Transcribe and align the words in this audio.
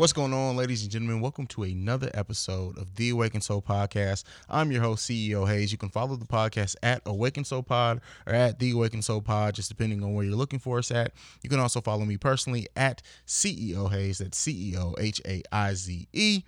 What's 0.00 0.14
going 0.14 0.32
on, 0.32 0.56
ladies 0.56 0.80
and 0.80 0.90
gentlemen? 0.90 1.20
Welcome 1.20 1.46
to 1.48 1.62
another 1.62 2.10
episode 2.14 2.78
of 2.78 2.94
the 2.94 3.10
Awaken 3.10 3.42
Soul 3.42 3.60
Podcast. 3.60 4.24
I'm 4.48 4.72
your 4.72 4.80
host, 4.80 5.06
CEO 5.06 5.46
Haize. 5.46 5.72
You 5.72 5.76
can 5.76 5.90
follow 5.90 6.16
the 6.16 6.24
podcast 6.24 6.74
at 6.82 7.02
Awaken 7.04 7.44
Soul 7.44 7.62
Pod 7.62 8.00
or 8.26 8.32
at 8.32 8.58
the 8.58 8.70
Awaken 8.70 9.02
Soul 9.02 9.20
Pod, 9.20 9.56
just 9.56 9.68
depending 9.68 10.02
on 10.02 10.14
where 10.14 10.24
you're 10.24 10.36
looking 10.36 10.58
for 10.58 10.78
us 10.78 10.90
at. 10.90 11.12
You 11.42 11.50
can 11.50 11.60
also 11.60 11.82
follow 11.82 12.06
me 12.06 12.16
personally 12.16 12.66
at 12.76 13.02
CEO 13.26 13.90
Haize. 13.90 14.16
That's 14.16 14.38
C 14.38 14.70
E 14.72 14.78
O 14.78 14.94
H 14.98 15.20
A 15.26 15.42
I 15.52 15.74
Z 15.74 16.08
E. 16.14 16.44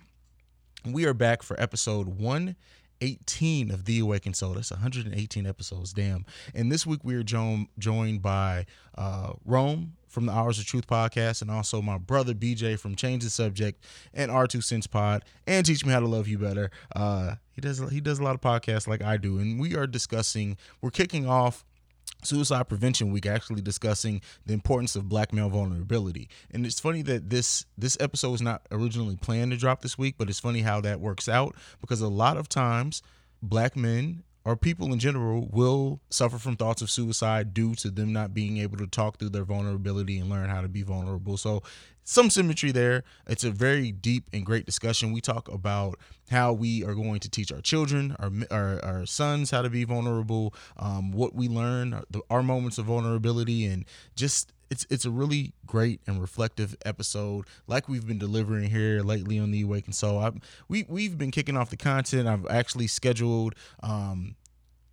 We 0.83 1.05
are 1.05 1.13
back 1.13 1.43
for 1.43 1.55
episode 1.61 2.07
one 2.07 2.55
18 3.01 3.69
of 3.69 3.85
The 3.85 3.99
Awakened 3.99 4.35
Soul. 4.35 4.55
That's 4.55 4.71
118 4.71 5.45
episodes. 5.45 5.93
Damn. 5.93 6.25
And 6.55 6.71
this 6.71 6.87
week 6.87 7.01
we 7.03 7.13
are 7.13 7.23
jo- 7.23 7.67
joined 7.77 8.23
by 8.23 8.65
uh, 8.97 9.33
Rhome 9.45 9.93
from 10.13 10.27
the 10.27 10.31
Hours 10.31 10.59
of 10.59 10.65
Truth 10.65 10.87
podcast 10.87 11.41
and 11.41 11.49
also 11.49 11.81
my 11.81 11.97
brother 11.97 12.33
BJ 12.33 12.79
from 12.79 12.95
Change 12.95 13.23
the 13.23 13.29
Subject 13.29 13.83
and 14.13 14.31
R2 14.31 14.63
Cents 14.63 14.87
Pod 14.87 15.25
and 15.47 15.65
Teach 15.65 15.85
Me 15.85 15.91
How 15.91 15.99
to 15.99 16.07
Love 16.07 16.27
You 16.27 16.37
Better. 16.37 16.69
Uh, 16.95 17.35
he 17.51 17.61
does 17.61 17.79
he 17.89 17.99
does 17.99 18.19
a 18.19 18.23
lot 18.23 18.35
of 18.35 18.41
podcasts 18.41 18.87
like 18.87 19.01
I 19.01 19.17
do. 19.17 19.39
And 19.39 19.59
we 19.59 19.75
are 19.75 19.87
discussing, 19.87 20.57
we're 20.81 20.91
kicking 20.91 21.27
off 21.27 21.65
Suicide 22.23 22.69
Prevention 22.69 23.11
Week 23.11 23.25
actually 23.25 23.61
discussing 23.61 24.21
the 24.45 24.53
importance 24.53 24.95
of 24.95 25.09
black 25.09 25.33
male 25.33 25.49
vulnerability. 25.49 26.29
And 26.51 26.65
it's 26.65 26.79
funny 26.79 27.01
that 27.03 27.29
this 27.29 27.65
this 27.77 27.97
episode 27.99 28.31
was 28.31 28.41
not 28.41 28.61
originally 28.71 29.15
planned 29.15 29.51
to 29.51 29.57
drop 29.57 29.81
this 29.81 29.97
week, 29.97 30.15
but 30.17 30.29
it's 30.29 30.39
funny 30.39 30.61
how 30.61 30.79
that 30.81 30.99
works 30.99 31.27
out 31.27 31.55
because 31.81 32.01
a 32.01 32.07
lot 32.07 32.37
of 32.37 32.47
times 32.47 33.01
black 33.41 33.75
men 33.75 34.23
or 34.45 34.55
people 34.55 34.91
in 34.91 34.99
general 34.99 35.47
will 35.51 36.01
suffer 36.09 36.37
from 36.37 36.55
thoughts 36.55 36.81
of 36.81 36.89
suicide 36.89 37.53
due 37.53 37.75
to 37.75 37.89
them 37.89 38.11
not 38.11 38.33
being 38.33 38.57
able 38.57 38.77
to 38.77 38.87
talk 38.87 39.17
through 39.17 39.29
their 39.29 39.45
vulnerability 39.45 40.19
and 40.19 40.29
learn 40.29 40.49
how 40.49 40.61
to 40.61 40.67
be 40.67 40.83
vulnerable. 40.83 41.37
So, 41.37 41.63
some 42.05 42.29
symmetry 42.29 42.71
there. 42.71 43.03
It's 43.27 43.45
a 43.45 43.51
very 43.51 43.91
deep 43.91 44.29
and 44.33 44.45
great 44.45 44.65
discussion. 44.65 45.13
We 45.13 45.21
talk 45.21 45.47
about 45.47 45.99
how 46.29 46.51
we 46.51 46.83
are 46.83 46.95
going 46.95 47.21
to 47.21 47.29
teach 47.29 47.51
our 47.51 47.61
children, 47.61 48.15
our 48.19 48.31
our, 48.51 48.83
our 48.83 49.05
sons, 49.05 49.51
how 49.51 49.61
to 49.61 49.69
be 49.69 49.85
vulnerable, 49.85 50.53
um, 50.77 51.11
what 51.11 51.33
we 51.33 51.47
learn, 51.47 51.93
our, 51.93 52.03
our 52.29 52.43
moments 52.43 52.77
of 52.77 52.85
vulnerability, 52.85 53.65
and 53.65 53.85
just 54.15 54.51
it's 54.73 54.87
it's 54.89 55.05
a 55.05 55.11
really 55.11 55.53
great 55.65 56.01
and 56.07 56.19
reflective 56.19 56.75
episode, 56.83 57.45
like 57.67 57.87
we've 57.87 58.07
been 58.07 58.17
delivering 58.17 58.69
here 58.69 59.01
lately 59.01 59.37
on 59.37 59.51
the 59.51 59.61
Awakened 59.61 59.95
Soul. 59.95 60.19
I, 60.19 60.31
we 60.67 60.85
we've 60.89 61.17
been 61.17 61.31
kicking 61.31 61.55
off 61.55 61.69
the 61.69 61.77
content. 61.77 62.27
I've 62.27 62.47
actually 62.47 62.87
scheduled 62.87 63.55
um, 63.81 64.35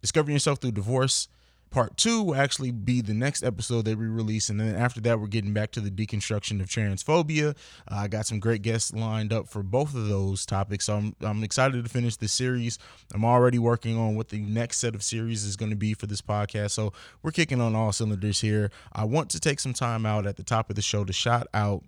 discovering 0.00 0.34
yourself 0.34 0.60
through 0.60 0.72
divorce 0.72 1.28
Part 1.70 1.96
two 1.96 2.24
will 2.24 2.34
actually 2.34 2.72
be 2.72 3.00
the 3.00 3.14
next 3.14 3.44
episode 3.44 3.84
that 3.84 3.96
we 3.96 4.06
release. 4.06 4.48
And 4.48 4.58
then 4.58 4.74
after 4.74 5.00
that, 5.02 5.20
we're 5.20 5.28
getting 5.28 5.52
back 5.52 5.70
to 5.72 5.80
the 5.80 5.90
deconstruction 5.90 6.60
of 6.60 6.66
transphobia. 6.68 7.50
Uh, 7.88 7.94
I 7.94 8.08
got 8.08 8.26
some 8.26 8.40
great 8.40 8.62
guests 8.62 8.92
lined 8.92 9.32
up 9.32 9.48
for 9.48 9.62
both 9.62 9.94
of 9.94 10.08
those 10.08 10.44
topics. 10.44 10.86
So 10.86 10.96
I'm, 10.96 11.14
I'm 11.20 11.44
excited 11.44 11.84
to 11.84 11.88
finish 11.88 12.16
this 12.16 12.32
series. 12.32 12.80
I'm 13.14 13.24
already 13.24 13.60
working 13.60 13.96
on 13.96 14.16
what 14.16 14.30
the 14.30 14.40
next 14.40 14.78
set 14.78 14.96
of 14.96 15.04
series 15.04 15.44
is 15.44 15.56
going 15.56 15.70
to 15.70 15.76
be 15.76 15.94
for 15.94 16.06
this 16.08 16.20
podcast. 16.20 16.72
So 16.72 16.92
we're 17.22 17.30
kicking 17.30 17.60
on 17.60 17.76
all 17.76 17.92
cylinders 17.92 18.40
here. 18.40 18.72
I 18.92 19.04
want 19.04 19.30
to 19.30 19.38
take 19.38 19.60
some 19.60 19.72
time 19.72 20.04
out 20.04 20.26
at 20.26 20.36
the 20.36 20.42
top 20.42 20.70
of 20.70 20.76
the 20.76 20.82
show 20.82 21.04
to 21.04 21.12
shout 21.12 21.46
out 21.54 21.84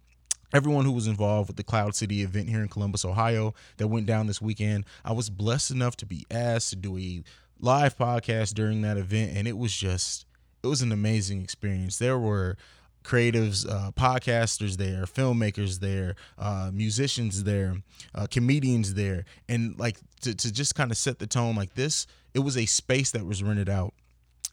everyone 0.55 0.85
who 0.85 0.93
was 0.93 1.09
involved 1.09 1.49
with 1.49 1.57
the 1.57 1.65
Cloud 1.65 1.97
City 1.97 2.23
event 2.23 2.49
here 2.49 2.61
in 2.61 2.69
Columbus, 2.69 3.05
Ohio, 3.05 3.55
that 3.79 3.89
went 3.89 4.07
down 4.07 4.27
this 4.29 4.41
weekend. 4.41 4.85
I 5.05 5.13
was 5.13 5.29
blessed 5.29 5.73
enough 5.73 5.97
to 5.97 6.07
be 6.07 6.25
asked 6.31 6.71
to 6.71 6.77
do 6.77 6.97
a 6.99 7.25
live 7.63 7.97
podcast 7.97 8.55
during 8.55 8.83
that 8.83 8.99
event, 8.99 9.35
and 9.35 9.49
it 9.49 9.57
was 9.57 9.75
just 9.75 10.27
it 10.63 10.67
was 10.67 10.83
an 10.83 10.93
amazing 10.93 11.43
experience. 11.43 11.97
There 11.99 12.19
were 12.19 12.57
creatives, 13.05 13.69
uh, 13.69 13.91
podcasters 13.93 14.77
there, 14.77 15.05
filmmakers 15.05 15.81
there, 15.81 16.15
uh, 16.39 16.71
musicians 16.73 17.45
there, 17.45 17.77
uh, 18.15 18.27
comedians 18.31 18.95
there, 18.95 19.25
and 19.49 19.79
like 19.79 19.97
to, 20.21 20.35
to 20.35 20.53
just 20.53 20.75
kind 20.75 20.91
of 20.91 20.97
set 20.97 21.19
the 21.19 21.27
tone 21.27 21.57
like 21.57 21.75
this. 21.75 22.07
It 22.35 22.41
was 22.41 22.57
a 22.57 22.67
space 22.67 23.13
that 23.13 23.25
was 23.25 23.43
rented 23.43 23.69
out. 23.69 23.95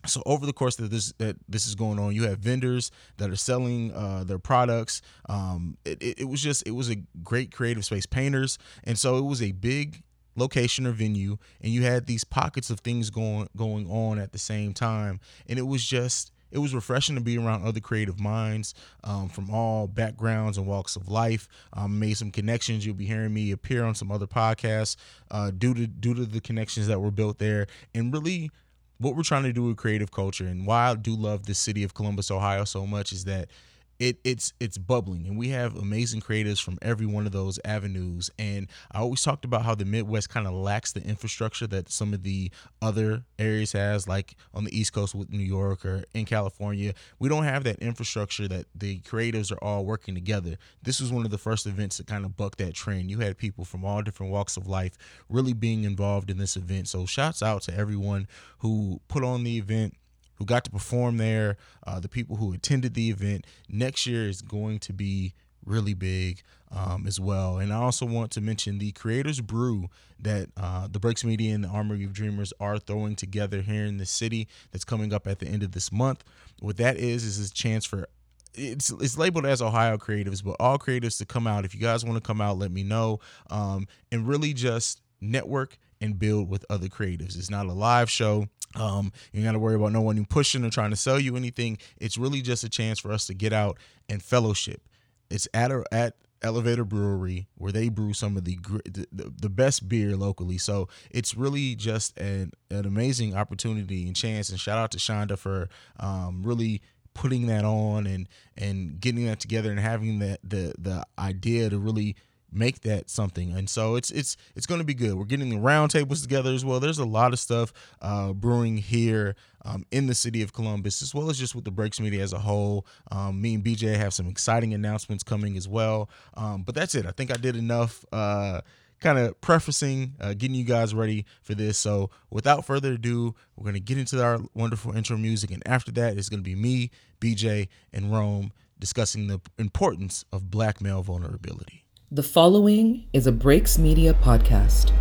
So 0.05 0.23
over 0.25 0.45
the 0.45 0.53
course 0.53 0.77
that 0.77 0.91
this 0.91 1.11
that 1.17 1.35
this 1.49 1.67
is 1.67 1.75
going 1.75 1.99
on, 1.99 2.15
you 2.15 2.23
have 2.23 2.39
vendors 2.39 2.89
that 3.17 3.29
are 3.29 3.35
selling 3.35 3.91
uh, 3.93 4.23
their 4.23 4.39
products. 4.39 5.01
Um, 5.27 5.77
it, 5.83 6.01
it, 6.01 6.19
it 6.21 6.25
was 6.25 6.41
just 6.41 6.65
it 6.65 6.71
was 6.71 6.89
a 6.89 6.95
great 7.23 7.51
creative 7.51 7.83
space, 7.83 8.05
painters, 8.05 8.57
and 8.83 8.97
so 8.97 9.17
it 9.17 9.25
was 9.25 9.41
a 9.41 9.51
big 9.51 10.03
location 10.35 10.85
or 10.87 10.91
venue 10.91 11.37
and 11.61 11.71
you 11.71 11.83
had 11.83 12.05
these 12.05 12.23
pockets 12.23 12.69
of 12.69 12.79
things 12.79 13.09
going 13.09 13.47
going 13.55 13.89
on 13.89 14.19
at 14.19 14.31
the 14.31 14.39
same 14.39 14.73
time 14.73 15.19
and 15.47 15.59
it 15.59 15.67
was 15.67 15.83
just 15.83 16.31
it 16.51 16.57
was 16.57 16.73
refreshing 16.73 17.15
to 17.15 17.21
be 17.21 17.37
around 17.37 17.65
other 17.65 17.79
creative 17.79 18.19
minds 18.19 18.73
um, 19.03 19.29
from 19.29 19.49
all 19.49 19.87
backgrounds 19.87 20.57
and 20.57 20.65
walks 20.65 20.95
of 20.95 21.07
life. 21.07 21.47
Um, 21.73 21.99
made 21.99 22.17
some 22.17 22.31
connections. 22.31 22.85
You'll 22.85 22.95
be 22.95 23.05
hearing 23.05 23.33
me 23.33 23.51
appear 23.51 23.83
on 23.83 23.95
some 23.95 24.11
other 24.11 24.27
podcasts 24.27 24.95
uh, 25.31 25.51
due 25.51 25.73
to 25.73 25.87
due 25.87 26.13
to 26.13 26.25
the 26.25 26.41
connections 26.41 26.87
that 26.87 26.99
were 26.99 27.11
built 27.11 27.39
there, 27.39 27.67
and 27.93 28.13
really 28.13 28.51
what 28.97 29.15
we're 29.15 29.23
trying 29.23 29.43
to 29.43 29.53
do 29.53 29.63
with 29.63 29.77
creative 29.77 30.11
culture. 30.11 30.45
And 30.45 30.65
why 30.65 30.89
I 30.89 30.95
do 30.95 31.15
love 31.15 31.45
the 31.45 31.53
city 31.53 31.83
of 31.83 31.93
Columbus, 31.93 32.31
Ohio, 32.31 32.65
so 32.65 32.85
much 32.85 33.11
is 33.11 33.25
that 33.25 33.49
it 33.99 34.17
it's 34.23 34.53
it's 34.59 34.77
bubbling. 34.77 35.27
And 35.27 35.37
we 35.37 35.49
have 35.49 35.75
amazing 35.75 36.21
creators 36.21 36.59
from 36.59 36.77
every 36.81 37.05
one 37.05 37.25
of 37.25 37.31
those 37.31 37.59
avenues. 37.65 38.29
And 38.39 38.67
i 38.91 38.99
always 38.99 39.21
talked 39.21 39.45
about 39.45 39.63
how 39.63 39.75
the 39.75 39.85
midwest 39.85 40.29
kind 40.29 40.47
of 40.47 40.53
lacks 40.53 40.93
the 40.93 41.03
infrastructure 41.03 41.67
that 41.67 41.91
some 41.91 42.13
of 42.13 42.23
the 42.23 42.51
other 42.81 43.23
areas 43.37 43.73
has 43.73 44.07
like 44.07 44.35
on 44.53 44.63
the 44.63 44.77
east 44.77 44.93
coast 44.93 45.13
with 45.13 45.29
new 45.29 45.43
york 45.43 45.85
or 45.85 46.03
in 46.13 46.25
california. 46.25 46.93
We 47.19 47.29
don't 47.29 47.43
have 47.43 47.63
that 47.65 47.79
infrastructure 47.79 48.47
that 48.47 48.65
the 48.73 48.99
creatives 49.01 49.51
are 49.51 49.63
all 49.63 49.85
working 49.85 50.15
together. 50.15 50.57
This 50.81 51.01
was 51.01 51.11
one 51.11 51.25
of 51.25 51.31
the 51.31 51.37
first 51.37 51.65
events 51.65 51.97
to 51.97 52.03
kind 52.03 52.25
of 52.25 52.37
buck 52.37 52.55
that 52.57 52.73
trend. 52.73 53.11
You 53.11 53.19
had 53.19 53.37
people 53.37 53.65
from 53.65 53.83
all 53.83 54.01
different 54.01 54.31
walks 54.31 54.55
of 54.55 54.67
life 54.67 54.97
really 55.27 55.53
being 55.53 55.83
involved 55.83 56.29
in 56.29 56.37
this 56.37 56.55
event. 56.55 56.87
So 56.87 57.05
shouts 57.05 57.43
out 57.43 57.63
to 57.63 57.75
everyone 57.75 58.27
who 58.59 59.01
put 59.07 59.23
on 59.23 59.43
the 59.43 59.57
event 59.57 59.95
who 60.39 60.45
got 60.45 60.63
to 60.63 60.71
perform 60.71 61.17
there, 61.17 61.57
uh, 61.85 61.99
the 61.99 62.09
people 62.09 62.37
who 62.37 62.53
attended 62.53 62.95
the 62.95 63.09
event. 63.09 63.45
Next 63.67 64.07
year 64.07 64.27
is 64.27 64.41
going 64.41 64.79
to 64.79 64.93
be 64.93 65.33
really 65.65 65.93
big 65.93 66.41
um, 66.71 67.05
as 67.05 67.19
well. 67.19 67.57
And 67.57 67.71
I 67.71 67.75
also 67.75 68.05
want 68.05 68.31
to 68.31 68.41
mention 68.41 68.79
the 68.79 68.91
Creators 68.93 69.41
Brew 69.41 69.89
that 70.19 70.49
uh, 70.57 70.87
the 70.89 70.99
Breaks 70.99 71.23
Media 71.23 71.53
and 71.53 71.63
the 71.63 71.67
Armory 71.67 72.03
of 72.03 72.13
Dreamers 72.13 72.53
are 72.59 72.79
throwing 72.79 73.15
together 73.15 73.61
here 73.61 73.85
in 73.85 73.97
the 73.97 74.05
city 74.05 74.47
that's 74.71 74.85
coming 74.85 75.13
up 75.13 75.27
at 75.27 75.39
the 75.39 75.47
end 75.47 75.61
of 75.61 75.73
this 75.73 75.91
month. 75.91 76.23
What 76.59 76.77
that 76.77 76.97
is, 76.97 77.23
is 77.23 77.51
a 77.51 77.53
chance 77.53 77.85
for 77.85 78.07
it's 78.55 78.89
it's 78.89 79.17
labeled 79.17 79.45
as 79.45 79.61
Ohio 79.61 79.97
creatives, 79.97 80.43
but 80.43 80.55
all 80.59 80.79
creatives 80.79 81.17
to 81.19 81.25
come 81.25 81.45
out. 81.45 81.65
If 81.65 81.75
you 81.75 81.79
guys 81.79 82.03
want 82.03 82.17
to 82.17 82.27
come 82.27 82.41
out, 82.41 82.57
let 82.57 82.71
me 82.71 82.83
know. 82.83 83.19
Um, 83.49 83.87
and 84.11 84.27
really 84.27 84.53
just 84.53 85.01
network 85.21 85.77
and 86.01 86.17
build 86.17 86.49
with 86.49 86.65
other 86.69 86.87
creatives. 86.87 87.37
It's 87.37 87.49
not 87.49 87.67
a 87.67 87.73
live 87.73 88.09
show. 88.09 88.47
Um, 88.75 89.11
you 89.33 89.43
got 89.43 89.53
to 89.53 89.59
worry 89.59 89.75
about 89.75 89.91
no 89.91 90.01
one 90.01 90.23
pushing 90.25 90.63
or 90.63 90.69
trying 90.69 90.91
to 90.91 90.95
sell 90.95 91.19
you 91.19 91.35
anything. 91.35 91.77
It's 91.97 92.17
really 92.17 92.41
just 92.41 92.63
a 92.63 92.69
chance 92.69 92.99
for 92.99 93.11
us 93.11 93.25
to 93.27 93.33
get 93.33 93.53
out 93.53 93.77
and 94.07 94.21
fellowship. 94.21 94.81
It's 95.29 95.47
at 95.53 95.71
a, 95.71 95.83
at 95.91 96.15
Elevator 96.41 96.85
Brewery 96.85 97.47
where 97.55 97.71
they 97.71 97.89
brew 97.89 98.13
some 98.13 98.37
of 98.37 98.45
the, 98.45 98.57
the 98.85 99.33
the 99.41 99.49
best 99.49 99.89
beer 99.89 100.15
locally. 100.15 100.57
So 100.57 100.87
it's 101.11 101.35
really 101.35 101.75
just 101.75 102.17
an 102.17 102.51
an 102.69 102.85
amazing 102.85 103.35
opportunity 103.35 104.07
and 104.07 104.15
chance. 104.15 104.49
And 104.49 104.59
shout 104.59 104.77
out 104.77 104.91
to 104.91 104.97
Shonda 104.97 105.37
for 105.37 105.69
um, 105.99 106.43
really 106.43 106.81
putting 107.13 107.47
that 107.47 107.65
on 107.65 108.07
and 108.07 108.29
and 108.57 108.99
getting 109.01 109.25
that 109.25 109.39
together 109.39 109.71
and 109.71 109.79
having 109.79 110.19
that 110.19 110.39
the 110.43 110.73
the 110.77 111.05
idea 111.17 111.69
to 111.69 111.77
really 111.77 112.15
make 112.51 112.81
that 112.81 113.09
something 113.09 113.51
and 113.51 113.69
so 113.69 113.95
it's 113.95 114.09
it's 114.11 114.37
it's 114.55 114.65
going 114.65 114.79
to 114.79 114.85
be 114.85 114.93
good 114.93 115.13
we're 115.15 115.25
getting 115.25 115.49
the 115.49 115.55
roundtables 115.55 116.21
together 116.21 116.51
as 116.51 116.65
well 116.65 116.79
there's 116.79 116.99
a 116.99 117.05
lot 117.05 117.33
of 117.33 117.39
stuff 117.39 117.71
uh, 118.01 118.33
brewing 118.33 118.77
here 118.77 119.35
um, 119.65 119.85
in 119.91 120.07
the 120.07 120.15
city 120.15 120.41
of 120.41 120.53
columbus 120.53 121.01
as 121.01 121.13
well 121.13 121.29
as 121.29 121.37
just 121.37 121.55
with 121.55 121.65
the 121.65 121.71
breaks 121.71 121.99
media 121.99 122.21
as 122.23 122.33
a 122.33 122.39
whole 122.39 122.85
um, 123.11 123.41
me 123.41 123.55
and 123.55 123.63
bj 123.63 123.95
have 123.95 124.13
some 124.13 124.27
exciting 124.27 124.73
announcements 124.73 125.23
coming 125.23 125.57
as 125.57 125.67
well 125.67 126.09
um, 126.35 126.63
but 126.63 126.75
that's 126.75 126.95
it 126.95 127.05
i 127.05 127.11
think 127.11 127.31
i 127.31 127.37
did 127.37 127.55
enough 127.55 128.05
uh, 128.11 128.61
kind 128.99 129.17
of 129.17 129.39
prefacing, 129.41 130.15
uh, 130.19 130.33
getting 130.33 130.55
you 130.55 130.63
guys 130.63 130.93
ready 130.93 131.25
for 131.41 131.55
this. 131.55 131.77
So, 131.77 132.09
without 132.29 132.65
further 132.65 132.93
ado, 132.93 133.35
we're 133.55 133.63
going 133.63 133.75
to 133.75 133.79
get 133.79 133.97
into 133.97 134.21
our 134.23 134.39
wonderful 134.53 134.95
intro 134.95 135.17
music. 135.17 135.51
And 135.51 135.65
after 135.65 135.91
that, 135.93 136.17
it's 136.17 136.29
going 136.29 136.41
to 136.41 136.43
be 136.43 136.55
me, 136.55 136.91
BJ, 137.21 137.67
and 137.93 138.11
Rhome 138.11 138.51
discussing 138.79 139.27
the 139.27 139.41
importance 139.57 140.23
of 140.31 140.49
black 140.49 140.81
male 140.81 141.03
vulnerability. 141.03 141.85
The 142.11 142.23
following 142.23 143.05
is 143.13 143.27
a 143.27 143.31
Breaks 143.31 143.77
Media 143.77 144.15
podcast. 144.15 144.91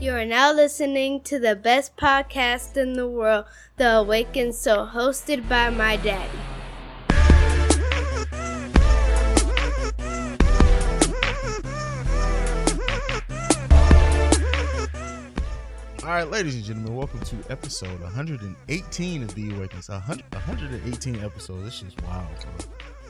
You 0.00 0.10
are 0.10 0.24
now 0.24 0.52
listening 0.52 1.20
to 1.20 1.38
the 1.38 1.54
best 1.54 1.96
podcast 1.96 2.76
in 2.76 2.94
the 2.94 3.06
world, 3.06 3.44
The 3.76 3.98
Awakened 3.98 4.56
Soul, 4.56 4.88
hosted 4.88 5.48
by 5.48 5.70
my 5.70 5.94
daddy. 5.94 6.53
Right, 16.14 16.30
ladies 16.30 16.54
and 16.54 16.62
gentlemen, 16.62 16.94
welcome 16.94 17.18
to 17.20 17.36
episode 17.50 18.00
118 18.00 19.22
of 19.24 19.34
The 19.34 19.50
Awakens. 19.50 19.88
100, 19.88 20.24
118 20.32 21.24
episodes. 21.24 21.64
This 21.64 21.82
is 21.82 21.92
wild, 22.06 22.28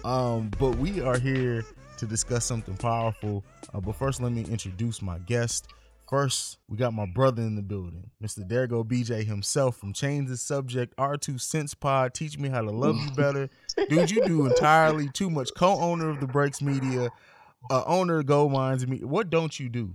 bro. 0.03 0.11
Um, 0.11 0.51
but 0.59 0.79
we 0.79 1.03
are 1.03 1.19
here 1.19 1.67
to 1.99 2.06
discuss 2.06 2.47
something 2.47 2.79
powerful. 2.79 3.45
Uh, 3.75 3.81
but 3.81 3.95
first, 3.97 4.23
let 4.23 4.33
me 4.33 4.47
introduce 4.47 5.03
my 5.03 5.19
guest. 5.19 5.69
First, 6.09 6.56
we 6.67 6.79
got 6.79 6.95
my 6.95 7.05
brother 7.05 7.43
in 7.43 7.56
the 7.56 7.62
building, 7.62 8.11
Mr. 8.23 8.49
Dergo 8.49 8.83
BJ 8.83 9.23
himself 9.27 9.77
from 9.77 9.93
Change 9.93 10.31
the 10.31 10.39
Subject 10.39 10.97
R2 10.97 11.39
Sense 11.39 11.75
Pod. 11.75 12.15
Teach 12.15 12.39
me 12.39 12.49
how 12.49 12.62
to 12.62 12.71
love 12.71 12.97
you 12.97 13.11
better. 13.11 13.51
Dude, 13.91 14.11
you 14.11 14.25
do 14.25 14.47
entirely 14.47 15.11
too 15.11 15.29
much. 15.29 15.51
Co 15.55 15.79
owner 15.79 16.09
of 16.09 16.21
the 16.21 16.27
Breaks 16.27 16.62
Media, 16.62 17.11
uh, 17.71 17.85
owner 17.85 18.21
of 18.21 18.27
Gold 18.27 18.53
Mines. 18.53 18.87
What 18.87 19.29
don't 19.29 19.61
you 19.61 19.69
do? 19.69 19.93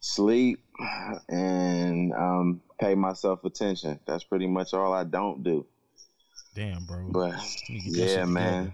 Sleep 0.00 0.60
and 1.28 2.12
um, 2.12 2.60
pay 2.78 2.94
myself 2.94 3.44
attention. 3.44 3.98
That's 4.06 4.24
pretty 4.24 4.46
much 4.46 4.74
all 4.74 4.92
I 4.92 5.04
don't 5.04 5.42
do. 5.42 5.66
Damn, 6.54 6.84
bro. 6.84 7.08
But 7.10 7.34
yeah, 7.68 8.24
man. 8.24 8.72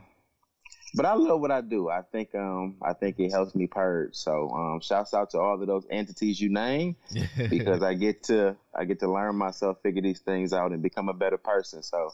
But 0.95 1.07
I 1.07 1.15
love 1.15 1.41
what 1.41 1.51
I 1.51 1.63
do. 1.63 1.89
I 1.89 2.03
think 2.03 2.35
um 2.35 2.77
I 2.83 2.93
think 2.93 3.19
it 3.19 3.31
helps 3.31 3.55
me 3.55 3.67
purge. 3.67 4.15
So 4.15 4.51
um 4.51 4.81
shouts 4.81 5.15
out 5.15 5.31
to 5.31 5.39
all 5.39 5.61
of 5.61 5.67
those 5.67 5.87
entities 5.91 6.41
you 6.41 6.51
name 6.51 6.97
because 7.51 7.83
I 7.83 7.95
get 7.95 8.23
to 8.25 8.57
I 8.75 8.85
get 8.85 9.01
to 9.01 9.11
learn 9.11 9.37
myself, 9.37 9.79
figure 9.83 10.03
these 10.03 10.21
things 10.21 10.53
out, 10.53 10.73
and 10.73 10.83
become 10.83 11.09
a 11.09 11.15
better 11.15 11.39
person. 11.39 11.83
So 11.83 12.13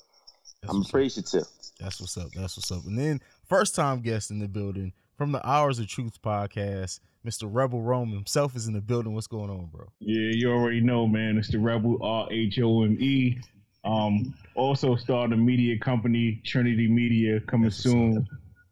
That's 0.63 0.73
I'm 0.73 0.83
appreciative. 0.83 1.43
Up. 1.43 1.49
That's 1.81 2.01
what's 2.01 2.17
up. 2.17 2.31
That's 2.35 2.57
what's 2.57 2.71
up. 2.71 2.85
And 2.87 2.99
then 2.99 3.21
first 3.49 3.75
time 3.75 4.01
guest 4.01 4.31
in 4.31 4.39
the 4.39 4.49
building 4.49 4.93
from 5.17 5.33
the 5.33 5.47
Hours 5.47 5.79
of 5.79 5.89
Truth 5.89 6.23
podcast. 6.23 7.01
Mr. 7.27 7.49
Rebel 7.51 7.83
Rhome 7.83 8.13
himself 8.13 8.55
is 8.57 8.69
in 8.69 8.75
the 8.75 8.81
building. 8.81 9.15
What's 9.15 9.27
going 9.27 9.51
on, 9.51 9.67
bro? 9.73 9.87
Yeah, 10.01 10.31
you 10.33 10.51
already 10.51 10.81
know, 10.81 11.07
man. 11.07 11.37
It's 11.37 11.51
the 11.51 11.59
Rebel 11.59 11.99
R 12.03 12.29
H 12.31 12.59
O 12.61 12.85
M 12.85 12.97
E. 13.01 13.39
Um, 13.85 14.35
also 14.55 14.97
starting 14.97 15.33
a 15.33 15.37
media 15.37 15.79
company, 15.79 16.41
Trinity 16.45 16.89
Media, 16.89 17.41
coming 17.41 17.71
soon. 17.71 18.27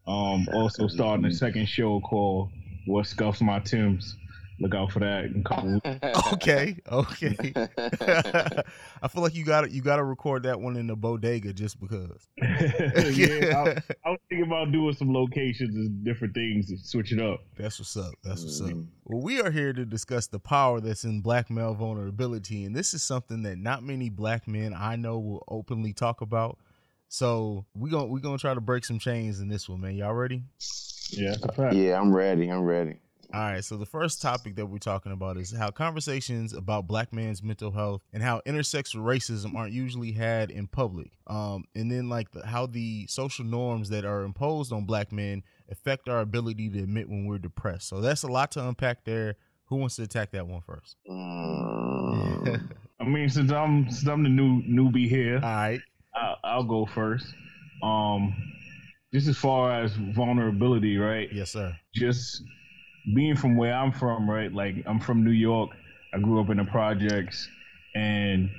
Um, 0.06 0.46
also 0.52 0.86
starting 0.86 1.24
a 1.26 1.32
second 1.32 1.66
show 1.68 2.00
called 2.00 2.50
What 2.86 3.06
Scuffs 3.06 3.40
My 3.40 3.58
Tims. 3.60 4.16
Look 4.58 4.74
out 4.74 4.90
for 4.90 5.00
that 5.00 5.24
in 5.24 5.40
a 5.40 5.48
couple 5.48 5.80
okay, 6.32 6.76
okay. 6.90 7.52
I 9.02 9.08
feel 9.08 9.22
like 9.22 9.34
you 9.34 9.44
got 9.44 9.62
to 9.62 9.70
you 9.70 9.82
got 9.82 9.96
to 9.96 10.04
record 10.04 10.44
that 10.44 10.58
one 10.60 10.76
in 10.76 10.86
the 10.86 10.96
bodega 10.96 11.52
just 11.52 11.78
because. 11.78 12.28
yeah, 12.38 13.62
I, 13.64 13.82
I, 14.06 14.10
was 14.10 14.18
thinking 14.30 14.46
about 14.46 14.72
doing 14.72 14.94
some 14.94 15.12
locations 15.12 15.76
and 15.76 16.02
different 16.04 16.32
things 16.32 16.68
to 16.68 16.78
switch 16.78 17.12
it 17.12 17.20
up. 17.20 17.40
That's 17.58 17.78
what's 17.78 17.96
up. 17.98 18.14
That's 18.24 18.42
what's 18.44 18.60
mm. 18.62 18.70
up. 18.70 18.86
Well, 19.04 19.22
we 19.22 19.40
are 19.42 19.50
here 19.50 19.74
to 19.74 19.84
discuss 19.84 20.26
the 20.26 20.40
power 20.40 20.80
that's 20.80 21.04
in 21.04 21.20
black 21.20 21.50
male 21.50 21.74
vulnerability, 21.74 22.64
and 22.64 22.74
this 22.74 22.94
is 22.94 23.02
something 23.02 23.42
that 23.42 23.58
not 23.58 23.82
many 23.82 24.08
black 24.08 24.48
men 24.48 24.72
I 24.74 24.96
know 24.96 25.18
will 25.18 25.44
openly 25.48 25.92
talk 25.92 26.22
about. 26.22 26.58
So 27.08 27.66
we 27.74 27.90
gonna 27.90 28.06
we 28.06 28.20
gonna 28.20 28.38
try 28.38 28.54
to 28.54 28.60
break 28.60 28.84
some 28.84 28.98
chains 28.98 29.40
in 29.40 29.48
this 29.48 29.68
one, 29.68 29.82
man. 29.82 29.96
Y'all 29.96 30.14
ready? 30.14 30.42
Yeah, 31.10 31.36
yeah, 31.72 32.00
I'm 32.00 32.14
ready. 32.14 32.48
I'm 32.48 32.62
ready. 32.62 32.96
All 33.32 33.40
right, 33.40 33.64
so 33.64 33.76
the 33.76 33.86
first 33.86 34.22
topic 34.22 34.56
that 34.56 34.66
we're 34.66 34.78
talking 34.78 35.12
about 35.12 35.36
is 35.36 35.52
how 35.52 35.70
conversations 35.70 36.52
about 36.52 36.86
black 36.86 37.12
man's 37.12 37.42
mental 37.42 37.70
health 37.70 38.02
and 38.12 38.22
how 38.22 38.40
intersectional 38.46 39.02
racism 39.02 39.54
aren't 39.54 39.72
usually 39.72 40.12
had 40.12 40.50
in 40.50 40.66
public. 40.66 41.10
Um, 41.26 41.64
and 41.74 41.90
then 41.90 42.08
like 42.08 42.30
the, 42.30 42.46
how 42.46 42.66
the 42.66 43.06
social 43.08 43.44
norms 43.44 43.88
that 43.90 44.04
are 44.04 44.22
imposed 44.22 44.72
on 44.72 44.84
black 44.84 45.12
men 45.12 45.42
affect 45.70 46.08
our 46.08 46.20
ability 46.20 46.70
to 46.70 46.78
admit 46.78 47.08
when 47.08 47.26
we're 47.26 47.38
depressed. 47.38 47.88
So 47.88 48.00
that's 48.00 48.22
a 48.22 48.28
lot 48.28 48.52
to 48.52 48.66
unpack 48.66 49.04
there. 49.04 49.36
Who 49.66 49.76
wants 49.76 49.96
to 49.96 50.04
attack 50.04 50.30
that 50.30 50.46
one 50.46 50.60
first? 50.60 50.96
Um, 51.10 52.70
I 53.00 53.04
mean, 53.04 53.28
since 53.28 53.50
I'm 53.50 53.90
since 53.90 54.06
I'm 54.06 54.22
the 54.22 54.28
new 54.28 54.62
newbie 54.62 55.08
here, 55.08 55.36
all 55.36 55.40
right, 55.42 55.80
I'll, 56.14 56.36
I'll 56.44 56.64
go 56.64 56.86
first. 56.86 57.26
Um, 57.82 58.34
just 59.12 59.28
as 59.28 59.36
far 59.36 59.82
as 59.82 59.94
vulnerability, 59.94 60.96
right? 60.98 61.28
Yes, 61.32 61.50
sir. 61.50 61.76
Just 61.94 62.42
being 63.14 63.36
from 63.36 63.56
where 63.56 63.74
I'm 63.74 63.92
from, 63.92 64.28
right? 64.28 64.52
Like 64.52 64.82
I'm 64.86 65.00
from 65.00 65.24
New 65.24 65.30
York. 65.30 65.70
I 66.12 66.18
grew 66.18 66.40
up 66.40 66.50
in 66.50 66.56
the 66.56 66.64
projects, 66.64 67.48
and 67.94 68.50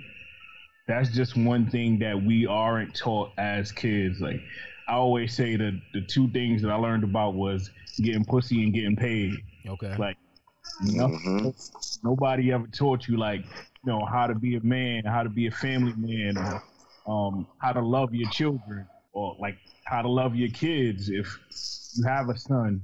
that's 0.87 1.09
just 1.09 1.35
one 1.35 1.69
thing 1.69 1.99
that 1.99 2.21
we 2.21 2.45
aren't 2.45 2.95
taught 2.95 3.31
as 3.37 3.71
kids. 3.71 4.19
Like 4.21 4.41
I 4.87 4.93
always 4.93 5.35
say 5.35 5.55
that 5.57 5.79
the 5.93 6.01
two 6.01 6.29
things 6.29 6.61
that 6.61 6.71
I 6.71 6.75
learned 6.75 7.03
about 7.03 7.33
was 7.33 7.71
getting 7.97 8.23
pussy 8.23 8.63
and 8.63 8.73
getting 8.73 8.95
paid. 8.95 9.35
Okay. 9.67 9.95
Like 9.97 10.17
you 10.83 10.97
know, 10.97 11.07
mm-hmm. 11.07 11.49
nobody 12.07 12.51
ever 12.51 12.67
taught 12.67 13.07
you 13.07 13.17
like 13.17 13.41
you 13.41 13.91
know 13.91 14.05
how 14.05 14.27
to 14.27 14.35
be 14.35 14.55
a 14.55 14.61
man, 14.61 15.03
how 15.05 15.23
to 15.23 15.29
be 15.29 15.47
a 15.47 15.51
family 15.51 15.93
man, 15.97 16.37
or 16.37 16.63
um, 17.07 17.47
how 17.59 17.73
to 17.73 17.81
love 17.81 18.13
your 18.13 18.29
children, 18.29 18.87
or 19.13 19.35
like 19.39 19.57
how 19.85 20.01
to 20.01 20.09
love 20.09 20.35
your 20.35 20.49
kids 20.49 21.09
if 21.09 21.27
you 21.95 22.03
have 22.05 22.29
a 22.29 22.37
son, 22.37 22.81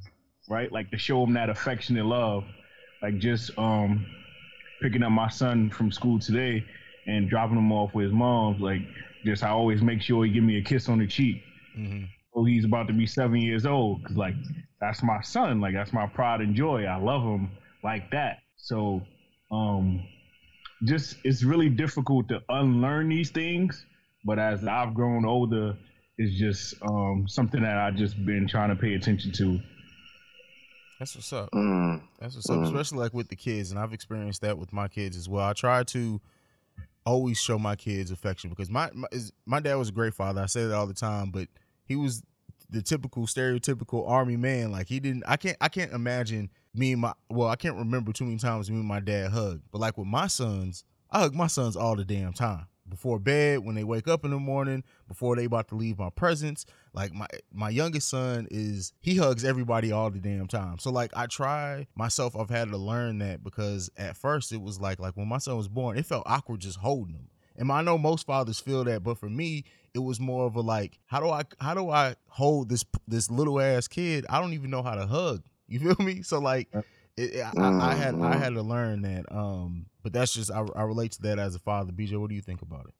right? 0.50 0.72
Like 0.72 0.92
to 0.92 0.98
show 0.98 1.22
them 1.22 1.34
that 1.34 1.50
affectionate 1.50 2.06
love. 2.06 2.44
Like 3.02 3.20
just 3.20 3.52
um, 3.58 4.06
picking 4.82 5.04
up 5.04 5.12
my 5.12 5.30
son 5.30 5.70
from 5.70 5.92
school 5.92 6.20
today 6.20 6.64
and 7.06 7.30
dropping 7.30 7.58
him 7.58 7.72
off 7.72 7.94
with 7.94 8.06
his 8.06 8.14
mom. 8.14 8.60
Like 8.60 8.82
just 9.26 9.44
I 9.44 9.50
always 9.50 9.82
make 9.82 10.02
sure 10.02 10.26
he 10.26 10.32
give 10.32 10.44
me 10.44 10.58
a 10.58 10.64
kiss 10.64 10.90
on 10.90 11.00
the 11.00 11.08
cheek. 11.08 11.42
Mm-hmm. 11.78 12.06
So 12.34 12.44
he's 12.46 12.66
about 12.66 12.88
to 12.88 12.94
be 12.94 13.06
seven 13.06 13.38
years 13.38 13.66
old. 13.66 14.04
Cause 14.06 14.18
like 14.18 14.36
that's 14.80 15.04
my 15.04 15.22
son. 15.22 15.62
Like 15.62 15.74
that's 15.74 15.94
my 15.94 16.08
pride 16.08 16.42
and 16.42 16.56
joy. 16.56 16.86
I 16.86 16.98
love 16.98 17.22
him 17.22 17.52
like 17.84 18.10
that. 18.12 18.40
So 18.58 19.02
um, 19.52 20.06
just 20.86 21.18
it's 21.24 21.44
really 21.44 21.70
difficult 21.70 22.30
to 22.30 22.42
unlearn 22.50 23.10
these 23.10 23.30
things 23.30 23.86
but 24.26 24.40
as 24.40 24.66
I've 24.66 24.94
grown 24.94 25.26
older, 25.26 25.76
it's 26.18 26.38
just 26.38 26.76
um, 26.82 27.26
something 27.28 27.62
that 27.62 27.78
I've 27.78 27.96
just 27.96 28.24
been 28.26 28.48
trying 28.48 28.70
to 28.70 28.76
pay 28.76 28.94
attention 28.94 29.32
to. 29.34 29.60
That's 31.04 31.16
what's 31.16 31.34
up. 31.34 31.52
Mm. 31.52 32.02
That's 32.18 32.36
what's 32.36 32.50
up, 32.50 32.60
mm. 32.60 32.64
especially 32.64 33.00
like 33.00 33.14
with 33.14 33.28
the 33.28 33.36
kids, 33.36 33.72
and 33.72 33.80
I've 33.80 33.92
experienced 33.92 34.40
that 34.40 34.58
with 34.58 34.72
my 34.72 34.88
kids 34.88 35.18
as 35.18 35.28
well. 35.28 35.44
I 35.44 35.52
try 35.52 35.84
to 35.84 36.22
always 37.06 37.38
show 37.38 37.60
my 37.60 37.76
kids 37.76 38.10
affection 38.10 38.50
because 38.50 38.70
my 38.70 38.90
my, 38.94 39.10
my 39.46 39.60
dad 39.60 39.76
was 39.76 39.90
a 39.90 39.92
great 39.92 40.14
father. 40.14 40.42
I 40.42 40.46
say 40.46 40.66
that 40.66 40.74
all 40.74 40.88
the 40.88 40.94
time, 40.94 41.30
but 41.30 41.50
he 41.84 41.98
was 41.98 42.24
the 42.70 42.82
typical 42.82 43.26
stereotypical 43.26 44.10
army 44.10 44.38
man. 44.38 44.72
Like 44.72 44.88
he 44.88 45.02
didn't. 45.02 45.26
I 45.28 45.36
can't. 45.36 45.58
I 45.60 45.68
can't 45.68 45.92
imagine 45.92 46.50
me 46.74 46.94
and 46.94 47.02
my. 47.02 47.12
Well, 47.30 47.50
I 47.50 47.58
can't 47.58 47.76
remember 47.76 48.14
too 48.14 48.24
many 48.24 48.38
times 48.38 48.72
me 48.72 48.78
and 48.78 48.88
my 48.88 49.02
dad 49.02 49.32
hugged. 49.32 49.64
But 49.74 49.82
like 49.82 49.98
with 49.98 50.08
my 50.08 50.28
sons, 50.28 50.86
I 51.12 51.20
hug 51.20 51.36
my 51.36 51.48
sons 51.48 51.76
all 51.76 51.98
the 51.98 52.06
damn 52.06 52.32
time 52.32 52.68
before 52.94 53.18
bed, 53.18 53.60
when 53.60 53.76
they 53.76 53.84
wake 53.84 54.08
up 54.08 54.24
in 54.24 54.32
the 54.32 54.38
morning, 54.38 54.84
before 55.08 55.36
they 55.36 55.46
about 55.46 55.68
to 55.70 55.76
leave 55.76 55.98
my 55.98 56.10
presence. 56.12 56.66
Like 56.94 57.12
my 57.12 57.28
my 57.52 57.70
youngest 57.70 58.08
son 58.08 58.48
is 58.52 58.94
he 59.02 59.16
hugs 59.18 59.44
everybody 59.44 59.92
all 59.92 60.12
the 60.12 60.20
damn 60.20 60.48
time. 60.48 60.78
So 60.78 60.92
like 60.92 61.12
I 61.16 61.26
try 61.26 61.88
myself, 61.96 62.36
I've 62.38 62.52
had 62.52 62.70
to 62.70 62.78
learn 62.78 63.18
that 63.18 63.44
because 63.44 63.90
at 63.98 64.16
first 64.16 64.52
it 64.52 64.62
was 64.62 64.80
like 64.80 65.00
like 65.00 65.18
when 65.18 65.28
my 65.28 65.40
son 65.40 65.58
was 65.58 65.68
born, 65.68 65.98
it 65.98 66.06
felt 66.06 66.24
awkward 66.28 66.60
just 66.60 66.78
holding 66.78 67.16
him. 67.16 67.30
And 67.56 67.72
I 67.72 67.82
know 67.82 67.98
most 67.98 68.26
fathers 68.26 68.60
feel 68.60 68.84
that, 68.86 69.04
but 69.04 69.18
for 69.18 69.30
me, 69.30 69.64
it 69.94 70.00
was 70.00 70.20
more 70.20 70.46
of 70.46 70.56
a 70.56 70.62
like, 70.62 71.00
how 71.06 71.20
do 71.20 71.30
I 71.30 71.44
how 71.60 71.74
do 71.74 71.90
I 71.90 72.16
hold 72.28 72.70
this 72.70 72.86
this 73.08 73.32
little 73.32 73.60
ass 73.60 73.88
kid? 73.88 74.26
I 74.30 74.40
don't 74.40 74.54
even 74.54 74.70
know 74.70 74.84
how 74.84 74.96
to 74.96 75.08
hug. 75.08 75.44
You 75.68 75.80
feel 75.80 76.06
me? 76.06 76.22
So 76.22 76.40
like 76.40 76.70
it, 77.18 77.42
I, 77.42 77.52
I, 77.58 77.94
had 77.96 78.16
I 78.16 78.18
mm-hmm. 78.18 78.40
had 78.40 78.54
to 78.56 78.62
learn 78.62 79.02
that. 79.04 79.26
Um, 79.32 79.88
but 80.02 80.14
that's 80.14 80.34
just 80.34 80.52
I, 80.52 80.66
I 80.76 80.84
relate 80.84 81.14
to 81.14 81.22
that 81.24 81.40
as 81.40 81.56
a 81.56 81.60
father. 81.60 81.92
BJ, 81.92 82.20
what 82.20 82.30
do 82.30 82.36
you 82.36 82.42
think 82.42 82.62
about 82.62 82.86
it? 82.88 82.94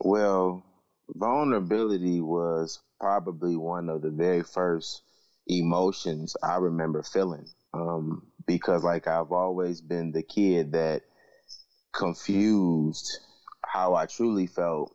Well, 0.00 0.64
vulnerability 1.08 2.20
was 2.20 2.80
probably 3.00 3.56
one 3.56 3.88
of 3.88 4.02
the 4.02 4.10
very 4.10 4.42
first 4.42 5.02
emotions 5.46 6.36
I 6.42 6.56
remember 6.56 7.02
feeling. 7.02 7.46
Um, 7.72 8.26
because 8.46 8.84
like 8.84 9.06
I've 9.06 9.32
always 9.32 9.80
been 9.80 10.12
the 10.12 10.22
kid 10.22 10.72
that 10.72 11.02
confused 11.92 13.20
how 13.62 13.94
I 13.94 14.06
truly 14.06 14.46
felt 14.46 14.94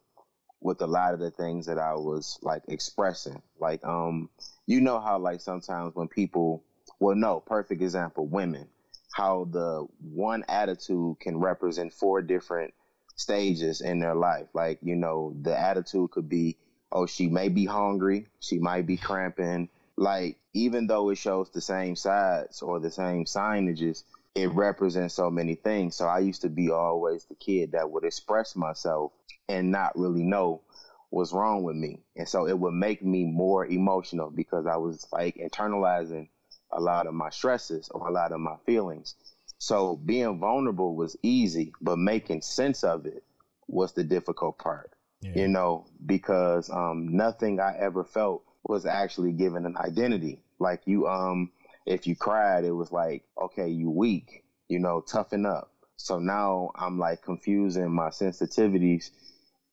with 0.62 0.82
a 0.82 0.88
lot 0.88 1.14
of 1.14 1.20
the 1.20 1.32
things 1.32 1.66
that 1.66 1.78
I 1.78 1.94
was 1.94 2.38
like 2.42 2.64
expressing. 2.68 3.42
Like 3.60 3.84
um 3.84 4.30
you 4.68 4.82
know 4.82 5.00
how 5.00 5.18
like 5.20 5.42
sometimes 5.42 5.96
when 5.96 6.08
people 6.08 6.64
well, 7.00 7.16
no, 7.16 7.40
perfect 7.40 7.82
example, 7.82 8.28
women. 8.28 8.68
How 9.14 9.48
the 9.50 9.88
one 10.14 10.44
attitude 10.48 11.20
can 11.20 11.40
represent 11.40 11.94
four 11.94 12.22
different 12.22 12.74
stages 13.16 13.82
in 13.82 14.00
their 14.00 14.16
life. 14.16 14.48
Like, 14.54 14.80
you 14.82 14.96
know, 14.96 15.34
the 15.42 15.58
attitude 15.58 16.12
could 16.12 16.30
be, 16.30 16.58
oh, 16.92 17.06
she 17.06 17.28
may 17.28 17.50
be 17.50 17.66
hungry, 17.66 18.28
she 18.40 18.60
might 18.60 18.86
be 18.86 18.98
cramping. 18.98 19.70
Like, 19.98 20.38
even 20.54 20.88
though 20.88 21.10
it 21.10 21.18
shows 21.18 21.50
the 21.50 21.62
same 21.62 21.96
sides 21.96 22.62
or 22.62 22.80
the 22.80 22.92
same 22.92 23.26
signages, 23.26 24.04
it 24.36 24.52
represents 24.54 25.16
so 25.16 25.30
many 25.30 25.56
things. 25.56 25.96
So 25.96 26.06
I 26.06 26.20
used 26.20 26.42
to 26.44 26.50
be 26.50 26.70
always 26.70 27.26
the 27.26 27.36
kid 27.36 27.72
that 27.72 27.90
would 27.90 28.04
express 28.04 28.56
myself 28.56 29.12
and 29.48 29.72
not 29.72 29.98
really 29.98 30.24
know 30.24 30.62
what's 31.10 31.34
wrong 31.34 31.64
with 31.64 31.76
me. 31.76 32.00
And 32.16 32.28
so 32.28 32.48
it 32.48 32.58
would 32.58 32.74
make 32.74 33.04
me 33.04 33.26
more 33.26 33.66
emotional 33.66 34.30
because 34.30 34.66
I 34.66 34.78
was 34.78 35.08
like 35.12 35.36
internalizing 35.36 36.30
a 36.72 36.80
lot 36.80 37.08
of 37.08 37.14
my 37.14 37.30
stresses 37.30 37.90
or 37.90 38.08
a 38.08 38.12
lot 38.12 38.32
of 38.32 38.40
my 38.40 38.56
feelings. 38.66 39.16
So 39.58 39.98
being 39.98 40.40
vulnerable 40.40 40.96
was 40.96 41.18
easy, 41.22 41.74
but 41.82 41.98
making 41.98 42.42
sense 42.42 42.84
of 42.84 43.06
it 43.06 43.24
was 43.68 43.94
the 43.94 44.04
difficult 44.04 44.58
part. 44.58 44.94
Yeah. 45.22 45.32
You 45.36 45.48
know, 45.50 45.86
because 46.06 46.70
um, 46.70 47.16
nothing 47.16 47.60
I 47.60 47.76
ever 47.78 48.04
felt 48.06 48.44
was 48.64 48.86
actually 48.86 49.34
given 49.34 49.66
an 49.66 49.76
identity. 49.78 50.42
Like 50.60 50.82
you, 50.86 51.08
um, 51.08 51.52
if 51.86 52.08
you 52.08 52.16
cried, 52.16 52.64
it 52.64 52.72
was 52.72 52.92
like, 52.92 53.24
okay, 53.42 53.68
you 53.68 53.90
weak. 53.90 54.44
You 54.70 54.80
know, 54.80 55.02
toughen 55.02 55.46
up. 55.46 55.72
So 55.98 56.20
now 56.20 56.72
I'm 56.76 56.98
like 56.98 57.22
confusing 57.22 57.92
my 57.92 58.10
sensitivities 58.10 59.10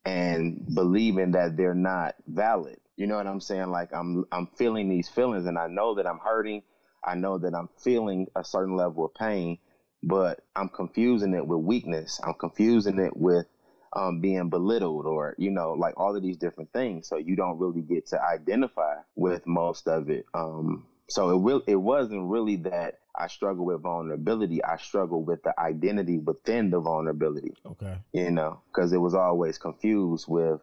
and 0.04 0.64
believing 0.74 1.32
that 1.32 1.56
they're 1.56 1.74
not 1.74 2.14
valid. 2.26 2.78
You 2.96 3.06
know 3.06 3.16
what 3.16 3.26
I'm 3.26 3.40
saying? 3.40 3.70
Like 3.70 3.92
I'm 3.92 4.24
I'm 4.32 4.46
feeling 4.56 4.88
these 4.88 5.08
feelings 5.08 5.46
and 5.46 5.58
I 5.58 5.66
know 5.68 5.94
that 5.96 6.06
I'm 6.06 6.18
hurting. 6.18 6.62
I 7.06 7.14
know 7.14 7.38
that 7.38 7.54
I'm 7.54 7.68
feeling 7.78 8.26
a 8.34 8.44
certain 8.44 8.76
level 8.76 9.04
of 9.04 9.14
pain, 9.14 9.58
but 10.02 10.40
I'm 10.54 10.68
confusing 10.68 11.34
it 11.34 11.46
with 11.46 11.60
weakness. 11.60 12.20
I'm 12.24 12.34
confusing 12.34 12.98
it 12.98 13.16
with 13.16 13.46
um, 13.92 14.20
being 14.20 14.50
belittled 14.50 15.06
or 15.06 15.34
you 15.38 15.50
know 15.50 15.72
like 15.72 15.94
all 15.98 16.14
of 16.16 16.22
these 16.22 16.36
different 16.36 16.72
things. 16.72 17.08
So 17.08 17.16
you 17.16 17.36
don't 17.36 17.58
really 17.58 17.80
get 17.80 18.06
to 18.08 18.22
identify 18.22 18.96
with 19.14 19.46
most 19.46 19.88
of 19.88 20.10
it. 20.10 20.26
Um, 20.34 20.86
so 21.08 21.30
it 21.30 21.38
will 21.38 21.62
it 21.66 21.76
wasn't 21.76 22.28
really 22.28 22.56
that 22.56 22.98
I 23.18 23.28
struggle 23.28 23.64
with 23.64 23.82
vulnerability. 23.82 24.62
I 24.62 24.76
struggle 24.76 25.22
with 25.22 25.42
the 25.42 25.58
identity 25.58 26.18
within 26.18 26.70
the 26.70 26.80
vulnerability. 26.80 27.54
Okay. 27.64 27.96
You 28.12 28.30
know, 28.30 28.60
because 28.68 28.92
it 28.92 28.98
was 28.98 29.14
always 29.14 29.56
confused 29.56 30.26
with 30.28 30.60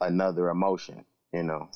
another 0.00 0.48
emotion. 0.50 1.04
You 1.32 1.42
know. 1.42 1.68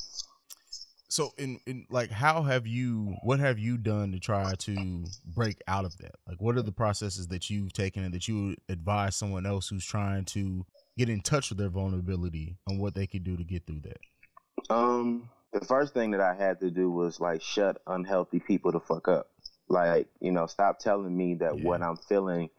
So 1.11 1.33
in, 1.37 1.59
in 1.67 1.87
like 1.91 2.13
how 2.13 2.45
have 2.45 2.69
you 2.69 3.17
what 3.25 3.41
have 3.41 3.59
you 3.59 3.77
done 3.77 4.13
to 4.13 4.21
try 4.21 4.55
to 4.55 5.05
break 5.27 5.61
out 5.67 5.85
of 5.85 5.99
that? 5.99 6.15
Like 6.27 6.41
what 6.41 6.57
are 6.57 6.63
the 6.63 6.71
processes 6.71 7.27
that 7.29 7.51
you've 7.51 7.73
taken 7.73 8.05
and 8.05 8.15
that 8.15 8.29
you 8.29 8.47
would 8.47 8.59
advise 8.69 9.17
someone 9.17 9.45
else 9.45 9.69
who's 9.69 9.85
trying 9.85 10.25
to 10.27 10.65
get 10.97 11.09
in 11.09 11.21
touch 11.21 11.49
with 11.49 11.59
their 11.59 11.69
vulnerability 11.69 12.57
on 12.69 12.79
what 12.79 12.95
they 12.95 13.09
could 13.09 13.25
do 13.25 13.37
to 13.37 13.43
get 13.43 13.67
through 13.67 13.81
that? 13.81 14.73
Um 14.73 15.29
the 15.53 15.65
first 15.65 15.95
thing 15.95 16.13
that 16.13 16.21
I 16.21 16.35
had 16.35 16.61
to 16.61 16.71
do 16.71 16.89
was 16.93 17.19
like 17.19 17.43
shut 17.43 17.83
unhealthy 17.89 18.39
people 18.39 18.71
the 18.71 18.79
fuck 18.79 19.09
up. 19.09 19.31
Like, 19.69 20.07
you 20.21 20.31
know, 20.31 20.47
stop 20.47 20.79
telling 20.79 21.17
me 21.17 21.35
that 21.37 21.59
yeah. 21.59 21.65
what 21.65 21.83
I'm 21.83 21.97
feeling 21.97 22.51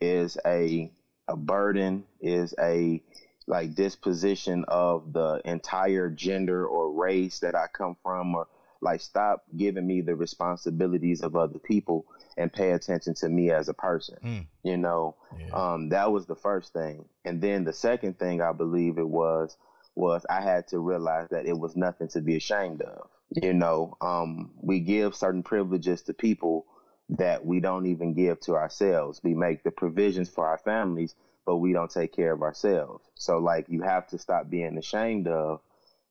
is 0.00 0.38
a 0.46 0.90
a 1.28 1.36
burden, 1.36 2.04
is 2.22 2.54
a 2.58 3.02
like 3.48 3.74
disposition 3.74 4.64
of 4.68 5.12
the 5.12 5.40
entire 5.44 6.10
gender 6.10 6.66
or 6.66 6.92
race 6.92 7.40
that 7.40 7.54
I 7.54 7.66
come 7.72 7.96
from 8.02 8.34
or 8.34 8.46
like 8.80 9.00
stop 9.00 9.42
giving 9.56 9.86
me 9.86 10.02
the 10.02 10.14
responsibilities 10.14 11.22
of 11.22 11.34
other 11.34 11.58
people 11.58 12.06
and 12.36 12.52
pay 12.52 12.72
attention 12.72 13.14
to 13.14 13.28
me 13.28 13.50
as 13.50 13.68
a 13.68 13.74
person. 13.74 14.16
Mm. 14.22 14.46
You 14.62 14.76
know, 14.76 15.16
yeah. 15.36 15.48
um, 15.52 15.88
that 15.88 16.12
was 16.12 16.26
the 16.26 16.36
first 16.36 16.72
thing. 16.72 17.06
And 17.24 17.40
then 17.40 17.64
the 17.64 17.72
second 17.72 18.18
thing 18.18 18.40
I 18.40 18.52
believe 18.52 18.98
it 18.98 19.08
was 19.08 19.56
was 19.96 20.24
I 20.30 20.42
had 20.42 20.68
to 20.68 20.78
realize 20.78 21.28
that 21.30 21.46
it 21.46 21.58
was 21.58 21.74
nothing 21.74 22.08
to 22.08 22.20
be 22.20 22.36
ashamed 22.36 22.82
of. 22.82 23.08
You 23.30 23.52
know, 23.52 23.96
um, 24.00 24.52
we 24.60 24.80
give 24.80 25.16
certain 25.16 25.42
privileges 25.42 26.02
to 26.02 26.14
people 26.14 26.66
that 27.10 27.44
we 27.44 27.60
don't 27.60 27.86
even 27.86 28.14
give 28.14 28.38
to 28.40 28.54
ourselves. 28.54 29.20
We 29.24 29.34
make 29.34 29.64
the 29.64 29.70
provisions 29.70 30.28
for 30.28 30.46
our 30.46 30.58
families, 30.58 31.14
but 31.48 31.56
we 31.56 31.72
don't 31.72 31.90
take 31.90 32.14
care 32.14 32.34
of 32.34 32.42
ourselves. 32.42 33.02
So 33.14 33.38
like 33.38 33.70
you 33.70 33.80
have 33.80 34.06
to 34.08 34.18
stop 34.18 34.50
being 34.50 34.76
ashamed 34.76 35.28
of 35.28 35.62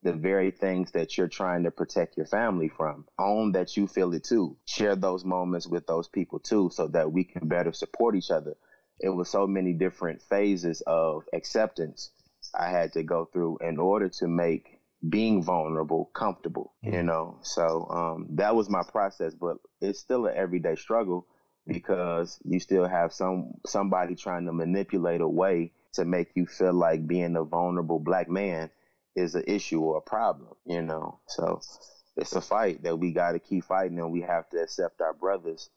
the 0.01 0.11
very 0.11 0.49
things 0.49 0.89
that 0.93 1.15
you're 1.15 1.27
trying 1.27 1.61
to 1.65 1.69
protect 1.69 2.17
your 2.17 2.25
family 2.25 2.69
from. 2.69 3.05
Own 3.19 3.51
that 3.51 3.77
you 3.77 3.85
feel 3.85 4.15
it 4.15 4.23
too. 4.23 4.57
Share 4.65 4.95
those 4.95 5.23
moments 5.23 5.67
with 5.67 5.85
those 5.85 6.07
people 6.07 6.39
too 6.39 6.71
so 6.73 6.87
that 6.87 7.11
we 7.11 7.23
can 7.23 7.47
better 7.47 7.71
support 7.71 8.15
each 8.15 8.31
other. 8.31 8.55
It 8.99 9.09
was 9.09 9.29
so 9.29 9.45
many 9.45 9.73
different 9.73 10.23
phases 10.23 10.81
of 10.87 11.21
acceptance 11.33 12.09
I 12.59 12.71
had 12.71 12.93
to 12.93 13.03
go 13.03 13.25
through 13.31 13.59
in 13.61 13.77
order 13.77 14.09
to 14.09 14.27
make 14.27 14.79
being 15.07 15.43
vulnerable 15.43 16.09
comfortable, 16.15 16.73
mm-hmm. 16.83 16.95
you 16.95 17.03
know. 17.03 17.37
So 17.43 17.87
um, 17.91 18.25
that 18.37 18.55
was 18.55 18.71
my 18.71 18.81
process, 18.91 19.35
but 19.35 19.57
it's 19.81 19.99
still 19.99 20.25
an 20.25 20.33
everyday 20.35 20.73
struggle 20.77 21.27
because 21.67 22.39
you 22.45 22.59
still 22.59 22.87
have 22.87 23.13
some 23.13 23.53
somebody 23.65 24.15
trying 24.15 24.45
to 24.45 24.53
manipulate 24.53 25.21
a 25.21 25.27
way 25.27 25.71
to 25.93 26.05
make 26.05 26.29
you 26.35 26.45
feel 26.45 26.73
like 26.73 27.07
being 27.07 27.35
a 27.35 27.43
vulnerable 27.43 27.99
black 27.99 28.29
man 28.29 28.69
is 29.15 29.35
an 29.35 29.43
issue 29.47 29.81
or 29.81 29.97
a 29.97 30.01
problem, 30.01 30.53
you 30.65 30.81
know. 30.81 31.19
So 31.27 31.61
it's 32.15 32.33
a 32.33 32.41
fight 32.41 32.83
that 32.83 32.97
we 32.97 33.11
got 33.11 33.33
to 33.33 33.39
keep 33.39 33.65
fighting, 33.65 33.99
and 33.99 34.11
we 34.11 34.21
have 34.21 34.49
to 34.49 34.61
accept 34.61 35.01
our 35.01 35.13
brothers 35.13 35.69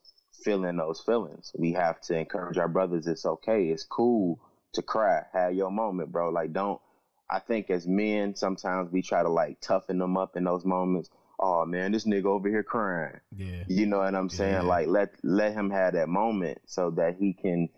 feeling 0.44 0.76
those 0.76 1.00
feelings. 1.00 1.52
We 1.59 1.73
have 1.73 2.00
to 2.02 2.16
encourage 2.18 2.59
our 2.59 2.68
brothers. 2.68 3.06
It's 3.06 3.26
okay. 3.26 3.68
It's 3.68 3.85
cool 3.85 4.40
to 4.75 4.82
cry. 4.82 5.23
Have 5.32 5.54
your 5.54 5.70
moment, 5.70 6.12
bro. 6.12 6.30
Like 6.30 6.52
don't. 6.52 6.80
I 7.30 7.38
think 7.38 7.70
as 7.70 7.87
men, 7.87 8.35
sometimes 8.35 8.92
we 8.92 9.02
try 9.02 9.23
to 9.23 9.28
like 9.28 9.61
toughen 9.61 9.99
them 9.99 10.16
up 10.16 10.37
in 10.37 10.44
those 10.44 10.64
moments 10.64 11.11
oh 11.40 11.64
man, 11.64 11.92
this 11.92 12.06
nigga 12.06 12.26
over 12.26 12.49
here 12.49 12.62
crying. 12.62 13.18
Yeah. 13.35 13.64
You 13.66 13.87
know 13.87 13.99
what 13.99 14.14
I'm 14.14 14.28
saying? 14.28 14.52
Yeah. 14.52 14.62
Like 14.62 14.87
let 14.87 15.14
let 15.23 15.52
him 15.52 15.70
have 15.70 15.94
that 15.94 16.09
moment 16.09 16.59
so 16.66 16.90
that 16.92 17.16
he 17.18 17.32
can 17.32 17.68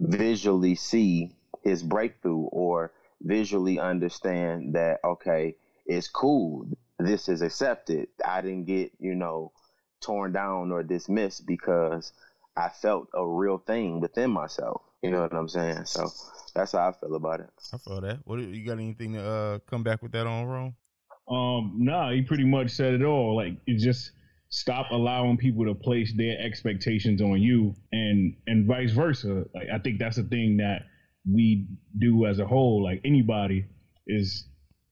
visually 0.00 0.74
see 0.74 1.36
his 1.62 1.82
breakthrough 1.82 2.44
or 2.46 2.92
visually 3.22 3.78
understand 3.78 4.74
that 4.74 5.00
okay, 5.04 5.56
it's 5.86 6.08
cool. 6.08 6.66
This 6.98 7.28
is 7.28 7.42
accepted. 7.42 8.08
I 8.24 8.40
didn't 8.40 8.66
get, 8.66 8.92
you 8.98 9.14
know, 9.14 9.52
torn 10.00 10.32
down 10.32 10.70
or 10.70 10.82
dismissed 10.82 11.46
because 11.46 12.12
I 12.56 12.68
felt 12.68 13.08
a 13.14 13.26
real 13.26 13.58
thing 13.58 14.00
within 14.00 14.30
myself. 14.30 14.82
You 15.02 15.10
know 15.10 15.22
what 15.22 15.34
I'm 15.34 15.48
saying? 15.48 15.84
So 15.86 16.08
that's 16.54 16.72
how 16.72 16.88
I 16.88 16.92
feel 16.92 17.14
about 17.16 17.40
it. 17.40 17.50
I 17.72 17.78
feel 17.78 18.00
that. 18.00 18.20
What 18.24 18.38
you 18.38 18.64
got 18.64 18.78
anything 18.78 19.14
to 19.14 19.22
uh, 19.22 19.58
come 19.68 19.82
back 19.82 20.02
with 20.02 20.12
that 20.12 20.26
on, 20.26 20.46
Rhome? 20.46 20.76
Um, 21.28 21.76
nah, 21.78 22.12
he 22.12 22.22
pretty 22.22 22.44
much 22.44 22.70
said 22.70 22.94
it 22.94 23.02
all. 23.02 23.36
Like 23.36 23.54
it 23.66 23.78
just 23.78 24.10
stop 24.48 24.90
allowing 24.90 25.36
people 25.36 25.64
to 25.64 25.74
place 25.74 26.12
their 26.16 26.38
expectations 26.38 27.20
on 27.20 27.40
you 27.40 27.74
and 27.92 28.36
and 28.46 28.66
vice 28.66 28.92
versa. 28.92 29.44
Like 29.54 29.68
I 29.72 29.78
think 29.78 29.98
that's 29.98 30.16
the 30.16 30.24
thing 30.24 30.58
that 30.58 30.82
we 31.30 31.66
do 31.98 32.26
as 32.26 32.38
a 32.38 32.46
whole, 32.46 32.84
like 32.84 33.00
anybody, 33.04 33.64
is 34.06 34.46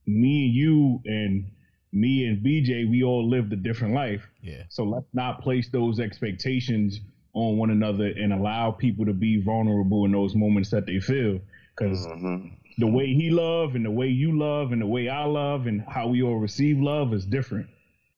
me 0.06 0.46
and 0.46 0.54
you 0.54 1.00
and 1.04 1.50
me 1.92 2.26
and 2.26 2.44
BJ, 2.44 2.88
we 2.90 3.02
all 3.02 3.28
lived 3.28 3.52
a 3.52 3.56
different 3.56 3.94
life. 3.94 4.26
Yeah. 4.40 4.62
So 4.70 4.84
let's 4.84 5.06
not 5.12 5.42
place 5.42 5.68
those 5.68 6.00
expectations 6.00 7.00
on 7.34 7.58
one 7.58 7.70
another 7.70 8.06
and 8.06 8.32
allow 8.32 8.70
people 8.70 9.04
to 9.04 9.12
be 9.12 9.42
vulnerable 9.42 10.06
in 10.06 10.12
those 10.12 10.34
moments 10.34 10.70
that 10.70 10.86
they 10.86 11.00
feel. 11.00 11.38
Because 11.76 12.06
mm-hmm 12.06 12.54
the 12.78 12.86
way 12.86 13.06
he 13.06 13.30
love 13.30 13.74
and 13.74 13.84
the 13.84 13.90
way 13.90 14.08
you 14.08 14.38
love 14.38 14.72
and 14.72 14.80
the 14.80 14.86
way 14.86 15.08
I 15.08 15.24
love 15.24 15.66
and 15.66 15.82
how 15.88 16.08
we 16.08 16.22
all 16.22 16.38
receive 16.38 16.78
love 16.78 17.12
is 17.12 17.24
different. 17.24 17.66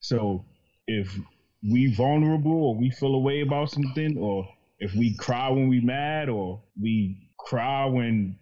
So 0.01 0.45
if 0.87 1.17
we 1.63 1.95
vulnerable 1.95 2.53
or 2.53 2.77
we 2.77 2.91
feel 2.91 3.15
a 3.15 3.19
way 3.19 3.41
about 3.41 3.71
something 3.71 4.17
or 4.19 4.47
if 4.79 4.95
we 4.95 5.17
cry 5.17 5.49
when 5.49 5.69
we 5.69 5.81
mad 5.81 6.29
or 6.29 6.63
we 6.81 7.31
cry 7.39 7.87
when 7.87 8.39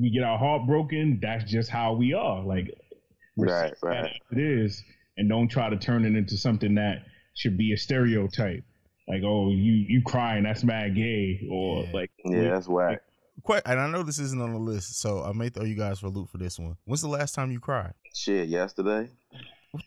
we 0.00 0.10
get 0.10 0.22
our 0.22 0.38
heart 0.38 0.66
broken, 0.66 1.18
that's 1.20 1.50
just 1.50 1.70
how 1.70 1.92
we 1.94 2.14
are. 2.14 2.42
Like 2.42 2.74
right, 3.36 3.72
right. 3.82 4.12
It 4.30 4.38
is. 4.38 4.82
And 5.18 5.28
don't 5.28 5.48
try 5.48 5.68
to 5.68 5.76
turn 5.76 6.04
it 6.04 6.16
into 6.16 6.36
something 6.36 6.76
that 6.76 7.04
should 7.34 7.58
be 7.58 7.72
a 7.72 7.76
stereotype. 7.76 8.64
Like, 9.08 9.22
oh, 9.24 9.50
you 9.50 9.72
you 9.72 10.02
crying, 10.02 10.44
that's 10.44 10.64
mad 10.64 10.94
gay, 10.94 11.46
or 11.50 11.82
yeah. 11.82 11.90
like 11.92 12.10
Yeah, 12.24 12.50
that's 12.50 12.68
whack 12.68 12.88
quite, 12.88 13.00
and 13.48 13.80
I 13.80 13.88
know 13.88 14.02
this 14.02 14.18
isn't 14.18 14.40
on 14.40 14.52
the 14.52 14.58
list, 14.58 15.00
so 15.00 15.22
I 15.22 15.32
may 15.32 15.48
throw 15.48 15.64
you 15.64 15.74
guys 15.74 16.00
for 16.00 16.06
a 16.06 16.10
loop 16.10 16.30
for 16.30 16.38
this 16.38 16.58
one. 16.58 16.76
When's 16.84 17.02
the 17.02 17.08
last 17.08 17.34
time 17.34 17.50
you 17.50 17.60
cried? 17.60 17.94
Shit, 18.14 18.48
yesterday. 18.48 19.08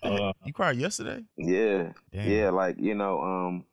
Uh, 0.01 0.33
you 0.43 0.53
cried 0.53 0.77
yesterday? 0.77 1.23
Yeah, 1.37 1.91
Damn. 2.11 2.29
yeah. 2.29 2.49
Like 2.49 2.77
you 2.79 2.95
know, 2.95 3.21
um, 3.21 3.65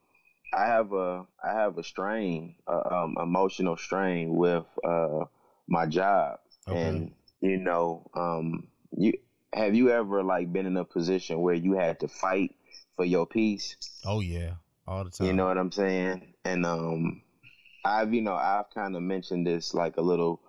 I 0.53 0.67
have 0.67 0.93
a 0.93 1.27
I 1.43 1.53
have 1.53 1.79
a 1.79 1.83
strain, 1.83 2.57
uh, 2.67 2.83
um, 2.91 3.17
emotional 3.21 3.77
strain 3.77 4.37
with 4.37 4.67
uh 4.85 5.25
my 5.69 5.87
job, 5.87 6.41
okay. 6.69 6.81
and 6.83 7.13
you 7.41 7.57
know, 7.57 8.11
um, 8.15 8.69
you 8.97 9.15
have 9.53 9.75
you 9.75 9.91
ever 9.91 10.23
like 10.23 10.53
been 10.53 10.67
in 10.67 10.77
a 10.77 10.85
position 10.85 11.41
where 11.41 11.55
you 11.55 11.75
had 11.75 12.01
to 12.01 12.09
fight 12.09 12.55
for 12.97 13.05
your 13.05 13.27
peace? 13.27 13.77
Oh 14.05 14.21
yeah, 14.21 14.53
all 14.87 15.05
the 15.05 15.11
time. 15.11 15.27
You 15.27 15.33
know 15.33 15.47
what 15.47 15.59
I'm 15.59 15.73
saying? 15.73 16.35
And 16.45 16.67
um, 16.67 17.23
I've 17.85 18.15
you 18.15 18.23
know 18.23 18.35
I've 18.35 18.71
kind 18.71 18.97
of 18.97 19.03
mentioned 19.03 19.47
this 19.47 19.75
like 19.75 19.97
a 19.97 20.03
little 20.03 20.41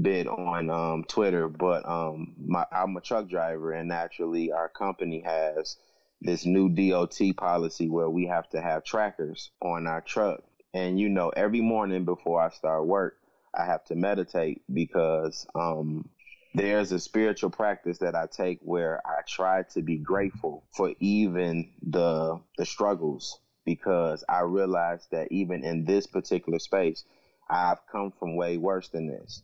bit 0.00 0.26
on 0.26 0.70
um, 0.70 1.04
Twitter, 1.04 1.48
but 1.48 1.86
um, 1.88 2.34
my 2.44 2.64
I'm 2.72 2.96
a 2.96 3.00
truck 3.00 3.28
driver, 3.28 3.72
and 3.72 3.88
naturally 3.88 4.52
our 4.52 4.68
company 4.68 5.22
has 5.24 5.76
this 6.20 6.46
new 6.46 6.68
DOT 6.68 7.18
policy 7.36 7.88
where 7.88 8.08
we 8.08 8.26
have 8.26 8.48
to 8.50 8.60
have 8.62 8.84
trackers 8.84 9.50
on 9.60 9.86
our 9.86 10.00
truck. 10.00 10.40
And 10.72 10.98
you 10.98 11.08
know, 11.08 11.28
every 11.30 11.60
morning 11.60 12.04
before 12.04 12.40
I 12.40 12.48
start 12.50 12.86
work, 12.86 13.18
I 13.54 13.66
have 13.66 13.84
to 13.86 13.94
meditate 13.94 14.62
because 14.72 15.46
um, 15.54 16.08
there's 16.54 16.92
a 16.92 17.00
spiritual 17.00 17.50
practice 17.50 17.98
that 17.98 18.14
I 18.14 18.26
take 18.26 18.60
where 18.62 19.00
I 19.06 19.22
try 19.28 19.64
to 19.74 19.82
be 19.82 19.98
grateful 19.98 20.64
for 20.72 20.94
even 21.00 21.72
the 21.82 22.40
the 22.56 22.64
struggles 22.64 23.38
because 23.64 24.24
I 24.28 24.40
realized 24.40 25.10
that 25.12 25.28
even 25.30 25.64
in 25.64 25.84
this 25.84 26.06
particular 26.06 26.58
space, 26.58 27.04
I've 27.48 27.78
come 27.90 28.12
from 28.18 28.36
way 28.36 28.56
worse 28.56 28.88
than 28.88 29.06
this. 29.06 29.42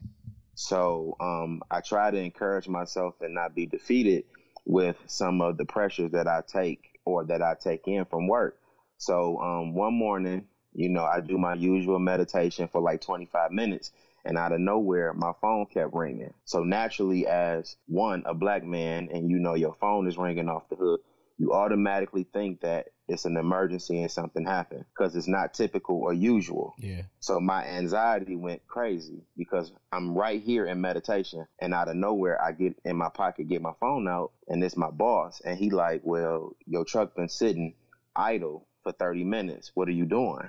So 0.54 1.16
um, 1.20 1.62
I 1.70 1.80
try 1.80 2.10
to 2.10 2.18
encourage 2.18 2.68
myself 2.68 3.14
and 3.20 3.34
not 3.34 3.54
be 3.54 3.66
defeated 3.66 4.24
with 4.64 4.96
some 5.06 5.40
of 5.40 5.56
the 5.56 5.64
pressures 5.64 6.12
that 6.12 6.26
I 6.26 6.42
take 6.46 6.98
or 7.04 7.24
that 7.24 7.42
I 7.42 7.54
take 7.54 7.86
in 7.86 8.04
from 8.04 8.26
work. 8.26 8.58
So 8.98 9.38
um, 9.38 9.74
one 9.74 9.94
morning, 9.94 10.46
you 10.74 10.88
know, 10.88 11.04
I 11.04 11.20
do 11.20 11.38
my 11.38 11.54
usual 11.54 11.98
meditation 11.98 12.68
for 12.68 12.80
like 12.80 13.00
25 13.00 13.52
minutes 13.52 13.92
and 14.24 14.36
out 14.36 14.52
of 14.52 14.60
nowhere 14.60 15.12
my 15.14 15.32
phone 15.40 15.66
kept 15.66 15.94
ringing 15.94 16.32
so 16.44 16.62
naturally 16.62 17.26
as 17.26 17.76
one 17.86 18.22
a 18.26 18.34
black 18.34 18.64
man 18.64 19.08
and 19.12 19.30
you 19.30 19.38
know 19.38 19.54
your 19.54 19.74
phone 19.74 20.06
is 20.06 20.18
ringing 20.18 20.48
off 20.48 20.68
the 20.68 20.76
hook 20.76 21.00
you 21.38 21.52
automatically 21.52 22.24
think 22.32 22.60
that 22.60 22.88
it's 23.08 23.24
an 23.24 23.36
emergency 23.36 24.02
and 24.02 24.10
something 24.10 24.44
happened 24.44 24.84
because 24.94 25.16
it's 25.16 25.26
not 25.26 25.54
typical 25.54 25.96
or 25.96 26.12
usual. 26.12 26.74
Yeah. 26.78 27.02
So 27.20 27.40
my 27.40 27.64
anxiety 27.64 28.36
went 28.36 28.66
crazy 28.66 29.22
because 29.36 29.72
I'm 29.92 30.16
right 30.16 30.42
here 30.42 30.66
in 30.66 30.80
meditation 30.80 31.46
and 31.58 31.72
out 31.72 31.88
of 31.88 31.96
nowhere 31.96 32.40
I 32.42 32.52
get 32.52 32.76
in 32.84 32.96
my 32.96 33.08
pocket, 33.08 33.48
get 33.48 33.62
my 33.62 33.72
phone 33.80 34.06
out 34.06 34.32
and 34.46 34.62
it's 34.62 34.76
my 34.76 34.90
boss 34.90 35.40
and 35.44 35.58
he 35.58 35.70
like, 35.70 36.02
well, 36.04 36.54
your 36.66 36.84
truck 36.84 37.16
been 37.16 37.28
sitting 37.28 37.74
idle 38.14 38.66
for 38.82 38.92
30 38.92 39.24
minutes. 39.24 39.72
What 39.74 39.88
are 39.88 39.92
you 39.92 40.04
doing? 40.04 40.48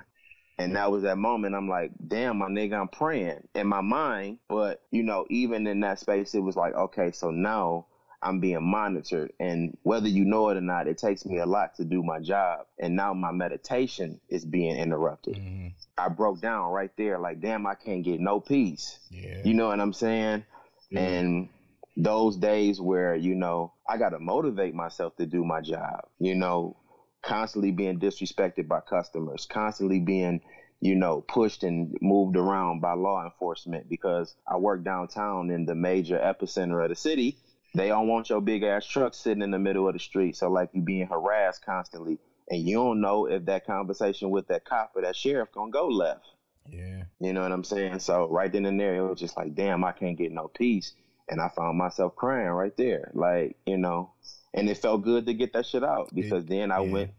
And 0.58 0.76
that 0.76 0.90
was 0.90 1.04
that 1.04 1.16
moment 1.16 1.54
I'm 1.54 1.70
like, 1.70 1.90
damn, 2.06 2.36
my 2.36 2.48
nigga, 2.48 2.78
I'm 2.78 2.88
praying 2.88 3.48
in 3.54 3.66
my 3.66 3.80
mind. 3.80 4.40
But, 4.46 4.82
you 4.90 5.02
know, 5.02 5.26
even 5.30 5.66
in 5.66 5.80
that 5.80 5.98
space, 5.98 6.34
it 6.34 6.40
was 6.40 6.54
like, 6.54 6.74
okay, 6.74 7.12
so 7.12 7.30
now 7.30 7.86
I'm 8.22 8.40
being 8.40 8.62
monitored. 8.62 9.32
And 9.40 9.76
whether 9.82 10.08
you 10.08 10.24
know 10.24 10.50
it 10.50 10.56
or 10.56 10.60
not, 10.60 10.86
it 10.86 10.98
takes 10.98 11.24
me 11.24 11.38
a 11.38 11.46
lot 11.46 11.76
to 11.76 11.84
do 11.84 12.02
my 12.02 12.20
job. 12.20 12.66
And 12.78 12.94
now 12.94 13.14
my 13.14 13.32
meditation 13.32 14.20
is 14.28 14.44
being 14.44 14.76
interrupted. 14.76 15.36
Mm-hmm. 15.36 15.68
I 15.96 16.08
broke 16.08 16.40
down 16.40 16.70
right 16.70 16.90
there, 16.96 17.18
like, 17.18 17.40
damn, 17.40 17.66
I 17.66 17.74
can't 17.74 18.04
get 18.04 18.20
no 18.20 18.40
peace. 18.40 18.98
Yeah. 19.10 19.40
You 19.44 19.54
know 19.54 19.68
what 19.68 19.80
I'm 19.80 19.92
saying? 19.92 20.44
Yeah. 20.90 21.00
And 21.00 21.48
those 21.96 22.36
days 22.36 22.80
where, 22.80 23.14
you 23.14 23.34
know, 23.34 23.72
I 23.88 23.96
got 23.96 24.10
to 24.10 24.18
motivate 24.18 24.74
myself 24.74 25.16
to 25.16 25.26
do 25.26 25.44
my 25.44 25.60
job, 25.60 26.06
you 26.18 26.34
know, 26.34 26.76
constantly 27.22 27.70
being 27.70 27.98
disrespected 28.00 28.68
by 28.68 28.80
customers, 28.80 29.46
constantly 29.50 30.00
being, 30.00 30.40
you 30.80 30.94
know, 30.94 31.20
pushed 31.20 31.62
and 31.62 31.96
moved 32.00 32.36
around 32.36 32.80
by 32.80 32.94
law 32.94 33.24
enforcement 33.24 33.88
because 33.88 34.34
I 34.46 34.56
work 34.56 34.84
downtown 34.84 35.50
in 35.50 35.66
the 35.66 35.74
major 35.74 36.18
epicenter 36.18 36.82
of 36.82 36.88
the 36.88 36.96
city. 36.96 37.36
They 37.74 37.88
don't 37.88 38.08
want 38.08 38.30
your 38.30 38.40
big 38.40 38.62
ass 38.62 38.86
truck 38.86 39.14
sitting 39.14 39.42
in 39.42 39.50
the 39.50 39.58
middle 39.58 39.86
of 39.86 39.94
the 39.94 40.00
street. 40.00 40.36
So 40.36 40.50
like 40.50 40.70
you 40.72 40.82
being 40.82 41.06
harassed 41.06 41.64
constantly 41.64 42.18
and 42.50 42.60
you 42.60 42.74
don't 42.74 43.00
know 43.00 43.26
if 43.26 43.44
that 43.46 43.66
conversation 43.66 44.30
with 44.30 44.48
that 44.48 44.64
cop 44.64 44.92
or 44.94 45.02
that 45.02 45.14
sheriff 45.14 45.52
gonna 45.52 45.70
go 45.70 45.86
left. 45.86 46.26
Yeah. 46.68 47.04
You 47.20 47.32
know 47.32 47.42
what 47.42 47.52
I'm 47.52 47.64
saying? 47.64 48.00
So 48.00 48.28
right 48.28 48.52
then 48.52 48.66
and 48.66 48.78
there, 48.78 48.96
it 48.96 49.08
was 49.08 49.20
just 49.20 49.36
like, 49.36 49.54
damn, 49.54 49.84
I 49.84 49.92
can't 49.92 50.18
get 50.18 50.32
no 50.32 50.48
peace. 50.48 50.94
And 51.28 51.40
I 51.40 51.48
found 51.48 51.78
myself 51.78 52.16
crying 52.16 52.48
right 52.48 52.76
there. 52.76 53.12
Like, 53.14 53.56
you 53.66 53.78
know, 53.78 54.10
and 54.52 54.68
it 54.68 54.78
felt 54.78 55.02
good 55.02 55.26
to 55.26 55.34
get 55.34 55.52
that 55.52 55.66
shit 55.66 55.84
out 55.84 56.12
because 56.12 56.44
then 56.46 56.72
I 56.72 56.82
yeah. 56.82 56.92
went 56.92 57.10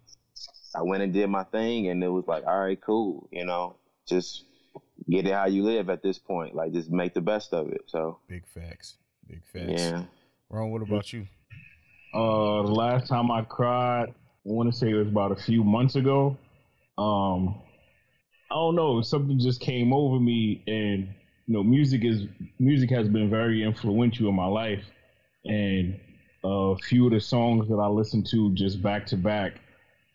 I 0.76 0.82
went 0.84 1.04
and 1.04 1.14
did 1.14 1.30
my 1.30 1.44
thing 1.44 1.88
and 1.88 2.04
it 2.04 2.10
was 2.10 2.28
like, 2.28 2.46
all 2.46 2.60
right, 2.60 2.80
cool, 2.80 3.28
you 3.32 3.46
know, 3.46 3.78
just 4.06 4.46
get 5.10 5.26
it 5.26 5.34
how 5.34 5.46
you 5.46 5.64
live 5.64 5.90
at 5.90 6.04
this 6.04 6.20
point. 6.20 6.56
Like 6.56 6.74
just 6.74 6.92
make 6.92 7.14
the 7.14 7.22
best 7.22 7.54
of 7.54 7.70
it. 7.70 7.84
So 7.88 8.20
Big 8.28 8.44
facts. 8.48 8.96
Big 9.28 9.42
facts. 9.54 9.82
yeah. 9.82 10.04
Ron, 10.52 10.70
what 10.70 10.82
about 10.82 11.14
you? 11.14 11.26
Uh, 12.14 12.64
the 12.64 12.74
last 12.74 13.08
time 13.08 13.32
I 13.32 13.42
cried, 13.44 14.10
I 14.10 14.14
want 14.44 14.70
to 14.72 14.78
say 14.78 14.90
it 14.90 14.96
was 14.96 15.08
about 15.08 15.32
a 15.32 15.42
few 15.42 15.64
months 15.64 15.96
ago. 15.96 16.38
Um, 16.98 17.56
I 18.52 18.56
don't 18.56 18.76
know, 18.76 19.02
something 19.02 19.40
just 19.40 19.62
came 19.62 19.94
over 19.94 20.20
me, 20.20 20.62
and 20.68 21.08
you 21.48 21.54
know, 21.54 21.64
music 21.64 22.04
is 22.04 22.24
music 22.60 22.90
has 22.90 23.08
been 23.08 23.30
very 23.30 23.64
influential 23.64 24.28
in 24.28 24.36
my 24.36 24.46
life, 24.46 24.84
and 25.46 25.98
a 26.44 26.76
few 26.84 27.06
of 27.06 27.14
the 27.14 27.22
songs 27.22 27.70
that 27.70 27.78
I 27.78 27.88
listen 27.88 28.22
to 28.32 28.54
just 28.54 28.82
back 28.82 29.06
to 29.08 29.18
back, 29.18 29.54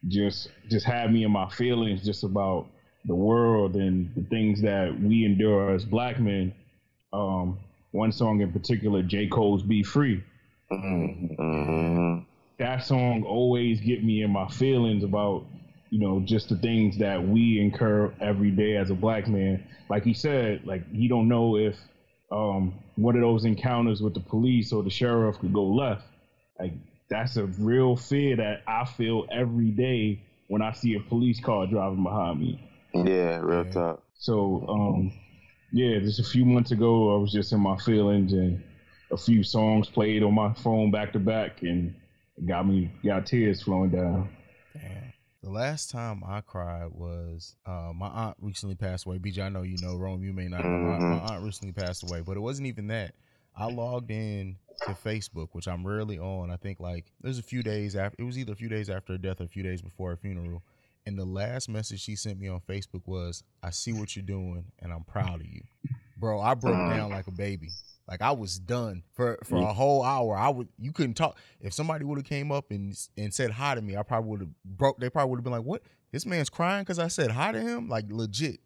just 0.08 0.50
just 0.68 0.84
had 0.84 1.10
me 1.14 1.24
in 1.24 1.30
my 1.30 1.48
feelings 1.48 2.04
just 2.04 2.24
about 2.24 2.66
the 3.06 3.14
world 3.14 3.74
and 3.76 4.14
the 4.14 4.22
things 4.24 4.60
that 4.60 5.00
we 5.00 5.24
endure 5.24 5.74
as 5.74 5.86
black 5.86 6.20
men. 6.20 6.52
Um, 7.14 7.58
one 7.96 8.12
song 8.12 8.40
in 8.40 8.52
particular, 8.52 9.02
J. 9.02 9.26
Cole's 9.26 9.62
"Be 9.62 9.82
Free." 9.82 10.22
hmm 10.70 12.18
that 12.58 12.82
song 12.82 13.22
always 13.22 13.80
get 13.80 14.02
me 14.02 14.22
in 14.22 14.30
my 14.30 14.48
feelings 14.48 15.04
about 15.04 15.44
you 15.90 16.00
know 16.00 16.20
just 16.20 16.48
the 16.48 16.56
things 16.56 16.98
that 16.98 17.22
we 17.26 17.60
incur 17.60 18.12
every 18.20 18.50
day 18.50 18.76
as 18.76 18.90
a 18.90 18.94
black 18.94 19.28
man 19.28 19.62
like 19.88 20.02
he 20.04 20.12
said 20.12 20.60
like 20.64 20.82
he 20.92 21.06
don't 21.06 21.28
know 21.28 21.56
if 21.56 21.76
um 22.32 22.74
one 22.96 23.14
of 23.14 23.20
those 23.20 23.44
encounters 23.44 24.00
with 24.02 24.14
the 24.14 24.20
police 24.20 24.72
or 24.72 24.82
the 24.82 24.90
sheriff 24.90 25.38
could 25.38 25.52
go 25.52 25.64
left 25.66 26.04
like 26.58 26.72
that's 27.08 27.36
a 27.36 27.44
real 27.46 27.94
fear 27.94 28.34
that 28.36 28.62
i 28.66 28.84
feel 28.84 29.24
every 29.30 29.70
day 29.70 30.18
when 30.48 30.60
i 30.62 30.72
see 30.72 30.94
a 30.94 31.00
police 31.00 31.38
car 31.38 31.66
driving 31.66 32.02
behind 32.02 32.40
me 32.40 32.58
Yeah, 32.94 33.38
real 33.38 33.64
Yeah. 33.64 33.70
talk. 33.72 34.02
so 34.14 34.64
um 34.68 35.12
yeah 35.72 35.98
just 35.98 36.20
a 36.20 36.24
few 36.24 36.44
months 36.44 36.70
ago 36.70 37.14
i 37.14 37.18
was 37.18 37.32
just 37.32 37.52
in 37.52 37.60
my 37.60 37.76
feelings 37.78 38.32
and 38.32 38.62
a 39.10 39.16
few 39.16 39.42
songs 39.42 39.88
played 39.88 40.22
on 40.22 40.34
my 40.34 40.52
phone 40.54 40.90
back 40.90 41.12
to 41.12 41.18
back 41.18 41.62
and 41.62 41.94
it 42.36 42.46
got 42.46 42.66
me 42.66 42.90
got 43.04 43.26
tears 43.26 43.62
flowing 43.62 43.90
down 43.90 44.28
Damn. 44.74 45.12
The 45.42 45.52
last 45.52 45.90
time 45.90 46.24
I 46.26 46.40
cried 46.40 46.88
was 46.90 47.54
uh, 47.66 47.92
my 47.94 48.08
aunt 48.08 48.36
recently 48.40 48.74
passed 48.74 49.06
away. 49.06 49.18
BJ, 49.18 49.44
I 49.44 49.48
know 49.48 49.62
you 49.62 49.76
know. 49.80 49.94
Rhome, 49.94 50.24
you 50.24 50.32
may 50.32 50.48
not 50.48 50.64
know. 50.64 50.70
My, 50.70 50.98
my 50.98 51.18
aunt 51.18 51.44
recently 51.44 51.72
passed 51.72 52.02
away, 52.02 52.20
but 52.20 52.36
it 52.36 52.40
wasn't 52.40 52.66
even 52.66 52.88
that. 52.88 53.14
I 53.56 53.70
logged 53.70 54.10
in 54.10 54.56
to 54.86 54.90
Facebook, 54.90 55.50
which 55.52 55.68
I'm 55.68 55.86
rarely 55.86 56.18
on. 56.18 56.50
I 56.50 56.56
think 56.56 56.80
like 56.80 57.06
there's 57.20 57.38
a 57.38 57.44
few 57.44 57.62
days 57.62 57.94
after. 57.94 58.16
It 58.18 58.24
was 58.24 58.36
either 58.36 58.54
a 58.54 58.56
few 58.56 58.68
days 58.68 58.90
after 58.90 59.12
her 59.12 59.18
death 59.18 59.40
or 59.40 59.44
a 59.44 59.48
few 59.48 59.62
days 59.62 59.82
before 59.82 60.10
her 60.10 60.16
funeral. 60.16 60.64
And 61.06 61.18
the 61.18 61.24
last 61.24 61.68
message 61.68 62.00
she 62.00 62.16
sent 62.16 62.38
me 62.40 62.48
on 62.48 62.60
Facebook 62.60 63.02
was, 63.06 63.44
"I 63.62 63.70
see 63.70 63.92
what 63.92 64.16
you're 64.16 64.24
doing, 64.24 64.64
and 64.80 64.92
I'm 64.92 65.04
proud 65.04 65.40
of 65.40 65.46
you, 65.46 65.62
bro." 66.16 66.40
I 66.40 66.54
broke 66.54 66.74
down 66.74 67.10
like 67.10 67.28
a 67.28 67.32
baby. 67.32 67.70
Like 68.08 68.22
I 68.22 68.32
was 68.32 68.58
done 68.58 69.02
for 69.14 69.38
for 69.44 69.56
a 69.58 69.72
whole 69.72 70.02
hour. 70.02 70.36
I 70.36 70.48
would 70.48 70.68
you 70.78 70.92
couldn't 70.92 71.14
talk. 71.14 71.38
If 71.60 71.72
somebody 71.72 72.04
would 72.04 72.18
have 72.18 72.26
came 72.26 72.52
up 72.52 72.70
and 72.70 72.96
and 73.16 73.32
said 73.32 73.50
hi 73.50 73.74
to 73.74 73.82
me, 73.82 73.96
I 73.96 74.02
probably 74.02 74.30
would 74.30 74.40
have 74.40 74.50
broke. 74.64 74.98
They 74.98 75.10
probably 75.10 75.30
would 75.30 75.38
have 75.38 75.44
been 75.44 75.52
like, 75.52 75.64
"What? 75.64 75.82
This 76.12 76.26
man's 76.26 76.50
crying 76.50 76.82
because 76.82 76.98
I 76.98 77.08
said 77.08 77.30
hi 77.30 77.52
to 77.52 77.60
him." 77.60 77.88
Like 77.88 78.06
legit, 78.10 78.60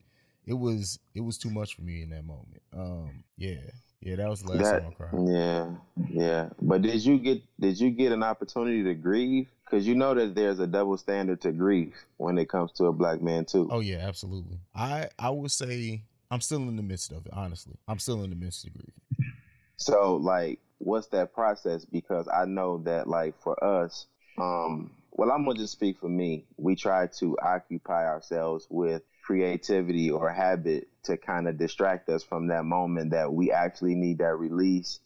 it 0.44 0.54
was 0.54 0.98
it 1.14 1.20
was 1.20 1.38
too 1.38 1.50
much 1.50 1.74
for 1.74 1.82
me 1.82 2.02
in 2.02 2.10
that 2.10 2.24
moment. 2.24 2.62
Um, 2.72 3.24
yeah, 3.36 3.60
yeah, 4.00 4.16
that 4.16 4.28
was 4.28 4.42
the 4.42 4.50
last 4.52 4.62
That- 4.62 4.82
time 4.82 4.90
I 4.90 4.94
cried. 4.94 5.28
Yeah, 5.28 5.70
yeah. 6.10 6.48
But 6.60 6.82
did 6.82 7.04
you 7.04 7.18
get 7.18 7.42
did 7.58 7.78
you 7.80 7.90
get 7.90 8.12
an 8.12 8.22
opportunity 8.22 8.82
to 8.84 8.94
grieve? 8.94 9.48
Because 9.64 9.86
you 9.86 9.94
know 9.94 10.14
that 10.14 10.34
there's 10.34 10.58
a 10.58 10.66
double 10.66 10.96
standard 10.96 11.40
to 11.42 11.52
grief 11.52 11.94
when 12.16 12.38
it 12.38 12.48
comes 12.48 12.72
to 12.72 12.86
a 12.86 12.92
black 12.92 13.22
man 13.22 13.44
too. 13.44 13.68
Oh 13.70 13.80
yeah, 13.80 13.98
absolutely. 13.98 14.58
I 14.74 15.08
I 15.18 15.30
would 15.30 15.50
say 15.52 16.02
I'm 16.30 16.40
still 16.40 16.58
in 16.68 16.76
the 16.76 16.82
midst 16.82 17.12
of 17.12 17.24
it. 17.26 17.32
Honestly, 17.32 17.74
I'm 17.86 17.98
still 17.98 18.22
in 18.24 18.30
the 18.30 18.36
midst 18.36 18.66
of 18.66 18.72
grieving. 18.72 19.32
So 19.76 20.16
like, 20.16 20.58
what's 20.78 21.06
that 21.08 21.32
process? 21.34 21.84
Because 21.84 22.26
I 22.28 22.44
know 22.46 22.78
that 22.84 23.06
like 23.08 23.40
for 23.40 23.62
us, 23.62 24.06
um, 24.38 24.90
well, 25.12 25.30
I'm 25.30 25.44
gonna 25.44 25.58
just 25.58 25.72
speak 25.72 25.98
for 25.98 26.08
me. 26.08 26.46
We 26.56 26.76
try 26.76 27.08
to 27.18 27.36
occupy 27.42 28.06
ourselves 28.06 28.66
with 28.70 29.02
creativity 29.22 30.10
or 30.10 30.30
habit 30.30 30.88
to 31.04 31.16
kind 31.16 31.48
of 31.48 31.58
distract 31.58 32.08
us 32.08 32.22
from 32.22 32.48
that 32.48 32.64
moment 32.64 33.10
that 33.10 33.32
we 33.32 33.52
actually 33.52 33.94
need 33.94 34.18
that 34.18 34.36
release. 34.36 35.00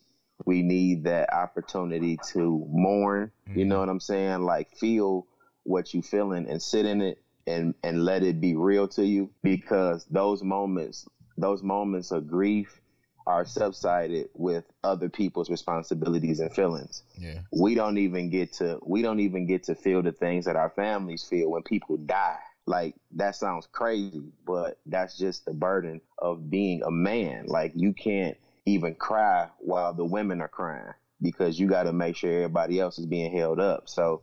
We 0.45 0.62
need 0.62 1.05
that 1.05 1.33
opportunity 1.33 2.19
to 2.33 2.67
mourn. 2.69 3.31
You 3.55 3.64
know 3.64 3.77
mm-hmm. 3.77 3.81
what 3.81 3.88
I'm 3.88 4.01
saying? 4.01 4.43
Like 4.43 4.77
feel 4.77 5.27
what 5.62 5.95
you 5.95 6.03
feeling 6.03 6.49
and 6.49 6.61
sit 6.61 6.87
in 6.87 7.01
it 7.01 7.19
and 7.47 7.75
and 7.83 8.05
let 8.05 8.23
it 8.23 8.40
be 8.40 8.55
real 8.55 8.88
to 8.88 9.05
you 9.05 9.31
because 9.43 10.07
those 10.11 10.43
moments 10.43 11.07
those 11.37 11.62
moments 11.62 12.11
of 12.11 12.29
grief 12.29 12.81
are 13.27 13.45
subsided 13.45 14.29
with 14.35 14.65
other 14.83 15.09
people's 15.09 15.51
responsibilities 15.51 16.41
and 16.41 16.53
feelings. 16.53 17.03
Yeah, 17.17 17.41
We 17.53 17.75
don't 17.75 17.99
even 17.99 18.31
get 18.31 18.53
to 18.55 18.79
we 18.83 19.03
don't 19.03 19.21
even 19.21 19.47
get 19.47 19.65
to 19.65 19.75
feel 19.75 20.03
the 20.03 20.13
things 20.13 20.45
that 20.45 20.57
our 20.57 20.71
families 20.71 21.25
feel 21.25 21.51
when 21.51 21.63
people 21.63 21.97
die. 21.97 22.39
Like 22.67 22.95
that 23.13 23.37
sounds 23.37 23.69
crazy, 23.71 24.23
but 24.47 24.79
that's 24.87 25.19
just 25.19 25.45
the 25.45 25.53
burden 25.53 26.01
of 26.19 26.51
being 26.51 26.83
a 26.83 26.91
man. 26.91 27.47
Like 27.47 27.73
you 27.75 27.93
can't 27.93 28.37
even 28.67 28.95
cry 28.95 29.49
while 29.59 29.93
the 29.93 30.05
women 30.05 30.41
are 30.41 30.49
crying 30.49 30.95
because 31.21 31.59
you 31.59 31.69
got 31.69 31.85
to 31.85 31.93
make 31.93 32.17
sure 32.17 32.31
everybody 32.31 32.81
else 32.81 32.99
is 32.99 33.07
being 33.07 33.37
held 33.37 33.61
up. 33.61 33.89
So 33.89 34.23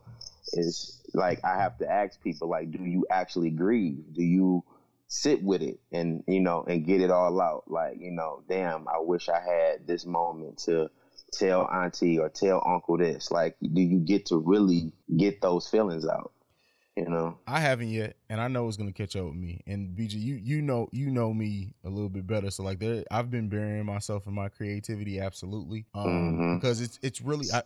it's 0.52 1.00
like 1.14 1.40
I 1.44 1.56
have 1.56 1.78
to 1.78 1.90
ask 1.90 2.20
people 2.22 2.48
like 2.48 2.70
do 2.70 2.84
you 2.84 3.06
actually 3.10 3.50
grieve? 3.50 4.04
Do 4.12 4.22
you 4.22 4.64
sit 5.12 5.42
with 5.42 5.60
it 5.60 5.78
and 5.92 6.24
you 6.26 6.40
know 6.40 6.64
and 6.66 6.86
get 6.86 7.02
it 7.02 7.10
all 7.10 7.38
out. 7.38 7.64
Like 7.66 7.98
you 8.00 8.10
know 8.10 8.42
damn 8.48 8.88
i 8.88 8.98
wish 8.98 9.28
i 9.28 9.38
had 9.40 9.86
this 9.86 10.06
moment 10.06 10.56
to 10.60 10.88
tell 11.32 11.68
auntie 11.70 12.18
or 12.18 12.30
tell 12.30 12.62
uncle 12.66 12.96
this. 12.96 13.30
Like 13.30 13.56
do 13.60 13.80
you 13.82 13.98
get 13.98 14.26
to 14.26 14.38
really 14.38 14.90
get 15.14 15.42
those 15.42 15.68
feelings 15.68 16.06
out 16.06 16.32
You 16.96 17.08
know, 17.08 17.36
I 17.46 17.60
haven't 17.60 17.88
yet, 17.90 18.16
and 18.30 18.40
I 18.40 18.48
know 18.48 18.68
it's 18.68 18.76
gonna 18.78 18.92
catch 18.92 19.14
up 19.16 19.26
with 19.26 19.34
me. 19.34 19.60
And 19.66 19.94
BJ, 19.96 20.14
you 20.14 20.34
you 20.36 20.62
know 20.62 20.88
you 20.92 21.10
know 21.10 21.32
me 21.34 21.74
a 21.84 21.90
little 21.90 22.08
bit 22.08 22.26
better, 22.26 22.50
so 22.50 22.62
like 22.62 22.78
there, 22.78 23.04
I've 23.10 23.30
been 23.30 23.48
burying 23.50 23.84
myself 23.84 24.26
in 24.26 24.34
my 24.34 24.48
creativity, 24.48 25.20
absolutely, 25.20 25.84
um, 25.94 26.38
Mhm. 26.38 26.60
because 26.60 26.80
it's 26.80 26.98
it's 27.02 27.20
really 27.20 27.50
I, 27.52 27.62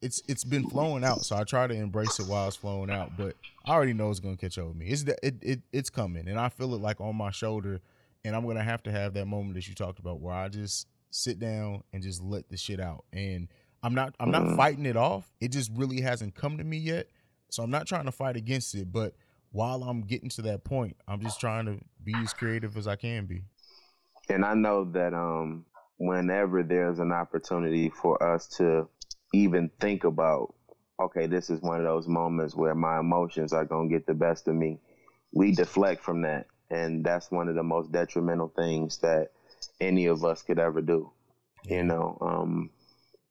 it's 0.00 0.22
it's 0.28 0.44
been 0.44 0.64
flowing 0.64 1.04
out, 1.04 1.24
so 1.24 1.36
I 1.36 1.44
try 1.44 1.66
to 1.66 1.74
embrace 1.74 2.18
it 2.18 2.26
while 2.26 2.46
it's 2.48 2.56
flowing 2.56 2.90
out. 2.90 3.16
But 3.16 3.36
I 3.64 3.72
already 3.72 3.92
know 3.92 4.10
it's 4.10 4.20
gonna 4.20 4.36
catch 4.36 4.58
up 4.58 4.68
with 4.68 4.76
me. 4.76 4.86
It's 4.86 5.04
the, 5.04 5.16
it, 5.26 5.36
it 5.42 5.60
it's 5.72 5.90
coming, 5.90 6.28
and 6.28 6.38
I 6.38 6.48
feel 6.48 6.74
it 6.74 6.80
like 6.80 7.00
on 7.00 7.16
my 7.16 7.30
shoulder, 7.30 7.80
and 8.24 8.34
I'm 8.34 8.46
gonna 8.46 8.62
have 8.64 8.82
to 8.84 8.90
have 8.92 9.14
that 9.14 9.26
moment 9.26 9.54
that 9.54 9.68
you 9.68 9.74
talked 9.74 9.98
about 9.98 10.20
where 10.20 10.34
I 10.34 10.48
just 10.48 10.86
sit 11.10 11.38
down 11.38 11.82
and 11.92 12.02
just 12.02 12.22
let 12.22 12.48
the 12.48 12.56
shit 12.56 12.80
out, 12.80 13.04
and 13.12 13.48
I'm 13.82 13.94
not 13.94 14.14
I'm 14.20 14.30
not 14.30 14.42
Mhm. 14.42 14.56
fighting 14.56 14.86
it 14.86 14.96
off. 14.96 15.30
It 15.40 15.48
just 15.52 15.70
really 15.74 16.00
hasn't 16.00 16.34
come 16.34 16.58
to 16.58 16.64
me 16.64 16.78
yet. 16.78 17.08
So 17.50 17.62
I'm 17.62 17.70
not 17.70 17.86
trying 17.86 18.04
to 18.04 18.12
fight 18.12 18.36
against 18.36 18.74
it, 18.74 18.92
but 18.92 19.14
while 19.52 19.82
I'm 19.82 20.02
getting 20.02 20.28
to 20.30 20.42
that 20.42 20.62
point, 20.62 20.96
I'm 21.08 21.20
just 21.20 21.40
trying 21.40 21.66
to 21.66 21.80
be 22.04 22.22
as 22.22 22.32
creative 22.32 22.76
as 22.76 22.86
I 22.86 22.94
can 22.96 23.26
be. 23.26 23.42
and 24.28 24.44
I 24.44 24.54
know 24.54 24.84
that 24.92 25.12
um, 25.12 25.64
whenever 25.96 26.62
there's 26.62 27.00
an 27.00 27.10
opportunity 27.10 27.90
for 27.90 28.22
us 28.22 28.46
to 28.58 28.88
even 29.32 29.70
think 29.80 30.04
about, 30.04 30.54
okay, 30.98 31.26
this 31.26 31.50
is 31.50 31.60
one 31.60 31.78
of 31.78 31.84
those 31.84 32.08
moments 32.08 32.54
where 32.54 32.74
my 32.74 32.98
emotions 32.98 33.52
are 33.52 33.64
gonna 33.64 33.88
get 33.88 34.06
the 34.06 34.14
best 34.14 34.48
of 34.48 34.54
me, 34.54 34.78
we 35.32 35.52
deflect 35.52 36.02
from 36.02 36.22
that, 36.22 36.46
and 36.70 37.04
that's 37.04 37.30
one 37.30 37.48
of 37.48 37.54
the 37.54 37.62
most 37.62 37.92
detrimental 37.92 38.52
things 38.56 38.98
that 38.98 39.30
any 39.80 40.06
of 40.06 40.24
us 40.24 40.42
could 40.42 40.58
ever 40.58 40.80
do. 40.80 41.10
You 41.64 41.84
know, 41.84 42.16
um, 42.20 42.70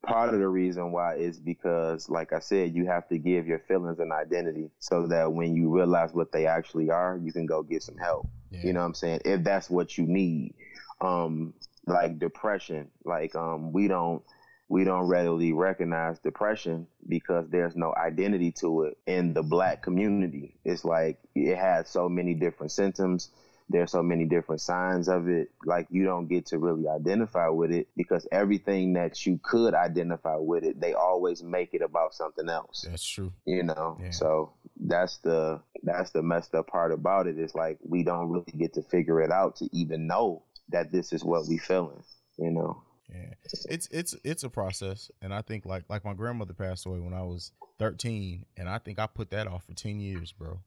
part 0.03 0.33
of 0.33 0.39
the 0.39 0.47
reason 0.47 0.91
why 0.91 1.15
is 1.15 1.39
because, 1.39 2.09
like 2.09 2.31
I 2.31 2.39
said, 2.39 2.75
you 2.75 2.85
have 2.85 3.07
to 3.09 3.17
give 3.17 3.47
your 3.47 3.59
feelings 3.59 3.99
an 3.99 4.11
identity 4.11 4.69
so 4.79 5.07
that 5.07 5.31
when 5.33 5.55
you 5.55 5.73
realize 5.75 6.13
what 6.13 6.31
they 6.31 6.45
actually 6.45 6.89
are, 6.89 7.19
you 7.21 7.33
can 7.33 7.45
go 7.45 7.63
get 7.63 7.83
some 7.83 7.97
help. 7.97 8.27
Yeah. 8.51 8.61
You 8.63 8.73
know 8.73 8.81
what 8.81 8.85
I'm 8.87 8.93
saying? 8.93 9.21
If 9.25 9.43
that's 9.43 9.69
what 9.69 9.97
you 9.97 10.05
need. 10.05 10.53
Um, 11.01 11.53
like 11.87 12.19
depression, 12.19 12.89
like 13.03 13.35
um, 13.35 13.71
we 13.71 13.87
don't 13.87 14.21
we 14.69 14.83
don't 14.83 15.07
readily 15.07 15.51
recognize 15.51 16.19
depression 16.19 16.85
because 17.07 17.49
there's 17.49 17.75
no 17.75 17.93
identity 17.95 18.51
to 18.51 18.83
it 18.83 18.97
in 19.07 19.33
the 19.33 19.41
black 19.43 19.81
community. 19.81 20.55
It's 20.63 20.85
like 20.85 21.17
it 21.35 21.57
has 21.57 21.89
so 21.89 22.07
many 22.07 22.35
different 22.35 22.71
symptoms. 22.71 23.29
There's 23.71 23.91
so 23.91 24.01
many 24.03 24.25
different 24.25 24.61
signs 24.61 25.09
of 25.09 25.27
it. 25.27 25.49
Like 25.65 25.87
you 25.89 26.03
don't 26.05 26.27
get 26.27 26.45
to 26.47 26.59
really 26.59 26.87
identify 26.87 27.49
with 27.49 27.71
it 27.71 27.87
because 27.97 28.27
everything 28.31 28.93
that 28.93 29.25
you 29.25 29.39
could 29.43 29.73
identify 29.73 30.35
with 30.37 30.63
it, 30.63 30.79
they 30.79 30.93
always 30.93 31.41
make 31.43 31.73
it 31.73 31.81
about 31.81 32.13
something 32.13 32.47
else 32.49 32.85
That's 32.87 33.03
true. 33.05 33.33
you 33.45 33.63
know 33.63 33.97
Yeah. 34.01 34.11
so 34.11 34.53
that's 34.79 35.17
the 35.17 35.61
that's 35.83 36.11
the 36.11 36.21
messed 36.21 36.53
up 36.55 36.67
part 36.67 36.91
about 36.91 37.25
it. 37.27 37.37
it 37.37 37.43
is 37.43 37.53
like 37.55 37.77
we 37.83 38.03
don't 38.03 38.29
really 38.29 38.53
get 38.57 38.73
to 38.73 38.81
figure 38.83 39.19
it 39.21 39.31
out 39.31 39.55
to 39.57 39.69
even 39.75 40.07
know 40.07 40.43
that 40.69 40.91
this 40.91 41.11
is 41.13 41.23
what 41.23 41.47
we 41.47 41.57
feeling 41.57 42.03
you 42.37 42.51
know 42.51 42.81
Yeah. 43.13 43.33
It's 43.69 43.87
it's 43.91 44.15
it's 44.23 44.43
a 44.43 44.49
process. 44.49 45.09
And 45.21 45.33
I 45.33 45.41
think 45.41 45.65
like 45.65 45.83
like 45.89 46.05
my 46.05 46.13
grandmother 46.13 46.53
passed 46.53 46.85
away 46.85 46.99
when 46.99 47.13
I 47.13 47.23
was 47.23 47.51
13, 47.79 48.45
and 48.57 48.69
I 48.69 48.77
think 48.77 48.99
I 48.99 49.07
put 49.07 49.29
that 49.31 49.47
off 49.47 49.63
for 49.65 49.73
10 49.73 49.99
years, 49.99 50.31
bro. 50.31 50.59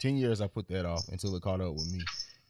10 0.00 0.16
years 0.16 0.40
I 0.40 0.46
put 0.46 0.68
that 0.68 0.84
off 0.84 1.08
until 1.08 1.34
it 1.36 1.42
caught 1.42 1.60
up 1.60 1.74
with 1.74 1.90
me. 1.92 2.00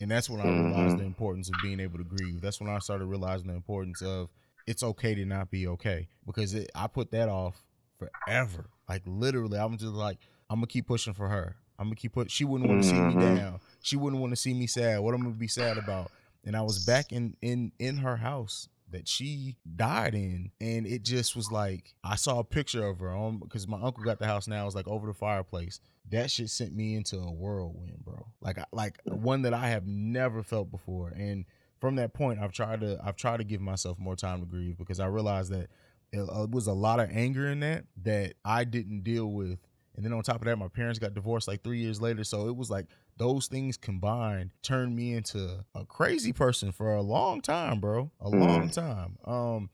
And 0.00 0.10
that's 0.10 0.28
when 0.28 0.40
I 0.40 0.44
realized 0.48 0.96
Mhm. 0.96 0.98
the 0.98 1.04
importance 1.04 1.48
of 1.48 1.54
being 1.62 1.80
able 1.80 1.98
to 1.98 2.04
grieve. 2.04 2.40
That's 2.40 2.60
when 2.60 2.68
I 2.70 2.78
started 2.80 3.06
realizing 3.06 3.46
the 3.48 3.54
importance 3.54 4.02
of 4.02 4.28
it's 4.66 4.82
okay 4.82 5.14
to 5.14 5.24
not 5.24 5.50
be 5.50 5.66
okay 5.68 6.08
because 6.26 6.54
it, 6.54 6.70
I 6.74 6.86
put 6.86 7.10
that 7.12 7.28
off 7.28 7.62
forever. 7.98 8.66
Like 8.88 9.02
literally, 9.06 9.58
I'm 9.58 9.76
just 9.76 9.92
like 9.92 10.18
I'm 10.48 10.56
gonna 10.58 10.66
keep 10.66 10.86
pushing 10.86 11.14
for 11.14 11.28
her. 11.28 11.56
I'm 11.78 11.86
gonna 11.86 11.96
keep 11.96 12.12
put. 12.12 12.30
She 12.30 12.44
wouldn't 12.44 12.70
want 12.70 12.82
to 12.82 12.88
see 12.88 12.94
me 12.94 13.14
Mhm. 13.14 13.36
down. 13.36 13.60
She 13.82 13.96
wouldn't 13.96 14.20
want 14.20 14.32
to 14.32 14.36
see 14.36 14.54
me 14.54 14.66
sad. 14.66 15.00
What 15.00 15.14
I'm 15.14 15.22
gonna 15.22 15.34
be 15.34 15.48
sad 15.48 15.76
about? 15.78 16.10
And 16.44 16.56
I 16.56 16.62
was 16.62 16.84
back 16.84 17.12
in 17.12 17.36
in 17.42 17.72
in 17.78 17.96
her 17.98 18.16
house 18.16 18.68
that 18.90 19.08
she 19.08 19.56
died 19.76 20.14
in, 20.14 20.52
and 20.60 20.86
it 20.86 21.02
just 21.02 21.34
was 21.36 21.50
like 21.50 21.94
I 22.04 22.16
saw 22.16 22.38
a 22.38 22.44
picture 22.44 22.86
of 22.86 23.00
her 23.00 23.10
on 23.10 23.38
because 23.38 23.66
my 23.66 23.80
uncle 23.80 24.04
got 24.04 24.18
the 24.18 24.26
house 24.26 24.46
now. 24.46 24.62
It 24.62 24.66
was 24.66 24.74
like 24.74 24.88
over 24.88 25.06
the 25.06 25.14
fireplace. 25.14 25.80
That 26.10 26.30
shit 26.30 26.50
sent 26.50 26.74
me 26.74 26.94
into 26.94 27.18
a 27.18 27.32
whirlwind, 27.32 28.04
bro. 28.04 28.26
Like 28.40 28.58
like 28.72 29.00
one 29.04 29.42
that 29.42 29.54
I 29.54 29.68
have 29.68 29.86
never 29.86 30.42
felt 30.42 30.70
before, 30.70 31.08
and 31.08 31.44
from 31.80 31.96
that 31.96 32.14
point, 32.14 32.40
I've 32.40 32.52
tried 32.52 32.80
to 32.80 32.98
I've 33.02 33.16
tried 33.16 33.38
to 33.38 33.44
give 33.44 33.60
myself 33.60 33.98
more 33.98 34.16
time 34.16 34.40
to 34.40 34.46
grieve 34.46 34.78
because 34.78 35.00
I 35.00 35.06
realized 35.06 35.52
that 35.52 35.68
uh, 36.16 36.44
it 36.44 36.50
was 36.50 36.66
a 36.66 36.72
lot 36.72 37.00
of 37.00 37.10
anger 37.10 37.48
in 37.48 37.60
that 37.60 37.84
that 38.02 38.34
I 38.44 38.64
didn't 38.64 39.02
deal 39.02 39.26
with. 39.26 39.58
And 39.96 40.04
then 40.04 40.12
on 40.12 40.22
top 40.22 40.36
of 40.36 40.44
that, 40.44 40.56
my 40.56 40.68
parents 40.68 40.98
got 40.98 41.14
divorced 41.14 41.48
like 41.48 41.62
three 41.62 41.78
years 41.78 42.00
later. 42.00 42.22
So 42.22 42.48
it 42.48 42.56
was 42.56 42.70
like 42.70 42.86
those 43.16 43.46
things 43.46 43.76
combined 43.76 44.50
turned 44.62 44.94
me 44.94 45.14
into 45.14 45.64
a 45.74 45.84
crazy 45.86 46.32
person 46.32 46.70
for 46.72 46.94
a 46.94 47.02
long 47.02 47.40
time, 47.40 47.80
bro. 47.80 48.10
A 48.20 48.28
long 48.28 48.68
time. 48.68 49.16
Um, 49.24 49.70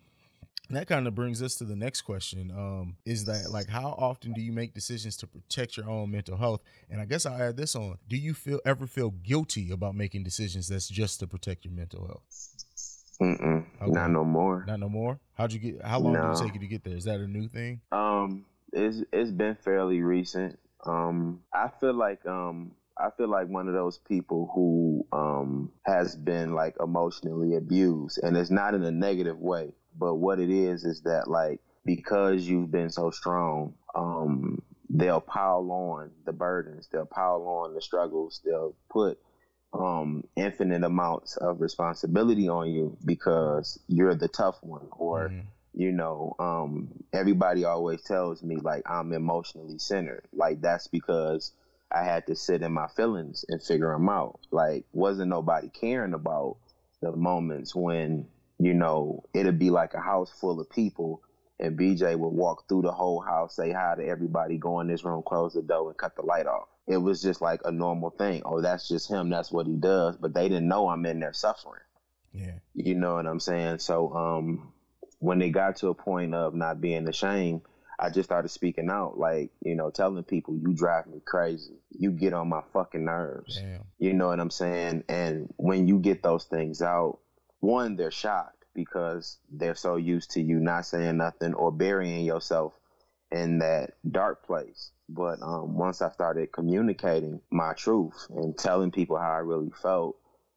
and 0.68 0.76
that 0.78 0.86
kind 0.86 1.06
of 1.06 1.14
brings 1.14 1.42
us 1.42 1.56
to 1.56 1.64
the 1.64 1.74
next 1.76 2.02
question. 2.02 2.50
Um, 2.50 2.96
is 3.04 3.24
that 3.26 3.50
like 3.50 3.68
how 3.68 3.88
often 3.98 4.32
do 4.32 4.40
you 4.40 4.52
make 4.52 4.72
decisions 4.74 5.16
to 5.18 5.26
protect 5.26 5.76
your 5.76 5.90
own 5.90 6.10
mental 6.12 6.36
health? 6.36 6.62
And 6.88 7.00
I 7.00 7.04
guess 7.04 7.26
I'll 7.26 7.42
add 7.42 7.56
this 7.56 7.74
on. 7.76 7.98
Do 8.08 8.16
you 8.16 8.32
feel 8.32 8.60
ever 8.64 8.86
feel 8.86 9.10
guilty 9.10 9.70
about 9.70 9.94
making 9.96 10.22
decisions 10.22 10.68
that's 10.68 10.88
just 10.88 11.20
to 11.20 11.26
protect 11.26 11.64
your 11.64 11.74
mental 11.74 12.06
health? 12.06 12.22
Okay. 13.20 13.64
not 13.90 14.10
no 14.10 14.24
more 14.24 14.64
Not 14.66 14.80
no 14.80 14.88
more. 14.88 15.18
How'd 15.34 15.52
you 15.52 15.58
get? 15.58 15.82
How 15.84 15.98
long 15.98 16.14
did 16.14 16.22
No. 16.22 16.30
it 16.32 16.38
take 16.38 16.54
you 16.54 16.60
to 16.60 16.66
get 16.66 16.84
there? 16.84 16.96
Is 16.96 17.04
that 17.04 17.20
a 17.20 17.26
new 17.26 17.48
thing? 17.48 17.80
um 17.92 18.44
it's 18.72 19.02
it's 19.12 19.30
been 19.30 19.54
fairly 19.56 20.00
recent 20.02 20.58
um 20.86 21.40
i 21.52 21.68
feel 21.80 21.94
like 21.94 22.24
um 22.26 22.72
i 22.98 23.08
feel 23.16 23.28
like 23.28 23.48
one 23.48 23.68
of 23.68 23.74
those 23.74 23.98
people 23.98 24.50
who 24.54 25.06
um 25.16 25.70
has 25.84 26.16
been 26.16 26.52
like 26.54 26.74
emotionally 26.80 27.54
abused 27.56 28.18
and 28.22 28.36
it's 28.36 28.50
not 28.50 28.74
in 28.74 28.82
a 28.82 28.90
negative 28.90 29.38
way 29.38 29.72
but 29.98 30.14
what 30.16 30.40
it 30.40 30.50
is 30.50 30.84
is 30.84 31.02
that 31.02 31.28
like 31.28 31.60
because 31.84 32.46
you've 32.46 32.70
been 32.70 32.90
so 32.90 33.10
strong 33.10 33.74
um 33.94 34.62
they'll 34.90 35.20
pile 35.20 35.70
on 35.70 36.10
the 36.24 36.32
burdens 36.32 36.88
they'll 36.92 37.06
pile 37.06 37.42
on 37.42 37.74
the 37.74 37.80
struggles 37.80 38.40
they'll 38.44 38.74
put 38.90 39.18
um 39.72 40.22
infinite 40.36 40.82
amounts 40.84 41.36
of 41.38 41.60
responsibility 41.60 42.48
on 42.48 42.70
you 42.70 42.96
because 43.04 43.78
you're 43.88 44.14
the 44.14 44.28
tough 44.28 44.58
one 44.62 44.86
or 44.92 45.28
Mhm. 45.30 45.42
You 45.74 45.92
know 45.92 46.34
um 46.38 46.88
everybody 47.12 47.64
always 47.64 48.02
tells 48.02 48.42
me 48.42 48.56
like 48.56 48.82
i'm 48.88 49.12
emotionally 49.12 49.78
centered. 49.78 50.24
Like 50.32 50.60
that's 50.60 50.86
because 50.86 51.52
i 51.90 52.04
had 52.04 52.26
to 52.26 52.36
sit 52.36 52.62
in 52.62 52.72
my 52.72 52.88
feelings 52.88 53.44
and 53.48 53.62
figure 53.62 53.92
them 53.92 54.08
out. 54.08 54.40
Like 54.50 54.84
wasn't 54.92 55.30
nobody 55.30 55.68
caring 55.68 56.14
about 56.14 56.56
the 57.00 57.12
moments 57.12 57.74
when 57.74 58.26
you 58.58 58.74
know 58.74 59.24
it'd 59.34 59.58
be 59.58 59.70
like 59.70 59.94
a 59.94 60.00
house 60.00 60.30
full 60.30 60.60
of 60.60 60.70
people 60.70 61.20
and 61.58 61.78
bj 61.78 62.16
would 62.16 62.28
walk 62.28 62.68
through 62.68 62.82
the 62.82 62.92
whole 62.92 63.20
house 63.20 63.56
say 63.56 63.72
hi 63.72 63.94
to 63.96 64.06
everybody 64.06 64.56
go 64.56 64.80
in 64.80 64.86
this 64.86 65.04
room 65.04 65.22
close 65.26 65.54
the 65.54 65.62
door 65.62 65.88
and 65.88 65.98
cut 65.98 66.14
the 66.16 66.22
light 66.22 66.46
off. 66.46 66.68
It 66.86 66.96
was 66.96 67.22
just 67.22 67.40
like 67.40 67.60
a 67.64 67.70
normal 67.70 68.10
thing. 68.10 68.42
Oh 68.44 68.60
that's 68.60 68.88
just 68.88 69.08
him. 69.08 69.30
That's 69.30 69.52
what 69.52 69.66
he 69.66 69.76
does. 69.76 70.16
But 70.16 70.34
they 70.34 70.48
didn't 70.48 70.68
know 70.68 70.88
i'm 70.88 71.06
in 71.06 71.20
there 71.20 71.32
suffering. 71.32 71.82
Yeah. 72.32 72.58
you 72.74 72.94
know 72.94 73.14
what 73.14 73.26
I'm 73.26 73.40
saying? 73.40 73.78
So 73.78 74.12
um 74.14 74.72
when 75.22 75.40
it 75.40 75.50
got 75.50 75.76
to 75.76 75.88
a 75.88 75.94
point 75.94 76.34
of 76.34 76.52
not 76.52 76.80
being 76.80 77.06
ashamed, 77.06 77.60
I 77.96 78.10
just 78.10 78.28
started 78.28 78.48
speaking 78.48 78.90
out, 78.90 79.18
like, 79.18 79.52
you 79.60 79.76
know, 79.76 79.88
telling 79.90 80.24
people, 80.24 80.56
you 80.56 80.74
drive 80.74 81.06
me 81.06 81.20
crazy. 81.24 81.76
You 81.90 82.10
get 82.10 82.32
on 82.32 82.48
my 82.48 82.62
fucking 82.72 83.04
nerves. 83.04 83.56
Damn. 83.56 83.84
You 84.00 84.14
know 84.14 84.26
what 84.26 84.40
I'm 84.40 84.50
saying? 84.50 85.04
And 85.08 85.54
when 85.58 85.86
you 85.86 86.00
get 86.00 86.24
those 86.24 86.46
things 86.46 86.82
out, 86.82 87.20
one, 87.60 87.94
they're 87.94 88.10
shocked 88.10 88.64
because 88.74 89.38
they're 89.48 89.76
so 89.76 89.94
used 89.94 90.32
to 90.32 90.42
you 90.42 90.58
not 90.58 90.86
saying 90.86 91.18
nothing 91.18 91.54
or 91.54 91.70
burying 91.70 92.24
yourself 92.24 92.72
in 93.30 93.60
that 93.60 93.92
dark 94.10 94.44
place. 94.44 94.90
But 95.08 95.40
um, 95.40 95.76
once 95.76 96.02
I 96.02 96.10
started 96.10 96.50
communicating 96.50 97.40
my 97.52 97.74
truth 97.74 98.26
and 98.30 98.58
telling 98.58 98.90
people 98.90 99.18
how 99.18 99.30
I 99.30 99.38
really 99.38 99.70
felt, 99.80 100.16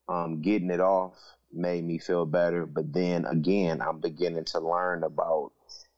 um, 0.09 0.41
getting 0.41 0.71
it 0.71 0.79
off 0.79 1.13
made 1.55 1.83
me 1.83 1.97
feel 1.97 2.25
better. 2.25 2.65
But 2.65 2.93
then 2.93 3.25
again, 3.25 3.81
I'm 3.81 3.99
beginning 3.99 4.45
to 4.45 4.59
learn 4.59 5.03
about, 5.03 5.51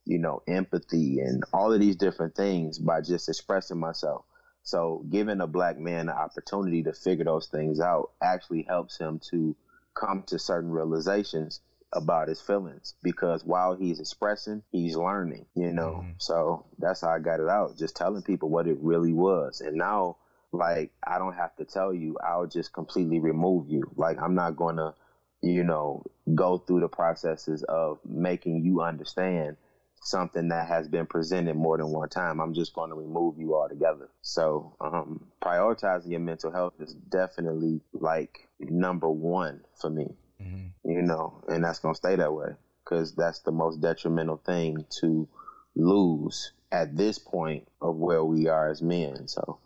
you 0.05 0.19
know, 0.19 0.41
empathy 0.47 1.19
and 1.19 1.43
all 1.53 1.73
of 1.73 1.79
these 1.79 1.95
different 1.95 2.35
things 2.35 2.79
by 2.79 3.01
just 3.01 3.29
expressing 3.29 3.79
myself. 3.79 4.25
So 4.63 5.05
giving 5.09 5.41
a 5.41 5.47
black 5.47 5.77
man 5.77 6.07
the 6.07 6.17
opportunity 6.17 6.83
to 6.83 6.93
figure 6.93 7.25
those 7.25 7.47
things 7.47 7.79
out 7.79 8.11
actually 8.21 8.63
helps 8.63 8.97
him 8.97 9.19
to 9.31 9.55
come 9.93 10.23
to 10.27 10.37
certain 10.37 10.71
realizations 10.71 11.61
about 11.93 12.27
his 12.27 12.41
feelings 12.41 12.95
because 13.01 13.45
while 13.45 13.75
he's 13.75 13.99
expressing, 14.01 14.61
he's 14.71 14.97
learning, 14.97 15.45
you 15.55 15.71
know. 15.71 16.03
Mhm. 16.03 16.15
So 16.17 16.65
that's 16.77 17.01
how 17.01 17.09
I 17.09 17.19
got 17.19 17.39
it 17.39 17.47
out, 17.47 17.77
just 17.77 17.95
telling 17.95 18.23
people 18.23 18.49
what 18.49 18.67
it 18.67 18.77
really 18.81 19.13
was. 19.13 19.61
And 19.61 19.77
now 19.77 20.17
like 20.51 20.91
I 21.05 21.17
don't 21.17 21.33
have 21.35 21.55
to 21.57 21.65
tell 21.65 21.93
you, 21.93 22.17
I'll 22.23 22.47
just 22.47 22.73
completely 22.73 23.19
remove 23.19 23.69
you. 23.69 23.83
Like 23.95 24.21
I'm 24.21 24.35
not 24.35 24.55
going 24.55 24.77
to, 24.77 24.93
you 25.41 25.63
know, 25.63 26.03
go 26.35 26.57
through 26.57 26.81
the 26.81 26.87
processes 26.87 27.63
of 27.63 27.99
making 28.05 28.63
you 28.63 28.81
understand 28.81 29.57
something 30.01 30.47
that 30.49 30.67
has 30.67 30.87
been 30.87 31.05
presented 31.05 31.55
more 31.55 31.77
than 31.77 31.89
one 31.89 32.09
time. 32.09 32.39
I'm 32.39 32.53
just 32.53 32.73
going 32.73 32.89
to 32.89 32.95
remove 32.95 33.37
you 33.37 33.55
altogether. 33.55 34.09
So, 34.21 34.75
um, 34.79 35.25
prioritizing 35.41 36.11
your 36.11 36.19
mental 36.19 36.51
health 36.51 36.73
is 36.79 36.93
definitely 36.93 37.81
like 37.93 38.47
number 38.59 39.09
one 39.09 39.61
for 39.79 39.89
me, 39.89 40.15
mm-hmm. 40.41 40.89
you 40.89 41.01
know, 41.01 41.43
and 41.47 41.63
that's 41.63 41.79
going 41.79 41.93
to 41.93 41.97
stay 41.97 42.15
that 42.15 42.33
way 42.33 42.49
because 42.83 43.13
that's 43.15 43.39
the 43.39 43.51
most 43.51 43.81
detrimental 43.81 44.37
thing 44.37 44.85
to 45.01 45.27
lose 45.75 46.53
at 46.71 46.95
this 46.95 47.19
point 47.19 47.67
of 47.81 47.95
where 47.95 48.23
we 48.23 48.47
are 48.47 48.69
as 48.69 48.81
men. 48.81 49.27
So, 49.27 49.59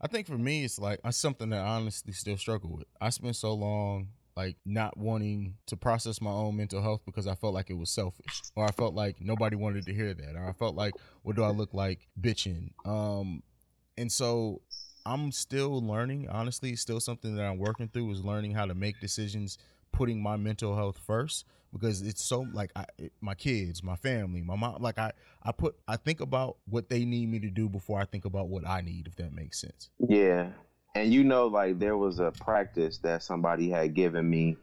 I 0.00 0.06
think 0.06 0.26
for 0.26 0.38
me, 0.38 0.64
it's 0.64 0.78
like 0.78 1.00
it's 1.04 1.18
something 1.18 1.50
that 1.50 1.60
I 1.60 1.76
honestly 1.76 2.12
still 2.12 2.36
struggle 2.36 2.70
with. 2.76 2.86
I 3.00 3.10
spent 3.10 3.36
so 3.36 3.54
long 3.54 4.08
like 4.36 4.56
not 4.64 4.96
wanting 4.96 5.54
to 5.66 5.76
process 5.76 6.20
my 6.20 6.30
own 6.30 6.56
mental 6.56 6.82
health 6.82 7.02
because 7.06 7.26
I 7.26 7.34
felt 7.34 7.54
like 7.54 7.70
it 7.70 7.78
was 7.78 7.90
selfish, 7.90 8.42
or 8.56 8.64
I 8.64 8.72
felt 8.72 8.94
like 8.94 9.20
nobody 9.20 9.56
wanted 9.56 9.86
to 9.86 9.94
hear 9.94 10.14
that, 10.14 10.36
or 10.36 10.48
I 10.48 10.52
felt 10.52 10.74
like 10.74 10.94
what 11.22 11.36
do 11.36 11.42
I 11.44 11.50
look 11.50 11.74
like 11.74 12.08
bitching? 12.20 12.70
Um, 12.84 13.42
and 13.96 14.10
so 14.10 14.60
I'm 15.06 15.32
still 15.32 15.80
learning. 15.82 16.28
Honestly, 16.28 16.70
it's 16.70 16.82
still 16.82 17.00
something 17.00 17.36
that 17.36 17.44
I'm 17.44 17.58
working 17.58 17.88
through 17.88 18.10
is 18.12 18.24
learning 18.24 18.52
how 18.52 18.66
to 18.66 18.74
make 18.74 19.00
decisions 19.00 19.58
putting 19.92 20.20
my 20.20 20.36
mental 20.36 20.74
health 20.74 20.98
first 21.06 21.44
because 21.72 22.02
it's 22.02 22.24
so 22.24 22.46
like 22.52 22.70
I, 22.74 22.86
it, 22.98 23.12
my 23.20 23.34
kids, 23.34 23.82
my 23.82 23.96
family, 23.96 24.40
my 24.40 24.56
mom. 24.56 24.80
Like 24.80 24.98
I, 24.98 25.12
I 25.42 25.52
put, 25.52 25.76
I 25.86 25.96
think 25.96 26.20
about 26.20 26.56
what 26.68 26.88
they 26.88 27.04
need 27.04 27.30
me 27.30 27.38
to 27.40 27.50
do 27.50 27.68
before 27.68 28.00
I 28.00 28.04
think 28.04 28.24
about 28.24 28.48
what 28.48 28.66
I 28.66 28.80
need. 28.80 29.06
If 29.06 29.16
that 29.16 29.32
makes 29.32 29.60
sense. 29.60 29.90
Yeah, 29.98 30.48
and 30.94 31.12
you 31.12 31.24
know, 31.24 31.46
like 31.46 31.78
there 31.78 31.96
was 31.96 32.20
a 32.20 32.32
practice 32.32 32.98
that 32.98 33.22
somebody 33.22 33.68
had 33.68 33.94
given 33.94 34.28
me, 34.28 34.56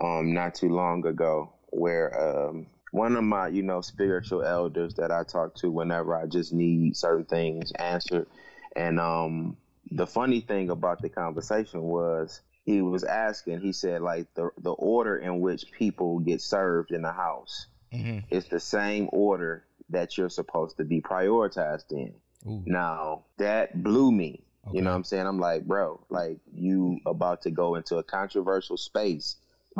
um, 0.00 0.32
not 0.32 0.54
too 0.54 0.70
long 0.70 1.06
ago, 1.06 1.52
where 1.70 2.48
um, 2.48 2.66
one 2.92 3.16
of 3.16 3.24
my, 3.24 3.48
you 3.48 3.62
know, 3.62 3.80
spiritual 3.80 4.42
elders 4.42 4.94
that 4.94 5.10
I 5.10 5.22
talk 5.22 5.54
to 5.56 5.70
whenever 5.70 6.16
I 6.16 6.26
just 6.26 6.52
need 6.52 6.96
certain 6.96 7.26
things 7.26 7.72
answered, 7.72 8.26
and 8.74 8.98
um, 8.98 9.56
the 9.90 10.06
funny 10.06 10.40
thing 10.40 10.70
about 10.70 11.02
the 11.02 11.08
conversation 11.08 11.82
was 11.82 12.40
he 12.64 12.82
was 12.82 13.04
asking, 13.04 13.60
he 13.60 13.72
said, 13.72 14.02
like 14.02 14.32
the 14.34 14.50
the 14.58 14.72
order 14.72 15.18
in 15.18 15.40
which 15.40 15.70
people 15.72 16.18
get 16.20 16.40
served 16.40 16.90
in 16.90 17.02
the 17.02 17.12
house 17.12 17.66
mm-hmm. 17.92 18.20
is 18.30 18.46
the 18.46 18.60
same 18.60 19.08
order 19.12 19.64
that 19.90 20.18
you're 20.18 20.28
supposed 20.28 20.76
to 20.78 20.84
be 20.84 21.00
prioritized 21.00 21.92
in. 21.92 22.14
Ooh. 22.46 22.62
Now 22.66 23.24
that 23.38 23.82
blew 23.82 24.10
me. 24.10 24.45
Okay. 24.66 24.78
You 24.78 24.82
know 24.82 24.90
what 24.90 24.96
I'm 24.96 25.04
saying? 25.04 25.26
I'm 25.26 25.38
like, 25.38 25.64
bro, 25.64 26.04
like 26.10 26.38
you 26.52 26.98
about 27.06 27.42
to 27.42 27.50
go 27.50 27.76
into 27.76 27.96
a 27.98 28.02
controversial 28.02 28.76
space 28.76 29.36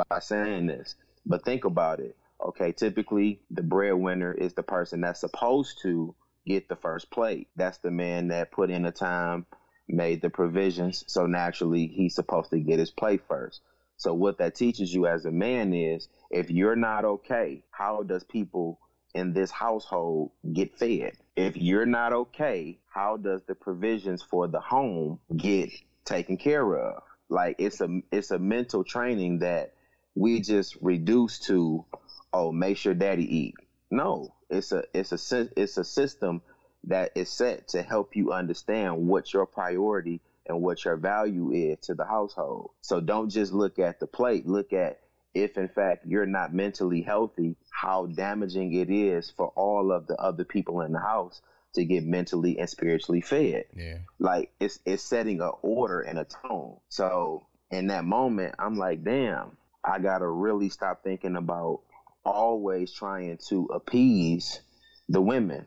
by 0.09 0.19
saying 0.19 0.67
this. 0.67 0.95
But 1.25 1.43
think 1.43 1.65
about 1.65 1.99
it. 1.99 2.15
Okay, 2.45 2.71
typically 2.71 3.41
the 3.49 3.63
breadwinner 3.63 4.31
is 4.31 4.53
the 4.53 4.63
person 4.63 5.01
that's 5.01 5.19
supposed 5.19 5.79
to 5.81 6.15
get 6.45 6.69
the 6.69 6.75
first 6.75 7.09
plate. 7.11 7.49
That's 7.55 7.79
the 7.79 7.91
man 7.91 8.29
that 8.29 8.51
put 8.51 8.69
in 8.69 8.83
the 8.83 8.91
time 8.91 9.45
made 9.89 10.21
the 10.21 10.29
provisions. 10.29 11.03
So 11.07 11.25
naturally, 11.25 11.87
he's 11.87 12.15
supposed 12.15 12.51
to 12.51 12.59
get 12.59 12.79
his 12.79 12.91
play 12.91 13.17
first. 13.17 13.61
So 13.97 14.13
what 14.13 14.37
that 14.37 14.55
teaches 14.55 14.93
you 14.93 15.07
as 15.07 15.25
a 15.25 15.31
man 15.31 15.73
is 15.73 16.07
if 16.29 16.51
you're 16.51 16.75
not 16.75 17.03
okay, 17.03 17.63
how 17.71 18.03
does 18.03 18.23
people 18.23 18.79
in 19.17 19.33
this 19.33 19.49
household 19.49 20.31
get 20.53 20.77
fed? 20.77 21.13
If 21.35 21.57
you're 21.57 21.87
not 21.87 22.13
okay, 22.13 22.79
how 22.87 23.17
does 23.17 23.41
the 23.47 23.55
provisions 23.55 24.21
for 24.21 24.47
the 24.47 24.59
home 24.59 25.19
get 25.35 25.71
taken 26.05 26.37
care 26.37 26.77
of? 26.77 27.01
Like 27.27 27.55
it's 27.57 27.81
a 27.81 28.01
it's 28.11 28.31
a 28.31 28.39
mental 28.39 28.83
training 28.83 29.39
that 29.39 29.73
we 30.15 30.39
just 30.41 30.77
reduce 30.81 31.39
to, 31.39 31.83
oh, 32.31 32.51
make 32.51 32.77
sure 32.77 32.93
daddy 32.93 33.37
eat. 33.37 33.55
No, 33.89 34.35
it's 34.49 34.71
a 34.71 34.83
it's 34.93 35.11
a 35.11 35.49
it's 35.59 35.77
a 35.77 35.83
system 35.83 36.41
that 36.85 37.11
is 37.15 37.29
set 37.29 37.69
to 37.69 37.81
help 37.81 38.15
you 38.15 38.31
understand 38.31 39.07
what 39.07 39.33
your 39.33 39.45
priority 39.45 40.21
and 40.45 40.61
what 40.61 40.85
your 40.85 40.95
value 40.95 41.51
is 41.51 41.79
to 41.87 41.95
the 41.95 42.05
household. 42.05 42.71
So 42.81 43.01
don't 43.01 43.29
just 43.29 43.51
look 43.51 43.79
at 43.79 43.99
the 43.99 44.07
plate, 44.07 44.45
look 44.47 44.71
at 44.73 44.99
if 45.33 45.57
in 45.57 45.67
fact 45.69 46.05
you're 46.05 46.25
not 46.25 46.53
mentally 46.53 47.01
healthy, 47.01 47.55
how 47.69 48.07
damaging 48.07 48.73
it 48.73 48.89
is 48.89 49.31
for 49.35 49.47
all 49.55 49.91
of 49.91 50.07
the 50.07 50.15
other 50.15 50.43
people 50.43 50.81
in 50.81 50.93
the 50.93 50.99
house 50.99 51.41
to 51.75 51.85
get 51.85 52.03
mentally 52.03 52.57
and 52.57 52.69
spiritually 52.69 53.21
fed. 53.21 53.65
Yeah. 53.75 53.99
Like 54.19 54.51
it's 54.59 54.79
it's 54.85 55.03
setting 55.03 55.41
an 55.41 55.51
order 55.61 56.01
and 56.01 56.17
a 56.17 56.25
tone. 56.25 56.77
So 56.89 57.47
in 57.69 57.87
that 57.87 58.05
moment, 58.05 58.55
I'm 58.57 58.77
like, 58.77 59.03
damn, 59.03 59.57
I 59.83 59.99
gotta 59.99 60.27
really 60.27 60.69
stop 60.69 61.03
thinking 61.03 61.35
about 61.35 61.81
always 62.25 62.91
trying 62.93 63.37
to 63.49 63.65
appease 63.73 64.61
the 65.07 65.21
women 65.21 65.65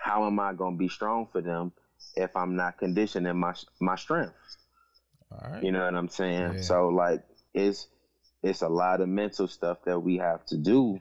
how 0.00 0.26
am 0.26 0.40
I 0.40 0.52
to 0.52 0.76
be 0.76 0.88
strong 0.88 1.26
for 1.30 1.40
them 1.40 1.72
if 2.16 2.36
I'm 2.36 2.56
not 2.56 2.78
conditioning 2.78 3.36
my 3.36 3.54
my 3.80 3.96
strength? 3.96 4.34
All 5.30 5.50
right. 5.50 5.62
You 5.62 5.72
know 5.72 5.84
what 5.84 5.94
I'm 5.94 6.08
saying? 6.08 6.54
Yeah. 6.54 6.60
So 6.60 6.88
like 6.88 7.22
it's 7.54 7.86
it's 8.42 8.62
a 8.62 8.68
lot 8.68 9.00
of 9.00 9.08
mental 9.08 9.48
stuff 9.48 9.78
that 9.84 10.00
we 10.00 10.16
have 10.16 10.44
to 10.46 10.56
do 10.56 11.00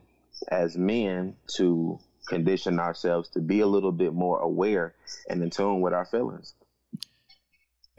as 0.49 0.77
men 0.77 1.35
to 1.55 1.99
condition 2.27 2.79
ourselves 2.79 3.29
to 3.29 3.39
be 3.39 3.61
a 3.61 3.67
little 3.67 3.91
bit 3.91 4.13
more 4.13 4.39
aware 4.39 4.93
and 5.29 5.41
in 5.41 5.49
tune 5.49 5.81
with 5.81 5.93
our 5.93 6.05
feelings. 6.05 6.53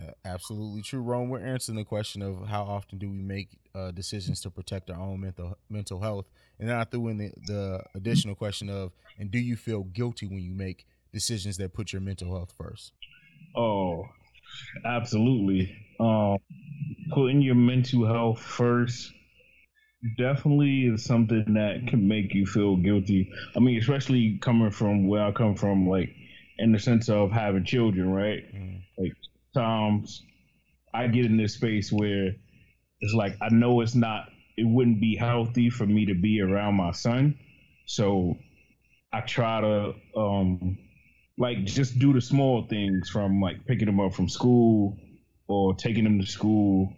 Uh, 0.01 0.12
absolutely 0.24 0.83
true, 0.83 1.01
Rhome. 1.01 1.29
We're 1.29 1.44
answering 1.44 1.77
the 1.77 1.85
question 1.85 2.22
of 2.22 2.46
how 2.46 2.62
often 2.62 2.98
do 2.98 3.11
we 3.11 3.20
make 3.20 3.48
uh, 3.74 3.90
decisions 3.90 4.40
to 4.42 4.51
protect 4.51 4.90
our 4.90 5.01
own 5.01 5.20
mental 5.20 5.59
mental 5.68 6.01
health, 6.01 6.27
and 6.59 6.68
then 6.68 6.77
I 6.77 6.85
threw 6.85 7.09
in 7.09 7.18
the, 7.18 7.33
the 7.46 7.83
additional 7.94 8.35
question 8.35 8.70
of, 8.70 8.92
and 9.18 9.31
do 9.31 9.38
you 9.38 9.57
feel 9.57 9.83
guilty 9.85 10.27
when 10.27 10.40
you 10.40 10.55
make 10.55 10.87
decisions 11.12 11.57
that 11.57 11.72
put 11.74 11.92
your 11.92 12.01
mental 12.03 12.33
health 12.35 12.55
first? 12.57 12.92
Oh, 13.57 14.05
absolutely. 14.85 15.77
Um, 15.98 16.38
putting 17.11 17.42
your 17.42 17.57
mental 17.57 18.07
health 18.07 18.40
first 18.40 19.12
definitely 20.16 20.87
is 20.87 21.04
something 21.04 21.54
that 21.54 21.87
can 21.88 22.06
make 22.06 22.34
you 22.34 22.46
feel 22.46 22.76
guilty. 22.76 23.30
I 23.56 23.61
mean, 23.61 23.78
especially 23.78 24.38
coming 24.40 24.70
from 24.70 25.08
where 25.08 25.24
I 25.24 25.32
come 25.32 25.54
from, 25.54 25.88
like 25.88 26.14
in 26.58 26.72
the 26.72 26.78
sense 26.78 27.08
of 27.08 27.30
having 27.30 27.64
children, 27.64 28.11
right? 28.11 28.42
Mm. 28.54 28.82
Like 28.96 29.12
times 29.54 30.22
I 30.94 31.06
get 31.08 31.26
in 31.26 31.37
this 31.37 31.54
space 31.54 31.92
where 31.92 32.34
it's 33.00 33.14
like 33.14 33.37
I 33.40 33.48
know 33.50 33.80
it's 33.80 33.94
not 33.94 34.28
it 34.56 34.66
wouldn't 34.66 35.00
be 35.00 35.16
healthy 35.16 35.70
for 35.70 35.87
me 35.87 36.06
to 36.06 36.14
be 36.14 36.40
around 36.40 36.74
my 36.74 36.92
son. 36.92 37.38
So 37.87 38.37
I 39.12 39.20
try 39.20 39.61
to 39.61 39.94
um 40.16 40.78
like 41.38 41.64
just 41.64 41.98
do 41.98 42.12
the 42.12 42.20
small 42.20 42.66
things 42.68 43.08
from 43.08 43.40
like 43.40 43.64
picking 43.66 43.88
him 43.88 44.00
up 44.00 44.14
from 44.14 44.28
school 44.28 44.96
or 45.48 45.74
taking 45.74 46.04
him 46.04 46.20
to 46.20 46.26
school 46.26 46.92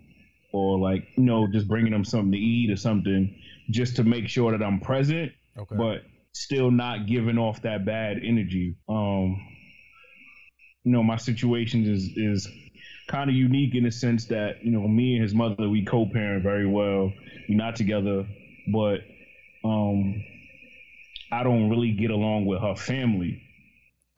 or 0.52 0.78
like 0.78 1.06
you 1.16 1.24
know 1.24 1.46
just 1.50 1.68
bringing 1.68 1.92
them 1.92 2.04
something 2.04 2.32
to 2.32 2.38
eat 2.38 2.70
or 2.70 2.76
something 2.76 3.34
just 3.70 3.96
to 3.96 4.04
make 4.04 4.28
sure 4.28 4.50
that 4.50 4.64
I'm 4.64 4.80
present 4.80 5.32
okay. 5.58 5.76
but 5.76 6.02
still 6.32 6.70
not 6.70 7.06
giving 7.06 7.38
off 7.38 7.62
that 7.62 7.84
bad 7.84 8.18
energy 8.22 8.76
um 8.88 9.40
you 10.84 10.92
know, 10.92 11.02
my 11.02 11.16
situation 11.16 11.84
is 11.84 12.10
is 12.16 12.48
kind 13.08 13.28
of 13.28 13.36
unique 13.36 13.74
in 13.74 13.84
the 13.84 13.90
sense 13.90 14.26
that 14.26 14.64
you 14.64 14.70
know 14.70 14.86
me 14.86 15.14
and 15.14 15.22
his 15.22 15.34
mother 15.34 15.68
we 15.68 15.84
co-parent 15.84 16.42
very 16.42 16.66
well. 16.66 17.12
We're 17.48 17.56
not 17.56 17.76
together, 17.76 18.26
but 18.72 19.00
um, 19.64 20.24
I 21.30 21.42
don't 21.42 21.68
really 21.68 21.92
get 21.92 22.10
along 22.10 22.46
with 22.46 22.60
her 22.60 22.74
family. 22.74 23.42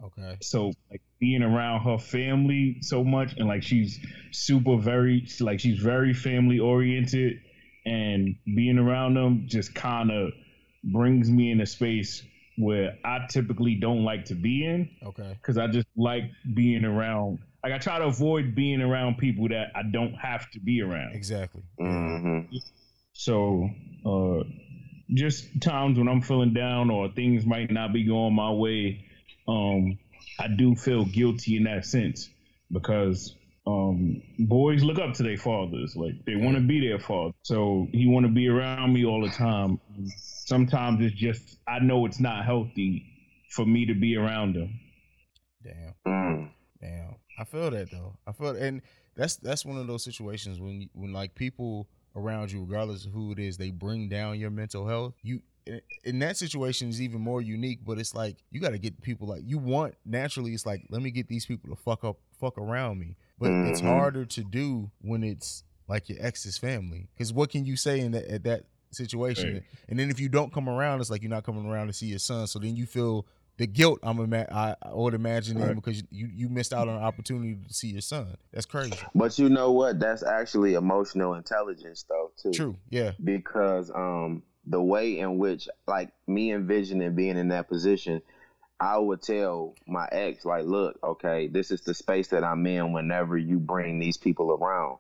Okay. 0.03 0.37
So 0.41 0.73
like 0.91 1.03
being 1.21 1.43
around 1.43 1.85
her 1.85 1.99
family 1.99 2.79
so 2.81 3.05
much 3.05 3.35
and 3.37 3.47
like 3.47 3.62
she's 3.62 3.99
super 4.33 4.77
very 4.77 5.27
like 5.41 5.61
she's 5.61 5.79
very 5.79 6.12
family 6.12 6.59
oriented 6.59 7.41
and 7.85 8.37
being 8.45 8.79
around 8.79 9.15
them 9.15 9.45
just 9.47 9.75
kind 9.75 10.11
of 10.11 10.33
brings 10.85 11.31
me 11.31 11.51
in 11.51 11.61
a 11.61 11.67
space 11.67 12.23
where 12.59 12.99
I 13.05 13.27
typically 13.29 13.77
don't 13.77 14.05
like 14.05 14.27
to 14.27 14.35
be 14.35 14.65
in. 14.65 14.91
Okay. 15.05 15.37
Because 15.41 15.59
I 15.59 15.67
just 15.67 15.87
like 15.97 16.25
being 16.55 16.85
around. 16.85 17.38
Like 17.65 17.73
I 17.73 17.79
try 17.79 17.99
to 17.99 18.07
avoid 18.07 18.55
being 18.55 18.81
around 18.81 19.19
people 19.19 19.49
that 19.49 19.69
I 19.75 19.83
don't 19.91 20.15
have 20.15 20.51
to 20.51 20.61
be 20.61 20.83
around. 20.83 21.15
Exactly. 21.15 21.62
Mm-hmm. 21.81 22.57
So, 23.12 23.69
uh, 24.05 24.43
just 25.15 25.61
times 25.61 25.99
when 25.99 26.09
I'm 26.09 26.23
feeling 26.23 26.55
down 26.55 26.91
or 26.91 27.09
things 27.12 27.47
might 27.47 27.71
not 27.71 27.93
be 27.93 28.05
going 28.05 28.35
my 28.35 28.51
way, 28.51 29.05
um, 29.49 29.99
I 30.39 30.49
do 30.49 30.75
feel 30.75 31.05
guilty 31.05 31.57
in 31.57 31.65
that 31.65 31.85
sense 31.85 32.29
because 32.71 33.35
um, 33.67 34.23
boys 34.39 34.83
look 34.83 34.99
up 34.99 35.15
to 35.15 35.23
their 35.23 35.37
fathers. 35.37 35.95
Like 35.97 36.25
they 36.25 36.37
want 36.37 36.57
to 36.57 36.63
be 36.63 36.87
their 36.87 36.99
father. 36.99 37.33
So 37.43 37.87
he 37.93 38.07
want 38.07 38.27
to 38.27 38.33
be 38.33 38.49
around 38.49 38.93
me 38.93 39.05
all 39.05 39.23
the 39.23 39.31
time. 39.33 39.81
Sometimes 40.17 41.05
it's 41.05 41.15
just 41.15 41.59
I 41.69 41.79
know 41.79 42.05
it's 42.07 42.21
not 42.21 42.45
healthy 42.45 43.07
for 43.51 43.65
me 43.65 43.87
to 43.87 43.95
be 43.95 44.17
around 44.17 44.57
him. 44.57 44.81
Damn. 45.63 46.51
Damn. 46.81 47.15
I 47.39 47.45
feel 47.45 47.71
that 47.71 47.91
though. 47.91 48.17
I 48.27 48.33
feel 48.33 48.49
and 48.49 48.83
that's 49.15 49.37
that's 49.37 49.65
one 49.65 49.77
of 49.77 49.87
those 49.87 50.03
situations 50.03 50.61
when 50.61 50.89
when 50.95 51.13
like 51.13 51.35
people 51.35 51.89
around 52.17 52.51
you, 52.51 52.61
regardless 52.65 53.07
of 53.07 53.13
who 53.13 53.33
it 53.33 53.39
is, 53.39 53.57
they 53.57 53.71
bring 53.71 54.09
down 54.09 54.39
your 54.39 54.51
mental 54.51 54.87
health. 54.87 55.15
You 55.23 55.41
in 56.05 56.18
that 56.20 56.37
situation 56.37 56.88
is 56.88 57.01
even 57.01 57.20
more 57.20 57.40
unique. 57.40 57.81
But 57.85 57.98
it's 57.98 58.14
like 58.14 58.37
you 58.51 58.61
got 58.61 58.70
to 58.70 58.79
get 58.79 59.01
people 59.03 59.29
like 59.29 59.42
you 59.44 59.59
want 59.59 59.94
naturally. 60.05 60.53
It's 60.53 60.66
like 60.66 60.85
let 60.90 61.03
me 61.03 61.11
get 61.11 61.29
these 61.29 61.46
people 61.46 61.70
to 61.70 61.77
fuck 61.77 62.05
up, 62.05 62.18
fuck 62.40 62.59
around 62.59 62.98
me. 62.98 63.16
But 63.38 63.51
mm-hmm. 63.51 63.70
it's 63.70 63.81
harder 63.81 64.25
to 64.25 64.44
do 64.44 64.90
when 65.01 65.25
it's 65.25 65.64
like 65.88 66.09
your 66.09 66.18
ex's 66.20 66.59
family. 66.59 67.09
Because 67.14 67.33
what 67.33 67.51
can 67.51 67.64
you 67.64 67.77
say 67.77 68.01
in 68.01 68.12
that 68.12 68.27
at 68.27 68.44
that 68.44 68.64
situation? 68.90 69.55
Right. 69.55 69.62
And 69.88 69.98
then 69.98 70.11
if 70.11 70.20
you 70.20 70.29
don't 70.29 70.53
come 70.53 70.68
around, 70.68 71.01
it's 71.01 71.11
like 71.11 71.22
you're 71.22 71.31
not 71.31 71.44
coming 71.44 71.66
around 71.66 71.88
to 71.88 71.92
see 71.92 72.07
your 72.07 72.18
son. 72.18 72.46
So 72.46 72.59
then 72.59 72.77
you 72.77 72.87
feel 72.87 73.27
the 73.59 73.66
guilt 73.66 74.01
I'm 74.03 74.18
ima- 74.18 74.48
I, 74.51 74.75
I 74.83 74.94
would 74.94 75.14
imagine 75.14 75.59
right. 75.59 75.75
because 75.75 76.03
you 76.11 76.29
you 76.33 76.48
missed 76.48 76.72
out 76.72 76.88
on 76.88 76.96
an 76.96 77.03
opportunity 77.03 77.57
to 77.66 77.75
see 77.75 77.88
your 77.88 78.01
son. 78.01 78.37
That's 78.53 78.66
crazy. 78.66 78.94
But 79.14 79.38
you 79.38 79.48
know 79.48 79.70
what? 79.70 80.01
That's 80.01 80.22
actually 80.22 80.75
emotional 80.75 81.35
intelligence, 81.35 82.05
though. 82.09 82.33
Too. 82.42 82.53
True. 82.53 82.77
Yeah. 82.90 83.12
Because 83.22 83.90
um, 83.90 84.42
the 84.66 84.83
way 84.83 85.18
in 85.18 85.38
which, 85.38 85.68
like 85.87 86.11
me 86.27 86.53
envisioning 86.53 87.14
being 87.14 87.37
in 87.37 87.48
that 87.48 87.68
position, 87.68 88.22
I 88.79 88.98
would 88.98 89.22
tell 89.22 89.75
my 89.87 90.09
ex, 90.11 90.44
like, 90.44 90.64
look, 90.64 90.98
okay, 91.03 91.46
this 91.46 91.70
is 91.70 91.83
the 91.83 91.94
space 91.94 92.29
that 92.29 92.44
I'm 92.44 92.66
in. 92.66 92.92
Whenever 92.92 93.37
you 93.37 93.59
bring 93.59 93.98
these 93.98 94.16
people 94.16 94.51
around, 94.53 94.98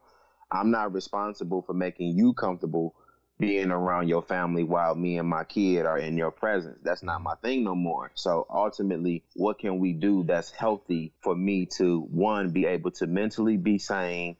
I'm 0.50 0.70
not 0.70 0.92
responsible 0.92 1.62
for 1.62 1.74
making 1.74 2.16
you 2.16 2.32
comfortable 2.32 2.94
being 3.38 3.72
around 3.72 4.08
your 4.08 4.22
family 4.22 4.62
while 4.62 4.94
me 4.94 5.18
and 5.18 5.28
my 5.28 5.42
kid 5.42 5.84
are 5.84 5.98
in 5.98 6.16
your 6.16 6.30
presence. 6.30 6.78
That's 6.84 7.02
not 7.02 7.22
my 7.22 7.34
thing 7.42 7.64
no 7.64 7.74
more. 7.74 8.12
So 8.14 8.46
ultimately, 8.48 9.24
what 9.34 9.58
can 9.58 9.80
we 9.80 9.94
do 9.94 10.22
that's 10.22 10.52
healthy 10.52 11.12
for 11.20 11.34
me 11.34 11.66
to 11.78 12.02
one 12.02 12.50
be 12.50 12.66
able 12.66 12.92
to 12.92 13.08
mentally 13.08 13.56
be 13.56 13.78
sane, 13.78 14.36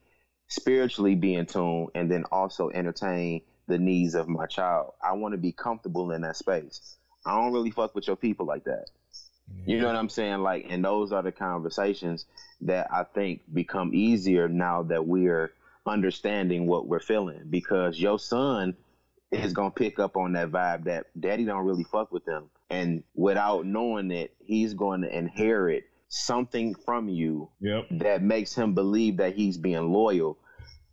spiritually 0.47 1.17
be 1.17 1.35
in 1.35 1.47
tune, 1.47 1.89
and 1.97 2.09
then 2.09 2.25
also 2.31 2.71
entertain 2.71 3.43
the 3.73 3.79
needs 3.79 4.15
of 4.15 4.29
my 4.29 4.45
child. 4.45 4.93
I 5.03 5.13
want 5.13 5.33
to 5.33 5.39
be 5.39 5.51
comfortable 5.51 6.11
in 6.13 6.21
that 6.23 6.37
space. 6.37 6.99
I 7.25 7.35
don't 7.41 7.53
really 7.55 7.71
fuck 7.71 7.95
with 7.95 8.07
your 8.07 8.17
people 8.17 8.45
like 8.45 8.65
that. 8.65 8.91
You 9.67 9.81
know 9.81 9.87
what 9.87 9.97
I'm 9.97 10.09
saying? 10.09 10.41
Like, 10.41 10.67
and 10.69 10.85
those 10.85 11.13
are 11.13 11.23
the 11.23 11.33
conversations 11.33 12.27
that 12.63 12.89
I 12.93 13.05
think 13.05 13.43
become 13.53 13.95
easier 13.95 14.49
now 14.49 14.83
that 14.85 15.07
we're 15.07 15.53
understanding 15.87 16.67
what 16.67 16.87
we're 16.87 17.01
feeling 17.01 17.43
because 17.51 17.99
your 17.99 18.19
son 18.19 18.77
is 19.31 19.53
gonna 19.53 19.71
pick 19.71 19.99
up 19.99 20.17
on 20.17 20.33
that 20.35 20.51
vibe 20.51 20.85
that 20.85 21.07
daddy 21.19 21.45
don't 21.45 21.65
really 21.65 21.85
fuck 21.85 22.13
with 22.13 22.25
them. 22.25 22.51
And 22.71 23.03
without 23.15 23.67
knowing 23.67 24.11
it, 24.11 24.35
he's 24.39 24.75
going 24.75 25.03
to 25.03 25.17
inherit 25.17 25.85
something 26.09 26.75
from 26.75 27.09
you 27.09 27.49
yep. 27.61 27.87
that 27.91 28.23
makes 28.23 28.55
him 28.55 28.75
believe 28.75 29.19
that 29.19 29.35
he's 29.35 29.57
being 29.57 29.93
loyal 29.93 30.39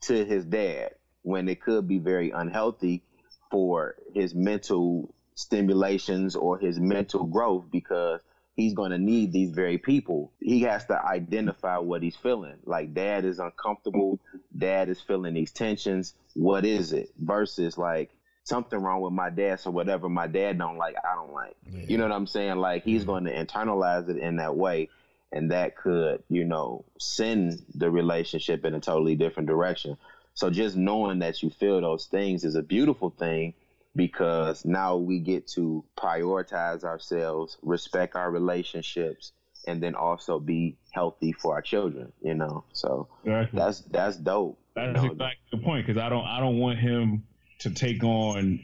to 0.01 0.25
his 0.25 0.45
dad 0.45 0.91
when 1.23 1.47
it 1.49 1.61
could 1.61 1.87
be 1.87 1.99
very 1.99 2.31
unhealthy 2.31 3.03
for 3.51 3.95
his 4.13 4.33
mental 4.33 5.13
stimulations 5.35 6.35
or 6.35 6.59
his 6.59 6.79
mental 6.79 7.25
growth 7.25 7.65
because 7.71 8.21
he's 8.55 8.73
going 8.73 8.91
to 8.91 8.97
need 8.97 9.31
these 9.31 9.51
very 9.51 9.77
people. 9.77 10.31
He 10.39 10.61
has 10.63 10.85
to 10.85 11.05
identify 11.05 11.77
what 11.77 12.03
he's 12.03 12.15
feeling. 12.15 12.57
Like 12.65 12.93
dad 12.93 13.25
is 13.25 13.39
uncomfortable, 13.39 14.19
dad 14.57 14.89
is 14.89 14.99
feeling 15.01 15.33
these 15.33 15.51
tensions. 15.51 16.13
What 16.35 16.65
is 16.65 16.91
it? 16.91 17.09
Versus 17.17 17.77
like 17.77 18.11
something 18.43 18.79
wrong 18.79 19.01
with 19.01 19.13
my 19.13 19.29
dad, 19.29 19.61
so 19.61 19.71
whatever 19.71 20.09
my 20.09 20.27
dad 20.27 20.57
don't 20.57 20.77
like, 20.77 20.95
I 21.09 21.15
don't 21.15 21.31
like. 21.31 21.55
Yeah. 21.71 21.85
You 21.87 21.97
know 21.97 22.03
what 22.03 22.11
I'm 22.11 22.27
saying? 22.27 22.57
Like 22.57 22.83
he's 22.83 23.05
going 23.05 23.23
to 23.25 23.33
internalize 23.33 24.09
it 24.09 24.17
in 24.17 24.37
that 24.37 24.57
way, 24.57 24.89
and 25.31 25.51
that 25.51 25.77
could, 25.77 26.23
you 26.29 26.43
know, 26.43 26.83
send 26.97 27.63
the 27.73 27.89
relationship 27.89 28.65
in 28.65 28.75
a 28.75 28.81
totally 28.81 29.15
different 29.15 29.47
direction. 29.47 29.97
So 30.39 30.49
just 30.49 30.77
knowing 30.77 31.19
that 31.19 31.43
you 31.43 31.49
feel 31.49 31.81
those 31.81 32.05
things 32.05 32.45
is 32.45 32.55
a 32.55 32.61
beautiful 32.61 33.09
thing 33.09 33.55
because 33.93 34.63
now 34.63 34.95
we 34.95 35.19
get 35.19 35.49
to 35.49 35.83
prioritize 35.97 36.85
ourselves, 36.85 37.57
respect 37.61 38.15
our 38.15 38.31
relationships, 38.31 39.33
and 39.67 39.83
then 39.83 39.95
also 39.95 40.39
be 40.39 40.77
healthy 40.91 41.33
for 41.33 41.55
our 41.55 41.61
children. 41.61 42.13
You 42.21 42.35
know, 42.35 42.63
so 42.71 43.09
exactly. 43.25 43.59
that's 43.59 43.81
that's 43.81 44.15
dope. 44.15 44.57
That's 44.77 45.01
you 45.01 45.07
know? 45.09 45.11
exactly 45.11 45.43
the 45.51 45.57
point 45.57 45.85
because 45.85 46.01
I 46.01 46.07
don't 46.07 46.25
I 46.25 46.39
don't 46.39 46.57
want 46.57 46.79
him 46.79 47.25
to 47.59 47.71
take 47.71 48.01
on 48.05 48.61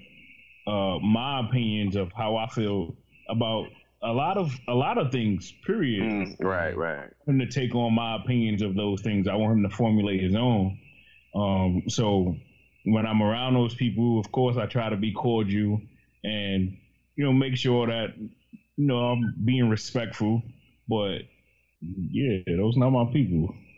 uh, 0.65 0.99
my 0.99 1.45
opinions 1.45 1.97
of 1.97 2.09
how 2.15 2.37
I 2.37 2.47
feel 2.47 2.95
about 3.27 3.65
a 4.01 4.13
lot 4.13 4.37
of 4.37 4.57
a 4.69 4.73
lot 4.73 4.97
of 4.97 5.11
things. 5.11 5.53
Period. 5.67 6.03
Mm, 6.03 6.35
right, 6.39 6.77
right. 6.77 7.09
Him 7.27 7.37
to 7.39 7.47
take 7.47 7.75
on 7.75 7.93
my 7.93 8.15
opinions 8.15 8.61
of 8.61 8.75
those 8.75 9.01
things. 9.01 9.27
I 9.27 9.35
want 9.35 9.57
him 9.57 9.69
to 9.69 9.75
formulate 9.75 10.21
his 10.21 10.35
own. 10.35 10.79
Um, 11.35 11.83
so 11.87 12.35
when 12.85 13.05
I'm 13.05 13.21
around 13.21 13.55
those 13.55 13.75
people, 13.75 14.19
of 14.19 14.31
course, 14.31 14.57
I 14.57 14.65
try 14.65 14.89
to 14.89 14.97
be 14.97 15.11
cordial 15.11 15.81
and 16.23 16.77
you 17.15 17.25
know 17.25 17.33
make 17.33 17.55
sure 17.55 17.87
that 17.87 18.15
you 18.17 18.87
know 18.87 18.97
I'm 18.97 19.35
being 19.43 19.69
respectful. 19.69 20.41
But 20.87 21.21
yeah, 21.81 22.39
those 22.47 22.77
not 22.77 22.91
my 22.91 23.11
people. 23.11 23.53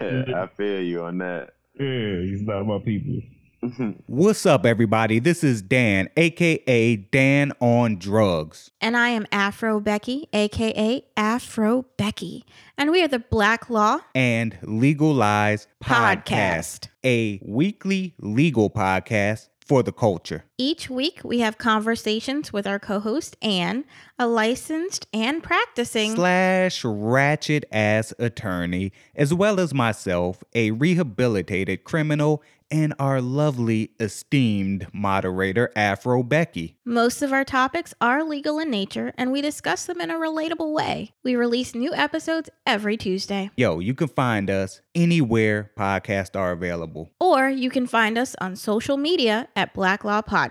I 0.00 0.48
feel 0.56 0.82
you 0.82 1.04
on 1.04 1.18
that. 1.18 1.50
Yeah, 1.78 2.20
he's 2.22 2.42
not 2.42 2.66
my 2.66 2.78
people. 2.78 3.20
Mm-hmm. 3.62 3.90
What's 4.06 4.46
up, 4.46 4.64
everybody? 4.64 5.18
This 5.18 5.42
is 5.42 5.62
Dan, 5.62 6.08
aka 6.16 6.94
Dan 6.96 7.52
on 7.58 7.98
Drugs. 7.98 8.70
And 8.80 8.96
I 8.96 9.08
am 9.08 9.26
Afro 9.32 9.80
Becky, 9.80 10.28
aka 10.32 11.04
Afro 11.16 11.84
Becky. 11.96 12.44
And 12.76 12.92
we 12.92 13.02
are 13.02 13.08
the 13.08 13.18
Black 13.18 13.68
Law 13.68 13.98
and 14.14 14.56
Legal 14.62 15.12
Lies 15.12 15.66
podcast, 15.82 16.22
podcast. 16.24 16.88
a 17.04 17.40
weekly 17.42 18.14
legal 18.20 18.70
podcast 18.70 19.48
for 19.66 19.82
the 19.82 19.92
culture. 19.92 20.44
Each 20.60 20.90
week, 20.90 21.20
we 21.22 21.38
have 21.38 21.56
conversations 21.56 22.52
with 22.52 22.66
our 22.66 22.80
co 22.80 22.98
host, 22.98 23.36
Anne, 23.40 23.84
a 24.18 24.26
licensed 24.26 25.06
and 25.14 25.40
practicing 25.40 26.16
slash 26.16 26.84
ratchet 26.84 27.64
ass 27.70 28.12
attorney, 28.18 28.90
as 29.14 29.32
well 29.32 29.60
as 29.60 29.72
myself, 29.72 30.42
a 30.56 30.72
rehabilitated 30.72 31.84
criminal 31.84 32.42
and 32.70 32.94
our 32.98 33.20
lovely, 33.20 33.92
esteemed 33.98 34.86
moderator, 34.92 35.70
Afro 35.74 36.22
Becky. 36.22 36.76
Most 36.84 37.22
of 37.22 37.32
our 37.32 37.44
topics 37.44 37.94
are 38.00 38.22
legal 38.22 38.58
in 38.58 38.70
nature, 38.70 39.12
and 39.16 39.32
we 39.32 39.40
discuss 39.40 39.86
them 39.86 40.00
in 40.00 40.10
a 40.10 40.14
relatable 40.18 40.72
way. 40.72 41.12
We 41.24 41.36
release 41.36 41.74
new 41.74 41.94
episodes 41.94 42.50
every 42.66 42.96
Tuesday. 42.96 43.50
Yo, 43.56 43.78
you 43.78 43.94
can 43.94 44.08
find 44.08 44.50
us 44.50 44.80
anywhere 44.94 45.70
podcasts 45.78 46.36
are 46.36 46.52
available. 46.52 47.10
Or 47.20 47.48
you 47.48 47.70
can 47.70 47.86
find 47.86 48.18
us 48.18 48.34
on 48.40 48.56
social 48.56 48.96
media 48.96 49.48
at 49.56 49.72
Black 49.72 50.04
Law 50.04 50.22
Podcast. 50.22 50.47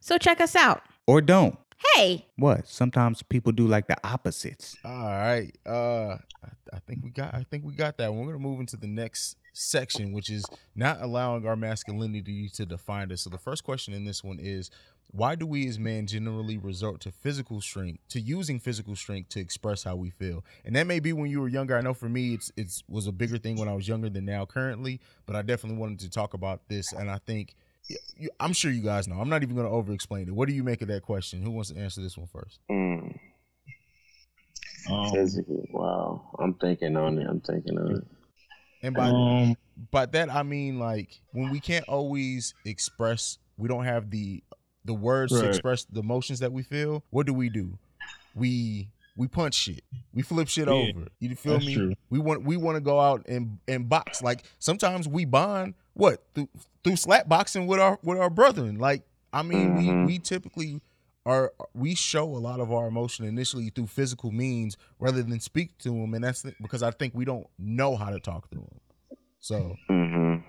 So 0.00 0.18
check 0.18 0.40
us 0.40 0.56
out. 0.56 0.82
Or 1.06 1.20
don't. 1.20 1.58
Hey. 1.94 2.26
What? 2.36 2.68
Sometimes 2.68 3.22
people 3.22 3.52
do 3.52 3.66
like 3.66 3.86
the 3.86 3.96
opposites. 4.04 4.76
All 4.84 5.06
right. 5.06 5.56
Uh 5.66 6.18
I, 6.42 6.48
I 6.74 6.78
think 6.86 7.00
we 7.02 7.10
got 7.10 7.34
I 7.34 7.44
think 7.50 7.64
we 7.64 7.74
got 7.74 7.96
that. 7.98 8.12
We're 8.12 8.26
gonna 8.26 8.38
move 8.38 8.60
into 8.60 8.76
the 8.76 8.86
next 8.86 9.36
section, 9.52 10.12
which 10.12 10.30
is 10.30 10.44
not 10.74 11.00
allowing 11.00 11.46
our 11.46 11.56
masculinity 11.56 12.48
to 12.50 12.66
define 12.66 13.10
us. 13.12 13.22
So 13.22 13.30
the 13.30 13.38
first 13.38 13.64
question 13.64 13.94
in 13.94 14.04
this 14.04 14.22
one 14.22 14.38
is 14.40 14.70
why 15.12 15.34
do 15.34 15.44
we 15.44 15.66
as 15.66 15.78
men 15.78 16.06
generally 16.06 16.56
resort 16.56 17.00
to 17.00 17.10
physical 17.10 17.60
strength, 17.60 18.00
to 18.10 18.20
using 18.20 18.60
physical 18.60 18.94
strength 18.94 19.30
to 19.30 19.40
express 19.40 19.82
how 19.82 19.96
we 19.96 20.10
feel? 20.10 20.44
And 20.64 20.76
that 20.76 20.86
may 20.86 21.00
be 21.00 21.12
when 21.12 21.30
you 21.30 21.40
were 21.40 21.48
younger. 21.48 21.76
I 21.76 21.80
know 21.80 21.94
for 21.94 22.08
me 22.08 22.34
it's 22.34 22.52
it's 22.56 22.84
was 22.88 23.06
a 23.06 23.12
bigger 23.12 23.38
thing 23.38 23.56
when 23.56 23.68
I 23.68 23.74
was 23.74 23.88
younger 23.88 24.08
than 24.08 24.24
now 24.24 24.46
currently, 24.46 25.00
but 25.26 25.34
I 25.34 25.42
definitely 25.42 25.78
wanted 25.78 26.00
to 26.00 26.10
talk 26.10 26.34
about 26.34 26.68
this 26.68 26.92
and 26.92 27.10
I 27.10 27.18
think 27.18 27.54
I'm 28.38 28.52
sure 28.52 28.70
you 28.70 28.82
guys 28.82 29.08
know. 29.08 29.16
I'm 29.20 29.28
not 29.28 29.42
even 29.42 29.54
going 29.54 29.66
to 29.66 29.72
over 29.72 29.92
explain 29.92 30.28
it. 30.28 30.34
What 30.34 30.48
do 30.48 30.54
you 30.54 30.62
make 30.62 30.82
of 30.82 30.88
that 30.88 31.02
question? 31.02 31.42
Who 31.42 31.50
wants 31.50 31.70
to 31.70 31.78
answer 31.78 32.00
this 32.00 32.16
one 32.16 32.28
first? 32.28 32.60
Mm. 32.70 33.18
Um, 34.88 35.10
Physical. 35.12 35.66
Wow. 35.72 36.30
I'm 36.38 36.54
thinking 36.54 36.96
on 36.96 37.18
it. 37.18 37.26
I'm 37.28 37.40
thinking 37.40 37.78
on 37.78 37.96
it. 37.96 38.04
And 38.82 38.94
by 38.94 39.08
um, 39.08 39.56
by 39.90 40.06
that 40.06 40.30
I 40.30 40.42
mean 40.42 40.78
like 40.78 41.20
when 41.32 41.50
we 41.50 41.60
can't 41.60 41.86
always 41.86 42.54
express, 42.64 43.38
we 43.58 43.68
don't 43.68 43.84
have 43.84 44.10
the 44.10 44.42
the 44.84 44.94
words 44.94 45.32
right. 45.32 45.42
to 45.42 45.48
express 45.48 45.84
the 45.84 46.00
emotions 46.00 46.38
that 46.40 46.52
we 46.52 46.62
feel. 46.62 47.04
What 47.10 47.26
do 47.26 47.34
we 47.34 47.50
do? 47.50 47.78
We 48.34 48.88
we 49.20 49.28
punch 49.28 49.54
shit. 49.54 49.84
We 50.14 50.22
flip 50.22 50.48
shit 50.48 50.66
yeah, 50.66 50.72
over. 50.72 51.08
You 51.18 51.36
feel 51.36 51.58
me? 51.58 51.74
True. 51.74 51.92
We 52.08 52.18
want 52.18 52.42
we 52.42 52.56
want 52.56 52.76
to 52.76 52.80
go 52.80 52.98
out 52.98 53.26
and 53.28 53.58
and 53.68 53.86
box. 53.86 54.22
Like 54.22 54.44
sometimes 54.58 55.06
we 55.06 55.26
bond 55.26 55.74
what 55.92 56.24
through 56.34 56.48
through 56.82 56.96
slap 56.96 57.28
boxing 57.28 57.66
with 57.66 57.80
our 57.80 57.98
with 58.02 58.18
our 58.18 58.30
brethren. 58.30 58.78
Like 58.78 59.02
I 59.30 59.42
mean, 59.42 59.76
mm-hmm. 59.76 60.06
we 60.06 60.14
we 60.14 60.18
typically 60.18 60.80
are 61.26 61.52
we 61.74 61.94
show 61.94 62.24
a 62.24 62.40
lot 62.40 62.60
of 62.60 62.72
our 62.72 62.88
emotion 62.88 63.26
initially 63.26 63.68
through 63.68 63.88
physical 63.88 64.32
means 64.32 64.78
rather 64.98 65.22
than 65.22 65.38
speak 65.38 65.76
to 65.80 65.90
them, 65.90 66.14
and 66.14 66.24
that's 66.24 66.42
because 66.62 66.82
I 66.82 66.90
think 66.90 67.14
we 67.14 67.26
don't 67.26 67.46
know 67.58 67.96
how 67.96 68.08
to 68.08 68.20
talk 68.20 68.48
to 68.52 68.56
them. 68.56 68.80
So. 69.38 69.76
Mm-hmm. 69.90 70.46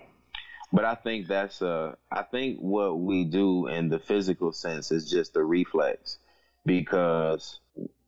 But 0.71 0.85
I 0.85 0.95
think 0.95 1.27
that's 1.27 1.61
uh 1.61 1.95
I 2.09 2.21
think 2.21 2.59
what 2.59 3.01
we 3.01 3.25
do 3.25 3.67
in 3.67 3.89
the 3.89 3.99
physical 3.99 4.53
sense 4.53 4.93
is 4.93 5.11
just 5.11 5.35
a 5.35 5.43
reflex 5.43 6.19
because 6.65 7.60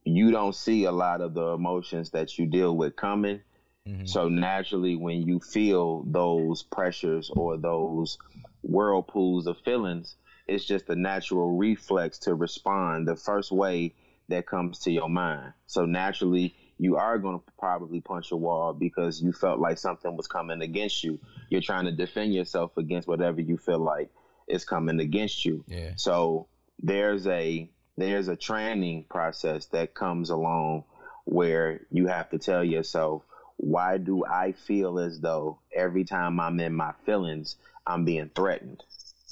you 0.06 0.32
don't 0.32 0.56
see 0.56 0.86
a 0.86 0.92
lot 0.92 1.22
of 1.22 1.34
the 1.34 1.48
emotions 1.48 2.12
that 2.12 2.38
you 2.38 2.46
deal 2.46 2.76
with 2.76 2.96
coming. 2.96 3.42
Mm-hmm. 3.88 4.06
So 4.06 4.30
naturally 4.30 4.96
when 4.96 5.28
you 5.28 5.40
feel 5.40 6.04
those 6.08 6.64
pressures 6.64 7.30
or 7.30 7.58
those 7.58 8.18
whirlpools 8.62 9.48
of 9.48 9.58
feelings, 9.60 10.16
it's 10.48 10.66
just 10.66 10.90
a 10.90 10.96
natural 10.96 11.58
reflex 11.58 12.20
to 12.20 12.36
respond 12.36 13.08
the 13.08 13.16
first 13.16 13.52
way 13.52 13.94
that 14.30 14.48
comes 14.48 14.80
to 14.80 14.92
your 14.92 15.10
mind. 15.10 15.54
So 15.68 15.86
naturally, 15.86 16.56
you 16.80 16.98
are 16.98 17.18
going 17.18 17.40
to 17.40 17.46
probably 17.60 18.02
punch 18.02 18.32
a 18.32 18.36
wall 18.36 18.74
because 18.74 19.22
you 19.22 19.32
felt 19.32 19.60
like 19.60 19.78
something 19.78 20.16
was 20.18 20.28
coming 20.28 20.62
against 20.62 21.04
you. 21.04 21.20
You're 21.50 21.62
trying 21.62 21.86
to 21.86 21.92
defend 21.92 22.34
yourself 22.34 22.78
against 22.78 23.08
whatever 23.08 23.42
you 23.42 23.58
feel 23.58 23.80
like 23.80 24.10
is 24.48 24.66
coming 24.66 25.00
against 25.00 25.46
you. 25.46 25.64
Yeah. 25.68 25.92
So 25.96 26.48
there's 26.82 27.28
a 27.28 27.70
there's 27.98 28.28
a 28.28 28.36
training 28.36 29.06
process 29.10 29.68
that 29.68 29.94
comes 29.94 30.30
along 30.30 30.84
where 31.26 31.82
you 31.92 32.08
have 32.08 32.30
to 32.32 32.38
tell 32.38 32.64
yourself, 32.64 33.24
why 33.58 33.98
do 33.98 34.26
I 34.26 34.54
feel 34.54 35.00
as 35.00 35.20
though 35.20 35.60
every 35.74 36.04
time 36.04 36.40
I'm 36.40 36.60
in 36.60 36.74
my 36.74 36.94
feelings, 37.06 37.56
I'm 37.86 38.04
being 38.04 38.30
threatened? 38.36 38.84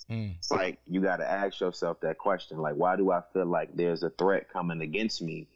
Mm. 0.10 0.36
Like 0.50 0.80
you 0.88 1.02
got 1.02 1.18
to 1.18 1.30
ask 1.30 1.60
yourself 1.60 2.02
that 2.02 2.18
question. 2.18 2.58
Like, 2.58 2.76
why 2.76 2.96
do 2.96 3.12
I 3.12 3.22
feel 3.34 3.46
like 3.46 3.76
there's 3.76 4.04
a 4.04 4.10
threat 4.10 4.50
coming 4.52 4.82
against 4.82 5.22
me 5.22 5.48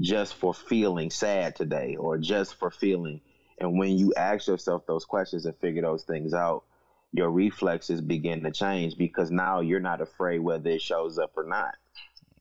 just 0.00 0.34
for 0.34 0.54
feeling 0.54 1.10
sad 1.10 1.56
today 1.56 1.96
or 1.96 2.18
just 2.18 2.54
for 2.56 2.70
feeling? 2.70 3.20
And 3.60 3.78
when 3.78 3.98
you 3.98 4.14
ask 4.16 4.46
yourself 4.46 4.86
those 4.86 5.04
questions 5.04 5.46
and 5.46 5.56
figure 5.56 5.82
those 5.82 6.04
things 6.04 6.32
out, 6.32 6.64
your 7.12 7.30
reflexes 7.30 8.00
begin 8.00 8.42
to 8.42 8.50
change 8.50 8.96
because 8.96 9.30
now 9.30 9.60
you're 9.60 9.80
not 9.80 10.00
afraid 10.00 10.40
whether 10.40 10.70
it 10.70 10.82
shows 10.82 11.18
up 11.18 11.32
or 11.36 11.44
not. 11.44 11.74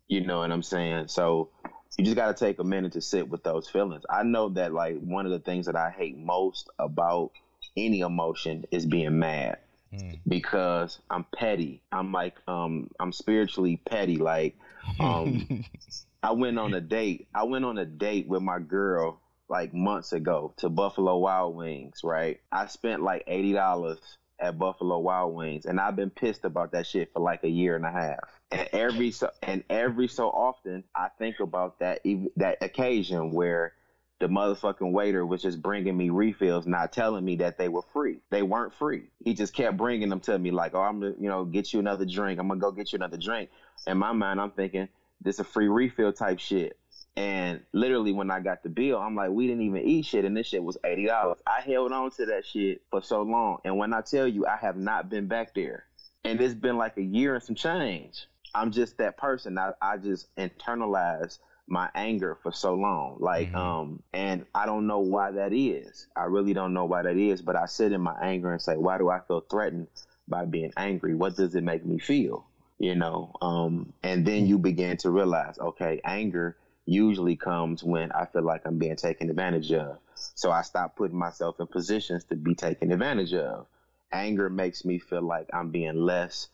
You 0.08 0.26
know 0.26 0.40
what 0.40 0.52
I'm 0.52 0.64
saying? 0.64 1.08
So 1.10 1.50
you 1.98 2.06
just 2.06 2.16
got 2.16 2.36
to 2.36 2.46
take 2.46 2.60
a 2.60 2.64
minute 2.64 2.94
to 2.94 3.02
sit 3.02 3.28
with 3.28 3.44
those 3.44 3.68
feelings. 3.70 4.04
I 4.10 4.24
know 4.24 4.50
that 4.50 4.74
like 4.74 5.00
one 5.00 5.26
of 5.26 5.32
the 5.32 5.40
things 5.40 5.66
that 5.66 5.76
I 5.76 5.90
hate 5.90 6.18
most 6.18 6.70
about 6.80 7.32
any 7.76 8.00
emotion 8.02 8.66
is 8.72 8.86
being 8.86 9.20
mad 9.20 9.58
Mm. 9.94 10.20
because 10.28 11.00
I'm 11.10 11.26
petty. 11.34 11.82
I'm 11.94 12.12
like 12.12 12.36
um 12.46 12.90
I'm 13.00 13.14
spiritually 13.14 13.80
petty 13.90 14.18
like 14.18 14.58
um 15.00 15.64
I 16.24 16.32
went 16.32 16.60
on 16.60 16.74
a 16.74 16.82
date. 16.82 17.30
I 17.34 17.44
went 17.44 17.64
on 17.64 17.78
a 17.78 17.86
date 17.86 18.28
with 18.28 18.42
my 18.42 18.60
girl 18.60 19.22
like 19.48 19.74
months 19.74 20.12
ago 20.12 20.54
to 20.58 20.68
Buffalo 20.68 21.18
Wild 21.20 21.56
Wings, 21.56 22.02
right? 22.04 22.42
I 22.52 22.68
spent 22.68 23.02
like 23.02 23.26
$80 23.28 23.98
at 24.40 24.58
Buffalo 24.60 25.00
Wild 25.00 25.34
Wings 25.36 25.66
and 25.66 25.80
I've 25.80 25.96
been 25.96 26.10
pissed 26.10 26.46
about 26.46 26.72
that 26.72 26.86
shit 26.86 27.12
for 27.14 27.20
like 27.20 27.44
a 27.44 27.50
year 27.50 27.76
and 27.76 27.86
a 27.86 27.92
half. 27.92 28.40
And 28.52 28.68
every 28.72 29.12
so 29.12 29.30
and 29.42 29.64
every 29.70 30.08
so 30.08 30.30
often 30.30 30.84
I 30.96 31.10
think 31.18 31.40
about 31.40 31.80
that 31.80 32.02
that 32.36 32.58
occasion 32.62 33.32
where 33.32 33.74
the 34.20 34.28
motherfucking 34.28 34.92
waiter 34.92 35.26
was 35.26 35.42
just 35.42 35.62
bringing 35.62 35.96
me 35.96 36.10
refills, 36.10 36.66
not 36.66 36.92
telling 36.92 37.24
me 37.24 37.36
that 37.38 37.58
they 37.58 37.70
were 37.70 37.84
free. 37.94 38.20
They 38.32 38.42
weren't 38.42 38.74
free. 38.74 39.10
He 39.24 39.34
just 39.34 39.54
kept 39.54 39.78
bringing 39.78 40.10
them 40.10 40.20
to 40.22 40.38
me 40.38 40.52
like, 40.52 40.74
"Oh, 40.74 40.82
I'm 40.82 41.00
gonna, 41.00 41.14
you 41.20 41.30
know, 41.30 41.46
get 41.46 41.72
you 41.72 41.80
another 41.80 42.06
drink. 42.06 42.40
I'm 42.40 42.48
gonna 42.48 42.60
go 42.60 42.72
get 42.72 42.92
you 42.92 42.98
another 42.98 43.18
drink." 43.18 43.50
In 43.86 43.98
my 43.98 44.14
mind, 44.14 44.42
I'm 44.42 44.52
thinking 44.52 44.90
this 45.22 45.36
is 45.36 45.40
a 45.42 45.44
free 45.44 45.68
refill 45.68 46.14
type 46.14 46.40
shit. 46.40 46.78
And 47.18 47.62
literally, 47.74 48.14
when 48.14 48.30
I 48.30 48.40
got 48.40 48.62
the 48.62 48.70
bill, 48.70 49.00
I'm 49.00 49.16
like, 49.16 49.32
"We 49.32 49.48
didn't 49.48 49.64
even 49.64 49.82
eat 49.82 50.06
shit, 50.06 50.24
and 50.24 50.38
this 50.38 50.46
shit 50.46 50.64
was 50.64 50.78
eighty 50.86 51.08
dollars." 51.08 51.40
I 51.48 51.62
held 51.62 51.92
on 51.92 52.12
to 52.12 52.28
that 52.28 52.46
shit 52.46 52.84
for 52.92 53.02
so 53.02 53.24
long, 53.24 53.58
and 53.66 53.76
when 53.76 53.92
I 53.92 54.02
tell 54.02 54.28
you, 54.28 54.46
I 54.46 54.56
have 54.58 54.78
not 54.78 55.10
been 55.10 55.28
back 55.28 55.56
there, 55.56 55.86
and 56.24 56.40
it's 56.40 56.54
been 56.54 56.78
like 56.78 56.96
a 56.98 57.02
year 57.02 57.34
and 57.34 57.44
some 57.44 57.56
change. 57.56 58.28
I'm 58.54 58.72
just 58.72 58.98
that 59.00 59.18
person. 59.18 59.58
I, 59.58 59.72
I 59.82 59.98
just 59.98 60.28
internalized 60.38 61.40
my 61.68 61.90
anger 61.96 62.38
for 62.44 62.52
so 62.52 62.76
long. 62.76 63.18
Like, 63.20 63.52
Mhm. 63.52 63.58
um, 63.58 64.04
and 64.14 64.46
I 64.56 64.66
don't 64.68 64.88
know 64.88 65.00
why 65.00 65.32
that 65.32 65.54
is. 65.54 66.08
I 66.16 66.26
really 66.26 66.54
don't 66.54 66.74
know 66.74 66.86
why 66.86 67.02
that 67.02 67.18
is, 67.18 67.42
but 67.42 67.56
I 67.56 67.66
sit 67.66 67.92
in 67.92 68.00
my 68.02 68.16
anger 68.22 68.52
and 68.52 68.62
say, 68.62 68.78
why 68.78 68.98
do 68.98 69.10
I 69.10 69.20
feel 69.20 69.42
threatened 69.42 69.88
by 70.30 70.46
being 70.46 70.72
angry? 70.78 71.14
What 71.14 71.36
does 71.36 71.56
it 71.56 71.64
make 71.64 71.86
me 71.86 72.00
feel? 72.00 72.46
You 72.80 72.96
know, 72.96 73.32
um, 73.42 73.92
and 74.04 74.26
then 74.26 74.46
you 74.46 74.58
begin 74.60 74.96
to 74.98 75.10
realize, 75.12 75.60
okay, 75.60 76.00
anger 76.06 76.56
usually 76.88 77.36
comes 77.36 77.84
when 77.84 78.12
I 78.14 78.26
feel 78.26 78.44
like 78.44 78.62
I'm 78.66 78.78
being 78.78 78.96
taken 78.96 79.30
advantage 79.30 79.72
of. 79.72 80.00
So 80.16 80.52
I 80.52 80.62
stop 80.62 80.96
putting 80.96 81.18
myself 81.18 81.60
in 81.60 81.68
positions 81.68 82.24
to 82.26 82.36
be 82.36 82.56
taken 82.56 82.92
advantage 82.92 83.34
of. 83.34 83.68
Anger 84.12 84.50
makes 84.50 84.86
me 84.86 84.98
feel 84.98 85.22
like 85.22 85.48
I'm 85.54 85.70
being 85.70 86.02
less, 86.02 86.48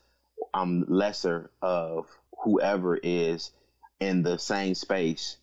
I'm 0.52 0.84
lesser 0.88 1.50
of 1.62 2.08
whoever 2.42 2.96
is 2.96 3.52
in 4.00 4.22
the 4.22 4.38
same 4.38 4.74
space 4.74 5.38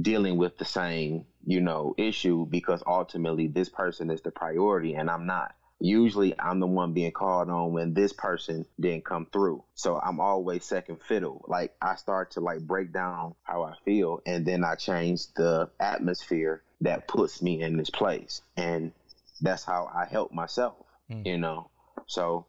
dealing 0.00 0.36
with 0.36 0.56
the 0.58 0.64
same, 0.64 1.26
you 1.46 1.60
know, 1.60 1.94
issue 1.98 2.46
because 2.46 2.82
ultimately 2.86 3.46
this 3.46 3.68
person 3.68 4.10
is 4.10 4.22
the 4.22 4.30
priority 4.30 4.94
and 4.94 5.10
I'm 5.10 5.26
not. 5.26 5.54
Usually 5.80 6.38
I'm 6.38 6.60
the 6.60 6.66
one 6.66 6.92
being 6.92 7.10
called 7.12 7.48
on 7.48 7.72
when 7.72 7.94
this 7.94 8.12
person 8.12 8.66
didn't 8.78 9.06
come 9.06 9.26
through. 9.32 9.64
So 9.74 9.98
I'm 9.98 10.20
always 10.20 10.64
second 10.64 11.00
fiddle. 11.02 11.42
Like 11.48 11.74
I 11.80 11.96
start 11.96 12.32
to 12.32 12.40
like 12.40 12.60
break 12.60 12.92
down 12.92 13.34
how 13.42 13.62
I 13.62 13.74
feel 13.84 14.20
and 14.26 14.44
then 14.44 14.62
I 14.62 14.74
change 14.74 15.32
the 15.34 15.70
atmosphere 15.80 16.62
that 16.82 17.08
puts 17.08 17.40
me 17.40 17.62
in 17.62 17.76
this 17.78 17.90
place. 17.90 18.42
And 18.56 18.92
that's 19.40 19.64
how 19.64 19.90
I 19.94 20.04
help 20.04 20.32
myself, 20.32 20.76
Mm. 21.10 21.26
you 21.26 21.38
know. 21.38 21.70
So 22.06 22.46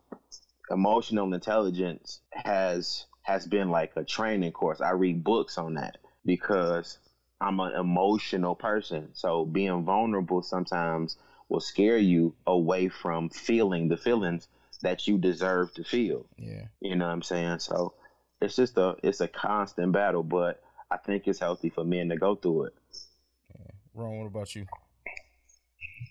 emotional 0.70 1.34
intelligence 1.34 2.22
has 2.32 3.06
has 3.24 3.46
been 3.46 3.70
like 3.70 3.92
a 3.96 4.04
training 4.04 4.52
course. 4.52 4.82
I 4.82 4.92
read 4.92 5.24
books 5.24 5.58
on 5.58 5.76
that 5.76 5.98
because 6.26 6.98
I'm 7.40 7.60
an 7.60 7.74
emotional 7.74 8.56
person. 8.56 9.10
So 9.14 9.46
being 9.46 9.86
vulnerable 9.86 10.42
sometimes 10.42 11.18
will 11.52 11.60
scare 11.60 11.98
you 11.98 12.34
away 12.48 12.88
from 12.88 13.30
feeling 13.30 13.90
the 13.90 13.98
feelings 13.98 14.48
that 14.82 15.06
you 15.06 15.18
deserve 15.18 15.74
to 15.74 15.84
feel. 15.84 16.26
Yeah. 16.38 16.64
You 16.80 16.96
know 16.96 17.06
what 17.06 17.12
I'm 17.12 17.22
saying? 17.22 17.60
So 17.60 17.94
it's 18.42 18.56
just 18.56 18.78
a 18.78 18.96
it's 19.04 19.20
a 19.20 19.28
constant 19.28 19.92
battle, 19.92 20.24
but 20.24 20.64
I 20.90 20.96
think 20.96 21.28
it's 21.28 21.40
healthy 21.40 21.70
for 21.70 21.84
men 21.84 22.08
to 22.10 22.16
go 22.16 22.36
through 22.36 22.64
it. 22.64 22.74
Ron, 23.94 24.18
what 24.20 24.28
about 24.28 24.56
you? 24.56 24.66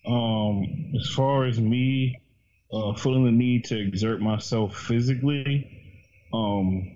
Um, 0.06 0.92
as 1.00 1.08
far 1.08 1.46
as 1.46 1.58
me, 1.58 2.20
uh, 2.70 2.92
feeling 2.94 3.24
the 3.24 3.32
need 3.32 3.64
to 3.64 3.78
exert 3.78 4.20
myself 4.20 4.76
physically, 4.76 5.66
um, 6.34 6.92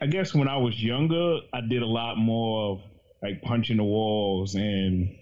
I 0.00 0.06
guess 0.06 0.34
when 0.34 0.48
I 0.48 0.56
was 0.56 0.82
younger, 0.82 1.40
I 1.52 1.60
did 1.60 1.82
a 1.82 1.86
lot 1.86 2.16
more 2.16 2.72
of 2.72 2.80
like 3.22 3.42
punching 3.42 3.76
the 3.76 3.84
walls, 3.84 4.54
and 4.54 5.14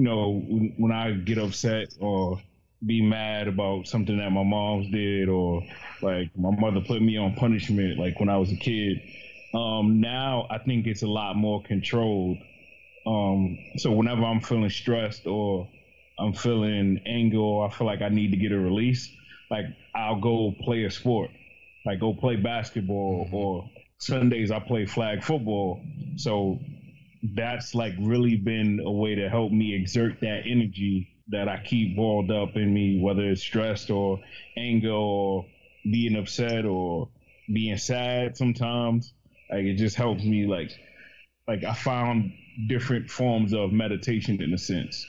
you 0.00 0.06
know, 0.06 0.42
when, 0.48 0.72
when 0.78 0.92
I 0.92 1.10
get 1.12 1.36
upset 1.36 1.92
or 2.00 2.40
be 2.86 3.02
mad 3.02 3.48
about 3.48 3.86
something 3.86 4.16
that 4.16 4.30
my 4.30 4.42
mom's 4.42 4.90
did, 4.90 5.28
or 5.28 5.62
like 6.00 6.30
my 6.38 6.50
mother 6.58 6.80
put 6.80 7.02
me 7.02 7.18
on 7.18 7.34
punishment, 7.34 7.98
like 7.98 8.18
when 8.18 8.30
I 8.30 8.38
was 8.38 8.50
a 8.50 8.56
kid. 8.56 8.98
Um, 9.52 10.00
now 10.00 10.46
I 10.48 10.56
think 10.56 10.86
it's 10.86 11.02
a 11.02 11.06
lot 11.06 11.36
more 11.36 11.62
controlled. 11.64 12.38
Um, 13.06 13.58
so 13.76 13.92
whenever 13.92 14.24
I'm 14.24 14.40
feeling 14.40 14.70
stressed 14.70 15.26
or 15.26 15.68
I'm 16.18 16.32
feeling 16.32 17.02
anger 17.04 17.36
or 17.36 17.68
I 17.68 17.70
feel 17.70 17.86
like 17.86 18.00
I 18.00 18.08
need 18.08 18.30
to 18.30 18.38
get 18.38 18.52
a 18.52 18.58
release, 18.58 19.06
like 19.50 19.66
I'll 19.94 20.20
go 20.20 20.54
play 20.64 20.84
a 20.84 20.90
sport, 20.90 21.30
like 21.84 22.00
go 22.00 22.14
play 22.14 22.36
basketball 22.36 23.28
or 23.30 23.68
Sundays 23.98 24.50
I 24.50 24.60
play 24.60 24.86
flag 24.86 25.22
football. 25.22 25.82
So 26.16 26.58
that's 27.22 27.74
like 27.74 27.94
really 28.00 28.36
been 28.36 28.80
a 28.84 28.90
way 28.90 29.14
to 29.14 29.28
help 29.28 29.52
me 29.52 29.74
exert 29.74 30.20
that 30.20 30.42
energy 30.46 31.08
that 31.28 31.48
I 31.48 31.62
keep 31.64 31.96
boiled 31.96 32.30
up 32.30 32.56
in 32.56 32.72
me, 32.72 33.00
whether 33.00 33.22
it's 33.22 33.40
stressed 33.42 33.90
or 33.90 34.20
anger 34.56 34.90
or 34.92 35.46
being 35.84 36.16
upset 36.16 36.64
or 36.64 37.08
being 37.52 37.76
sad 37.78 38.36
sometimes. 38.36 39.12
Like 39.50 39.64
it 39.64 39.76
just 39.76 39.96
helps 39.96 40.24
me 40.24 40.46
like 40.46 40.70
like 41.46 41.64
I 41.64 41.74
found 41.74 42.32
different 42.68 43.10
forms 43.10 43.52
of 43.52 43.72
meditation 43.72 44.40
in 44.42 44.52
a 44.54 44.58
sense. 44.58 45.06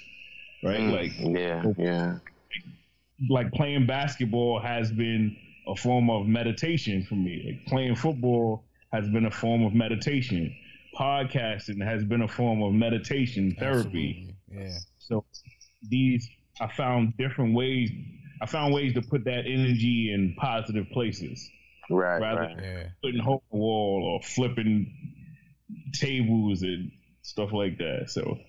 Right? 0.63 0.79
Mm, 0.79 0.91
Like 0.91 1.11
yeah, 1.39 1.63
yeah. 1.77 2.17
like 3.29 3.51
playing 3.53 3.87
basketball 3.87 4.59
has 4.59 4.91
been 4.91 5.35
a 5.67 5.75
form 5.75 6.09
of 6.09 6.27
meditation 6.27 7.03
for 7.03 7.15
me. 7.15 7.43
Like 7.45 7.65
playing 7.67 7.95
football 7.95 8.63
has 8.91 9.07
been 9.09 9.25
a 9.25 9.31
form 9.31 9.63
of 9.63 9.73
meditation. 9.73 10.55
Podcasting 10.97 11.83
has 11.83 12.03
been 12.03 12.21
a 12.21 12.27
form 12.27 12.61
of 12.61 12.73
meditation 12.73 13.55
therapy. 13.57 14.35
Absolutely. 14.49 14.69
Yeah. 14.71 14.77
So 14.99 15.25
these 15.89 16.29
I 16.59 16.67
found 16.67 17.17
different 17.17 17.55
ways 17.55 17.91
I 18.41 18.47
found 18.47 18.73
ways 18.73 18.93
to 18.95 19.01
put 19.01 19.23
that 19.25 19.45
energy 19.45 20.11
in 20.13 20.35
positive 20.37 20.87
places. 20.91 21.47
Right, 21.89 22.19
Rather 22.19 22.41
right. 22.41 22.57
Yeah. 22.61 22.87
Putting 23.03 23.21
hole 23.21 23.43
in 23.51 23.57
the 23.57 23.63
wall 23.63 24.03
or 24.13 24.27
flipping 24.27 24.91
tables 25.93 26.63
and 26.63 26.91
stuff 27.21 27.51
like 27.53 27.77
that. 27.77 28.09
So 28.09 28.39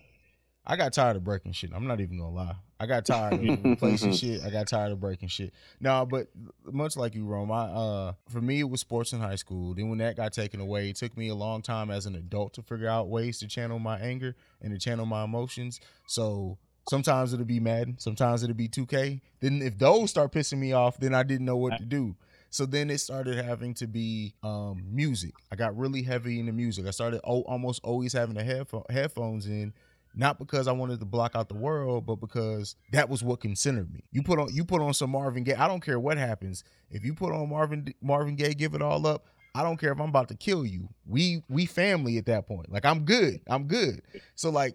I 0.66 0.76
got 0.76 0.92
tired 0.92 1.16
of 1.16 1.24
breaking 1.24 1.52
shit. 1.52 1.70
I'm 1.74 1.86
not 1.86 2.00
even 2.00 2.18
gonna 2.18 2.30
lie. 2.30 2.56
I 2.82 2.86
got 2.86 3.04
tired 3.06 3.34
of 3.34 3.64
replacing 3.64 4.12
shit. 4.12 4.42
I 4.44 4.50
got 4.50 4.66
tired 4.66 4.90
of 4.90 4.98
breaking 4.98 5.28
shit. 5.28 5.52
No, 5.78 6.04
but 6.04 6.26
much 6.64 6.96
like 6.96 7.14
you, 7.14 7.24
Rhome, 7.24 7.52
I 7.52 7.66
uh 7.66 8.12
for 8.28 8.40
me 8.40 8.58
it 8.58 8.68
was 8.68 8.80
sports 8.80 9.12
in 9.12 9.20
high 9.20 9.36
school. 9.36 9.72
Then 9.72 9.88
when 9.88 9.98
that 9.98 10.16
got 10.16 10.32
taken 10.32 10.58
away, 10.60 10.90
it 10.90 10.96
took 10.96 11.16
me 11.16 11.28
a 11.28 11.34
long 11.34 11.62
time 11.62 11.92
as 11.92 12.06
an 12.06 12.16
adult 12.16 12.54
to 12.54 12.62
figure 12.62 12.88
out 12.88 13.08
ways 13.08 13.38
to 13.38 13.46
channel 13.46 13.78
my 13.78 14.00
anger 14.00 14.34
and 14.60 14.72
to 14.72 14.80
channel 14.80 15.06
my 15.06 15.22
emotions. 15.22 15.78
So 16.06 16.58
sometimes 16.88 17.32
it'll 17.32 17.44
be 17.44 17.60
Madden, 17.60 17.98
sometimes 18.00 18.42
it'll 18.42 18.56
be 18.56 18.68
2K. 18.68 19.20
Then 19.38 19.62
if 19.62 19.78
those 19.78 20.10
start 20.10 20.32
pissing 20.32 20.58
me 20.58 20.72
off, 20.72 20.98
then 20.98 21.14
I 21.14 21.22
didn't 21.22 21.46
know 21.46 21.56
what 21.56 21.78
to 21.78 21.84
do. 21.84 22.16
So 22.50 22.66
then 22.66 22.90
it 22.90 22.98
started 22.98 23.42
having 23.42 23.72
to 23.74 23.86
be 23.86 24.34
um, 24.42 24.82
music. 24.90 25.32
I 25.50 25.56
got 25.56 25.74
really 25.76 26.02
heavy 26.02 26.38
into 26.38 26.52
music. 26.52 26.86
I 26.86 26.90
started 26.90 27.20
almost 27.20 27.80
always 27.82 28.12
having 28.12 28.34
the 28.34 28.42
headpho- 28.42 28.90
headphones 28.90 29.46
in, 29.46 29.72
not 30.14 30.38
because 30.38 30.68
I 30.68 30.72
wanted 30.72 31.00
to 31.00 31.06
block 31.06 31.32
out 31.34 31.48
the 31.48 31.54
world, 31.54 32.06
but 32.06 32.16
because 32.16 32.76
that 32.92 33.08
was 33.08 33.22
what 33.22 33.40
considered 33.40 33.92
me. 33.92 34.00
You 34.10 34.22
put 34.22 34.38
on 34.38 34.52
you 34.52 34.64
put 34.64 34.80
on 34.82 34.94
some 34.94 35.10
Marvin 35.10 35.44
Gaye. 35.44 35.54
I 35.54 35.68
don't 35.68 35.84
care 35.84 35.98
what 35.98 36.18
happens. 36.18 36.64
If 36.90 37.04
you 37.04 37.14
put 37.14 37.32
on 37.32 37.48
Marvin 37.48 37.94
Marvin 38.02 38.36
Gaye, 38.36 38.54
give 38.54 38.74
it 38.74 38.82
all 38.82 39.06
up. 39.06 39.26
I 39.54 39.62
don't 39.62 39.76
care 39.76 39.92
if 39.92 40.00
I'm 40.00 40.08
about 40.08 40.28
to 40.28 40.34
kill 40.34 40.64
you. 40.64 40.88
We 41.06 41.42
we 41.48 41.66
family 41.66 42.16
at 42.18 42.26
that 42.26 42.46
point. 42.46 42.72
Like 42.72 42.84
I'm 42.84 43.04
good. 43.04 43.40
I'm 43.48 43.64
good. 43.64 44.02
So 44.34 44.50
like 44.50 44.74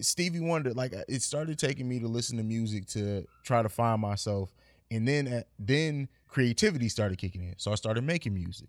Stevie 0.00 0.40
Wonder, 0.40 0.74
like 0.74 0.92
it 1.08 1.22
started 1.22 1.58
taking 1.58 1.88
me 1.88 2.00
to 2.00 2.08
listen 2.08 2.36
to 2.38 2.42
music 2.42 2.86
to 2.88 3.26
try 3.44 3.62
to 3.62 3.68
find 3.68 4.00
myself, 4.00 4.52
and 4.90 5.06
then 5.06 5.28
uh, 5.28 5.42
then 5.58 6.08
creativity 6.28 6.88
started 6.88 7.18
kicking 7.18 7.42
in. 7.42 7.54
So 7.56 7.70
I 7.72 7.76
started 7.76 8.02
making 8.04 8.34
music. 8.34 8.68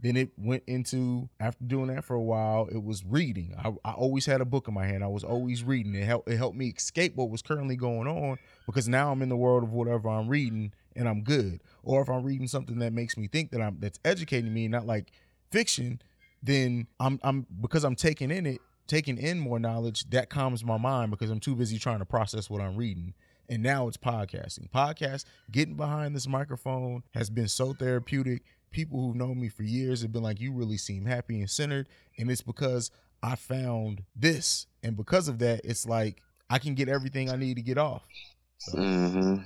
Then 0.00 0.16
it 0.16 0.30
went 0.38 0.62
into 0.68 1.28
after 1.40 1.64
doing 1.64 1.88
that 1.88 2.04
for 2.04 2.14
a 2.14 2.22
while, 2.22 2.68
it 2.70 2.82
was 2.82 3.04
reading. 3.04 3.54
I, 3.58 3.72
I 3.84 3.92
always 3.92 4.26
had 4.26 4.40
a 4.40 4.44
book 4.44 4.68
in 4.68 4.74
my 4.74 4.86
hand. 4.86 5.02
I 5.02 5.08
was 5.08 5.24
always 5.24 5.64
reading. 5.64 5.94
It 5.94 6.04
helped 6.04 6.28
it 6.28 6.36
helped 6.36 6.56
me 6.56 6.68
escape 6.68 7.16
what 7.16 7.30
was 7.30 7.42
currently 7.42 7.74
going 7.74 8.06
on 8.06 8.38
because 8.66 8.88
now 8.88 9.10
I'm 9.10 9.22
in 9.22 9.28
the 9.28 9.36
world 9.36 9.64
of 9.64 9.72
whatever 9.72 10.08
I'm 10.08 10.28
reading 10.28 10.72
and 10.94 11.08
I'm 11.08 11.22
good. 11.22 11.62
Or 11.82 12.00
if 12.00 12.08
I'm 12.08 12.22
reading 12.22 12.46
something 12.46 12.78
that 12.78 12.92
makes 12.92 13.16
me 13.16 13.26
think 13.26 13.50
that 13.50 13.60
I'm 13.60 13.78
that's 13.80 13.98
educating 14.04 14.54
me, 14.54 14.68
not 14.68 14.86
like 14.86 15.10
fiction, 15.50 16.00
then 16.44 16.86
I'm 17.00 17.18
I'm 17.24 17.46
because 17.60 17.82
I'm 17.82 17.96
taking 17.96 18.30
in 18.30 18.46
it, 18.46 18.60
taking 18.86 19.18
in 19.18 19.40
more 19.40 19.58
knowledge, 19.58 20.08
that 20.10 20.30
calms 20.30 20.64
my 20.64 20.76
mind 20.76 21.10
because 21.10 21.30
I'm 21.30 21.40
too 21.40 21.56
busy 21.56 21.76
trying 21.76 21.98
to 21.98 22.04
process 22.04 22.48
what 22.48 22.60
I'm 22.60 22.76
reading. 22.76 23.14
And 23.50 23.62
now 23.62 23.88
it's 23.88 23.96
podcasting. 23.96 24.70
Podcast, 24.70 25.24
getting 25.50 25.74
behind 25.74 26.14
this 26.14 26.28
microphone 26.28 27.02
has 27.14 27.30
been 27.30 27.48
so 27.48 27.72
therapeutic 27.72 28.42
people 28.70 29.00
who've 29.00 29.16
known 29.16 29.40
me 29.40 29.48
for 29.48 29.62
years 29.62 30.02
have 30.02 30.12
been 30.12 30.22
like, 30.22 30.40
you 30.40 30.52
really 30.52 30.76
seem 30.76 31.04
happy 31.04 31.40
and 31.40 31.50
centered. 31.50 31.88
And 32.18 32.30
it's 32.30 32.42
because 32.42 32.90
I 33.22 33.36
found 33.36 34.02
this. 34.14 34.66
And 34.82 34.96
because 34.96 35.28
of 35.28 35.38
that, 35.40 35.62
it's 35.64 35.86
like 35.86 36.22
I 36.50 36.58
can 36.58 36.74
get 36.74 36.88
everything 36.88 37.30
I 37.30 37.36
need 37.36 37.54
to 37.56 37.62
get 37.62 37.78
off. 37.78 38.02
So. 38.58 38.78
Mm-hmm. 38.78 39.42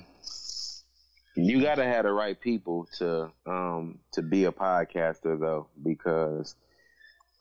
You 1.35 1.61
gotta 1.61 1.83
have 1.83 2.05
the 2.05 2.11
right 2.11 2.39
people 2.39 2.87
to 2.99 3.31
um 3.47 3.99
to 4.11 4.21
be 4.21 4.45
a 4.45 4.51
podcaster 4.51 5.39
though, 5.39 5.67
because 5.83 6.55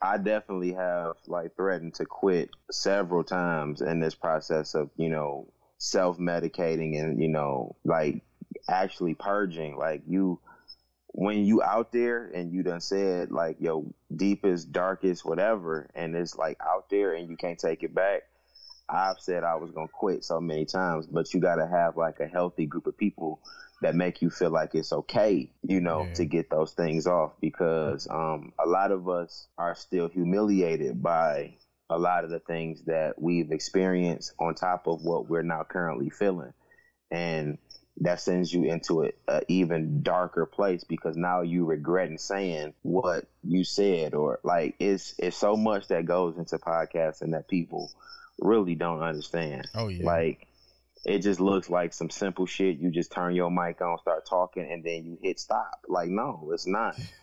I 0.00 0.16
definitely 0.16 0.72
have 0.72 1.16
like 1.26 1.54
threatened 1.56 1.94
to 1.96 2.06
quit 2.06 2.50
several 2.70 3.22
times 3.22 3.82
in 3.82 4.00
this 4.00 4.14
process 4.14 4.74
of, 4.74 4.90
you 4.96 5.10
know, 5.10 5.52
self 5.76 6.18
medicating 6.18 6.98
and, 6.98 7.20
you 7.20 7.28
know, 7.28 7.76
like 7.84 8.22
actually 8.68 9.14
purging. 9.14 9.76
Like 9.76 10.02
you 10.08 10.40
when 11.12 11.44
you 11.44 11.62
out 11.62 11.92
there 11.92 12.30
and 12.34 12.52
you 12.52 12.62
done 12.62 12.80
said 12.80 13.30
like 13.30 13.56
your 13.60 13.84
deepest, 14.14 14.72
darkest, 14.72 15.24
whatever, 15.24 15.88
and 15.94 16.16
it's 16.16 16.36
like 16.36 16.58
out 16.60 16.88
there 16.90 17.14
and 17.14 17.28
you 17.28 17.36
can't 17.36 17.58
take 17.58 17.82
it 17.82 17.94
back. 17.94 18.22
I've 18.88 19.20
said 19.20 19.44
I 19.44 19.56
was 19.56 19.70
gonna 19.70 19.88
quit 19.88 20.24
so 20.24 20.40
many 20.40 20.64
times, 20.64 21.06
but 21.06 21.32
you 21.32 21.40
gotta 21.40 21.66
have 21.66 21.96
like 21.96 22.20
a 22.20 22.26
healthy 22.26 22.66
group 22.66 22.86
of 22.86 22.96
people 22.96 23.40
that 23.82 23.94
make 23.94 24.22
you 24.22 24.30
feel 24.30 24.50
like 24.50 24.74
it's 24.74 24.92
okay, 24.92 25.50
you 25.62 25.80
know, 25.80 26.04
yeah. 26.04 26.14
to 26.14 26.24
get 26.24 26.48
those 26.50 26.72
things 26.72 27.06
off 27.06 27.32
because 27.40 28.08
um, 28.08 28.52
a 28.64 28.66
lot 28.66 28.90
of 28.90 29.08
us 29.08 29.48
are 29.58 29.74
still 29.74 30.08
humiliated 30.08 31.02
by 31.02 31.54
a 31.90 31.98
lot 31.98 32.24
of 32.24 32.30
the 32.30 32.38
things 32.38 32.82
that 32.84 33.20
we've 33.20 33.52
experienced 33.52 34.32
on 34.38 34.54
top 34.54 34.86
of 34.86 35.02
what 35.02 35.28
we're 35.28 35.42
now 35.42 35.64
currently 35.68 36.10
feeling. 36.10 36.52
And 37.10 37.58
that 38.00 38.20
sends 38.20 38.52
you 38.52 38.64
into 38.64 39.04
a, 39.04 39.10
a, 39.28 39.42
even 39.48 40.02
darker 40.02 40.46
place 40.46 40.84
because 40.84 41.16
now 41.16 41.42
you 41.42 41.64
regretting 41.64 42.18
saying 42.18 42.72
what 42.82 43.26
you 43.44 43.64
said 43.64 44.14
or 44.14 44.40
like 44.42 44.74
it's 44.78 45.14
it's 45.18 45.36
so 45.36 45.56
much 45.56 45.88
that 45.88 46.06
goes 46.06 46.38
into 46.38 46.58
podcasting 46.58 47.32
that 47.32 47.48
people 47.48 47.90
really 48.40 48.74
don't 48.74 49.02
understand. 49.02 49.68
Oh 49.74 49.88
yeah. 49.88 50.04
Like 50.04 50.46
it 51.04 51.18
just 51.18 51.40
looks 51.40 51.68
like 51.68 51.92
some 51.92 52.10
simple 52.10 52.46
shit. 52.46 52.78
You 52.78 52.90
just 52.90 53.12
turn 53.12 53.34
your 53.34 53.50
mic 53.50 53.80
on, 53.80 53.98
start 53.98 54.26
talking, 54.26 54.70
and 54.70 54.84
then 54.84 55.04
you 55.04 55.18
hit 55.20 55.38
stop. 55.38 55.84
Like 55.88 56.08
no, 56.08 56.50
it's 56.52 56.66
not. 56.66 56.96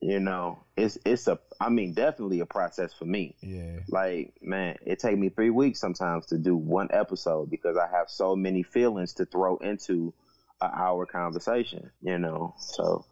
you 0.00 0.18
know 0.18 0.58
it's 0.76 0.96
it's 1.04 1.28
a 1.28 1.38
i 1.60 1.68
mean 1.68 1.92
definitely 1.92 2.40
a 2.40 2.46
process 2.46 2.92
for 2.92 3.04
me. 3.04 3.36
Yeah. 3.42 3.80
Like 3.88 4.32
man 4.40 4.76
it 4.86 4.98
take 4.98 5.18
me 5.18 5.28
three 5.28 5.50
weeks 5.50 5.78
sometimes 5.78 6.26
to 6.26 6.38
do 6.38 6.56
one 6.56 6.88
episode 6.90 7.50
because 7.50 7.76
i 7.76 7.86
have 7.86 8.08
so 8.08 8.34
many 8.34 8.62
feelings 8.62 9.12
to 9.14 9.26
throw 9.26 9.56
into 9.58 10.14
an 10.60 10.70
hour 10.74 11.06
conversation 11.06 11.90
you 12.00 12.18
know? 12.18 12.54
So 12.58 13.04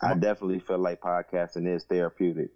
i 0.00 0.14
definitely 0.14 0.60
feel 0.60 0.78
like 0.78 1.00
podcasting 1.00 1.72
is 1.74 1.84
therapeutic. 1.84 2.50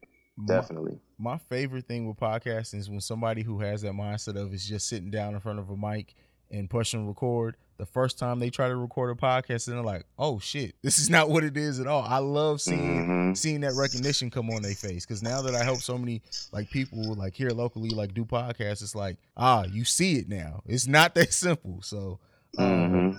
Definitely. 0.47 0.99
my, 1.19 1.33
my 1.33 1.39
favorite 1.39 1.87
thing 1.87 2.09
with 2.09 2.17
podcasting 2.17 2.79
is 2.79 2.89
when 2.89 3.01
somebody 3.03 3.43
who 3.43 3.61
has 3.61 3.83
that 3.83 3.93
mindset 3.93 4.37
of 4.37 4.55
is 4.55 4.67
just 4.67 4.89
sitting 4.89 5.11
down 5.11 5.35
in 5.35 5.41
front 5.41 5.59
of 5.59 5.69
a 5.69 5.77
mic 5.77 6.15
and 6.53 6.71
pushing 6.71 7.09
record 7.09 7.57
the 7.83 7.87
first 7.87 8.17
time 8.17 8.39
they 8.39 8.49
try 8.49 8.69
to 8.69 8.77
record 8.77 9.11
a 9.11 9.21
podcast 9.21 9.67
and 9.67 9.77
they're 9.77 9.83
like, 9.83 10.05
"Oh 10.17 10.39
shit, 10.39 10.77
this 10.83 11.01
is 11.01 11.11
not 11.11 11.29
what 11.29 11.43
it 11.43 11.57
is 11.57 11.81
at 11.81 11.89
all." 11.89 12.03
I 12.03 12.19
love 12.19 12.61
seeing 12.61 13.09
mm-hmm. 13.09 13.35
seeing 13.35 13.63
that 13.63 13.75
recognition 13.75 14.31
come 14.31 14.51
on 14.51 14.63
their 14.63 14.75
face 14.75 15.05
because 15.05 15.21
now 15.21 15.43
that 15.43 15.57
I 15.57 15.65
help 15.65 15.81
so 15.81 15.99
many 15.99 16.23
like 16.53 16.71
people 16.71 17.15
like 17.15 17.35
here 17.35 17.51
locally 17.51 17.91
like 17.91 18.15
do 18.15 18.25
podcasts, 18.25 18.83
it's 18.83 18.95
like 18.95 19.17
ah, 19.37 19.65
you 19.65 19.85
see 19.85 20.15
it 20.15 20.29
now. 20.29 20.63
It's 20.65 20.87
not 20.87 21.15
that 21.17 21.33
simple. 21.33 21.81
So, 21.83 22.21
um, 22.57 22.67
mm-hmm. 22.69 23.19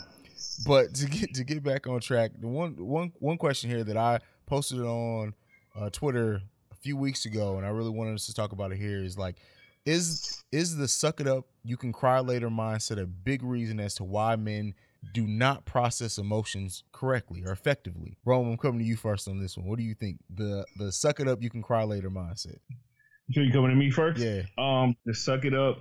but 0.65 0.93
to 0.95 1.07
get 1.07 1.33
to 1.33 1.43
get 1.43 1.61
back 1.61 1.85
on 1.87 1.99
track, 1.99 2.31
the 2.39 2.47
one 2.47 2.75
one 2.77 3.11
one 3.19 3.37
question 3.37 3.69
here 3.69 3.83
that 3.83 3.97
I 3.97 4.19
posted 4.45 4.79
on 4.79 5.33
uh, 5.75 5.89
Twitter 5.89 6.41
a 6.71 6.75
few 6.75 6.95
weeks 6.95 7.25
ago, 7.25 7.57
and 7.57 7.65
I 7.65 7.69
really 7.69 7.89
wanted 7.89 8.15
us 8.15 8.27
to 8.27 8.33
talk 8.33 8.53
about 8.53 8.71
it 8.71 8.77
here 8.77 9.03
is 9.03 9.17
like 9.17 9.35
is 9.85 10.43
is 10.51 10.77
the 10.77 10.87
suck 10.87 11.19
it 11.19 11.27
up 11.27 11.45
you 11.63 11.77
can 11.77 11.91
cry 11.91 12.19
later 12.19 12.49
mindset 12.49 13.01
a 13.01 13.05
big 13.05 13.43
reason 13.43 13.79
as 13.79 13.95
to 13.95 14.03
why 14.03 14.35
men 14.35 14.73
do 15.13 15.27
not 15.27 15.65
process 15.65 16.17
emotions 16.17 16.83
correctly 16.93 17.43
or 17.45 17.51
effectively. 17.51 18.17
Rhome 18.25 18.49
i'm 18.49 18.57
coming 18.57 18.79
to 18.79 18.85
you 18.85 18.95
first 18.95 19.27
on 19.27 19.41
this 19.41 19.57
one. 19.57 19.67
What 19.67 19.77
do 19.77 19.83
you 19.83 19.95
think? 19.95 20.19
The 20.33 20.65
the 20.77 20.91
suck 20.91 21.19
it 21.19 21.27
up 21.27 21.41
you 21.41 21.49
can 21.49 21.61
cry 21.61 21.83
later 21.83 22.09
mindset. 22.09 22.59
So 23.31 23.41
you 23.41 23.51
coming 23.51 23.71
to 23.71 23.75
me 23.75 23.91
first? 23.91 24.21
Yeah. 24.21 24.43
Um 24.57 24.95
the 25.05 25.13
suck 25.13 25.45
it 25.45 25.53
up 25.53 25.79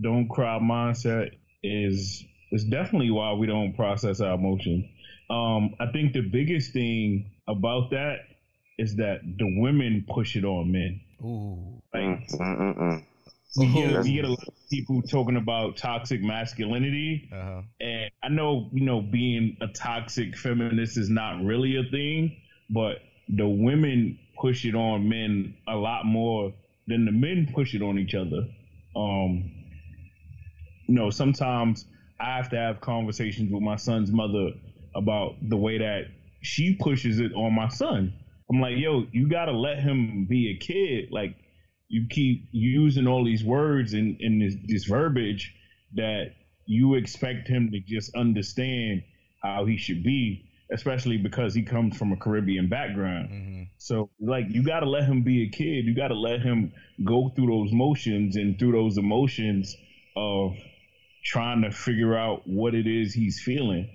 don't 0.00 0.28
cry 0.28 0.58
mindset 0.58 1.30
is 1.62 2.24
is 2.52 2.64
definitely 2.64 3.10
why 3.10 3.32
we 3.34 3.46
don't 3.46 3.74
process 3.74 4.20
our 4.20 4.34
emotions. 4.34 4.86
Um 5.28 5.74
i 5.80 5.86
think 5.92 6.12
the 6.14 6.22
biggest 6.22 6.72
thing 6.72 7.30
about 7.48 7.90
that 7.90 8.20
is 8.78 8.96
that 8.96 9.20
the 9.22 9.60
women 9.60 10.06
push 10.08 10.36
it 10.36 10.44
on 10.44 10.72
men. 10.72 11.00
Ooh. 11.22 11.82
Like, 11.92 12.30
we 13.56 13.72
get, 13.72 14.02
we 14.02 14.14
get 14.14 14.24
a 14.24 14.28
lot 14.28 14.46
of 14.46 14.54
people 14.70 15.02
talking 15.02 15.36
about 15.36 15.76
toxic 15.76 16.22
masculinity, 16.22 17.28
uh-huh. 17.32 17.62
and 17.80 18.10
I 18.22 18.28
know 18.28 18.68
you 18.72 18.84
know 18.84 19.00
being 19.00 19.56
a 19.60 19.66
toxic 19.68 20.36
feminist 20.36 20.96
is 20.96 21.10
not 21.10 21.42
really 21.42 21.76
a 21.76 21.90
thing, 21.90 22.36
but 22.70 22.98
the 23.28 23.48
women 23.48 24.18
push 24.40 24.64
it 24.64 24.74
on 24.74 25.08
men 25.08 25.54
a 25.68 25.74
lot 25.74 26.06
more 26.06 26.52
than 26.86 27.04
the 27.04 27.12
men 27.12 27.48
push 27.52 27.74
it 27.74 27.82
on 27.82 27.98
each 27.98 28.14
other. 28.14 28.46
Um, 28.96 29.50
you 30.86 30.94
know, 30.94 31.10
sometimes 31.10 31.86
I 32.20 32.36
have 32.36 32.48
to 32.50 32.56
have 32.56 32.80
conversations 32.80 33.52
with 33.52 33.62
my 33.62 33.76
son's 33.76 34.10
mother 34.10 34.50
about 34.94 35.36
the 35.48 35.56
way 35.56 35.78
that 35.78 36.06
she 36.42 36.74
pushes 36.74 37.20
it 37.20 37.32
on 37.34 37.54
my 37.54 37.68
son. 37.68 38.12
I'm 38.50 38.60
like, 38.60 38.76
yo, 38.76 39.06
you 39.12 39.28
gotta 39.28 39.52
let 39.52 39.78
him 39.78 40.26
be 40.28 40.50
a 40.50 40.56
kid. 40.56 41.12
Like 41.12 41.36
you 41.90 42.06
keep 42.08 42.48
using 42.52 43.08
all 43.08 43.24
these 43.24 43.42
words 43.42 43.94
and 43.94 44.16
in, 44.20 44.34
in 44.34 44.38
this, 44.38 44.54
this 44.64 44.84
verbiage 44.84 45.52
that 45.94 46.32
you 46.64 46.94
expect 46.94 47.48
him 47.48 47.72
to 47.72 47.80
just 47.80 48.14
understand 48.14 49.02
how 49.42 49.64
he 49.64 49.76
should 49.76 50.04
be, 50.04 50.48
especially 50.72 51.16
because 51.16 51.52
he 51.52 51.62
comes 51.62 51.96
from 51.96 52.12
a 52.12 52.16
Caribbean 52.16 52.68
background. 52.68 53.28
Mm-hmm. 53.28 53.62
So, 53.78 54.08
like, 54.20 54.44
you 54.50 54.62
got 54.62 54.80
to 54.80 54.88
let 54.88 55.02
him 55.02 55.22
be 55.22 55.42
a 55.42 55.48
kid. 55.48 55.84
You 55.84 55.96
got 55.96 56.08
to 56.08 56.14
let 56.14 56.42
him 56.42 56.72
go 57.04 57.32
through 57.34 57.48
those 57.48 57.72
motions 57.72 58.36
and 58.36 58.56
through 58.56 58.72
those 58.72 58.96
emotions 58.96 59.76
of 60.16 60.54
trying 61.24 61.62
to 61.62 61.72
figure 61.72 62.16
out 62.16 62.46
what 62.46 62.76
it 62.76 62.86
is 62.86 63.12
he's 63.12 63.40
feeling. 63.40 63.90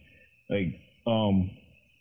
Like, 0.49 0.81
um, 1.07 1.49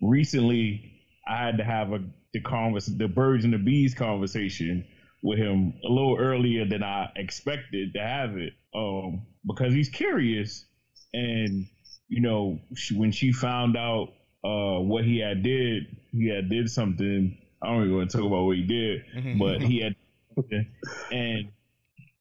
recently, 0.03 0.92
I 1.28 1.36
had 1.36 1.59
to 1.59 1.64
have 1.64 1.92
a 1.92 2.01
the 2.32 2.40
convers 2.40 2.86
the 2.86 3.07
birds 3.07 3.45
and 3.45 3.55
the 3.55 3.59
bees 3.59 3.95
conversation 3.95 4.84
with 5.25 5.39
him 5.39 5.72
a 5.83 5.89
little 5.89 6.18
earlier 6.18 6.66
than 6.66 6.83
I 6.83 7.11
expected 7.16 7.95
to 7.95 8.01
have 8.01 8.37
it, 8.37 8.53
um, 8.75 9.22
because 9.47 9.72
he's 9.72 9.89
curious, 9.89 10.66
and 11.14 11.66
you 12.09 12.20
know 12.20 12.61
she, 12.77 12.95
when 12.95 13.11
she 13.11 13.33
found 13.33 13.75
out 13.75 14.11
uh, 14.45 14.79
what 14.81 15.05
he 15.05 15.18
had 15.18 15.43
did, 15.43 15.97
he 16.12 16.29
had 16.29 16.51
did 16.51 16.70
something. 16.70 17.39
I 17.62 17.68
don't 17.68 17.85
even 17.85 17.97
want 17.97 18.11
to 18.11 18.18
talk 18.18 18.27
about 18.27 18.45
what 18.45 18.57
he 18.59 18.64
did, 18.64 19.03
mm-hmm. 19.16 19.39
but 19.39 19.62
he 19.62 19.81
had, 19.81 19.97
and 21.11 21.49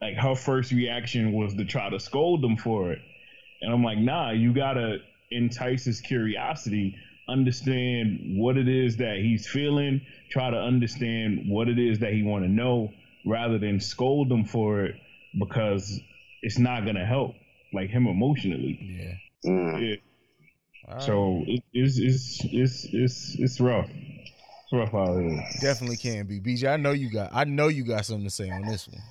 like 0.01 0.15
her 0.15 0.33
first 0.33 0.71
reaction 0.71 1.33
was 1.33 1.53
to 1.55 1.65
try 1.65 1.89
to 1.89 1.99
scold 1.99 2.43
him 2.43 2.55
for 2.55 2.93
it, 2.93 2.99
and 3.61 3.73
I'm 3.73 3.83
like, 3.83 3.97
nah, 3.97 4.31
you 4.31 4.53
gotta 4.53 4.99
entice 5.29 5.83
his 5.83 5.99
curiosity 5.99 6.95
understand 7.27 8.37
what 8.37 8.57
it 8.57 8.67
is 8.67 8.97
that 8.97 9.17
he's 9.17 9.47
feeling, 9.47 10.01
try 10.29 10.49
to 10.49 10.57
understand 10.57 11.45
what 11.47 11.67
it 11.67 11.79
is 11.79 11.99
that 11.99 12.13
he 12.13 12.23
want 12.23 12.43
to 12.43 12.49
know 12.49 12.91
rather 13.25 13.57
than 13.57 13.79
scold 13.79 14.31
him 14.31 14.45
for 14.45 14.85
it 14.85 14.95
because 15.39 15.99
it's 16.41 16.59
not 16.59 16.83
going 16.83 16.95
to 16.95 17.05
help 17.05 17.35
like 17.73 17.89
him 17.89 18.07
emotionally. 18.07 18.77
Yeah. 18.81 19.51
Mm. 19.51 19.89
Yeah. 19.89 19.95
All 20.87 20.95
right. 20.95 21.03
So 21.03 21.43
it, 21.47 21.63
it's, 21.73 21.97
it's 21.97 22.43
it's 22.51 22.85
it's 22.91 23.35
it's 23.39 23.59
rough. 23.59 23.89
It's 23.89 24.73
rough 24.73 24.93
out 24.93 25.19
here. 25.19 25.43
definitely 25.61 25.97
can 25.97 26.25
be. 26.27 26.39
BJ, 26.39 26.71
I 26.71 26.77
know 26.77 26.91
you 26.91 27.09
got 27.09 27.31
I 27.33 27.45
know 27.45 27.69
you 27.69 27.83
got 27.85 28.05
something 28.05 28.25
to 28.25 28.29
say 28.29 28.49
on 28.49 28.63
this 28.63 28.87
one. 28.87 29.01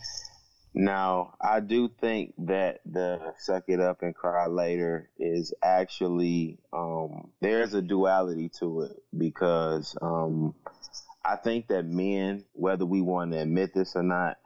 Now, 0.74 1.34
I 1.40 1.60
do 1.60 1.90
think 2.00 2.34
that 2.38 2.80
the 2.86 3.34
suck 3.38 3.64
it 3.68 3.80
up 3.80 4.02
and 4.02 4.14
cry 4.14 4.46
later 4.46 5.10
is 5.18 5.52
actually 5.62 6.58
um 6.72 7.30
there's 7.40 7.74
a 7.74 7.82
duality 7.82 8.50
to 8.60 8.82
it 8.82 9.02
because 9.16 9.96
um 10.02 10.54
I 11.24 11.36
think 11.36 11.68
that 11.68 11.86
men, 11.86 12.44
whether 12.54 12.86
we 12.86 13.02
want 13.02 13.32
to 13.32 13.38
admit 13.40 13.74
this 13.74 13.96
or 13.96 14.02
not, 14.02 14.38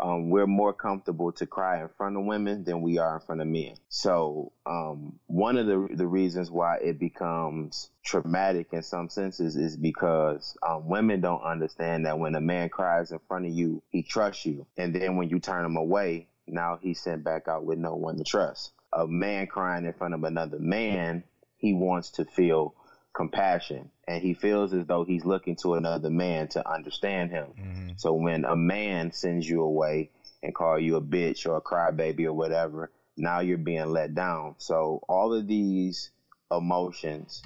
um, 0.00 0.30
we're 0.30 0.46
more 0.46 0.72
comfortable 0.72 1.32
to 1.32 1.46
cry 1.46 1.80
in 1.80 1.88
front 1.96 2.16
of 2.16 2.24
women 2.24 2.64
than 2.64 2.80
we 2.80 2.98
are 2.98 3.16
in 3.16 3.20
front 3.20 3.40
of 3.40 3.46
men. 3.46 3.74
So 3.88 4.52
um, 4.66 5.18
one 5.26 5.58
of 5.58 5.66
the 5.66 5.88
the 5.94 6.06
reasons 6.06 6.50
why 6.50 6.78
it 6.78 6.98
becomes 6.98 7.90
traumatic 8.02 8.68
in 8.72 8.82
some 8.82 9.08
senses 9.08 9.56
is 9.56 9.76
because 9.76 10.56
um, 10.66 10.88
women 10.88 11.20
don't 11.20 11.42
understand 11.42 12.06
that 12.06 12.18
when 12.18 12.34
a 12.34 12.40
man 12.40 12.68
cries 12.70 13.12
in 13.12 13.18
front 13.28 13.46
of 13.46 13.52
you, 13.52 13.82
he 13.90 14.02
trusts 14.02 14.46
you, 14.46 14.66
and 14.76 14.94
then 14.94 15.16
when 15.16 15.28
you 15.28 15.38
turn 15.38 15.64
him 15.64 15.76
away, 15.76 16.28
now 16.46 16.78
he's 16.80 17.00
sent 17.00 17.22
back 17.22 17.46
out 17.48 17.64
with 17.64 17.78
no 17.78 17.94
one 17.94 18.16
to 18.16 18.24
trust. 18.24 18.72
A 18.92 19.06
man 19.06 19.46
crying 19.46 19.84
in 19.84 19.92
front 19.92 20.14
of 20.14 20.24
another 20.24 20.58
man, 20.58 21.22
he 21.56 21.74
wants 21.74 22.10
to 22.12 22.24
feel 22.24 22.74
compassion 23.12 23.90
and 24.06 24.22
he 24.22 24.34
feels 24.34 24.72
as 24.72 24.86
though 24.86 25.04
he's 25.04 25.24
looking 25.24 25.56
to 25.56 25.74
another 25.74 26.10
man 26.10 26.48
to 26.48 26.68
understand 26.70 27.30
him. 27.30 27.52
Mhm. 27.58 28.00
So 28.00 28.12
when 28.12 28.44
a 28.44 28.56
man 28.56 29.12
sends 29.12 29.48
you 29.48 29.62
away 29.62 30.10
and 30.42 30.54
call 30.54 30.78
you 30.78 30.96
a 30.96 31.02
bitch 31.02 31.48
or 31.48 31.56
a 31.56 31.60
crybaby 31.60 32.24
or 32.24 32.32
whatever, 32.32 32.90
now 33.16 33.40
you're 33.40 33.58
being 33.58 33.90
let 33.90 34.14
down. 34.14 34.54
So 34.58 35.02
all 35.08 35.34
of 35.34 35.46
these 35.46 36.10
emotions 36.50 37.42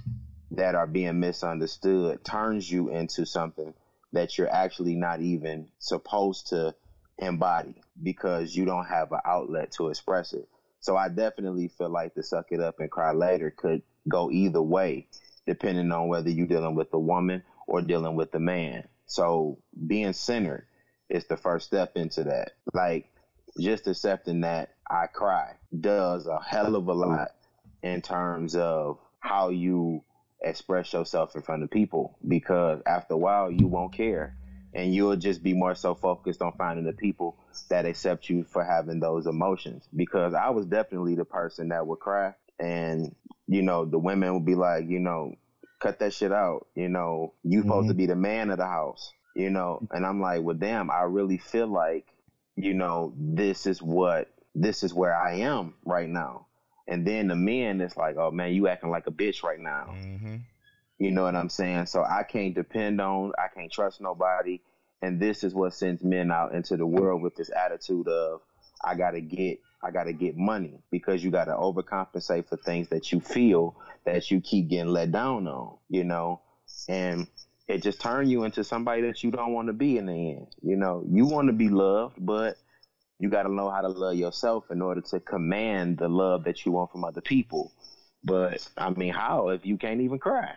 that 0.50 0.74
are 0.74 0.86
being 0.86 1.18
misunderstood 1.20 2.24
turns 2.24 2.70
you 2.70 2.88
into 2.90 3.24
something 3.24 3.74
that 4.12 4.38
you're 4.38 4.52
actually 4.52 4.94
not 4.94 5.20
even 5.20 5.68
supposed 5.78 6.48
to 6.48 6.74
embody 7.18 7.74
because 8.02 8.54
you 8.54 8.64
don't 8.64 8.86
have 8.86 9.12
an 9.12 9.20
outlet 9.24 9.72
to 9.72 9.88
express 9.88 10.32
it. 10.32 10.48
So 10.80 10.96
I 10.96 11.08
definitely 11.08 11.68
feel 11.68 11.88
like 11.88 12.14
the 12.14 12.22
suck 12.22 12.46
it 12.50 12.60
up 12.60 12.78
and 12.78 12.90
cry 12.90 13.12
later 13.12 13.50
could 13.50 13.82
go 14.08 14.30
either 14.30 14.62
way, 14.62 15.08
depending 15.46 15.92
on 15.92 16.08
whether 16.08 16.30
you're 16.30 16.46
dealing 16.46 16.74
with 16.74 16.92
a 16.92 16.98
woman 16.98 17.42
or 17.66 17.82
dealing 17.82 18.16
with 18.16 18.34
a 18.34 18.40
man. 18.40 18.86
So 19.06 19.58
being 19.86 20.12
centered 20.12 20.66
is 21.08 21.26
the 21.26 21.36
first 21.36 21.66
step 21.66 21.96
into 21.96 22.24
that. 22.24 22.52
Like 22.72 23.08
just 23.58 23.86
accepting 23.86 24.40
that 24.40 24.70
I 24.90 25.06
cry 25.06 25.54
does 25.78 26.26
a 26.26 26.40
hell 26.40 26.76
of 26.76 26.88
a 26.88 26.92
lot 26.92 27.32
in 27.82 28.00
terms 28.02 28.56
of 28.56 28.98
how 29.20 29.50
you 29.50 30.02
express 30.42 30.92
yourself 30.92 31.34
in 31.34 31.42
front 31.42 31.62
of 31.62 31.70
people 31.70 32.18
because 32.26 32.82
after 32.86 33.14
a 33.14 33.16
while 33.16 33.50
you 33.50 33.66
won't 33.66 33.92
care 33.92 34.36
and 34.74 34.94
you'll 34.94 35.16
just 35.16 35.42
be 35.42 35.54
more 35.54 35.74
so 35.74 35.94
focused 35.94 36.42
on 36.42 36.52
finding 36.52 36.84
the 36.84 36.92
people 36.92 37.36
that 37.70 37.86
accept 37.86 38.28
you 38.28 38.44
for 38.44 38.64
having 38.64 39.00
those 39.00 39.26
emotions 39.26 39.88
because 39.94 40.34
I 40.34 40.50
was 40.50 40.66
definitely 40.66 41.14
the 41.14 41.24
person 41.24 41.68
that 41.68 41.86
would 41.86 42.00
cry 42.00 42.34
and 42.58 43.14
you 43.46 43.62
know 43.62 43.84
the 43.84 43.98
women 43.98 44.34
would 44.34 44.44
be 44.46 44.54
like 44.54 44.88
you 44.88 44.98
know 45.00 45.34
cut 45.80 45.98
that 45.98 46.12
shit 46.12 46.32
out 46.32 46.66
you 46.74 46.88
know 46.88 47.34
you 47.42 47.62
supposed 47.62 47.88
to 47.88 47.94
be 47.94 48.06
the 48.06 48.16
man 48.16 48.50
of 48.50 48.58
the 48.58 48.66
house 48.66 49.12
you 49.36 49.50
know 49.50 49.86
and 49.90 50.06
I'm 50.06 50.20
like 50.20 50.42
well 50.42 50.56
damn 50.56 50.90
I 50.90 51.02
really 51.02 51.38
feel 51.38 51.66
like 51.66 52.06
you 52.56 52.74
know 52.74 53.12
this 53.16 53.66
is 53.66 53.82
what 53.82 54.28
this 54.54 54.82
is 54.82 54.94
where 54.94 55.14
I 55.16 55.36
am 55.40 55.74
right 55.84 56.08
now 56.08 56.46
and 56.88 57.06
then 57.06 57.28
the 57.28 57.36
men 57.36 57.80
it's 57.80 57.96
like 57.96 58.16
oh 58.16 58.30
man 58.30 58.52
you 58.54 58.68
acting 58.68 58.90
like 58.90 59.06
a 59.06 59.10
bitch 59.12 59.42
right 59.42 59.60
now 59.60 59.86
Mm-hmm. 59.90 60.36
you 60.98 61.10
know 61.10 61.24
what 61.24 61.34
I'm 61.34 61.48
saying? 61.50 61.86
So 61.86 62.02
I 62.04 62.22
can't 62.22 62.54
depend 62.54 63.00
on, 63.00 63.32
I 63.38 63.48
can't 63.54 63.70
trust 63.72 64.00
nobody. 64.00 64.60
And 65.02 65.20
this 65.20 65.44
is 65.44 65.52
what 65.54 65.74
sends 65.74 66.02
men 66.02 66.30
out 66.30 66.54
into 66.54 66.76
the 66.76 66.86
world 66.86 67.20
with 67.22 67.34
this 67.36 67.50
attitude 67.50 68.08
of, 68.08 68.40
I 68.82 68.94
gotta 68.94 69.20
get, 69.20 69.58
I 69.84 69.90
gotta 69.90 70.12
get 70.12 70.36
money 70.36 70.80
because 70.90 71.22
you 71.22 71.30
gotta 71.30 71.52
overcompensate 71.52 72.48
for 72.48 72.56
things 72.56 72.88
that 72.88 73.12
you 73.12 73.20
feel 73.20 73.76
that 74.06 74.30
you 74.30 74.40
keep 74.40 74.68
getting 74.68 74.92
let 74.92 75.12
down 75.12 75.46
on, 75.46 75.76
you 75.88 76.04
know? 76.04 76.40
And 76.88 77.26
it 77.68 77.82
just 77.82 78.00
turns 78.00 78.30
you 78.30 78.44
into 78.44 78.64
somebody 78.64 79.02
that 79.02 79.22
you 79.22 79.30
don't 79.30 79.52
want 79.52 79.68
to 79.68 79.72
be 79.72 79.98
in 79.98 80.06
the 80.06 80.32
end. 80.32 80.46
You 80.62 80.76
know, 80.76 81.04
you 81.08 81.26
want 81.26 81.48
to 81.48 81.52
be 81.52 81.68
loved, 81.68 82.14
but 82.18 82.56
you 83.18 83.28
got 83.28 83.44
to 83.44 83.52
know 83.52 83.70
how 83.70 83.80
to 83.80 83.88
love 83.88 84.14
yourself 84.16 84.64
in 84.70 84.82
order 84.82 85.00
to 85.00 85.20
command 85.20 85.98
the 85.98 86.08
love 86.08 86.44
that 86.44 86.64
you 86.64 86.72
want 86.72 86.90
from 86.90 87.04
other 87.04 87.20
people. 87.20 87.72
But 88.22 88.66
I 88.76 88.90
mean, 88.90 89.12
how 89.12 89.48
if 89.48 89.64
you 89.66 89.76
can't 89.76 90.00
even 90.00 90.18
cry? 90.18 90.54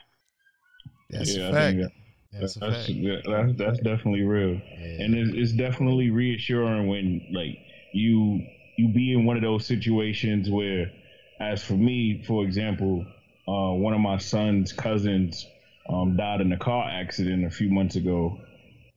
That's 1.10 1.36
Yeah, 1.36 1.50
a 1.50 1.50
I 1.50 1.52
fact. 1.52 1.78
think 1.78 1.92
That's 2.34 2.56
a 2.58 2.60
That's 2.60 2.76
fact. 2.88 2.90
yeah, 2.90 3.16
that's, 3.26 3.54
that's 3.58 3.80
definitely 3.80 4.24
real, 4.24 4.54
Yeah. 4.54 5.04
and 5.04 5.16
it's, 5.16 5.32
it's 5.34 5.52
definitely 5.54 6.10
reassuring 6.10 6.88
when 6.88 7.26
like 7.32 7.58
you 7.94 8.42
you 8.78 8.94
be 8.94 9.14
in 9.14 9.26
one 9.26 9.36
of 9.36 9.42
those 9.42 9.66
situations 9.66 10.50
where, 10.50 10.92
as 11.40 11.64
for 11.64 11.74
me, 11.74 12.24
for 12.26 12.44
example, 12.44 13.06
uh, 13.48 13.74
one 13.74 13.94
of 13.94 14.00
my 14.00 14.18
son's 14.18 14.72
cousins 14.72 15.46
um, 15.90 16.16
died 16.16 16.42
in 16.42 16.52
a 16.52 16.58
car 16.58 16.88
accident 16.90 17.46
a 17.46 17.50
few 17.50 17.70
months 17.70 17.96
ago, 17.96 18.38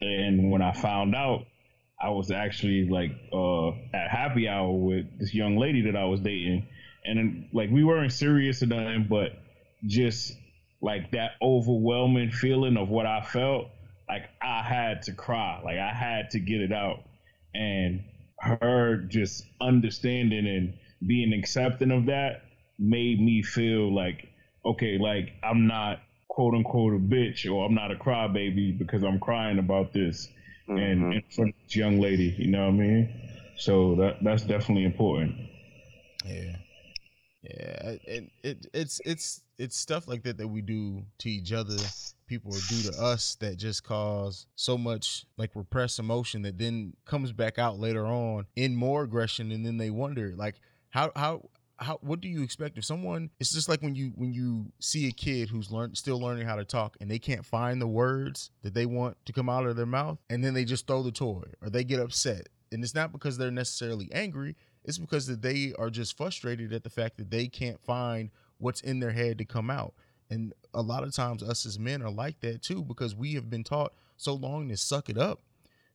and 0.01 0.51
when 0.51 0.63
I 0.63 0.73
found 0.73 1.15
out, 1.15 1.47
I 2.01 2.11
was 2.11 2.31
actually 2.31 2.89
like 2.89 3.11
uh, 3.33 3.69
at 3.95 4.11
happy 4.11 4.49
hour 4.49 4.73
with 4.73 5.07
this 5.19 5.35
young 5.35 5.57
lady 5.57 5.83
that 5.83 5.97
I 5.97 6.05
was 6.05 6.21
dating, 6.21 6.67
and 7.05 7.19
then, 7.19 7.49
like 7.53 7.71
we 7.71 7.83
weren't 7.85 8.13
serious 8.13 8.63
or 8.63 8.67
nothing, 8.67 9.07
but 9.09 9.33
just 9.87 10.37
like 10.83 11.11
that 11.13 11.33
overwhelming 11.43 12.31
feeling 12.31 12.77
of 12.77 12.89
what 12.89 13.07
I 13.07 13.23
felt, 13.23 13.69
like 14.09 14.25
I 14.43 14.63
had 14.63 15.03
to 15.03 15.13
cry, 15.13 15.61
like 15.65 15.79
I 15.79 15.93
had 15.93 16.31
to 16.31 16.39
get 16.39 16.61
it 16.61 16.73
out, 16.73 17.01
and 17.55 18.03
her 18.41 18.97
just 19.09 19.45
understanding 19.61 20.47
and 20.47 20.75
being 21.07 21.33
accepting 21.33 21.91
of 21.91 22.07
that 22.07 22.43
made 22.79 23.21
me 23.21 23.43
feel 23.43 23.95
like 23.95 24.29
okay, 24.65 24.99
like 24.99 25.33
I'm 25.43 25.67
not 25.67 26.01
quote 26.29 26.55
unquote 26.55 26.95
a 26.95 26.99
bitch 26.99 27.51
or 27.51 27.65
I'm 27.67 27.75
not 27.75 27.91
a 27.91 27.97
crybaby 27.97 28.79
because 28.79 29.03
I'm 29.03 29.19
crying 29.19 29.59
about 29.59 29.93
this 29.93 30.29
and 30.69 31.03
Mhm. 31.03 31.15
in 31.17 31.23
front 31.35 31.51
of 31.51 31.57
this 31.65 31.75
young 31.77 31.99
lady, 32.01 32.35
you 32.39 32.47
know 32.49 32.67
what 32.67 32.75
I 32.75 32.79
mean? 32.79 33.09
So 33.57 33.97
that 33.97 34.23
that's 34.23 34.45
definitely 34.45 34.85
important. 34.85 35.35
Yeah, 36.25 36.57
yeah, 37.43 37.97
and 38.07 38.31
it, 38.43 38.67
it's 38.73 39.01
it's 39.05 39.43
it's 39.59 39.77
stuff 39.77 40.07
like 40.07 40.23
that 40.23 40.39
that 40.39 40.49
we 40.49 40.63
do 40.63 41.03
to 41.19 41.31
each 41.31 41.53
other. 41.53 41.77
People 42.31 42.53
do 42.69 42.83
to 42.83 43.03
us 43.03 43.35
that 43.41 43.57
just 43.57 43.83
cause 43.83 44.47
so 44.55 44.79
much 44.79 45.27
like 45.37 45.51
repressed 45.57 45.99
emotion 45.99 46.43
that 46.43 46.59
then 46.59 46.93
comes 47.05 47.33
back 47.33 47.59
out 47.59 47.81
later 47.81 48.07
on 48.07 48.47
in 48.55 48.77
more 48.77 49.03
aggression, 49.03 49.51
and 49.51 49.67
then 49.67 49.79
they 49.79 49.91
wonder 49.91 50.33
like 50.37 50.61
how 50.91 51.11
how 51.17 51.51
how 51.79 51.99
what 52.03 52.21
do 52.21 52.29
you 52.29 52.45
expect 52.45 52.79
if 52.79 52.85
someone? 52.85 53.31
It's 53.41 53.53
just 53.53 53.69
like 53.69 53.83
when 53.83 53.97
you 53.97 54.13
when 54.15 54.33
you 54.33 54.67
see 54.79 55.09
a 55.09 55.11
kid 55.11 55.49
who's 55.49 55.73
learn 55.73 55.97
still 55.97 56.21
learning 56.21 56.47
how 56.47 56.55
to 56.55 56.65
talk 56.65 56.97
and 57.01 57.11
they 57.11 57.19
can't 57.19 57.45
find 57.45 57.83
the 57.83 57.89
words 57.89 58.53
that 58.63 58.75
they 58.75 58.87
want 58.87 59.17
to 59.27 59.33
come 59.33 59.49
out 59.49 59.67
of 59.67 59.75
their 59.75 59.85
mouth, 59.85 60.19
and 60.31 60.45
then 60.45 60.55
they 60.55 60.65
just 60.65 60.87
throw 60.87 61.03
the 61.03 61.11
toy 61.11 61.43
or 61.61 61.69
they 61.69 61.83
get 61.83 61.99
upset, 61.99 62.49
and 62.71 62.85
it's 62.85 62.95
not 62.95 63.11
because 63.11 63.39
they're 63.39 63.51
necessarily 63.51 64.09
angry 64.13 64.55
it's 64.85 64.99
because 64.99 65.27
that 65.27 65.43
they 65.43 65.75
are 65.79 65.91
just 65.91 66.17
frustrated 66.17 66.73
at 66.73 66.85
the 66.85 66.91
fact 66.91 67.19
that 67.19 67.31
they 67.31 67.47
can't 67.47 67.81
find 67.85 68.31
what's 68.59 68.81
in 68.81 69.01
their 69.01 69.13
head 69.13 69.39
to 69.39 69.45
come 69.45 69.71
out. 69.71 69.95
And 70.31 70.53
a 70.73 70.81
lot 70.83 71.03
of 71.03 71.13
times 71.15 71.43
us 71.43 71.67
as 71.67 71.79
men 71.79 72.03
are 72.03 72.11
like 72.11 72.41
that 72.41 72.63
too 72.63 72.85
because 72.85 73.15
we 73.15 73.35
have 73.35 73.51
been 73.51 73.65
taught 73.65 73.93
so 74.17 74.35
long 74.35 74.69
to 74.69 74.77
suck 74.77 75.09
it 75.09 75.19
up 75.19 75.41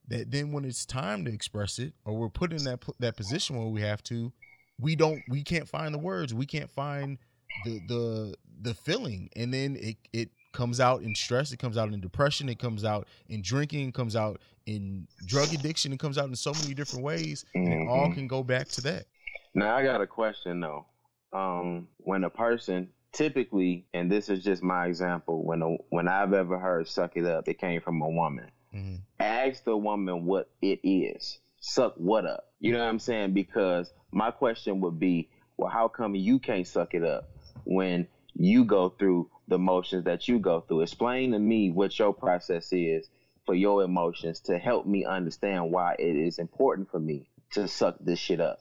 that 0.08 0.30
then 0.30 0.52
when 0.52 0.64
it's 0.64 0.84
time 0.86 1.24
to 1.24 1.32
express 1.32 1.78
it 1.78 1.94
or 2.04 2.14
we're 2.16 2.28
put 2.28 2.52
in 2.52 2.62
that 2.64 2.84
that 3.00 3.16
position 3.16 3.56
where 3.56 3.66
we 3.68 3.80
have 3.80 4.02
to, 4.04 4.32
we 4.78 4.94
don't 4.94 5.22
we 5.28 5.42
can't 5.42 5.68
find 5.68 5.92
the 5.94 5.98
words, 5.98 6.34
we 6.34 6.46
can't 6.46 6.70
find 6.70 7.18
the 7.64 7.80
the 7.88 8.34
the 8.62 8.74
feeling 8.74 9.28
and 9.36 9.52
then 9.52 9.76
it 9.80 9.96
it 10.12 10.30
comes 10.52 10.80
out 10.80 11.02
in 11.02 11.14
stress, 11.14 11.52
it 11.52 11.58
comes 11.58 11.76
out 11.76 11.92
in 11.92 12.00
depression, 12.00 12.48
it 12.48 12.58
comes 12.58 12.84
out 12.84 13.06
in 13.28 13.42
drinking, 13.42 13.88
it 13.88 13.94
comes 13.94 14.16
out 14.16 14.40
in 14.66 15.06
drug 15.26 15.52
addiction, 15.52 15.92
it 15.92 15.98
comes 15.98 16.18
out 16.18 16.28
in 16.28 16.34
so 16.36 16.52
many 16.62 16.74
different 16.74 17.04
ways 17.04 17.44
and 17.54 17.68
it 17.72 17.88
all 17.88 18.08
Mhm. 18.08 18.14
can 18.14 18.26
go 18.26 18.42
back 18.42 18.68
to 18.68 18.80
that. 18.82 19.06
Now 19.54 19.74
I 19.76 19.82
got 19.82 20.00
a 20.00 20.06
question 20.06 20.60
though. 20.60 20.86
Um, 21.32 21.88
when 21.98 22.24
a 22.24 22.30
person 22.30 22.88
typically, 23.16 23.86
and 23.94 24.10
this 24.12 24.28
is 24.28 24.44
just 24.44 24.62
my 24.62 24.86
example, 24.86 25.42
when 25.44 25.62
a, 25.62 25.68
when 25.88 26.06
I've 26.06 26.32
ever 26.34 26.58
heard 26.58 26.86
"suck 26.86 27.16
it 27.16 27.24
up," 27.24 27.48
it 27.48 27.58
came 27.58 27.80
from 27.80 28.00
a 28.02 28.08
woman. 28.08 28.50
Mhm. 28.74 29.00
Ask 29.18 29.64
the 29.64 29.76
woman 29.76 30.26
what 30.26 30.50
it 30.60 30.80
is. 30.84 31.38
Suck 31.60 31.94
what 31.96 32.26
up? 32.26 32.44
You 32.60 32.72
know 32.72 32.80
what 32.80 32.88
I'm 32.88 32.98
saying? 32.98 33.32
Because 33.32 33.92
my 34.12 34.30
question 34.30 34.80
would 34.82 35.00
be, 35.00 35.30
well, 35.56 35.70
how 35.70 35.88
come 35.88 36.14
you 36.14 36.38
can't 36.38 36.66
suck 36.66 36.94
it 36.94 37.02
up 37.02 37.28
when 37.64 38.06
you 38.34 38.64
go 38.64 38.90
through 38.90 39.30
the 39.48 39.58
motions 39.58 40.04
that 40.04 40.28
you 40.28 40.38
go 40.38 40.60
through. 40.60 40.82
Explain 40.82 41.32
to 41.32 41.38
me 41.38 41.70
what 41.70 41.98
your 41.98 42.12
process 42.12 42.72
is 42.72 43.08
for 43.46 43.54
your 43.54 43.82
emotions 43.82 44.40
to 44.40 44.58
help 44.58 44.86
me 44.86 45.04
understand 45.04 45.70
why 45.70 45.94
it 45.98 46.16
is 46.16 46.38
important 46.38 46.90
for 46.90 46.98
me 46.98 47.26
to 47.52 47.68
suck 47.68 47.96
this 48.00 48.18
shit 48.18 48.40
up. 48.40 48.58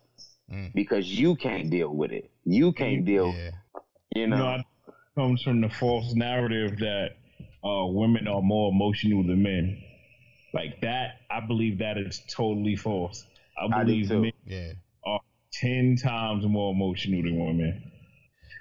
Mm. 0.51 0.74
Because 0.74 1.12
you 1.12 1.36
can't 1.36 1.70
deal 1.70 1.89
with 1.89 2.12
it. 2.12 2.30
You 2.45 2.72
can't 2.72 3.03
deal, 3.03 3.34
Yeah. 3.34 3.51
You 4.16 4.22
You 4.22 4.28
know. 4.28 4.38
know, 4.38 4.55
it 4.55 4.66
comes 5.16 5.41
from 5.43 5.61
the 5.61 5.70
false 5.70 6.13
narrative 6.16 6.78
that 6.80 7.09
uh, 7.63 7.86
women 7.88 8.28
are 8.28 8.41
more 8.41 8.72
emotional 8.72 9.24
than 9.24 9.43
men. 9.43 9.82
Like 10.53 10.80
that, 10.82 11.22
I 11.30 11.41
believe 11.45 11.78
that 11.80 11.97
is 11.97 12.22
totally 12.30 12.76
false. 12.76 13.26
I 13.59 13.66
I 13.66 13.84
believe 13.84 14.07
too. 14.07 14.22
men 14.22 14.32
Yeah. 14.45 14.72
are 15.05 15.20
ten 15.53 15.95
times 15.97 16.45
more 16.47 16.72
emotional 16.74 17.22
than 17.24 17.38
women. 17.45 17.91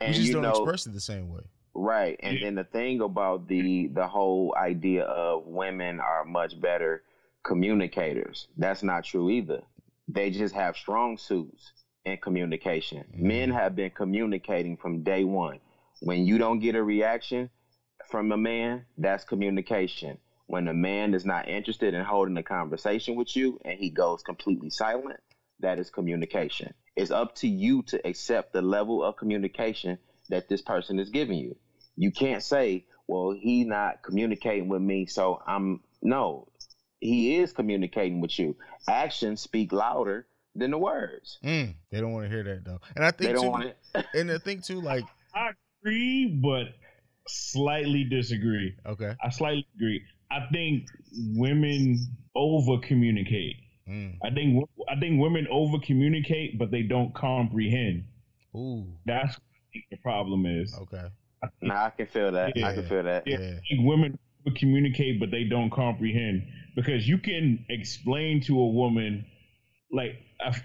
We 0.01 0.09
just 0.09 0.27
you 0.27 0.33
don't 0.35 0.43
know, 0.43 0.51
express 0.51 0.87
it 0.87 0.93
the 0.93 1.01
same 1.01 1.31
way. 1.31 1.43
Right. 1.75 2.17
And 2.21 2.39
Yeah. 2.39 2.47
then 2.47 2.55
the 2.57 2.65
thing 2.65 3.01
about 3.01 3.47
the 3.49 3.89
the 3.89 4.07
whole 4.07 4.55
idea 4.57 5.05
of 5.05 5.47
women 5.47 6.01
are 6.01 6.25
much 6.25 6.61
better 6.61 7.03
communicators. 7.45 8.49
That's 8.57 8.83
not 8.83 9.05
true 9.05 9.31
either. 9.31 9.63
They 10.09 10.31
just 10.31 10.55
have 10.55 10.77
strong 10.77 11.17
suits 11.17 11.73
in 12.05 12.19
communication. 12.19 13.05
Mhm. 13.15 13.19
Men 13.23 13.51
have 13.51 13.75
been 13.75 13.91
communicating 13.91 14.77
from 14.77 15.03
day 15.03 15.25
one. 15.25 15.61
When 16.01 16.27
you 16.27 16.39
don't 16.39 16.59
get 16.59 16.75
a 16.75 16.83
reaction 16.83 17.51
from 18.11 18.31
a 18.33 18.37
man, 18.37 18.85
that's 18.99 19.25
communication. 19.25 20.19
When 20.47 20.69
a 20.69 20.75
man 20.75 21.15
is 21.15 21.25
not 21.25 21.49
interested 21.49 21.95
in 21.95 22.05
holding 22.05 22.37
a 22.37 22.43
conversation 22.43 23.15
with 23.15 23.35
you 23.35 23.59
and 23.65 23.79
he 23.79 23.89
goes 23.89 24.23
completely 24.23 24.69
silent, 24.69 25.21
that 25.61 25.79
is 25.79 25.89
communication. 25.89 26.75
It's 26.97 27.11
up 27.11 27.35
to 27.37 27.49
you 27.49 27.83
to 27.85 28.07
accept 28.07 28.53
the 28.53 28.61
level 28.61 29.03
of 29.03 29.17
communication 29.17 29.99
that 30.29 30.49
this 30.49 30.61
person 30.61 30.99
is 30.99 31.09
giving 31.09 31.39
you. 31.39 31.57
You 31.97 32.11
can't 32.13 32.43
say, 32.43 32.85
well, 33.07 33.31
he's 33.31 33.67
not 33.67 34.03
communicating 34.03 34.69
with 34.69 34.83
me, 34.83 35.07
so 35.07 35.41
I'm 35.47 35.81
no. 36.03 36.49
He 37.01 37.37
is 37.37 37.53
communicating 37.53 38.21
with 38.21 38.39
you. 38.39 38.57
Actions 38.89 39.41
speak 39.41 39.73
louder 39.73 40.27
than 40.55 40.71
the 40.71 40.79
words. 40.79 41.39
Mm. 41.45 41.75
They 41.91 42.01
don't 42.01 42.13
want 42.13 42.27
to 42.27 42.31
hear 42.31 42.45
that 42.45 42.65
though. 42.65 42.79
And 42.97 43.05
I 43.05 43.11
think 43.11 43.29
They 43.31 43.33
don't 43.35 43.45
too, 43.45 43.51
want 43.51 43.65
it. 43.65 44.07
and 44.15 44.31
I 44.31 44.39
think 44.39 44.65
too, 44.65 44.81
like, 44.81 45.05
I 45.35 45.51
agree, 45.83 46.41
but 46.43 46.75
slightly 47.29 48.05
disagree. 48.05 48.75
okay. 48.87 49.15
I 49.23 49.31
slightly 49.31 49.67
agree. 49.77 50.03
I 50.31 50.47
think 50.53 50.87
women 51.37 51.99
over 52.35 52.79
communicate. 52.87 53.57
Mm. 53.89 54.17
I 54.25 54.31
think 54.31 54.69
I 54.89 54.99
think 54.99 55.21
women 55.21 55.47
over 55.51 55.79
communicate, 55.85 56.59
but 56.59 56.71
they 56.71 56.83
don't 56.83 57.15
comprehend. 57.15 58.05
Ooh. 58.57 58.87
That's 59.05 59.35
what 59.35 59.43
I 59.45 59.67
think 59.73 59.85
the 59.91 59.97
problem 59.99 60.47
is. 60.47 60.75
Okay. 60.83 61.07
Nah, 61.61 61.87
I 61.87 61.91
can 61.91 62.07
feel 62.07 62.33
that. 62.33 62.53
I 62.57 62.75
can 62.75 62.87
feel 62.89 63.03
that. 63.03 63.27
Yeah, 63.27 63.39
Yeah. 63.39 63.59
I 63.79 63.85
women 63.85 64.19
communicate, 64.57 65.21
but 65.21 65.31
they 65.31 65.45
don't 65.45 65.71
comprehend 65.71 66.47
because 66.77 67.07
you 67.09 67.19
can 67.19 67.65
explain 67.69 68.41
to 68.43 68.59
a 68.59 68.69
woman, 68.69 69.25
like 69.93 70.17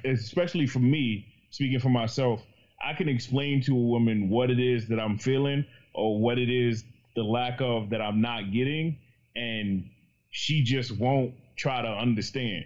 especially 0.05 0.67
for 0.67 0.79
me, 0.79 1.25
speaking 1.49 1.79
for 1.79 1.89
myself, 1.89 2.41
I 2.83 2.93
can 2.93 3.09
explain 3.09 3.61
to 3.63 3.73
a 3.75 3.81
woman 3.81 4.29
what 4.29 4.49
it 4.49 4.59
is 4.59 4.87
that 4.87 4.99
I'm 4.99 5.17
feeling 5.17 5.65
or 5.93 6.19
what 6.19 6.37
it 6.37 6.49
is 6.49 6.83
the 7.15 7.23
lack 7.23 7.59
of 7.61 7.89
that 7.89 8.01
I'm 8.01 8.21
not 8.21 8.51
getting, 8.51 8.97
and 9.35 9.89
she 10.31 10.63
just 10.63 10.97
won't 10.97 11.33
try 11.57 11.81
to 11.81 11.87
understand. 11.87 12.65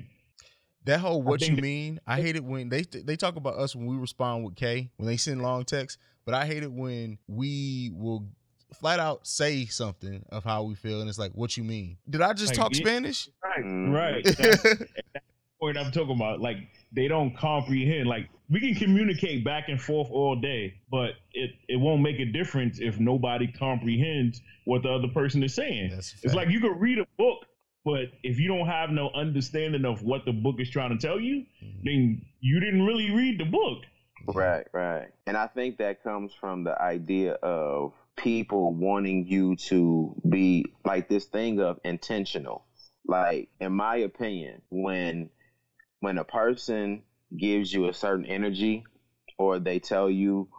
That 0.86 1.00
whole 1.00 1.22
what 1.22 1.42
you 1.42 1.56
mean, 1.56 2.00
I 2.06 2.22
hate 2.22 2.36
it 2.36 2.44
when 2.44 2.70
they 2.70 2.82
they 2.84 3.16
talk 3.16 3.38
about 3.38 3.56
us 3.56 3.76
when 3.76 3.86
we 3.86 3.96
respond 3.96 4.44
with 4.44 4.56
K 4.56 4.92
when 4.98 5.08
they 5.08 5.18
send 5.18 5.42
long 5.42 5.64
texts, 5.64 5.98
but 6.26 6.36
I 6.36 6.46
hate 6.46 6.62
it 6.64 6.72
when 6.72 7.18
we 7.28 7.92
will 7.96 8.28
flat 8.74 9.00
out 9.00 9.26
say 9.26 9.66
something 9.66 10.26
of 10.30 10.44
how 10.44 10.64
we 10.64 10.76
feel 10.76 11.00
and 11.00 11.08
it's 11.10 11.20
like 11.20 11.32
what 11.34 11.56
you 11.56 11.64
mean. 11.64 11.98
Did 12.10 12.22
I 12.22 12.34
just 12.34 12.52
Like, 12.54 12.58
talk 12.58 12.74
yeah. 12.74 12.86
Spanish? 12.86 13.30
Right, 13.42 13.64
Mhm. 13.64 13.94
right. 13.94 14.24
That's 14.26 14.64
the 14.64 15.22
point 15.64 15.78
I'm 15.78 15.92
talking 15.92 16.16
about. 16.16 16.42
Like 16.42 16.58
they 16.92 17.08
don't 17.08 17.36
comprehend. 17.38 18.08
Like 18.08 18.30
we 18.50 18.60
can 18.60 18.76
communicate 18.76 19.44
back 19.44 19.70
and 19.70 19.82
forth 19.82 20.10
all 20.12 20.36
day, 20.36 20.74
but 20.92 21.12
it 21.34 21.52
it 21.68 21.78
won't 21.78 22.02
make 22.02 22.20
a 22.20 22.26
difference 22.26 22.80
if 22.80 23.00
nobody 23.00 23.48
comprehends 23.48 24.42
what 24.66 24.84
the 24.84 24.90
other 24.90 25.08
person 25.08 25.44
is 25.44 25.54
saying. 25.54 25.92
It's 25.94 26.34
like 26.34 26.50
you 26.50 26.60
could 26.60 26.80
read 26.80 27.00
a 27.00 27.06
book, 27.18 27.46
but 27.86 28.06
if 28.24 28.40
you 28.40 28.48
don't 28.48 28.68
have 28.68 28.90
no 28.90 29.10
understanding 29.16 29.86
of 29.86 30.04
what 30.04 30.26
the 30.26 30.34
book 30.34 30.56
is 30.60 30.70
trying 30.70 30.98
to 30.98 31.08
tell 31.08 31.20
you, 31.20 31.46
Mhm. 31.64 31.84
then 31.84 32.26
you 32.42 32.60
didn't 32.60 32.84
really 32.84 33.12
read 33.12 33.40
the 33.40 33.46
book. 33.46 33.84
Right, 34.26 34.66
right. 34.72 35.08
And 35.28 35.36
I 35.36 35.48
think 35.48 35.78
that 35.78 36.02
comes 36.04 36.34
from 36.34 36.64
the 36.64 36.82
idea 36.82 37.34
of 37.34 37.94
people 38.16 38.74
wanting 38.74 39.28
you 39.28 39.56
to 39.56 40.16
be 40.30 40.66
like 40.86 41.10
this 41.10 41.26
thing 41.26 41.60
of 41.60 41.80
intentional. 41.84 42.66
Like 43.06 43.50
in 43.60 43.74
my 43.74 43.98
opinion, 43.98 44.62
when 44.70 45.30
when 46.04 46.18
a 46.18 46.26
person 46.26 47.02
gives 47.36 47.72
you 47.72 47.88
a 47.88 47.94
certain 47.94 48.26
energy 48.26 48.84
or 49.38 49.58
they 49.58 49.80
tell 49.80 50.10
you 50.10 50.50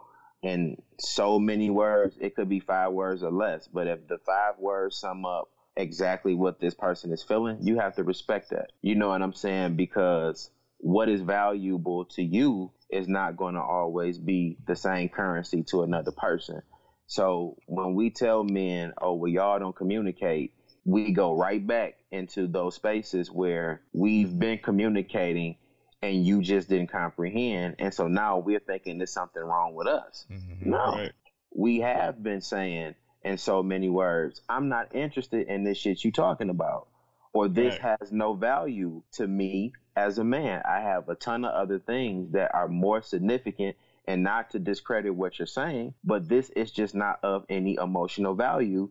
in 0.41 0.75
so 0.99 1.37
many 1.37 1.69
words, 1.69 2.17
it 2.19 2.35
could 2.35 2.49
be 2.49 2.59
five 2.59 2.91
words 2.91 3.21
or 3.21 3.29
less, 3.29 3.67
but 3.67 3.85
if 3.85 4.07
the 4.07 4.17
five 4.25 4.57
words 4.57 4.97
sum 4.97 5.23
up 5.23 5.51
exactly 5.77 6.33
what 6.33 6.59
this 6.59 6.73
person 6.73 7.13
is 7.13 7.21
feeling, 7.21 7.59
you 7.61 7.77
have 7.77 7.95
to 7.95 8.03
respect 8.03 8.49
that. 8.49 8.71
You 8.81 8.95
know 8.95 9.09
what 9.09 9.21
I'm 9.21 9.33
saying? 9.33 9.75
Because 9.75 10.49
what 10.79 11.09
is 11.09 11.21
valuable 11.21 12.05
to 12.05 12.23
you 12.23 12.71
is 12.89 13.07
not 13.07 13.37
going 13.37 13.53
to 13.53 13.61
always 13.61 14.17
be 14.17 14.57
the 14.65 14.75
same 14.75 15.09
currency 15.09 15.61
to 15.69 15.83
another 15.83 16.11
person. 16.11 16.63
So 17.05 17.57
when 17.67 17.93
we 17.93 18.09
tell 18.09 18.43
men, 18.43 18.93
oh, 18.99 19.13
well, 19.13 19.31
y'all 19.31 19.59
don't 19.59 19.75
communicate, 19.75 20.54
we 20.85 21.11
go 21.11 21.35
right 21.35 21.65
back 21.65 21.95
into 22.11 22.47
those 22.47 22.75
spaces 22.75 23.31
where 23.31 23.81
we've 23.93 24.37
been 24.37 24.59
communicating 24.59 25.57
and 26.03 26.25
you 26.25 26.41
just 26.43 26.69
didn't 26.69 26.91
comprehend. 26.91 27.75
And 27.79 27.91
so 27.93 28.07
now 28.07 28.37
we're 28.37 28.59
thinking 28.59 28.99
there's 28.99 29.11
something 29.11 29.41
wrong 29.41 29.73
with 29.73 29.87
us. 29.87 30.25
Mhm. 30.29 30.65
No, 30.67 30.77
Right. 30.77 31.11
we 31.55 31.79
have 31.79 32.21
been 32.21 32.41
saying 32.41 32.93
in 33.23 33.37
so 33.37 33.63
many 33.63 33.89
words, 33.89 34.41
I'm 34.47 34.69
not 34.69 34.93
interested 34.93 35.47
in 35.47 35.63
this 35.63 35.79
shit 35.79 36.03
you 36.03 36.11
talking 36.11 36.49
about. 36.49 36.87
Or 37.33 37.47
this 37.47 37.73
Right. 37.81 37.97
has 37.99 38.11
no 38.11 38.33
value 38.35 39.01
to 39.13 39.27
me 39.27 39.73
as 39.95 40.19
a 40.19 40.23
man. 40.23 40.61
I 40.65 40.81
have 40.81 41.09
a 41.09 41.15
ton 41.15 41.43
of 41.43 41.53
other 41.53 41.79
things 41.79 42.31
that 42.33 42.53
are 42.53 42.67
more 42.67 43.01
significant 43.01 43.75
and 44.07 44.21
not 44.21 44.51
to 44.51 44.59
discredit 44.59 45.15
what 45.15 45.39
you're 45.39 45.47
saying, 45.47 45.95
but 46.03 46.29
this 46.29 46.51
is 46.51 46.71
just 46.71 46.93
not 46.93 47.19
of 47.23 47.43
any 47.49 47.75
emotional 47.81 48.35
value 48.35 48.89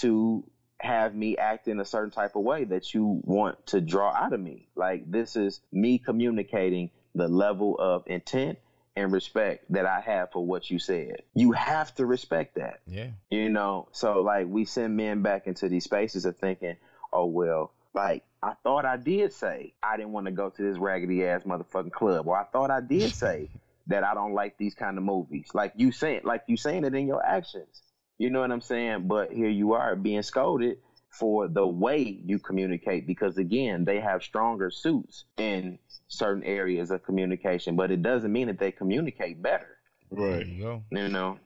to 0.00 0.42
have 0.80 1.14
me 1.14 1.36
act 1.36 1.68
in 1.68 1.80
a 1.80 1.84
certain 1.84 2.10
type 2.10 2.36
of 2.36 2.42
way 2.42 2.64
that 2.64 2.92
you 2.92 3.20
want 3.24 3.66
to 3.66 3.80
draw 3.80 4.12
out 4.12 4.32
of 4.32 4.40
me. 4.40 4.68
Like 4.74 5.10
this 5.10 5.36
is 5.36 5.60
me 5.72 5.98
communicating 5.98 6.90
the 7.14 7.28
level 7.28 7.76
of 7.78 8.02
intent 8.06 8.58
and 8.94 9.12
respect 9.12 9.64
that 9.70 9.86
I 9.86 10.00
have 10.00 10.32
for 10.32 10.44
what 10.44 10.70
you 10.70 10.78
said. 10.78 11.22
You 11.34 11.52
have 11.52 11.94
to 11.96 12.06
respect 12.06 12.56
that. 12.56 12.80
Yeah. 12.86 13.08
You 13.30 13.48
know, 13.50 13.88
so 13.92 14.22
like 14.22 14.46
we 14.48 14.64
send 14.64 14.96
men 14.96 15.22
back 15.22 15.46
into 15.46 15.68
these 15.68 15.84
spaces 15.84 16.24
of 16.24 16.36
thinking, 16.38 16.76
oh 17.12 17.26
well, 17.26 17.72
like 17.94 18.24
I 18.42 18.54
thought 18.62 18.84
I 18.84 18.96
did 18.96 19.32
say 19.32 19.72
I 19.82 19.96
didn't 19.96 20.12
want 20.12 20.26
to 20.26 20.32
go 20.32 20.50
to 20.50 20.62
this 20.62 20.78
raggedy 20.78 21.24
ass 21.26 21.42
motherfucking 21.42 21.92
club, 21.92 22.26
or 22.26 22.38
I 22.38 22.44
thought 22.44 22.70
I 22.70 22.80
did 22.80 23.14
say 23.14 23.48
that 23.88 24.04
I 24.04 24.14
don't 24.14 24.34
like 24.34 24.56
these 24.58 24.74
kind 24.74 24.98
of 24.98 25.04
movies. 25.04 25.48
Like 25.54 25.72
you 25.76 25.92
saying, 25.92 26.22
like 26.24 26.42
you 26.46 26.56
saying 26.56 26.84
it 26.84 26.94
in 26.94 27.06
your 27.06 27.24
actions. 27.24 27.82
You 28.18 28.30
know 28.30 28.40
what 28.40 28.50
I'm 28.50 28.60
saying? 28.60 29.06
But 29.08 29.32
here 29.32 29.48
you 29.48 29.72
are 29.72 29.94
being 29.94 30.22
scolded 30.22 30.78
for 31.10 31.48
the 31.48 31.66
way 31.66 32.20
you 32.24 32.38
communicate 32.38 33.06
because 33.06 33.38
again, 33.38 33.84
they 33.84 34.00
have 34.00 34.22
stronger 34.22 34.70
suits 34.70 35.24
in 35.36 35.78
certain 36.08 36.44
areas 36.44 36.90
of 36.90 37.02
communication, 37.02 37.76
but 37.76 37.90
it 37.90 38.02
doesn't 38.02 38.32
mean 38.32 38.46
that 38.48 38.58
they 38.58 38.72
communicate 38.72 39.42
better. 39.42 39.78
Right. 40.10 40.46
you 40.46 40.62
go. 40.62 40.82
You 40.90 41.08
know? 41.08 41.38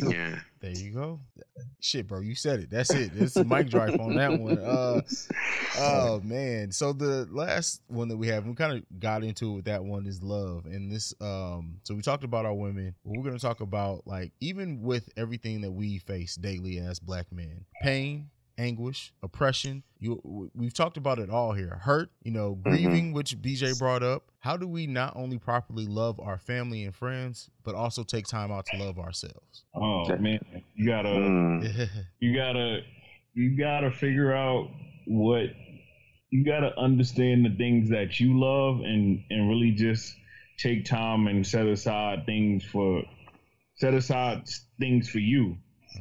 Yeah. 0.00 0.38
There 0.60 0.70
you 0.70 0.92
go. 0.92 1.20
Shit, 1.80 2.06
bro, 2.06 2.20
you 2.20 2.34
said 2.34 2.60
it. 2.60 2.70
That's 2.70 2.90
it. 2.90 3.12
It's 3.14 3.36
a 3.36 3.44
mic 3.44 3.68
drop 3.68 3.98
on 3.98 4.14
that 4.16 4.38
one. 4.38 4.58
Uh, 4.58 5.00
oh 5.78 6.20
man. 6.22 6.70
So 6.70 6.92
the 6.92 7.26
last 7.30 7.82
one 7.88 8.08
that 8.08 8.16
we 8.16 8.28
have, 8.28 8.46
we 8.46 8.54
kind 8.54 8.76
of 8.76 9.00
got 9.00 9.24
into 9.24 9.50
it 9.52 9.54
with 9.56 9.64
that 9.64 9.82
one 9.82 10.06
is 10.06 10.22
love. 10.22 10.66
And 10.66 10.90
this, 10.90 11.14
um, 11.20 11.78
so 11.82 11.94
we 11.94 12.02
talked 12.02 12.24
about 12.24 12.46
our 12.46 12.54
women. 12.54 12.94
We're 13.04 13.24
gonna 13.24 13.38
talk 13.38 13.60
about 13.60 14.06
like 14.06 14.32
even 14.40 14.82
with 14.82 15.08
everything 15.16 15.62
that 15.62 15.72
we 15.72 15.98
face 15.98 16.36
daily 16.36 16.78
as 16.78 17.00
black 17.00 17.32
men, 17.32 17.64
pain, 17.82 18.28
anguish, 18.58 19.12
oppression. 19.22 19.82
You, 19.98 20.50
we've 20.54 20.74
talked 20.74 20.96
about 20.96 21.18
it 21.18 21.30
all 21.30 21.52
here. 21.52 21.80
Hurt, 21.82 22.10
you 22.22 22.32
know, 22.32 22.54
grieving, 22.54 23.12
which 23.12 23.40
BJ 23.40 23.78
brought 23.78 24.02
up. 24.02 24.30
How 24.40 24.56
do 24.56 24.66
we 24.66 24.86
not 24.86 25.14
only 25.16 25.38
properly 25.38 25.86
love 25.86 26.18
our 26.20 26.38
family 26.38 26.84
and 26.84 26.94
friends, 26.94 27.48
but 27.62 27.74
also 27.74 28.02
take 28.02 28.26
time 28.26 28.50
out 28.50 28.66
to 28.66 28.76
love 28.76 28.98
ourselves? 28.98 29.64
Oh 29.74 30.04
man, 30.18 30.40
you 30.74 30.86
gotta 30.86 31.08
Mm. 31.08 31.88
you 32.20 32.34
gotta 32.34 32.80
you 33.34 33.56
gotta 33.56 33.90
figure 33.90 34.32
out 34.34 34.68
what 35.06 35.46
you 36.30 36.44
gotta 36.44 36.76
understand 36.78 37.44
the 37.44 37.54
things 37.56 37.88
that 37.90 38.18
you 38.18 38.38
love 38.38 38.80
and 38.80 39.22
and 39.30 39.48
really 39.48 39.70
just 39.70 40.16
take 40.58 40.84
time 40.84 41.26
and 41.28 41.46
set 41.46 41.66
aside 41.66 42.26
things 42.26 42.64
for 42.64 43.02
set 43.76 43.94
aside 43.94 44.48
things 44.80 45.08
for 45.08 45.18
you. 45.18 45.56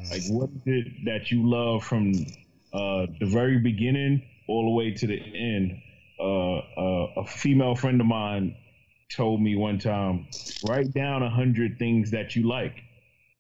Like 0.10 0.24
what 0.30 0.50
is 0.50 0.62
it 0.66 0.88
that 1.06 1.32
you 1.32 1.48
love 1.48 1.84
from 1.84 2.14
uh, 2.74 3.08
the 3.20 3.26
very 3.26 3.60
beginning 3.60 4.24
all 4.48 4.66
the 4.66 4.72
way 4.72 4.92
to 4.92 5.08
the 5.08 5.20
end? 5.20 5.82
Uh, 6.20 6.58
uh, 6.58 7.08
a 7.18 7.26
female 7.26 7.76
friend 7.76 8.00
of 8.00 8.08
mine 8.08 8.56
told 9.16 9.42
me 9.42 9.56
one 9.56 9.80
time, 9.80 10.28
write 10.68 10.94
down 10.94 11.24
a 11.24 11.30
hundred 11.30 11.78
things 11.78 12.12
that 12.12 12.36
you 12.36 12.48
like. 12.48 12.76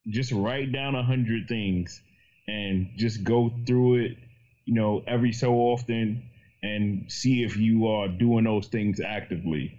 Just 0.07 0.31
write 0.31 0.71
down 0.71 0.95
a 0.95 1.03
hundred 1.03 1.47
things 1.47 2.01
and 2.47 2.89
just 2.97 3.23
go 3.23 3.51
through 3.65 4.05
it, 4.05 4.17
you 4.65 4.73
know, 4.73 5.03
every 5.07 5.31
so 5.31 5.53
often 5.53 6.23
and 6.63 7.11
see 7.11 7.43
if 7.43 7.57
you 7.57 7.87
are 7.87 8.07
doing 8.07 8.45
those 8.45 8.67
things 8.67 8.99
actively. 8.99 9.77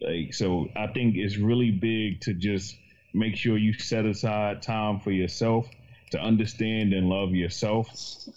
Like 0.00 0.34
so 0.34 0.68
I 0.76 0.88
think 0.88 1.16
it's 1.16 1.36
really 1.36 1.70
big 1.70 2.20
to 2.22 2.34
just 2.34 2.76
make 3.14 3.36
sure 3.36 3.56
you 3.56 3.72
set 3.72 4.04
aside 4.04 4.62
time 4.62 5.00
for 5.00 5.10
yourself 5.10 5.66
to 6.10 6.20
understand 6.20 6.92
and 6.92 7.08
love 7.08 7.30
yourself 7.34 7.88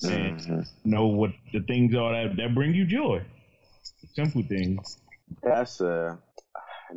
and 0.04 0.40
Mhm. 0.40 0.68
know 0.86 1.08
what 1.08 1.32
the 1.54 1.62
things 1.62 1.96
are 1.96 2.12
that, 2.14 2.36
that 2.38 2.56
bring 2.56 2.74
you 2.74 2.86
joy. 2.86 3.24
Simple 4.16 4.44
things. 4.44 4.98
That's 5.44 5.80
a 5.82 6.20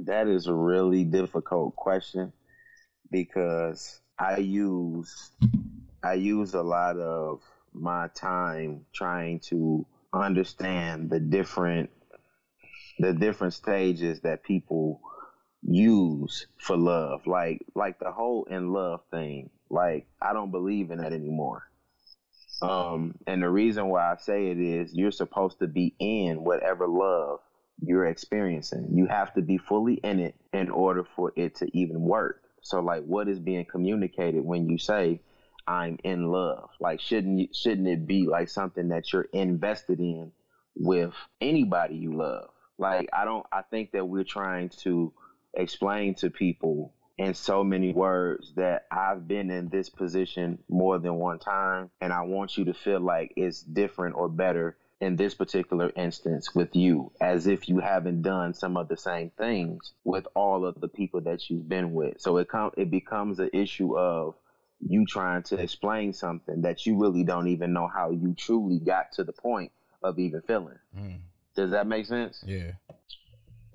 that 0.04 0.26
is 0.26 0.46
a 0.46 0.54
really 0.54 1.04
difficult 1.04 1.76
question 1.76 2.32
because 3.10 4.00
I 4.18 4.38
use 4.38 5.30
I 6.02 6.14
use 6.14 6.54
a 6.54 6.62
lot 6.62 6.96
of 6.96 7.42
my 7.74 8.08
time 8.14 8.86
trying 8.92 9.40
to 9.40 9.86
understand 10.12 11.10
the 11.10 11.20
different 11.20 11.90
the 12.98 13.12
different 13.12 13.52
stages 13.54 14.20
that 14.20 14.42
people 14.42 15.00
use 15.62 16.46
for 16.58 16.76
love 16.76 17.26
like 17.26 17.64
like 17.74 17.98
the 17.98 18.10
whole 18.10 18.44
in 18.44 18.72
love 18.72 19.00
thing 19.10 19.48
like 19.72 20.06
I 20.20 20.32
don't 20.32 20.52
believe 20.52 20.92
in 20.92 20.98
that 20.98 21.12
anymore 21.12 21.64
um 22.62 23.14
and 23.26 23.42
the 23.42 23.50
reason 23.50 23.88
why 23.88 24.12
I 24.12 24.16
say 24.18 24.48
it 24.48 24.58
is 24.60 24.94
you're 24.94 25.10
supposed 25.10 25.58
to 25.60 25.66
be 25.66 25.94
in 25.98 26.44
whatever 26.44 26.86
love 26.86 27.40
you're 27.82 28.06
experiencing. 28.06 28.88
You 28.92 29.06
have 29.06 29.34
to 29.34 29.42
be 29.42 29.58
fully 29.58 29.94
in 29.94 30.20
it 30.20 30.36
in 30.52 30.70
order 30.70 31.04
for 31.16 31.32
it 31.36 31.56
to 31.56 31.76
even 31.76 32.00
work. 32.02 32.42
So 32.62 32.80
like 32.80 33.04
what 33.04 33.28
is 33.28 33.40
being 33.40 33.64
communicated 33.64 34.44
when 34.44 34.68
you 34.68 34.78
say 34.78 35.20
I'm 35.66 35.98
in 36.04 36.30
love? 36.30 36.70
Like 36.80 37.00
shouldn't 37.00 37.40
you, 37.40 37.48
shouldn't 37.52 37.88
it 37.88 38.06
be 38.06 38.26
like 38.26 38.48
something 38.48 38.88
that 38.88 39.12
you're 39.12 39.28
invested 39.32 40.00
in 40.00 40.32
with 40.76 41.14
anybody 41.40 41.96
you 41.96 42.16
love? 42.16 42.50
Like 42.78 43.08
I 43.12 43.24
don't 43.24 43.46
I 43.52 43.62
think 43.62 43.92
that 43.92 44.06
we're 44.06 44.24
trying 44.24 44.70
to 44.82 45.12
explain 45.54 46.14
to 46.16 46.30
people 46.30 46.94
in 47.22 47.34
so 47.34 47.62
many 47.62 47.92
words 47.92 48.52
that 48.56 48.86
I've 48.90 49.28
been 49.28 49.50
in 49.50 49.68
this 49.68 49.88
position 49.88 50.58
more 50.68 50.98
than 50.98 51.14
one 51.14 51.38
time 51.38 51.90
and 52.00 52.12
I 52.12 52.22
want 52.22 52.58
you 52.58 52.64
to 52.64 52.74
feel 52.74 52.98
like 52.98 53.32
it's 53.36 53.62
different 53.62 54.16
or 54.16 54.28
better 54.28 54.76
in 55.00 55.14
this 55.14 55.32
particular 55.32 55.92
instance 55.94 56.52
with 56.52 56.74
you 56.74 57.12
as 57.20 57.46
if 57.46 57.68
you 57.68 57.78
haven't 57.78 58.22
done 58.22 58.54
some 58.54 58.76
of 58.76 58.88
the 58.88 58.96
same 58.96 59.30
things 59.38 59.92
with 60.02 60.26
all 60.34 60.66
of 60.66 60.80
the 60.80 60.88
people 60.88 61.20
that 61.20 61.48
you've 61.48 61.68
been 61.68 61.92
with. 61.92 62.20
So 62.20 62.38
it 62.38 62.48
com- 62.48 62.72
it 62.76 62.90
becomes 62.90 63.38
an 63.38 63.50
issue 63.52 63.96
of 63.96 64.34
you 64.80 65.06
trying 65.06 65.44
to 65.44 65.60
explain 65.60 66.12
something 66.12 66.62
that 66.62 66.86
you 66.86 66.98
really 66.98 67.22
don't 67.22 67.48
even 67.48 67.72
know 67.72 67.86
how 67.86 68.10
you 68.10 68.34
truly 68.36 68.80
got 68.80 69.12
to 69.12 69.22
the 69.22 69.32
point 69.32 69.70
of 70.02 70.18
even 70.18 70.40
feeling. 70.42 70.78
Mm, 70.98 71.20
does 71.54 71.70
that 71.70 71.86
make 71.86 72.06
sense? 72.06 72.42
Yeah. 72.44 72.72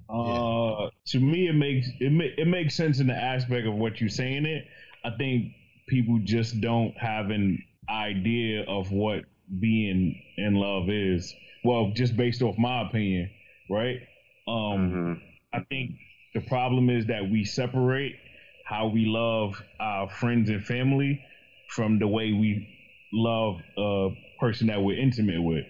Uh, 0.09 0.89
to 1.07 1.19
me, 1.19 1.47
it 1.47 1.53
makes 1.53 1.89
it 1.99 2.11
ma- 2.11 2.33
it 2.37 2.47
makes 2.47 2.75
sense 2.75 2.99
in 2.99 3.07
the 3.07 3.15
aspect 3.15 3.67
of 3.67 3.75
what 3.75 3.99
you're 3.99 4.09
saying. 4.09 4.45
It, 4.45 4.65
I 5.03 5.11
think 5.17 5.53
people 5.87 6.19
just 6.23 6.61
don't 6.61 6.95
have 6.97 7.29
an 7.29 7.61
idea 7.89 8.63
of 8.63 8.91
what 8.91 9.25
being 9.59 10.21
in 10.37 10.55
love 10.55 10.89
is. 10.89 11.33
Well, 11.63 11.91
just 11.95 12.15
based 12.15 12.41
off 12.41 12.57
my 12.57 12.87
opinion, 12.87 13.29
right? 13.69 13.99
Um, 14.47 14.91
Mhm. 14.91 15.21
I 15.53 15.59
think 15.69 15.95
the 16.33 16.41
problem 16.41 16.89
is 16.89 17.05
that 17.07 17.29
we 17.29 17.43
separate 17.43 18.15
how 18.65 18.87
we 18.87 19.05
love 19.05 19.61
our 19.79 20.09
friends 20.09 20.49
and 20.49 20.63
family 20.63 21.21
from 21.69 21.99
the 21.99 22.07
way 22.07 22.31
we 22.33 22.67
love 23.13 23.61
a 23.77 24.09
person 24.39 24.67
that 24.67 24.81
we're 24.81 24.97
intimate 24.97 25.41
with. 25.41 25.65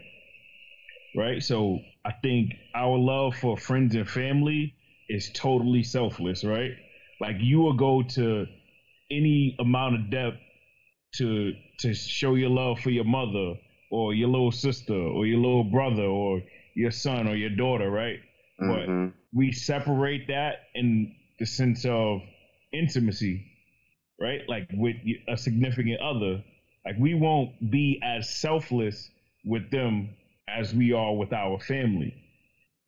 Right? 1.15 1.41
So 1.41 1.79
I 2.07 2.13
think 2.23 2.55
our 2.75 2.97
love 2.97 3.35
for 3.35 3.57
friends 3.57 3.95
and 3.95 4.07
family 4.09 4.73
is 5.09 5.29
totally 5.33 5.83
selfless, 5.83 6.45
right? 6.45 6.71
Like 7.19 7.37
you 7.41 7.59
will 7.59 7.73
go 7.73 8.01
to 8.01 8.47
any 9.11 9.55
amount 9.59 9.95
of 9.95 10.11
depth 10.11 10.37
to 11.15 11.53
to 11.79 11.93
show 11.93 12.35
your 12.35 12.49
love 12.49 12.79
for 12.79 12.91
your 12.91 13.05
mother 13.05 13.55
or 13.91 14.13
your 14.13 14.29
little 14.29 14.51
sister 14.51 14.95
or 14.95 15.25
your 15.25 15.39
little 15.39 15.65
brother 15.65 16.03
or 16.05 16.41
your 16.75 16.91
son 16.91 17.27
or 17.27 17.35
your 17.35 17.51
daughter, 17.51 17.91
right? 17.91 18.19
But 18.59 18.87
Mhm. 18.87 19.13
we 19.33 19.51
separate 19.51 20.27
that 20.29 20.69
in 20.75 21.13
the 21.39 21.45
sense 21.45 21.85
of 21.85 22.21
intimacy, 22.73 23.45
right? 24.19 24.41
Like 24.49 24.67
with 24.73 24.97
a 25.27 25.37
significant 25.37 26.01
other. 26.01 26.43
Like 26.85 26.97
we 26.99 27.15
won't 27.15 27.71
be 27.71 27.99
as 28.03 28.29
selfless 28.29 29.11
with 29.45 29.69
them 29.71 30.16
as 30.47 30.73
we 30.73 30.93
are 30.93 31.13
with 31.13 31.33
our 31.33 31.59
family. 31.59 32.13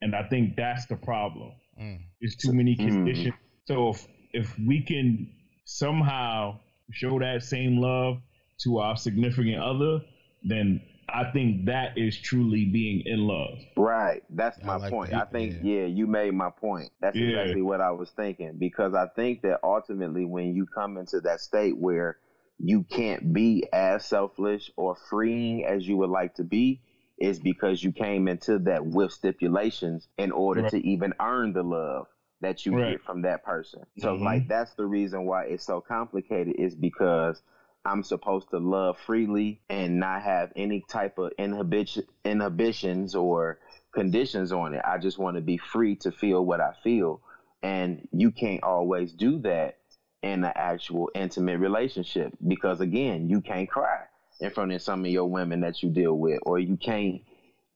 And 0.01 0.15
I 0.15 0.23
think 0.23 0.55
that's 0.55 0.85
the 0.85 0.95
problem. 0.95 1.51
Mm. 1.79 1.99
There's 2.21 2.35
too 2.35 2.53
many 2.53 2.75
Mm. 2.75 2.87
conditions. 2.87 3.33
So 3.65 3.89
if 3.89 4.07
if 4.31 4.59
we 4.59 4.79
can 4.81 5.27
somehow 5.65 6.59
show 6.91 7.17
that 7.19 7.41
same 7.41 7.77
love 7.77 8.21
to 8.59 8.77
our 8.77 8.95
significant 8.95 9.57
other, 9.57 10.01
then 10.43 10.79
I 11.11 11.31
think 11.31 11.65
that 11.65 11.97
is 11.97 12.15
truly 12.21 12.65
being 12.65 13.01
in 13.07 13.21
love. 13.21 13.57
Right. 13.75 14.21
That's 14.29 14.59
I 14.61 14.65
my 14.67 14.75
like 14.77 14.91
point. 14.91 15.09
that. 15.11 15.27
I 15.27 15.31
think 15.31 15.55
Yeah. 15.63 15.79
yeah. 15.81 15.85
you 15.87 16.05
made 16.05 16.33
my 16.35 16.51
point. 16.51 16.91
That's 17.01 17.17
Yeah. 17.17 17.29
exactly 17.29 17.63
what 17.63 17.81
I 17.81 17.89
was 17.89 18.11
thinking 18.11 18.53
because 18.59 18.93
I 18.93 19.07
think 19.15 19.41
that 19.41 19.59
ultimately 19.63 20.25
when 20.25 20.53
you 20.53 20.67
come 20.67 20.97
into 20.97 21.19
that 21.21 21.39
state 21.39 21.75
where 21.75 22.17
you 22.59 22.83
can't 22.83 23.33
be 23.33 23.63
as 23.73 24.05
selfish 24.05 24.69
or 24.77 24.95
freeing 25.09 25.65
as 25.65 25.87
you 25.87 25.97
would 25.97 26.11
like 26.11 26.35
to 26.35 26.43
be 26.43 26.81
is 27.19 27.39
because 27.39 27.83
you 27.83 27.91
came 27.91 28.27
into 28.27 28.59
that 28.59 28.85
with 28.85 29.11
stipulations 29.11 30.07
in 30.17 30.31
order 30.31 30.63
Right. 30.63 30.71
to 30.71 30.87
even 30.87 31.13
earn 31.21 31.53
the 31.53 31.63
love 31.63 32.07
that 32.41 32.65
you 32.65 32.73
Right. 32.73 32.87
get 32.87 33.01
from 33.03 33.23
that 33.23 33.43
person. 33.43 33.85
So 33.97 34.15
Mhm. 34.15 34.23
like 34.23 34.47
that's 34.47 34.73
the 34.75 34.85
reason 34.85 35.25
why 35.25 35.45
it's 35.45 35.65
so 35.65 35.81
complicated 35.81 36.55
is 36.57 36.75
because 36.75 37.41
I'm 37.85 38.03
supposed 38.03 38.49
to 38.51 38.59
love 38.59 38.97
freely 38.99 39.61
and 39.69 39.99
not 39.99 40.21
have 40.23 40.51
any 40.55 40.81
type 40.89 41.17
of 41.17 41.31
inhibition 41.39 42.05
inhibitions 42.25 43.15
or 43.15 43.59
conditions 43.93 44.51
on 44.51 44.73
it. 44.75 44.81
I 44.85 44.97
just 44.99 45.17
want 45.19 45.37
to 45.37 45.41
be 45.41 45.57
free 45.57 45.95
to 45.97 46.11
feel 46.11 46.45
what 46.45 46.61
I 46.61 46.73
feel. 46.83 47.21
And 47.63 48.07
you 48.11 48.31
can't 48.31 48.63
always 48.63 49.13
do 49.13 49.39
that 49.39 49.77
in 50.23 50.43
an 50.43 50.53
actual 50.55 51.09
intimate 51.15 51.59
relationship 51.59 52.33
because 52.47 52.81
again, 52.81 53.29
you 53.29 53.41
can't 53.41 53.69
cry 53.69 54.05
in 54.39 54.49
front 54.51 54.71
of 54.71 54.81
some 54.81 55.03
of 55.05 55.11
your 55.11 55.25
women 55.25 55.61
that 55.61 55.83
you 55.83 55.89
deal 55.89 56.13
with 56.13 56.39
or 56.45 56.59
you 56.59 56.77
can't 56.77 57.21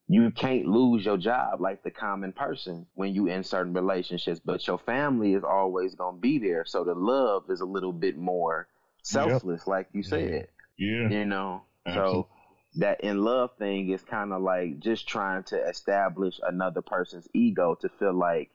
you 0.08 0.30
can't 0.32 0.66
lose 0.66 1.06
your 1.06 1.18
job 1.18 1.62
like 1.62 1.82
the 1.84 1.92
common 1.92 2.32
person 2.34 2.86
when 2.94 3.14
you 3.14 3.28
in 3.28 3.44
certain 3.44 3.74
relationships 3.74 4.40
but 4.44 4.66
your 4.68 4.78
family 4.78 5.34
is 5.34 5.44
always 5.44 5.96
going 5.96 6.16
to 6.16 6.22
be 6.22 6.38
there 6.40 6.66
so 6.66 6.84
the 6.84 6.94
love 6.94 7.44
is 7.50 7.62
a 7.62 7.66
little 7.66 7.94
bit 7.94 8.18
more 8.18 8.68
selfless 9.02 9.66
like 9.68 9.88
you 9.94 10.04
said 10.04 10.48
Yeah. 10.78 11.10
you 11.10 11.26
know 11.26 11.64
Absolutely. 11.86 12.12
so 12.22 12.28
that 12.76 13.02
in 13.02 13.24
love 13.24 13.52
thing 13.60 13.90
is 13.90 14.02
kind 14.04 14.34
of 14.34 14.42
like 14.42 14.80
just 14.80 15.08
trying 15.08 15.44
to 15.44 15.58
establish 15.70 16.40
another 16.46 16.82
person's 16.82 17.28
ego 17.34 17.76
to 17.82 17.90
feel 18.00 18.14
like 18.14 18.50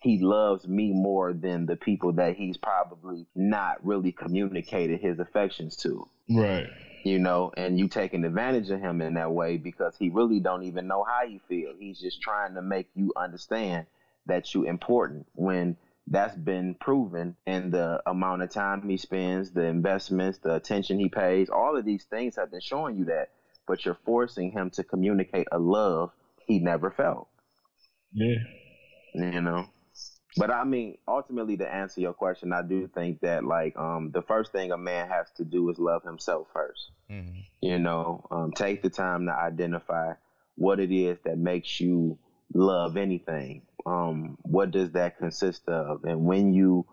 he 0.00 0.18
loves 0.18 0.66
me 0.66 0.92
more 0.92 1.32
than 1.32 1.64
the 1.66 1.76
people 1.76 2.12
that 2.14 2.34
he's 2.36 2.56
probably 2.56 3.26
not 3.36 3.84
really 3.86 4.10
communicated 4.12 5.00
his 5.00 5.18
affections 5.18 5.76
to 5.76 6.08
Right. 6.30 6.66
You 7.04 7.18
know 7.18 7.52
and 7.56 7.78
you 7.78 7.88
taking 7.88 8.24
advantage 8.24 8.70
of 8.70 8.80
him 8.80 9.00
in 9.00 9.14
that 9.14 9.32
way 9.32 9.56
because 9.56 9.94
he 9.98 10.10
really 10.10 10.40
don't 10.40 10.64
even 10.64 10.86
know 10.86 11.04
how 11.04 11.24
you 11.24 11.40
feel. 11.48 11.72
He's 11.78 12.00
just 12.00 12.20
trying 12.20 12.54
to 12.54 12.62
make 12.62 12.88
you 12.94 13.12
understand 13.16 13.86
that 14.26 14.54
you 14.54 14.64
important 14.64 15.26
when 15.34 15.76
that's 16.06 16.36
been 16.36 16.74
proven 16.74 17.36
in 17.46 17.70
the 17.70 18.02
amount 18.06 18.42
of 18.42 18.50
time 18.50 18.88
he 18.88 18.96
spends 18.96 19.50
the 19.52 19.64
investments 19.64 20.38
the 20.38 20.54
attention 20.54 20.98
he 20.98 21.08
pays. 21.08 21.48
All 21.48 21.76
of 21.76 21.84
these 21.84 22.04
things 22.04 22.36
have 22.36 22.50
been 22.50 22.60
showing 22.60 22.96
you 22.96 23.04
that 23.06 23.30
but 23.66 23.84
you're 23.84 23.98
forcing 24.04 24.50
him 24.50 24.70
to 24.70 24.82
communicate 24.82 25.46
a 25.52 25.58
love 25.58 26.10
he 26.46 26.58
never 26.58 26.90
felt. 26.90 27.28
Yeah. 28.12 28.34
you 29.14 29.40
know 29.40 29.66
but 30.36 30.50
i 30.50 30.64
mean 30.64 30.96
ultimately 31.08 31.56
to 31.56 31.74
answer 31.74 32.00
your 32.00 32.12
question 32.12 32.52
i 32.52 32.62
do 32.62 32.86
think 32.88 33.20
that 33.20 33.44
like 33.44 33.76
um 33.76 34.10
the 34.12 34.22
first 34.22 34.52
thing 34.52 34.72
a 34.72 34.76
man 34.76 35.08
has 35.08 35.30
to 35.36 35.44
do 35.44 35.68
is 35.70 35.78
love 35.78 36.02
himself 36.02 36.46
first 36.52 36.90
Mhm. 37.10 37.44
you 37.60 37.78
know 37.78 38.26
um, 38.30 38.52
take 38.52 38.82
the 38.82 38.90
time 38.90 39.26
to 39.26 39.32
identify 39.32 40.14
what 40.56 40.80
it 40.80 40.92
is 40.92 41.18
that 41.24 41.38
makes 41.38 41.80
you 41.80 42.18
love 42.54 42.96
anything 42.96 43.62
um, 43.84 44.38
what 44.42 44.70
does 44.70 44.92
that 44.92 45.18
consist 45.18 45.68
of 45.68 46.04
and 46.04 46.24
when 46.24 46.54
you 46.54 46.86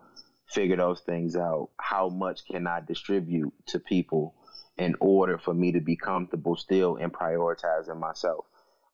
figure 0.47 0.77
those 0.77 1.01
things 1.01 1.35
out. 1.35 1.69
How 1.79 2.09
much 2.09 2.45
can 2.45 2.65
I 2.67 2.79
distribute 2.79 3.53
to 3.67 3.79
people 3.79 4.33
in 4.77 4.95
order 4.99 5.37
for 5.37 5.53
me 5.53 5.71
to 5.73 5.79
be 5.79 5.95
comfortable 5.95 6.55
still 6.55 6.95
in 6.95 7.11
prioritizing 7.11 7.99
myself? 7.99 8.45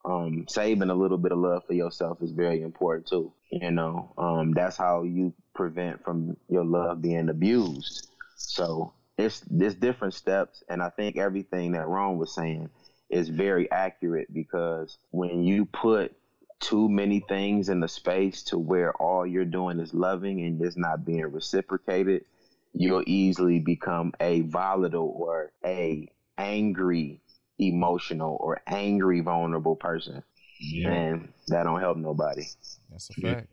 Um, 0.06 0.46
saving 0.48 0.92
a 0.92 0.96
little 0.96 1.18
bit 1.18 1.32
of 1.32 1.40
love 1.40 1.66
for 1.66 1.74
yourself 1.74 2.22
is 2.22 2.32
very 2.32 2.62
important 2.62 3.08
too. 3.08 3.34
You 3.52 3.72
know, 3.72 4.14
um, 4.18 4.52
that's 4.54 4.78
how 4.78 5.04
you 5.04 5.34
prevent 5.56 6.04
from 6.04 6.38
your 6.48 6.64
love 6.64 7.02
being 7.02 7.30
abused. 7.30 8.08
So 8.36 8.94
it's 9.18 9.42
there's 9.50 9.76
different 9.76 10.14
steps, 10.14 10.64
and 10.70 10.82
I 10.82 10.90
think 10.90 11.18
everything 11.18 11.72
that 11.72 11.88
Ron 11.88 12.18
was 12.18 12.36
saying 12.36 12.70
is 13.10 13.30
very 13.30 13.70
accurate 13.72 14.32
because 14.34 14.98
when 15.12 15.44
you 15.44 15.66
put 15.66 16.16
too 16.60 16.90
many 16.90 17.20
things 17.20 17.70
in 17.70 17.80
the 17.80 17.88
space 17.88 18.44
to 18.44 18.58
where 18.58 18.94
all 18.94 19.26
you're 19.26 19.46
doing 19.46 19.80
is 19.80 19.94
loving 19.94 20.42
and 20.42 20.62
it's 20.62 20.78
not 20.78 21.06
being 21.06 21.26
reciprocated, 21.32 22.26
you'll 22.74 23.04
easily 23.06 23.60
become 23.60 24.14
a 24.20 24.42
volatile 24.42 25.14
or 25.18 25.52
a 25.66 26.08
angry, 26.38 27.22
emotional 27.60 28.38
or 28.40 28.62
angry, 28.68 29.22
vulnerable 29.22 29.76
person. 29.76 30.24
Yeah. 30.60 30.92
And 30.92 31.30
that 31.48 31.64
don't 31.64 31.80
help 31.80 31.98
nobody. 31.98 32.44
That's 32.92 33.10
a 33.10 33.14
fact. 33.22 33.48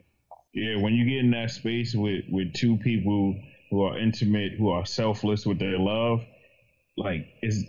Yeah, 0.54 0.76
when 0.76 0.92
you 0.94 1.04
get 1.08 1.24
in 1.24 1.30
that 1.30 1.50
space 1.50 1.94
with 1.94 2.24
with 2.30 2.52
two 2.52 2.76
people 2.78 3.34
who 3.70 3.82
are 3.82 3.98
intimate, 3.98 4.52
who 4.52 4.68
are 4.68 4.84
selfless 4.84 5.46
with 5.46 5.58
their 5.58 5.78
love, 5.78 6.24
like 6.96 7.26
it's 7.40 7.64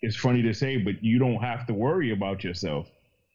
it's 0.00 0.16
funny 0.16 0.42
to 0.42 0.54
say, 0.54 0.78
but 0.78 1.02
you 1.02 1.18
don't 1.18 1.40
have 1.40 1.66
to 1.66 1.74
worry 1.74 2.12
about 2.12 2.42
yourself, 2.42 2.88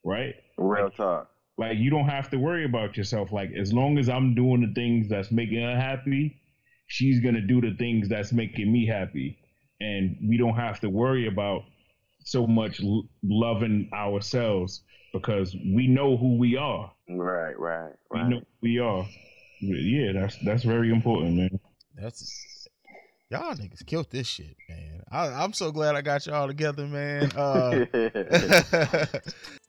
right? 0.03 0.35
Real 0.57 0.85
like, 0.85 0.95
talk. 0.95 1.29
Like 1.57 1.77
you 1.77 1.89
don't 1.89 2.07
have 2.09 2.29
to 2.31 2.37
worry 2.37 2.65
about 2.65 2.97
yourself. 2.97 3.31
Like 3.31 3.51
as 3.51 3.71
long 3.71 3.97
as 3.99 4.09
I'm 4.09 4.33
doing 4.33 4.61
the 4.61 4.73
things 4.73 5.07
that's 5.07 5.31
making 5.31 5.61
her 5.61 5.79
happy, 5.79 6.35
she's 6.87 7.19
gonna 7.19 7.41
do 7.41 7.61
the 7.61 7.75
things 7.77 8.09
that's 8.09 8.33
making 8.33 8.71
me 8.71 8.87
happy, 8.87 9.37
and 9.79 10.17
we 10.27 10.37
don't 10.37 10.55
have 10.55 10.79
to 10.81 10.89
worry 10.89 11.27
about 11.27 11.63
so 12.27 12.45
much 12.45 12.81
l- 12.83 13.07
loving 13.23 13.89
ourselves 13.93 14.81
because 15.13 15.55
we 15.55 15.87
know 15.87 16.17
who 16.17 16.37
we 16.37 16.57
are. 16.57 16.91
Right, 17.09 17.57
right, 17.57 17.93
right. 18.11 18.23
We 18.23 18.29
know 18.29 18.39
who 18.39 18.45
we 18.61 18.79
are. 18.79 19.05
Yeah, 19.61 20.11
that's 20.13 20.37
that's 20.43 20.63
very 20.63 20.91
important, 20.91 21.35
man. 21.35 21.59
That's 21.95 22.67
y'all 23.31 23.55
niggas 23.55 23.85
killed 23.85 24.11
this 24.11 24.27
shit, 24.27 24.57
man. 24.67 25.01
I, 25.09 25.43
am 25.43 25.53
so 25.53 25.71
glad 25.71 25.95
I 25.95 26.01
got 26.01 26.25
y'all 26.27 26.47
together, 26.47 26.85
man. 26.85 27.31
Uh, 27.31 27.85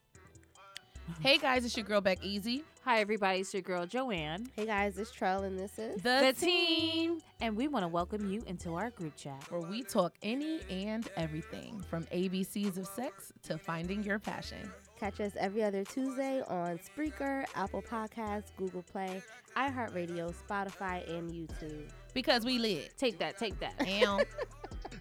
hey 1.21 1.39
guys, 1.39 1.65
it's 1.65 1.77
your 1.77 1.85
girl 1.85 2.01
Beck 2.01 2.23
Easy. 2.23 2.65
Hi 2.85 3.01
everybody, 3.01 3.41
it's 3.41 3.53
your 3.53 3.63
girl 3.63 3.87
Joanne. 3.87 4.49
Hey 4.55 4.67
guys, 4.67 4.99
it's 4.99 5.11
Trell 5.11 5.45
and 5.45 5.59
this 5.59 5.79
is 5.79 6.03
the, 6.03 6.21
the 6.21 6.33
team. 6.33 7.21
And 7.41 7.57
we 7.57 7.69
want 7.69 7.85
to 7.85 7.89
welcome 7.89 8.31
you 8.31 8.43
into 8.47 8.75
our 8.75 8.91
group 8.91 9.17
chat 9.17 9.43
where 9.51 9.61
we 9.61 9.83
talk 9.83 10.15
any 10.23 10.61
and 10.71 11.09
everything 11.17 11.83
from 11.89 12.05
ABCs 12.07 12.77
of 12.77 12.87
sex 12.87 13.33
to 13.45 13.59
finding 13.59 14.03
your 14.03 14.19
passion. 14.19 14.71
Catch 14.99 15.21
us 15.21 15.33
every 15.39 15.63
other 15.63 15.85
Tuesday 15.85 16.43
on 16.49 16.79
Spreaker, 16.79 17.45
Apple 17.55 17.83
Podcasts, 17.83 18.51
Google 18.57 18.83
Play, 18.83 19.23
iHeartRadio, 19.57 20.35
Spotify, 20.49 21.09
and 21.09 21.31
YouTube. 21.31 21.89
Because 22.15 22.45
we 22.45 22.59
lit. 22.59 22.95
Take 22.99 23.19
that, 23.19 23.39
take 23.39 23.59
that. 23.61 23.75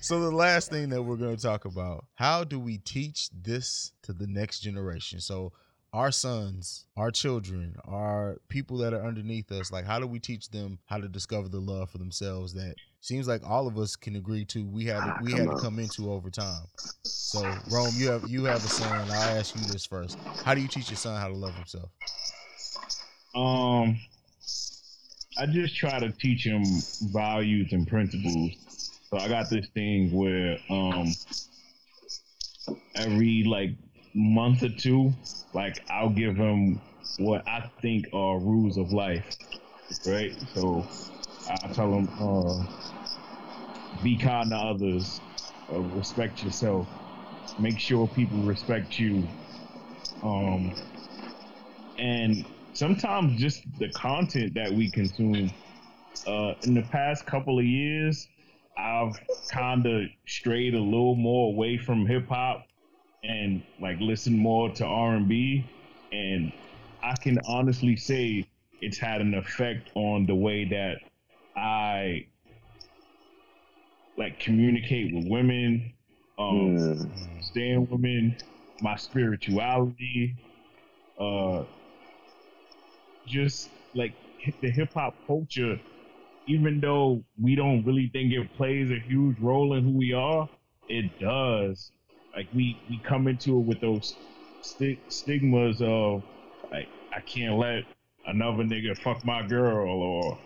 so 0.01 0.20
the 0.20 0.32
last 0.32 0.70
thing 0.70 0.89
that 0.89 1.01
we're 1.01 1.16
going 1.16 1.36
to 1.36 1.41
talk 1.41 1.66
about, 1.66 2.05
how 2.16 2.43
do 2.43 2.60
we 2.60 2.78
teach 2.78 3.30
this 3.32 3.91
to 4.03 4.14
the 4.14 4.28
next 4.28 4.60
generation? 4.60 5.20
So 5.20 5.51
our 5.94 6.12
sons, 6.12 6.86
our 6.96 7.12
children, 7.12 7.76
our 7.86 8.38
people 8.50 8.78
that 8.78 8.94
are 8.94 9.06
underneath 9.06 9.52
us, 9.52 9.72
like 9.72 9.86
how 9.86 10.00
do 10.00 10.08
we 10.08 10.20
teach 10.20 10.50
them 10.50 10.80
how 10.86 10.98
to 10.98 11.08
discover 11.08 11.48
the 11.48 11.60
love 11.60 11.90
for 11.90 11.98
themselves 11.98 12.54
that 12.54 12.76
seems 13.02 13.28
like 13.28 13.42
all 13.48 13.68
of 13.68 13.78
us 13.78 13.96
can 13.96 14.16
agree 14.16 14.46
to 14.46 14.66
we 14.68 14.86
had 14.86 15.06
to, 15.06 15.14
we 15.18 15.34
had 15.36 15.50
to 15.52 15.56
come 15.56 15.80
into 15.80 16.12
over 16.12 16.30
time. 16.30 16.66
So 17.26 17.62
Rhome, 17.68 17.96
you 17.98 18.08
have 18.10 18.26
you 18.26 18.46
have 18.46 18.64
a 18.64 18.70
son. 18.70 19.10
I'll 19.12 19.38
ask 19.38 19.56
you 19.56 19.66
this 19.66 19.86
first. 19.86 20.18
How 20.44 20.54
do 20.56 20.62
you 20.62 20.68
teach 20.68 20.90
your 20.90 20.98
son 20.98 21.20
how 21.20 21.28
to 21.28 21.36
love 21.36 21.56
himself? 21.56 21.90
Um 23.36 24.00
I 25.38 25.46
just 25.46 25.76
try 25.76 26.00
to 26.00 26.12
teach 26.12 26.46
him 26.46 26.84
values 27.02 27.70
and 27.72 27.88
principles. 27.88 28.52
So 29.10 29.18
I 29.20 29.28
got 29.28 29.50
this 29.50 29.68
thing 29.74 30.12
where 30.12 30.58
um 30.70 31.16
every 32.96 33.44
like 33.48 33.72
month 34.18 34.63
or 34.63 34.70
two, 34.70 35.13
like 35.53 35.80
I'll 35.89 36.09
give 36.09 36.36
him 36.36 36.82
what 37.20 37.47
I 37.47 37.70
think 37.82 38.05
are 38.13 38.39
rules 38.39 38.78
of 38.78 38.91
life, 38.91 39.38
right? 40.07 40.32
So 40.53 40.88
I 41.49 41.68
tell 41.70 41.93
him, 41.93 42.09
uh, 42.20 42.63
be 44.01 44.18
kind 44.18 44.49
to 44.51 44.57
others, 44.57 45.22
uh, 45.72 45.80
respect 45.80 46.41
yourself, 46.41 46.89
make 47.59 47.80
sure 47.80 48.07
people 48.07 48.41
respect 48.41 48.97
you, 48.97 49.28
um, 50.24 50.74
and 51.99 52.45
sometimes 52.74 53.39
just 53.39 53.63
the 53.80 53.89
content 53.91 54.55
that 54.55 54.74
we 54.74 54.89
consume. 54.91 55.49
Uh, 56.26 56.53
in 56.63 56.74
the 56.74 56.82
past 56.91 57.26
couple 57.26 57.57
of 57.57 57.65
years, 57.65 58.28
I've 58.78 59.13
kind 59.49 59.86
of 59.86 60.03
strayed 60.28 60.74
a 60.74 60.80
little 60.80 61.15
more 61.15 61.53
away 61.53 61.78
from 61.78 62.05
hip 62.05 62.28
hop 62.28 62.68
and 63.28 63.62
like 63.82 63.98
listen 64.00 64.38
more 64.38 64.70
to 64.70 64.86
R&B 64.86 65.66
and 66.12 66.52
I 67.04 67.16
can 67.16 67.40
honestly 67.48 67.96
say 67.96 68.48
it's 68.82 68.98
had 68.98 69.22
an 69.22 69.34
effect 69.34 69.90
on 69.96 70.26
the 70.26 70.36
way 70.36 70.66
that 70.66 70.98
I 71.56 72.28
like 74.18 74.40
communicate 74.40 75.14
with 75.14 75.28
women, 75.28 75.94
um, 76.40 76.78
mm. 76.78 77.44
stand 77.44 77.90
women, 77.90 78.36
my 78.82 78.96
spirituality, 78.96 80.36
uh, 81.20 81.64
just 83.28 83.70
like 83.96 84.14
the 84.62 84.70
hip 84.70 84.94
hop 84.94 85.16
culture. 85.26 85.80
Even 86.48 86.80
though 86.80 87.24
we 87.42 87.56
don't 87.56 87.84
really 87.84 88.10
think 88.14 88.32
it 88.32 88.54
plays 88.56 88.90
a 88.90 89.00
huge 89.00 89.38
role 89.40 89.74
in 89.74 89.84
who 89.84 89.92
we 89.92 90.14
are, 90.14 90.48
it 90.88 91.12
does. 91.20 91.92
Like 92.38 92.50
we 92.54 92.80
we 92.88 93.00
come 93.00 93.28
into 93.28 93.58
it 93.58 93.64
with 93.64 93.82
those 93.82 94.16
st- 94.62 95.00
stigmas 95.12 95.82
of 95.82 96.22
like 96.72 96.88
I 97.12 97.20
can't 97.22 97.58
let 97.58 97.84
another 98.28 98.64
nigga 98.64 98.96
fuck 98.96 99.26
my 99.26 99.42
girl 99.48 99.90
or 99.90 100.38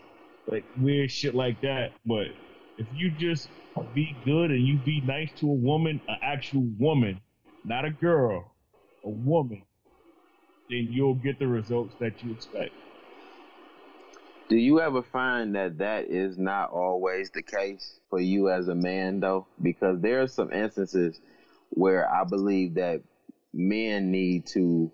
like 0.47 0.63
weird 0.79 1.11
shit 1.11 1.35
like 1.35 1.59
that. 1.63 1.91
But 2.05 2.27
if 2.77 2.87
you 2.93 3.11
just 3.11 3.49
be 3.93 4.15
good 4.23 4.51
and 4.51 4.65
you 4.65 4.79
be 4.85 5.01
nice 5.01 5.31
to 5.41 5.49
a 5.49 5.53
woman, 5.53 5.99
an 6.07 6.15
actual 6.21 6.65
woman, 6.79 7.19
not 7.65 7.83
a 7.83 7.91
girl, 7.91 8.53
a 9.03 9.09
woman, 9.09 9.61
then 10.69 10.87
you'll 10.89 11.15
get 11.15 11.39
the 11.39 11.47
results 11.47 11.93
that 11.99 12.23
you 12.23 12.31
expect. 12.31 12.71
Do 14.47 14.55
you 14.55 14.79
ever 14.79 15.01
find 15.01 15.55
that 15.55 15.79
that 15.79 16.05
is 16.05 16.37
not 16.37 16.71
always 16.71 17.31
the 17.31 17.41
case 17.41 17.99
for 18.09 18.19
you 18.19 18.49
as 18.49 18.69
a 18.69 18.75
man, 18.75 19.19
though? 19.19 19.47
Because 19.61 19.99
there 19.99 20.21
are 20.21 20.27
some 20.27 20.53
instances 20.53 21.19
where 21.71 22.11
I 22.11 22.23
believe 22.23 22.75
that 22.75 23.01
men 23.53 24.11
need 24.11 24.45
to 24.47 24.91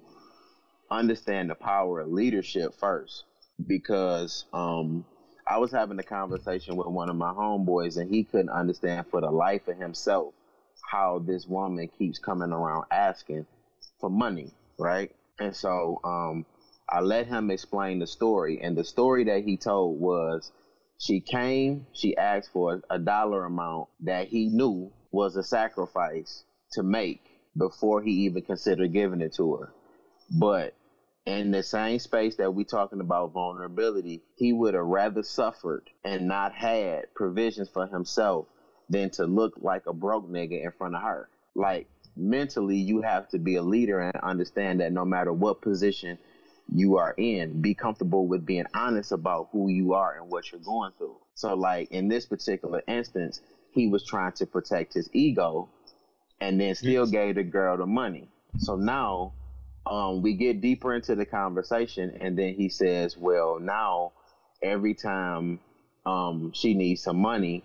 understand 0.90 1.50
the 1.50 1.56
power 1.56 2.00
of 2.02 2.10
leadership 2.10 2.74
first 2.80 3.26
because 3.66 4.46
um, 4.54 5.06
I 5.48 5.58
was 5.58 5.72
having 5.72 6.00
a 6.00 6.04
conversation 6.04 6.76
with 6.76 6.88
one 6.88 7.10
of 7.10 7.16
my 7.16 7.32
homeboys 7.32 7.98
and 7.98 8.14
he 8.14 8.24
couldn't 8.24 8.50
understand 8.50 9.08
for 9.08 9.22
the 9.22 9.32
life 9.32 9.68
of 9.68 9.78
himself 9.78 10.34
how 10.90 11.20
this 11.20 11.46
woman 11.48 11.90
keeps 11.98 12.20
coming 12.20 12.52
around 12.52 12.86
asking 12.92 13.46
for 14.00 14.10
money, 14.10 14.52
right? 14.78 15.12
And 15.40 15.56
so 15.56 16.00
um, 16.04 16.46
I 16.90 17.02
let 17.02 17.28
him 17.28 17.52
explain 17.52 18.00
the 18.00 18.08
story, 18.08 18.62
and 18.62 18.78
the 18.78 18.84
story 18.84 19.26
that 19.26 19.44
he 19.44 19.58
told 19.58 20.00
was 20.00 20.52
she 20.98 21.20
came, 21.20 21.86
she 21.94 22.16
asked 22.16 22.52
for 22.52 22.82
a 22.90 22.98
dollar 22.98 23.46
amount 23.46 23.90
that 24.02 24.28
he 24.28 24.48
knew 24.48 24.92
was 25.12 25.36
a 25.36 25.44
sacrifice 25.44 26.44
to 26.78 26.84
make 26.84 27.22
before 27.58 28.02
he 28.04 28.12
even 28.12 28.44
considered 28.44 28.94
giving 28.94 29.22
it 29.22 29.34
to 29.34 29.56
her. 29.56 29.74
But 30.30 30.76
in 31.26 31.52
the 31.52 31.64
same 31.64 32.00
space 32.00 32.36
that 32.36 32.54
we 32.54 32.64
talking 32.64 33.02
about 33.02 33.34
vulnerability, 33.34 34.22
he 34.36 34.54
would 34.54 34.76
have 34.76 34.86
rather 34.86 35.24
suffered 35.24 35.90
and 36.06 36.28
not 36.28 36.54
had 36.54 37.14
provisions 37.16 37.68
for 37.68 37.88
himself 37.88 38.46
than 38.90 39.10
to 39.12 39.26
look 39.26 39.54
like 39.60 39.88
a 39.88 39.94
broke 39.94 40.30
nigga 40.30 40.64
in 40.64 40.72
front 40.72 40.96
of 40.96 41.02
her. 41.02 41.30
Like 41.56 41.88
mentally, 42.16 42.78
you 42.78 43.02
have 43.02 43.28
to 43.30 43.40
be 43.40 43.56
a 43.56 43.64
leader 43.64 44.00
and 44.00 44.16
understand 44.22 44.80
that 44.80 44.94
no 44.94 45.04
matter 45.04 45.34
what 45.34 45.62
position 45.62 46.20
you 46.72 46.98
are 46.98 47.16
in, 47.18 47.60
be 47.62 47.74
comfortable 47.74 48.28
with 48.28 48.46
being 48.46 48.66
honest 48.76 49.12
about 49.12 49.50
who 49.52 49.68
you 49.70 49.94
are 49.94 50.20
and 50.20 50.30
what 50.30 50.52
you're 50.52 50.62
going 50.62 50.92
through. 50.98 51.18
So, 51.34 51.56
like 51.56 51.90
in 51.92 52.08
this 52.08 52.26
particular 52.26 52.84
instance, 52.88 53.42
he 53.72 53.88
was 53.88 54.06
trying 54.06 54.34
to 54.34 54.46
protect 54.46 54.94
his 54.94 55.10
ego 55.14 55.70
and 56.42 56.60
then 56.60 56.76
still 56.76 57.04
yes. 57.04 57.12
gave 57.12 57.36
the 57.36 57.44
girl 57.44 57.78
the 57.78 57.86
money. 57.86 58.30
So 58.58 58.76
now 58.76 59.34
um, 59.86 60.22
we 60.22 60.34
get 60.34 60.62
deeper 60.62 60.94
into 60.94 61.16
the 61.16 61.26
conversation, 61.26 62.18
and 62.22 62.38
then 62.38 62.54
he 62.54 62.70
says, 62.70 63.18
"Well, 63.18 63.60
now 63.60 64.14
every 64.62 64.94
time 64.94 65.60
um, 66.08 66.52
she 66.54 66.74
needs 66.74 67.04
some 67.04 67.18
money. 67.20 67.64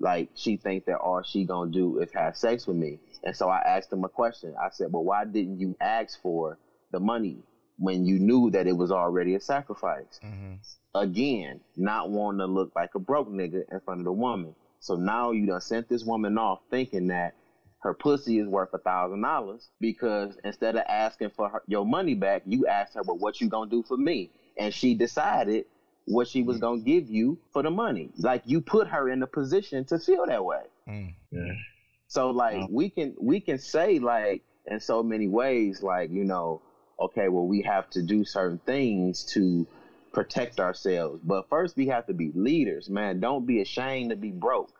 Like 0.00 0.28
she 0.34 0.56
think 0.56 0.84
that 0.84 0.98
all 0.98 1.22
she 1.22 1.44
gonna 1.44 1.72
do 1.72 1.98
is 1.98 2.12
have 2.12 2.36
sex 2.36 2.66
with 2.66 2.76
me. 2.76 3.00
And 3.24 3.34
so 3.34 3.48
I 3.48 3.58
asked 3.58 3.92
him 3.92 4.04
a 4.04 4.08
question. 4.08 4.54
I 4.60 4.68
said, 4.70 4.92
"Well, 4.92 5.02
why 5.02 5.24
didn't 5.24 5.58
you 5.58 5.76
ask 5.80 6.20
for 6.22 6.58
the 6.92 7.00
money 7.00 7.42
when 7.78 8.06
you 8.06 8.18
knew 8.18 8.50
that 8.50 8.66
it 8.68 8.76
was 8.76 8.92
already 8.92 9.34
a 9.34 9.40
sacrifice?" 9.40 10.20
Mm-hmm. 10.24 10.54
Again, 10.94 11.60
not 11.76 12.10
wanting 12.10 12.38
to 12.40 12.46
look 12.46 12.72
like 12.76 12.94
a 12.94 13.00
broke 13.00 13.28
nigga 13.28 13.62
in 13.72 13.80
front 13.80 14.00
of 14.00 14.04
the 14.04 14.12
woman. 14.12 14.54
So 14.80 14.94
now 14.94 15.32
you 15.32 15.46
done 15.46 15.60
sent 15.60 15.88
this 15.88 16.04
woman 16.04 16.38
off 16.38 16.60
thinking 16.70 17.08
that 17.08 17.34
her 17.80 17.94
pussy 17.94 18.38
is 18.38 18.48
worth 18.48 18.70
a 18.74 18.78
thousand 18.78 19.22
dollars 19.22 19.68
because 19.80 20.36
instead 20.44 20.76
of 20.76 20.82
asking 20.88 21.30
for 21.30 21.48
her, 21.48 21.62
your 21.66 21.86
money 21.86 22.14
back, 22.14 22.42
you 22.46 22.66
asked 22.66 22.94
her, 22.94 23.02
"Well, 23.02 23.18
what 23.18 23.40
you 23.40 23.48
gonna 23.48 23.70
do 23.70 23.82
for 23.82 23.96
me?" 23.96 24.30
And 24.56 24.74
she 24.74 24.94
decided 24.94 25.66
what 26.06 26.26
she 26.26 26.42
was 26.42 26.58
gonna 26.58 26.80
give 26.80 27.08
you 27.08 27.38
for 27.52 27.62
the 27.62 27.70
money. 27.70 28.10
Like 28.18 28.42
you 28.46 28.60
put 28.60 28.88
her 28.88 29.08
in 29.08 29.22
a 29.22 29.26
position 29.26 29.84
to 29.86 29.98
feel 29.98 30.26
that 30.26 30.44
way. 30.44 30.62
Mm. 30.88 31.14
Yeah. 31.30 31.52
So 32.08 32.30
like 32.30 32.56
Wow. 32.56 32.68
we 32.70 32.90
can 32.90 33.14
we 33.20 33.40
can 33.40 33.58
say 33.58 33.98
like 33.98 34.42
in 34.66 34.80
so 34.80 35.02
many 35.02 35.28
ways 35.28 35.82
like 35.82 36.10
you 36.10 36.24
know 36.24 36.60
okay 37.00 37.28
well 37.28 37.46
we 37.46 37.62
have 37.62 37.88
to 37.90 38.02
do 38.02 38.24
certain 38.24 38.58
things 38.66 39.24
to 39.24 39.66
protect 40.12 40.58
ourselves 40.58 41.20
but 41.22 41.48
first 41.48 41.76
we 41.76 41.86
have 41.86 42.06
to 42.06 42.14
be 42.14 42.32
leaders 42.34 42.88
man 42.90 43.20
don't 43.20 43.46
be 43.46 43.60
ashamed 43.60 44.10
to 44.10 44.16
be 44.16 44.30
broke 44.30 44.72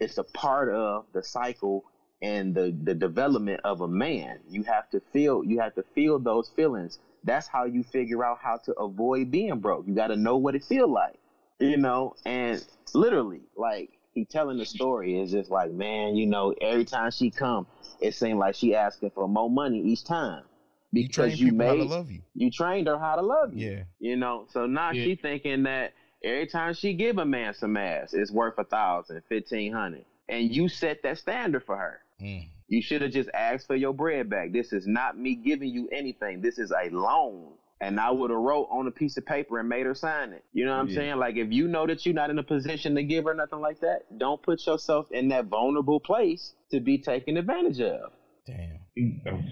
it's 0.00 0.18
a 0.18 0.24
part 0.24 0.68
of 0.72 1.04
the 1.12 1.22
cycle 1.22 1.84
and 2.22 2.54
the 2.54 2.76
the 2.84 2.94
development 2.94 3.60
of 3.64 3.80
a 3.80 3.88
man. 3.88 4.40
You 4.48 4.62
have 4.64 4.88
to 4.90 5.00
feel 5.12 5.44
you 5.44 5.60
have 5.60 5.74
to 5.76 5.82
feel 5.94 6.18
those 6.18 6.48
feelings. 6.48 6.98
That's 7.24 7.48
how 7.48 7.64
you 7.64 7.82
figure 7.82 8.24
out 8.24 8.38
how 8.40 8.58
to 8.58 8.72
avoid 8.74 9.30
being 9.30 9.58
broke. 9.60 9.86
You 9.86 9.94
got 9.94 10.08
to 10.08 10.16
know 10.16 10.36
what 10.36 10.54
it 10.54 10.64
feel 10.64 10.88
like 10.88 11.18
you 11.58 11.76
know? 11.76 12.14
And 12.24 12.64
literally 12.94 13.42
like 13.56 13.90
he 14.14 14.24
telling 14.24 14.58
the 14.58 14.64
story 14.64 15.18
is 15.20 15.30
just 15.30 15.50
like 15.50 15.70
man 15.72 16.16
you 16.16 16.26
know 16.26 16.54
every 16.60 16.84
time 16.84 17.10
she 17.10 17.30
come 17.30 17.66
it 18.00 18.14
seemed 18.14 18.38
like 18.38 18.54
she 18.54 18.74
asking 18.74 19.10
for 19.10 19.28
more 19.28 19.50
money 19.50 19.80
each 19.82 20.04
time 20.04 20.44
because 20.92 21.38
you, 21.38 21.50
people 21.50 21.66
how 21.66 21.72
to 21.74 21.78
made 21.80 21.88
love 21.88 22.10
you. 22.10 22.22
you 22.34 22.50
trained 22.50 22.86
her 22.86 22.98
how 22.98 23.16
to 23.16 23.22
love 23.22 23.52
you 23.52 23.70
Yeah. 23.70 23.82
you 23.98 24.16
know? 24.16 24.46
So 24.50 24.66
now 24.66 24.92
Yeah. 24.92 25.04
she 25.04 25.14
thinking 25.16 25.64
that 25.64 25.92
every 26.24 26.46
time 26.46 26.72
she 26.74 26.94
give 26.94 27.18
a 27.18 27.26
man 27.26 27.52
some 27.54 27.76
ass 27.76 28.14
it's 28.14 28.30
worth 28.30 28.58
a 28.58 28.64
thousand 28.64 29.22
fifteen 29.28 29.72
hundred. 29.72 30.04
And 30.28 30.54
you 30.54 30.68
set 30.68 31.02
that 31.02 31.18
standard 31.18 31.64
for 31.64 31.76
her 31.76 32.00
Mm. 32.22 32.48
you 32.68 32.80
should 32.82 33.02
have 33.02 33.12
just 33.12 33.28
asked 33.34 33.66
for 33.66 33.76
your 33.76 33.92
bread 33.92 34.30
back. 34.30 34.52
This 34.52 34.72
is 34.72 34.86
not 34.86 35.18
me 35.18 35.34
giving 35.34 35.68
you 35.68 35.88
anything. 35.92 36.40
This 36.40 36.58
is 36.58 36.72
a 36.72 36.88
loan. 36.90 37.52
And 37.82 38.00
I 38.00 38.10
would 38.10 38.30
have 38.30 38.38
wrote 38.38 38.68
on 38.70 38.86
a 38.86 38.90
piece 38.90 39.18
of 39.18 39.26
paper 39.26 39.58
and 39.58 39.68
made 39.68 39.84
her 39.84 39.94
sign 39.94 40.32
it. 40.32 40.42
You 40.54 40.64
know 40.64 40.72
what 40.72 40.80
I'm 40.80 40.88
Yeah. 40.88 40.94
saying? 40.94 41.16
Like 41.18 41.36
if 41.36 41.52
you 41.52 41.68
know 41.68 41.86
that 41.86 42.06
you're 42.06 42.14
not 42.14 42.30
in 42.30 42.38
a 42.38 42.42
position 42.42 42.94
to 42.94 43.02
give 43.02 43.24
her 43.26 43.34
nothing 43.34 43.60
like 43.60 43.80
that, 43.80 44.18
don't 44.18 44.40
put 44.42 44.66
yourself 44.66 45.12
in 45.12 45.28
that 45.28 45.44
vulnerable 45.46 46.00
place 46.00 46.54
to 46.70 46.80
be 46.80 46.96
taken 46.96 47.36
advantage 47.36 47.80
of. 47.80 48.12
Damn. 48.46 48.78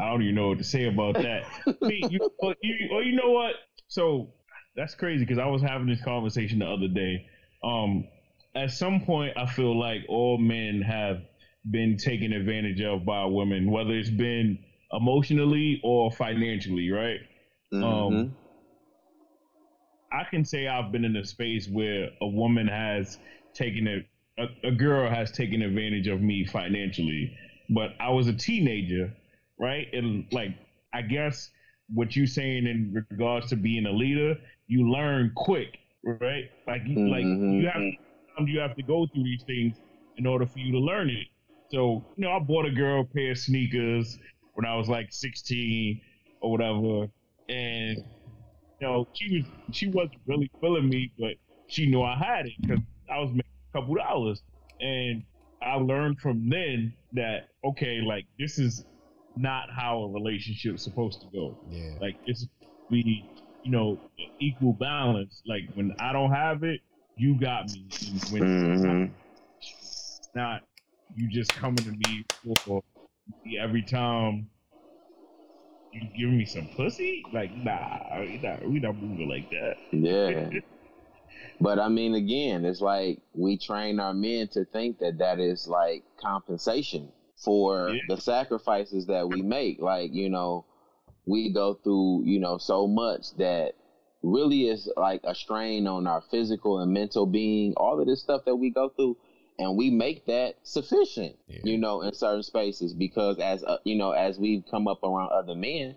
I 0.00 0.08
don't 0.10 0.22
even 0.22 0.34
know 0.34 0.48
what 0.48 0.58
to 0.58 0.64
say 0.64 0.84
about 0.86 1.14
that. 1.16 1.44
See, 1.86 2.06
you, 2.08 2.30
or, 2.38 2.54
you, 2.62 2.88
or 2.92 3.02
you 3.02 3.14
know 3.14 3.30
what? 3.30 3.56
So 3.88 4.32
that's 4.74 4.94
crazy 4.94 5.24
because 5.24 5.38
I 5.38 5.46
was 5.46 5.60
having 5.60 5.86
this 5.86 6.02
conversation 6.02 6.60
the 6.60 6.66
other 6.66 6.88
day. 6.88 7.26
Um, 7.62 8.08
at 8.54 8.70
some 8.70 9.00
point, 9.02 9.36
I 9.36 9.44
feel 9.44 9.78
like 9.78 10.00
all 10.08 10.38
men 10.38 10.80
have 10.80 11.18
been 11.70 11.96
taken 11.96 12.32
advantage 12.32 12.80
of 12.80 13.04
by 13.04 13.24
women, 13.24 13.70
whether 13.70 13.92
it's 13.92 14.10
been 14.10 14.58
emotionally 14.92 15.80
or 15.82 16.10
financially, 16.12 16.90
right? 16.90 17.20
Mhm. 17.72 17.82
Um, 17.84 18.36
I 20.12 20.24
can 20.24 20.44
say 20.44 20.68
I've 20.68 20.92
been 20.92 21.04
in 21.04 21.16
a 21.16 21.24
space 21.24 21.68
where 21.68 22.10
a 22.20 22.26
woman 22.26 22.66
has 22.68 23.18
taken 23.54 23.86
a, 23.88 24.42
a, 24.42 24.68
a 24.68 24.72
girl 24.72 25.08
has 25.10 25.30
taken 25.30 25.62
advantage 25.62 26.06
of 26.08 26.20
me 26.20 26.44
financially, 26.44 27.36
but 27.70 27.90
I 28.00 28.10
was 28.10 28.28
a 28.28 28.32
teenager, 28.32 29.12
right? 29.58 29.86
And 29.92 30.24
like, 30.32 30.50
I 30.94 31.02
guess 31.02 31.50
what 31.92 32.14
you're 32.16 32.26
saying 32.26 32.66
in 32.66 33.04
regards 33.10 33.48
to 33.50 33.56
being 33.56 33.86
a 33.86 33.92
leader, 33.92 34.36
you 34.68 34.88
learn 34.90 35.32
quick, 35.36 35.78
right? 36.04 36.44
Like, 36.66 36.82
you 36.86 37.00
like 37.06 37.26
you 37.56 37.68
have 37.68 37.82
you 38.46 38.58
have 38.60 38.74
to 38.76 38.82
go 38.82 39.06
through 39.12 39.24
these 39.24 39.42
things 39.44 39.80
in 40.16 40.26
order 40.26 40.46
for 40.46 40.58
you 40.58 40.72
to 40.72 40.78
learn 40.78 41.10
it. 41.10 41.26
So, 41.70 42.04
you 42.16 42.24
know, 42.24 42.32
I 42.32 42.38
bought 42.38 42.66
a 42.66 42.70
girl 42.70 43.00
a 43.00 43.04
pair 43.04 43.32
of 43.32 43.38
sneakers 43.38 44.18
when 44.54 44.66
I 44.66 44.76
was 44.76 44.88
like 44.88 45.08
16 45.10 46.00
or 46.40 46.50
whatever, 46.50 47.08
and 47.48 47.96
you 48.80 48.86
know, 48.86 49.08
she 49.12 49.36
was 49.38 49.46
she 49.72 49.88
wasn't 49.88 50.20
really 50.26 50.50
feeling 50.60 50.88
me, 50.88 51.12
but 51.18 51.34
she 51.66 51.86
knew 51.86 52.02
I 52.02 52.16
had 52.16 52.46
it 52.46 52.52
because 52.60 52.80
I 53.10 53.18
was 53.18 53.30
making 53.30 53.42
a 53.74 53.78
couple 53.80 53.94
dollars, 53.96 54.42
and 54.80 55.24
I 55.62 55.74
learned 55.76 56.20
from 56.20 56.48
then 56.48 56.94
that 57.12 57.48
okay, 57.64 58.00
like 58.00 58.26
this 58.38 58.58
is 58.58 58.84
not 59.36 59.68
how 59.70 60.02
a 60.02 60.08
relationship's 60.10 60.84
supposed 60.84 61.20
to 61.20 61.26
go. 61.28 61.58
Yeah. 61.68 61.94
Like 62.00 62.16
it's 62.26 62.46
be 62.90 63.28
you 63.62 63.72
know 63.72 63.98
equal 64.40 64.74
balance. 64.74 65.42
Like 65.46 65.62
when 65.74 65.92
I 65.98 66.12
don't 66.12 66.30
have 66.32 66.62
it, 66.62 66.80
you 67.16 67.38
got 67.40 67.66
me. 67.66 67.88
And 68.06 68.22
when 68.32 68.42
Mhm. 68.42 69.12
not 70.34 70.62
you 71.14 71.28
just 71.28 71.52
coming 71.54 71.84
to 71.84 71.90
me 71.90 72.24
for 72.64 72.82
every 73.60 73.82
time 73.82 74.50
you 75.92 76.02
give 76.16 76.30
me 76.30 76.44
some 76.44 76.68
pussy? 76.76 77.22
Like, 77.32 77.54
nah, 77.56 78.20
we 78.20 78.38
not, 78.42 78.68
we 78.68 78.80
not 78.80 78.96
moving 78.96 79.28
like 79.28 79.50
that. 79.50 79.76
Yeah. 79.92 80.60
But 81.60 81.78
I 81.78 81.88
mean, 81.88 82.14
again, 82.14 82.64
it's 82.66 82.80
like 82.82 83.20
we 83.34 83.56
train 83.56 83.98
our 83.98 84.12
men 84.12 84.48
to 84.48 84.64
think 84.66 84.98
that 84.98 85.18
that 85.18 85.38
is 85.38 85.66
like 85.66 86.04
compensation 86.20 87.12
for 87.36 87.90
Yeah. 87.90 88.02
the 88.08 88.20
sacrifices 88.20 89.06
that 89.06 89.28
we 89.28 89.40
make. 89.42 89.80
Like, 89.80 90.12
you 90.12 90.28
know, 90.28 90.66
we 91.24 91.50
go 91.52 91.74
through, 91.74 92.24
you 92.24 92.40
know, 92.40 92.58
so 92.58 92.86
much 92.86 93.34
that 93.36 93.74
really 94.22 94.68
is 94.68 94.90
like 94.96 95.20
a 95.24 95.34
strain 95.34 95.86
on 95.86 96.06
our 96.06 96.20
physical 96.30 96.80
and 96.80 96.92
mental 96.92 97.26
being, 97.26 97.72
all 97.76 97.98
of 98.00 98.06
this 98.06 98.20
stuff 98.20 98.44
that 98.44 98.56
we 98.56 98.70
go 98.70 98.90
through. 98.90 99.16
And 99.58 99.76
we 99.76 99.90
make 99.90 100.26
that 100.26 100.56
sufficient, 100.64 101.36
Yeah. 101.48 101.60
you 101.64 101.78
know, 101.78 102.02
in 102.02 102.12
certain 102.12 102.42
spaces 102.42 102.92
because 102.92 103.38
as, 103.38 103.64
uh, 103.64 103.78
you 103.84 103.96
know, 103.96 104.10
as 104.10 104.38
we've 104.38 104.64
come 104.70 104.86
up 104.86 105.02
around 105.02 105.30
other 105.32 105.54
men, 105.54 105.94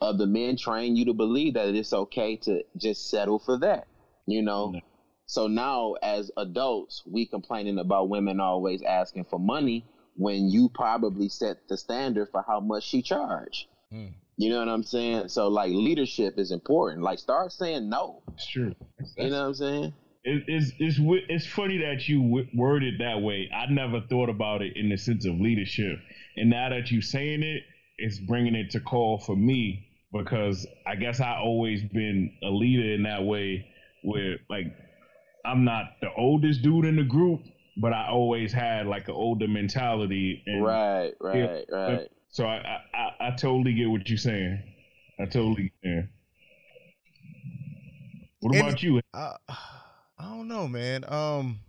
other 0.00 0.26
men 0.26 0.56
train 0.56 0.96
you 0.96 1.04
to 1.06 1.12
believe 1.14 1.54
that 1.54 1.74
it's 1.74 1.92
okay 1.92 2.36
to 2.36 2.64
just 2.76 3.10
settle 3.10 3.38
for 3.38 3.58
that, 3.58 3.86
you 4.26 4.42
know? 4.42 4.70
No. 4.70 4.80
So 5.26 5.46
now, 5.46 5.94
as 6.02 6.30
adults, 6.36 7.02
we 7.06 7.26
complaining 7.26 7.78
about 7.78 8.08
women 8.08 8.40
always 8.40 8.82
asking 8.82 9.24
for 9.24 9.38
money 9.38 9.84
when 10.16 10.48
you 10.48 10.68
probably 10.68 11.28
set 11.28 11.68
the 11.68 11.76
standard 11.76 12.28
for 12.30 12.42
how 12.46 12.60
much 12.60 12.84
she 12.84 13.02
charge. 13.02 13.68
Mm. 13.92 14.12
You 14.36 14.50
know 14.50 14.58
what 14.58 14.68
I'm 14.68 14.82
saying? 14.82 15.28
So 15.28 15.48
like 15.48 15.72
leadership 15.72 16.38
is 16.38 16.50
important. 16.50 17.02
Like 17.02 17.18
start 17.18 17.52
saying 17.52 17.88
no. 17.88 18.22
It's 18.34 18.46
true. 18.46 18.74
You 19.16 19.30
know 19.30 19.42
what 19.42 19.48
I'm 19.48 19.54
saying? 19.54 19.94
It, 20.22 20.44
it's 20.48 20.72
it's 20.78 20.98
it's 21.28 21.46
funny 21.46 21.78
that 21.78 22.06
you 22.08 22.20
w- 22.22 22.46
word 22.54 22.82
it 22.84 22.94
that 22.98 23.22
way. 23.22 23.48
I 23.54 23.72
never 23.72 24.00
thought 24.02 24.28
about 24.28 24.60
it 24.60 24.76
in 24.76 24.90
the 24.90 24.98
sense 24.98 25.24
of 25.26 25.40
leadership, 25.40 25.98
and 26.36 26.50
now 26.50 26.68
that 26.68 26.90
you're 26.90 27.00
saying 27.02 27.42
it, 27.42 27.62
it's 27.96 28.18
bringing 28.18 28.54
it 28.54 28.70
to 28.72 28.80
call 28.80 29.18
for 29.18 29.34
me 29.34 29.86
because 30.12 30.66
I 30.86 30.96
guess 30.96 31.20
I 31.20 31.36
always 31.38 31.82
been 31.84 32.36
a 32.42 32.48
leader 32.50 32.92
in 32.94 33.04
that 33.04 33.22
way, 33.24 33.66
where 34.02 34.36
like 34.50 34.66
I'm 35.46 35.64
not 35.64 35.84
the 36.02 36.08
oldest 36.14 36.60
dude 36.62 36.84
in 36.84 36.96
the 36.96 37.02
group, 37.04 37.40
but 37.78 37.94
I 37.94 38.08
always 38.10 38.52
had 38.52 38.86
like 38.86 39.08
an 39.08 39.14
older 39.14 39.48
mentality. 39.48 40.42
And 40.46 40.62
Right, 40.62 41.12
right, 41.18 41.64
right. 41.70 42.08
So 42.28 42.44
I, 42.46 42.56
I 42.56 42.78
I 42.94 43.28
I 43.28 43.30
totally 43.36 43.72
get 43.72 43.86
what 43.88 44.06
you're 44.06 44.18
saying. 44.18 44.62
I 45.18 45.24
totally 45.24 45.72
yeah. 45.82 46.02
What 48.40 48.54
And- 48.54 48.66
about 48.68 48.82
you? 48.82 49.00
I, 49.14 49.36
I 50.20 50.24
don't 50.24 50.48
know, 50.48 50.68
man. 50.68 51.10
Um, 51.10 51.60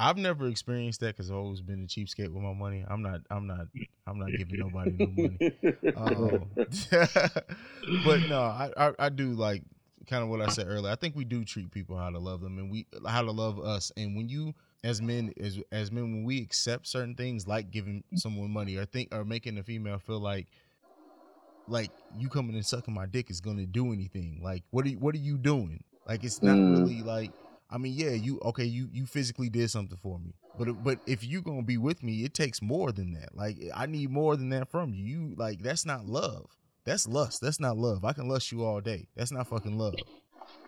I've 0.00 0.16
never 0.18 0.48
experienced 0.48 1.00
that 1.00 1.16
because 1.16 1.30
I've 1.30 1.36
always 1.36 1.60
been 1.60 1.84
a 1.84 1.86
cheapskate 1.86 2.32
with 2.32 2.42
my 2.42 2.52
money. 2.54 2.84
I'm 2.88 3.02
not. 3.02 3.20
I'm 3.30 3.46
not. 3.46 3.66
I'm 4.06 4.18
not 4.18 4.36
giving 4.36 4.58
nobody 4.58 4.96
no 4.98 5.10
money. 5.10 5.40
Um, 5.96 6.50
but 8.02 8.24
no, 8.24 8.40
I, 8.42 8.70
I 8.76 8.92
I 8.98 9.08
do 9.08 9.32
like 9.34 9.62
kind 10.08 10.24
of 10.24 10.28
what 10.28 10.42
I 10.42 10.48
said 10.48 10.66
earlier. 10.68 10.92
I 10.92 10.96
think 10.96 11.16
we 11.16 11.24
do 11.24 11.44
treat 11.44 11.70
people 11.70 11.96
how 11.96 12.10
to 12.10 12.18
love 12.18 12.40
them, 12.40 12.58
and 12.58 12.70
we 12.70 12.86
how 13.06 13.22
to 13.22 13.30
love 13.32 13.60
us. 13.60 13.92
And 13.96 14.16
when 14.16 14.28
you 14.28 14.54
as 14.82 15.00
men 15.00 15.32
as 15.40 15.60
as 15.72 15.92
men 15.92 16.04
when 16.12 16.24
we 16.24 16.42
accept 16.42 16.88
certain 16.88 17.14
things 17.14 17.46
like 17.46 17.70
giving 17.70 18.04
someone 18.14 18.50
money 18.50 18.76
or 18.76 18.84
think 18.86 19.14
or 19.14 19.24
making 19.24 19.58
a 19.58 19.62
female 19.62 19.98
feel 20.00 20.20
like 20.20 20.48
like 21.66 21.92
you 22.10 22.28
coming 22.28 22.54
and 22.56 22.66
sucking 22.66 22.92
my 22.94 23.06
dick 23.06 23.30
is 23.30 23.40
gonna 23.40 23.66
do 23.66 23.92
anything. 23.92 24.40
Like 24.42 24.64
what 24.70 24.84
are 24.84 24.90
you, 24.90 24.98
what 24.98 25.14
are 25.14 25.18
you 25.18 25.38
doing? 25.38 25.82
Like 26.06 26.24
it's 26.24 26.42
not 26.42 26.58
Mm. 26.58 26.76
really 26.76 27.02
like 27.02 27.32
I 27.74 27.78
mean 27.78 27.94
yeah 27.96 28.12
you 28.12 28.38
okay 28.44 28.64
you 28.64 28.88
you 28.92 29.04
physically 29.04 29.48
did 29.48 29.68
something 29.68 29.98
for 29.98 30.20
me, 30.20 30.34
but 30.56 30.68
but 30.84 31.00
if 31.08 31.24
you 31.24 31.42
gonna 31.42 31.62
be 31.62 31.76
with 31.76 32.04
me, 32.04 32.24
it 32.24 32.32
takes 32.32 32.62
more 32.62 32.92
than 32.92 33.14
that. 33.14 33.34
Like 33.34 33.58
I 33.74 33.86
need 33.86 34.10
more 34.10 34.36
than 34.36 34.50
that 34.50 34.70
from 34.70 34.94
you. 34.94 35.04
You 35.04 35.34
like 35.36 35.60
that's 35.60 35.84
not 35.84 36.06
love. 36.06 36.46
That's 36.84 37.08
lust. 37.08 37.40
That's 37.40 37.58
not 37.58 37.76
love. 37.76 38.04
I 38.04 38.12
can 38.12 38.28
lust 38.28 38.52
you 38.52 38.64
all 38.64 38.80
day. 38.80 39.08
That's 39.16 39.32
not 39.32 39.48
fucking 39.48 39.76
love. 39.76 39.96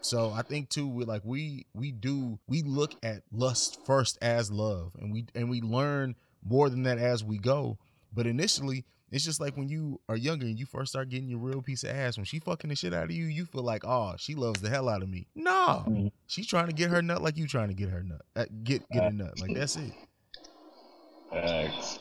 So 0.00 0.32
I 0.32 0.42
think 0.42 0.68
too, 0.68 0.88
we 0.88 1.04
like 1.04 1.22
we 1.24 1.66
we 1.74 1.92
do 1.92 2.40
we 2.48 2.62
look 2.62 2.96
at 3.04 3.22
lust 3.30 3.78
first 3.84 4.18
as 4.20 4.50
love, 4.50 4.92
and 4.98 5.12
we 5.12 5.26
and 5.36 5.48
we 5.48 5.60
learn 5.60 6.16
more 6.44 6.68
than 6.68 6.82
that 6.84 6.98
as 6.98 7.22
we 7.22 7.38
go. 7.38 7.78
But 8.12 8.26
initially, 8.26 8.84
it's 9.12 9.24
just 9.24 9.40
like 9.40 9.56
when 9.56 9.68
you 9.68 10.00
are 10.08 10.16
younger 10.16 10.46
and 10.46 10.58
you 10.58 10.66
first 10.66 10.90
start 10.90 11.08
getting 11.08 11.28
your 11.28 11.38
real 11.38 11.62
piece 11.62 11.84
of 11.84 11.90
ass. 11.90 12.16
When 12.16 12.24
she 12.24 12.38
fucking 12.40 12.68
the 12.70 12.76
shit 12.76 12.92
out 12.92 13.04
of 13.04 13.10
you, 13.12 13.24
you 13.26 13.44
feel 13.46 13.62
like, 13.62 13.84
oh, 13.84 14.14
she 14.18 14.34
loves 14.34 14.60
the 14.60 14.68
hell 14.68 14.88
out 14.88 15.02
of 15.02 15.08
me. 15.08 15.26
No, 15.34 15.84
Mhm. 15.86 16.12
she's 16.26 16.46
trying 16.46 16.66
to 16.66 16.72
get 16.72 16.90
her 16.90 17.02
nut 17.02 17.22
like 17.22 17.36
you 17.36 17.46
trying 17.46 17.68
to 17.68 17.74
get 17.74 17.88
her 17.90 18.02
nut. 18.02 18.22
Uh, 18.34 18.46
get 18.64 18.88
get 18.90 19.04
a 19.04 19.10
nut. 19.14 19.38
Like 19.40 19.54
that's 19.54 19.76
it. 19.76 19.92
Facts. 21.30 21.98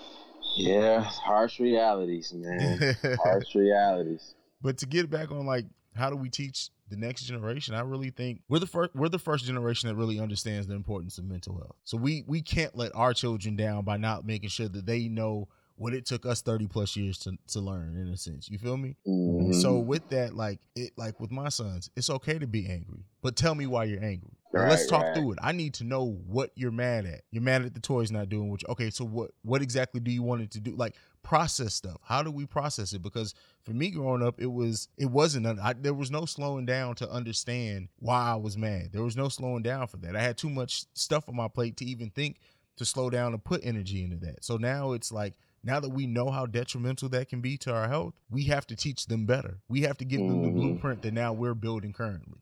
Yeah, 0.57 1.01
harsh 1.03 1.59
realities, 1.59 2.31
man. 2.33 2.95
harsh 3.23 3.55
realities. 3.55 4.35
But 4.61 4.77
to 4.79 4.85
get 4.85 5.09
back 5.09 5.31
on 5.31 5.45
like 5.45 5.65
how 5.95 6.09
do 6.09 6.15
we 6.15 6.29
teach 6.29 6.69
the 6.89 6.95
next 6.97 7.23
generation? 7.23 7.73
I 7.73 7.81
really 7.81 8.09
think 8.09 8.41
we're 8.49 8.59
the 8.59 8.67
first 8.67 8.95
we're 8.95 9.09
the 9.09 9.19
first 9.19 9.45
generation 9.45 9.89
that 9.89 9.95
really 9.95 10.19
understands 10.19 10.67
the 10.67 10.75
importance 10.75 11.17
of 11.17 11.25
mental 11.25 11.55
health. 11.57 11.75
So 11.83 11.97
we 11.97 12.23
we 12.27 12.41
can't 12.41 12.75
let 12.75 12.95
our 12.95 13.13
children 13.13 13.55
down 13.55 13.83
by 13.83 13.97
not 13.97 14.25
making 14.25 14.49
sure 14.49 14.67
that 14.69 14.85
they 14.85 15.07
know 15.07 15.47
what 15.77 15.93
it 15.93 16.05
took 16.05 16.25
us 16.25 16.41
30 16.41 16.67
plus 16.67 16.95
years 16.95 17.17
to, 17.19 17.37
to 17.47 17.59
learn 17.59 17.97
in 17.97 18.07
a 18.07 18.17
sense. 18.17 18.49
You 18.49 18.57
feel 18.57 18.77
me? 18.77 18.95
Mhm. 19.05 19.53
So 19.61 19.77
with 19.79 20.07
that, 20.09 20.35
like 20.35 20.59
it 20.75 20.91
like 20.97 21.19
with 21.19 21.31
my 21.31 21.49
sons, 21.49 21.89
it's 21.95 22.09
okay 22.09 22.39
to 22.39 22.47
be 22.47 22.67
angry. 22.67 23.03
But 23.21 23.35
tell 23.35 23.55
me 23.55 23.67
why 23.67 23.85
you're 23.85 24.03
angry. 24.03 24.31
Right, 24.53 24.69
let's 24.69 24.87
talk 24.87 25.03
right. 25.03 25.15
through 25.15 25.33
it. 25.33 25.39
I 25.41 25.51
need 25.51 25.73
to 25.75 25.83
know 25.83 26.17
what 26.27 26.51
you're 26.55 26.71
mad 26.71 27.05
at. 27.05 27.23
You're 27.29 27.43
mad 27.43 27.63
at 27.63 27.73
the 27.73 27.81
toys 27.81 28.09
not 28.09 28.29
doing 28.29 28.49
which 28.49 28.63
okay, 28.69 28.89
so 28.89 29.03
what 29.03 29.31
what 29.41 29.61
exactly 29.61 29.99
do 29.99 30.11
you 30.11 30.23
want 30.23 30.43
it 30.43 30.51
to 30.51 30.61
do? 30.61 30.75
Like 30.75 30.95
process 31.23 31.73
stuff. 31.73 31.97
How 32.03 32.23
do 32.23 32.31
we 32.31 32.45
process 32.45 32.93
it? 32.93 33.01
Because 33.01 33.33
for 33.63 33.71
me 33.71 33.89
growing 33.89 34.23
up, 34.23 34.35
it 34.39 34.45
was 34.45 34.87
it 34.97 35.07
wasn't 35.07 35.45
I, 35.59 35.73
there 35.73 35.93
was 35.93 36.09
no 36.09 36.25
slowing 36.25 36.65
down 36.65 36.95
to 36.95 37.09
understand 37.09 37.89
why 37.99 38.21
I 38.21 38.35
was 38.35 38.57
mad. 38.57 38.91
There 38.93 39.03
was 39.03 39.17
no 39.17 39.27
slowing 39.27 39.63
down 39.63 39.87
for 39.87 39.97
that. 39.97 40.15
I 40.15 40.21
had 40.21 40.37
too 40.37 40.49
much 40.49 40.85
stuff 40.93 41.27
on 41.27 41.35
my 41.35 41.49
plate 41.49 41.75
to 41.77 41.85
even 41.85 42.09
think 42.11 42.37
to 42.77 42.85
slow 42.85 43.09
down 43.09 43.33
and 43.33 43.43
put 43.43 43.61
energy 43.65 44.03
into 44.03 44.17
that. 44.17 44.43
So 44.43 44.57
now 44.57 44.93
it's 44.93 45.11
like 45.11 45.33
now 45.65 45.79
that 45.79 45.89
we 45.89 46.05
know 46.05 46.29
how 46.29 46.45
detrimental 46.45 47.09
that 47.09 47.27
can 47.27 47.41
be 47.41 47.57
to 47.57 47.73
our 47.73 47.87
health, 47.87 48.13
we 48.29 48.43
have 48.45 48.67
to 48.67 48.75
teach 48.75 49.07
them 49.07 49.25
better. 49.25 49.57
We 49.67 49.81
have 49.81 49.97
to 49.97 50.05
give 50.05 50.21
them 50.21 50.41
the 50.43 50.47
Mhm. 50.49 50.55
blueprint 50.55 51.01
that 51.01 51.13
now 51.13 51.33
we're 51.33 51.55
building 51.55 51.91
currently. 51.91 52.39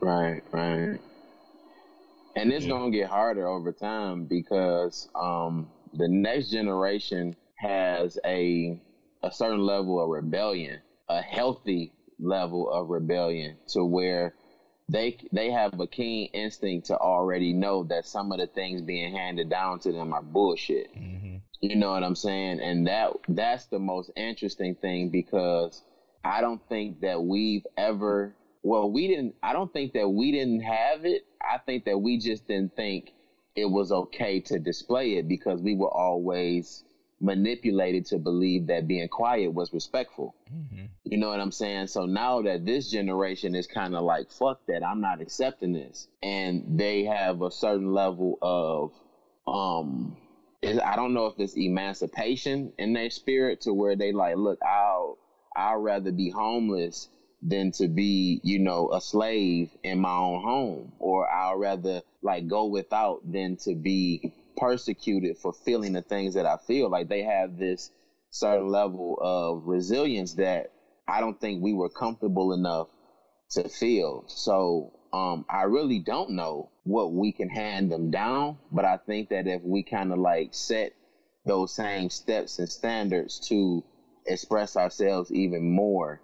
Right, 0.00 0.42
right. 0.52 1.00
And 2.36 2.52
it's 2.52 2.64
Yeah. 2.64 2.70
gonna 2.70 2.90
get 2.92 3.08
harder 3.08 3.48
over 3.48 3.72
time 3.72 4.24
because 4.24 5.08
um, 5.16 5.68
the 5.94 6.08
next 6.08 6.50
generation 6.50 7.36
has 7.56 8.18
a 8.24 8.80
a 9.22 9.30
certain 9.30 9.60
level 9.60 10.00
of 10.02 10.08
rebellion, 10.08 10.80
a 11.08 11.20
healthy 11.20 11.92
level 12.18 12.70
of 12.70 12.88
rebellion, 12.88 13.58
to 13.68 13.84
where 13.84 14.32
they 14.88 15.18
they 15.32 15.50
have 15.50 15.78
a 15.78 15.86
keen 15.86 16.30
instinct 16.32 16.86
to 16.86 16.96
already 16.96 17.52
know 17.52 17.82
that 17.84 18.06
some 18.06 18.30
of 18.32 18.38
the 18.38 18.46
things 18.46 18.80
being 18.80 19.12
handed 19.12 19.50
down 19.50 19.80
to 19.80 19.92
them 19.92 20.14
are 20.14 20.22
bullshit. 20.22 20.94
Mm-hmm. 20.94 21.36
You 21.60 21.76
know 21.76 21.90
what 21.90 22.02
I'm 22.02 22.14
saying? 22.14 22.60
And 22.60 22.86
that 22.86 23.12
that's 23.28 23.66
the 23.66 23.78
most 23.78 24.10
interesting 24.16 24.74
thing 24.76 25.10
because 25.10 25.82
I 26.24 26.40
don't 26.40 26.60
think 26.68 27.00
that 27.00 27.22
we've 27.22 27.66
ever 27.76 28.34
well, 28.62 28.90
we 28.90 29.08
didn't 29.08 29.34
I 29.42 29.52
don't 29.52 29.72
think 29.72 29.92
that 29.94 30.08
we 30.08 30.32
didn't 30.32 30.60
have 30.60 31.04
it. 31.04 31.26
I 31.40 31.58
think 31.58 31.84
that 31.84 31.98
we 31.98 32.18
just 32.18 32.46
didn't 32.46 32.76
think 32.76 33.12
it 33.56 33.66
was 33.66 33.92
okay 33.92 34.40
to 34.40 34.58
display 34.58 35.16
it 35.16 35.28
because 35.28 35.60
we 35.60 35.74
were 35.74 35.90
always 35.90 36.84
manipulated 37.20 38.06
to 38.06 38.18
believe 38.18 38.66
that 38.68 38.88
being 38.88 39.08
quiet 39.08 39.52
was 39.52 39.72
respectful. 39.72 40.34
Mm-hmm. 40.52 40.86
You 41.04 41.18
know 41.18 41.28
what 41.28 41.40
I'm 41.40 41.52
saying? 41.52 41.88
So 41.88 42.06
now 42.06 42.42
that 42.42 42.64
this 42.64 42.90
generation 42.90 43.54
is 43.54 43.66
kind 43.66 43.94
of 43.94 44.02
like, 44.04 44.30
fuck 44.30 44.60
that, 44.68 44.82
I'm 44.82 45.00
not 45.00 45.20
accepting 45.20 45.72
this. 45.72 46.08
And 46.22 46.78
they 46.78 47.04
have 47.04 47.42
a 47.42 47.50
certain 47.50 47.92
level 47.92 48.38
of, 48.40 48.92
um, 49.46 50.16
I 50.62 50.94
don't 50.96 51.14
know 51.14 51.26
if 51.26 51.34
it's 51.38 51.56
emancipation 51.56 52.72
in 52.78 52.92
their 52.92 53.10
spirit 53.10 53.62
to 53.62 53.72
where 53.72 53.96
they 53.96 54.12
like, 54.12 54.36
look, 54.36 54.58
I'll, 54.62 55.16
I'll 55.56 55.78
rather 55.78 56.12
be 56.12 56.30
homeless 56.30 57.08
than 57.42 57.72
to 57.72 57.88
be, 57.88 58.40
you 58.42 58.58
know, 58.58 58.90
a 58.92 59.00
slave 59.00 59.70
in 59.82 59.98
my 59.98 60.14
own 60.14 60.42
home. 60.42 60.92
Or 60.98 61.30
I'll 61.30 61.56
rather 61.56 62.02
like 62.22 62.46
go 62.46 62.66
without 62.66 63.20
than 63.24 63.56
to 63.64 63.74
be 63.74 64.34
persecuted 64.58 65.38
for 65.38 65.52
feeling 65.52 65.94
the 65.94 66.02
things 66.02 66.34
that 66.34 66.44
I 66.44 66.58
feel. 66.58 66.90
Like 66.90 67.08
they 67.08 67.22
have 67.22 67.56
this 67.56 67.90
certain 68.30 68.68
level 68.68 69.18
of 69.20 69.66
resilience 69.66 70.34
that 70.34 70.72
I 71.08 71.20
don't 71.20 71.40
think 71.40 71.62
we 71.62 71.72
were 71.72 71.88
comfortable 71.88 72.52
enough 72.52 72.88
to 73.52 73.68
feel. 73.68 74.24
So 74.26 74.92
um, 75.12 75.46
I 75.48 75.62
really 75.62 75.98
don't 75.98 76.30
know 76.30 76.68
what 76.90 77.12
we 77.12 77.32
can 77.32 77.48
hand 77.48 77.90
them 77.90 78.10
down, 78.10 78.58
but 78.72 78.84
I 78.84 78.96
think 78.96 79.28
that 79.28 79.46
if 79.46 79.62
we 79.62 79.82
kind 79.82 80.12
of 80.12 80.18
like 80.18 80.48
set 80.52 80.92
those 81.46 81.74
same 81.74 82.10
steps 82.10 82.58
and 82.58 82.68
standards 82.68 83.38
to 83.48 83.84
express 84.26 84.76
ourselves 84.76 85.32
even 85.32 85.70
more, 85.70 86.20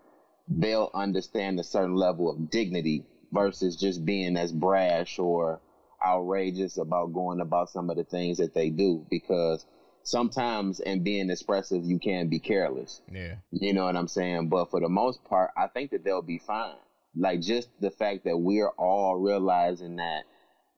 they'll 0.49 0.91
understand 0.93 1.59
a 1.59 1.65
certain 1.65 1.95
level 1.95 2.29
of 2.31 2.51
dignity 2.51 3.05
versus 3.33 3.77
just 3.77 4.05
being 4.05 4.37
as 4.37 4.53
brash 4.53 5.19
or 5.19 5.61
outrageous 6.05 6.79
about 6.79 7.13
going 7.13 7.41
about 7.41 7.71
some 7.71 7.89
of 7.89 7.97
the 7.97 8.05
things 8.05 8.39
that 8.39 8.55
they 8.55 8.69
do 8.71 9.05
because 9.11 9.65
sometimes 10.03 10.79
in 10.81 11.03
being 11.03 11.31
expressive 11.31 11.85
you 11.85 11.99
can 11.99 12.29
be 12.29 12.39
careless. 12.39 13.01
Yeah. 13.11 13.37
you 13.51 13.73
know 13.73 13.85
what 13.85 13.97
i'm 13.97 14.09
saying? 14.09 14.49
But 14.49 14.71
for 14.71 14.81
the 14.81 14.89
most 14.89 15.25
part 15.25 15.51
i 15.57 15.67
think 15.69 15.91
that 15.93 16.05
they'll 16.05 16.23
be 16.23 16.39
fine. 16.39 16.77
Like 17.17 17.41
just 17.41 17.69
the 17.81 17.91
fact 17.91 18.25
that 18.25 18.37
we're 18.37 18.69
all 18.71 19.17
realizing 19.17 19.97
that 19.97 20.25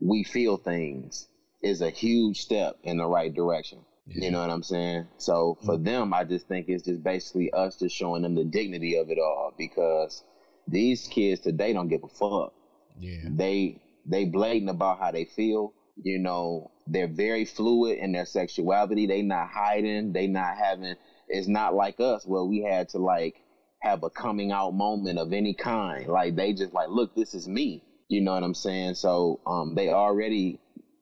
we 0.00 0.24
feel 0.24 0.56
things 0.56 1.28
is 1.62 1.80
a 1.80 1.90
huge 1.90 2.40
step 2.40 2.76
in 2.82 2.98
the 2.98 3.06
right 3.06 3.34
direction. 3.34 3.78
You 4.10 4.30
know 4.30 4.40
what 4.40 4.50
i'm 4.50 4.62
saying? 4.62 5.06
So 5.18 5.58
for 5.66 5.74
mm-hmm. 5.74 5.84
them 5.84 6.14
i 6.14 6.24
just 6.24 6.48
think 6.48 6.66
it's 6.68 6.84
just 6.84 7.02
basically 7.02 7.52
us 7.52 7.78
just 7.78 7.94
showing 7.94 8.22
them 8.22 8.34
the 8.34 8.44
dignity 8.44 8.96
of 8.96 9.10
it 9.10 9.18
all 9.18 9.52
because 9.58 10.24
these 10.66 11.06
kids 11.08 11.40
today 11.40 11.72
don't 11.72 11.88
give 11.88 12.04
a 12.04 12.08
fuck. 12.08 12.54
Yeah. 12.98 13.24
they 13.28 13.80
they 14.06 14.24
blatant 14.24 14.70
about 14.70 14.98
how 14.98 15.10
they 15.10 15.24
feel. 15.24 15.74
You 16.02 16.18
know 16.18 16.70
they're 16.86 17.06
very 17.06 17.44
fluid 17.44 17.98
in 17.98 18.12
their 18.12 18.24
sexuality. 18.24 19.06
They 19.06 19.22
not 19.22 19.48
hiding. 19.50 20.12
They 20.12 20.26
not 20.26 20.56
having 20.56 20.94
it's 21.28 21.48
not 21.48 21.74
like 21.74 22.00
us 22.00 22.26
where 22.26 22.44
we 22.44 22.62
had 22.62 22.88
to 22.90 22.98
like 22.98 23.42
have 23.80 24.02
a 24.02 24.10
coming 24.10 24.52
out 24.52 24.72
moment 24.72 25.18
of 25.18 25.34
any 25.34 25.52
kind. 25.52 26.06
Like 26.08 26.34
they 26.34 26.54
just 26.54 26.72
like 26.72 26.88
look 26.88 27.14
this 27.14 27.34
is 27.34 27.46
me 27.46 27.82
you 28.08 28.20
know 28.20 28.32
what 28.34 28.42
i'm 28.42 28.54
saying? 28.54 28.94
So 28.94 29.40
um 29.46 29.74
they 29.74 29.88
already 29.90 30.58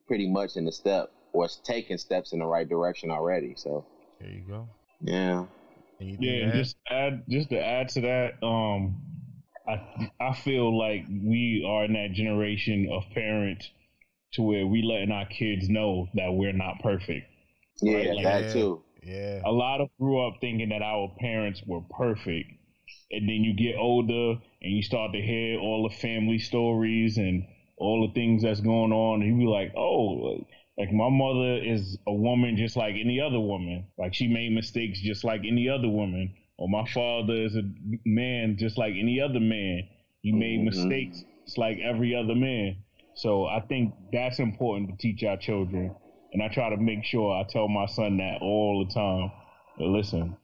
pretty 0.07 0.29
much 0.29 0.55
in 0.55 0.65
the 0.65 0.71
step 0.71 1.11
or 1.33 1.47
taking 1.63 1.97
steps 1.97 2.33
in 2.33 2.39
the 2.39 2.45
right 2.45 2.67
direction 2.67 3.11
already 3.11 3.53
so. 3.55 3.85
There 4.19 4.29
you 4.29 4.43
go. 4.47 4.67
yeah. 5.01 5.45
Anything 6.01 6.23
Yeah, 6.23 6.43
and 6.45 6.53
just 6.53 6.75
add 6.89 7.23
just 7.29 7.49
to 7.49 7.59
add 7.59 7.89
to 7.89 8.01
that, 8.01 8.43
um, 8.45 9.01
I 9.67 10.09
I 10.19 10.33
feel 10.35 10.77
like 10.77 11.05
we 11.09 11.63
are 11.67 11.85
in 11.85 11.93
that 11.93 12.13
generation 12.13 12.89
of 12.91 13.03
parents 13.13 13.69
to 14.33 14.41
where 14.43 14.65
we 14.67 14.81
letting 14.83 15.11
our 15.11 15.25
kids 15.27 15.69
know 15.69 16.07
that 16.15 16.29
we're 16.31 16.53
not 16.53 16.79
perfect. 16.83 17.25
yeah 17.81 17.95
Right, 17.95 18.13
like- 18.15 18.23
that 18.23 18.53
too. 18.53 18.83
Yeah. 19.03 19.41
A 19.45 19.51
lot 19.51 19.79
of 19.79 19.87
grew 19.99 20.19
up 20.27 20.35
thinking 20.41 20.69
that 20.69 20.81
our 20.81 21.15
parents 21.19 21.61
were 21.65 21.81
perfect, 21.81 22.49
and 23.11 23.21
then 23.29 23.43
you 23.45 23.53
get 23.55 23.77
older 23.77 24.39
and 24.61 24.73
you 24.73 24.81
start 24.81 25.13
to 25.13 25.21
hear 25.21 25.59
all 25.59 25.87
the 25.87 25.95
family 25.95 26.39
stories 26.39 27.17
and 27.17 27.45
all 27.77 28.07
the 28.07 28.13
things 28.13 28.43
that's 28.43 28.59
going 28.61 28.91
on, 28.91 29.21
and 29.21 29.31
you 29.31 29.45
be 29.45 29.49
like, 29.51 29.73
oh. 29.75 30.45
Like 30.77 30.91
my 30.93 31.09
mother 31.09 31.57
is 31.57 31.97
a 32.05 32.13
woman 32.13 32.55
just 32.55 32.77
like 32.77 32.93
any 33.03 33.19
other 33.19 33.39
woman. 33.39 33.87
Like 33.97 34.13
she 34.13 34.27
made 34.27 34.51
mistakes 34.51 35.01
just 35.01 35.23
like 35.23 35.41
any 35.43 35.67
other 35.67 35.89
woman. 35.89 36.35
Or 36.59 36.69
my 36.69 36.85
father 36.93 37.33
is 37.33 37.55
a 37.55 37.63
man 38.05 38.57
just 38.59 38.77
like 38.77 38.93
any 38.93 39.19
other 39.19 39.39
man. 39.39 39.87
He 40.21 40.31
made 40.31 40.59
Mhm. 40.59 40.65
mistakes 40.65 41.23
just 41.45 41.57
like 41.57 41.79
every 41.79 42.13
other 42.13 42.35
man. 42.35 42.75
So 43.15 43.45
I 43.45 43.59
think 43.61 43.91
that's 44.13 44.37
important 44.39 44.89
to 44.91 44.97
teach 44.97 45.23
our 45.23 45.37
children. 45.37 45.95
And 46.31 46.43
I 46.43 46.47
try 46.49 46.69
to 46.69 46.77
make 46.77 47.03
sure 47.03 47.33
I 47.35 47.43
tell 47.49 47.67
my 47.67 47.87
son 47.87 48.17
that 48.17 48.43
all 48.43 48.85
the 48.85 48.93
time. 48.93 49.31
Listen, 49.79 50.35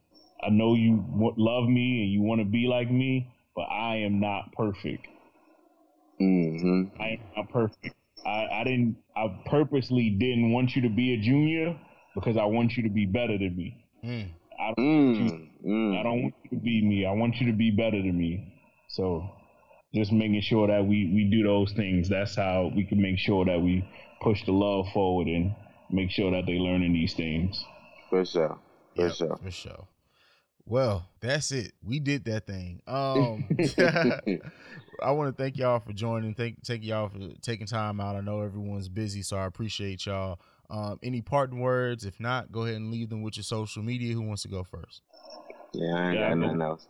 I 0.41 0.49
know 0.49 0.73
you 0.73 1.03
love 1.38 1.69
me 1.69 2.02
and 2.03 2.11
you 2.11 2.23
want 2.23 2.41
to 2.41 2.45
be 2.45 2.65
like 2.65 2.90
me, 2.90 3.27
but 3.55 3.63
I 3.63 3.97
am 3.97 4.19
not 4.19 4.51
perfect. 4.53 5.07
hmm 6.19 6.84
I 6.99 7.07
am 7.09 7.19
not 7.35 7.49
perfect. 7.49 7.95
I, 8.25 8.47
I 8.51 8.63
didn't. 8.63 8.97
I 9.15 9.27
purposely 9.45 10.09
didn't 10.11 10.51
want 10.51 10.75
you 10.75 10.81
to 10.84 10.89
be 10.89 11.13
a 11.13 11.17
junior 11.17 11.77
because 12.15 12.38
I 12.38 12.45
want 12.45 12.73
you 12.77 12.84
to 12.84 12.89
be 12.89 13.05
better 13.05 13.38
than 13.38 13.55
me. 13.55 13.85
Mm. 14.03 14.30
I 14.59 14.73
don't, 14.77 15.05
want 15.05 15.17
you, 15.17 15.25
mm, 15.25 15.49
mm. 15.65 15.99
I 15.99 16.03
don't 16.03 16.21
want 16.23 16.35
you 16.43 16.57
to 16.57 16.63
be 16.63 16.85
me. 16.85 17.05
I 17.05 17.11
want 17.11 17.35
you 17.38 17.47
to 17.51 17.57
be 17.57 17.71
better 17.71 17.97
than 18.01 18.17
me. 18.17 18.53
So, 18.89 19.27
just 19.93 20.11
making 20.11 20.41
sure 20.41 20.67
that 20.67 20.85
we 20.85 21.11
we 21.13 21.30
do 21.31 21.43
those 21.43 21.73
things. 21.73 22.09
That's 22.09 22.35
how 22.35 22.71
we 22.75 22.85
can 22.85 23.01
make 23.01 23.17
sure 23.19 23.45
that 23.45 23.59
we 23.59 23.84
push 24.21 24.45
the 24.45 24.51
love 24.53 24.88
forward 24.93 25.27
and 25.27 25.53
make 25.89 26.11
sure 26.11 26.31
that 26.31 26.45
they 26.45 26.53
learning 26.53 26.93
these 26.93 27.13
things. 27.13 27.63
for 28.09 28.25
sure 28.25 28.57
for 28.95 29.03
Yep, 29.07 29.11
sure 29.11 29.39
For 29.43 29.51
sure. 29.51 29.88
Well, 30.65 31.10
that's 31.19 31.52
it. 31.52 31.73
We 31.84 31.99
did 31.99 32.26
that 32.26 32.48
thing. 32.48 32.81
Um, 32.88 33.45
I 35.02 35.11
want 35.11 35.35
to 35.35 35.44
thank 35.44 35.57
y'all 35.57 35.80
for 35.80 35.94
joining. 35.94 36.34
Thank 36.34 36.64
thank 36.65 36.84
y'all 36.84 37.10
for 37.10 37.19
taking 37.41 37.68
time 37.68 37.99
out. 37.99 38.15
I 38.15 38.22
know 38.22 38.41
everyone's 38.41 38.90
busy, 38.90 39.22
so 39.23 39.38
I 39.38 39.45
appreciate 39.45 40.06
y'all. 40.06 40.40
Um, 40.69 40.99
any 41.03 41.22
parting 41.22 41.60
words? 41.60 42.06
If 42.06 42.19
not, 42.19 42.52
go 42.52 42.64
ahead 42.64 42.76
and 42.77 42.91
leave 42.91 43.10
them 43.10 43.22
with 43.22 43.35
your 43.38 43.44
social 43.44 43.84
media. 43.84 44.14
Who 44.14 44.22
wants 44.22 44.44
to 44.44 44.48
go 44.48 44.64
first? 44.64 45.02
Yeah, 45.73 45.94
I 45.95 46.10
ain't 46.10 46.19
Yeah, 46.19 46.30
got 46.30 46.38
nothing 46.38 46.61
else. 46.61 46.88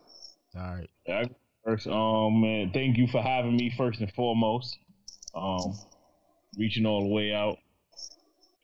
All 0.56 0.62
right. 0.62 0.90
Yeah, 1.06 1.20
I- 1.26 1.34
First, 1.64 1.86
um, 1.86 2.42
man, 2.42 2.72
thank 2.74 2.98
you 2.98 3.06
for 3.06 3.22
having 3.22 3.56
me 3.56 3.72
first 3.74 3.98
and 4.00 4.12
foremost. 4.12 4.76
Um, 5.34 5.78
reaching 6.58 6.84
all 6.84 7.00
the 7.00 7.08
way 7.08 7.32
out. 7.32 7.56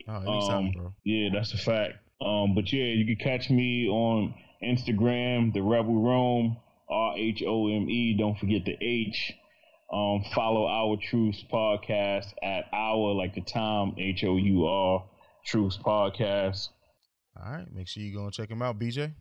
Oh, 0.07 0.17
anytime, 0.17 0.67
Um, 0.67 0.73
bro. 0.73 0.95
Yeah, 1.03 1.31
that's 1.33 1.55
a 1.55 1.57
fact. 1.57 1.95
Um, 2.21 2.55
but 2.55 2.71
yeah, 2.71 2.85
you 2.85 3.07
can 3.07 3.17
catch 3.17 3.49
me 3.49 3.89
on 3.89 4.35
Instagram, 4.63 5.53
the 5.53 5.63
Rebel 5.63 6.03
Rhome, 6.03 6.57
R 6.89 7.15
H 7.17 7.43
O 7.47 7.69
M 7.69 7.89
E. 7.89 8.17
Don't 8.19 8.39
forget 8.39 8.65
the 8.65 8.77
H. 8.81 9.33
Um, 9.93 10.23
follow 10.35 10.67
our 10.67 10.97
Truths 10.97 11.45
podcast 11.53 12.27
at 12.43 12.67
our 12.73 13.13
like 13.13 13.35
the 13.35 13.41
time 13.41 13.95
H 13.99 14.25
O 14.25 14.37
U 14.37 14.67
R 14.67 15.05
Truths 15.45 15.79
podcast. 15.79 16.69
All 17.37 17.53
right. 17.53 17.67
Make 17.73 17.89
sure 17.89 18.03
you 18.03 18.15
go 18.15 18.25
and 18.25 18.33
check 18.33 18.49
them 18.49 18.63
out, 18.63 18.79
BJ. 18.79 19.13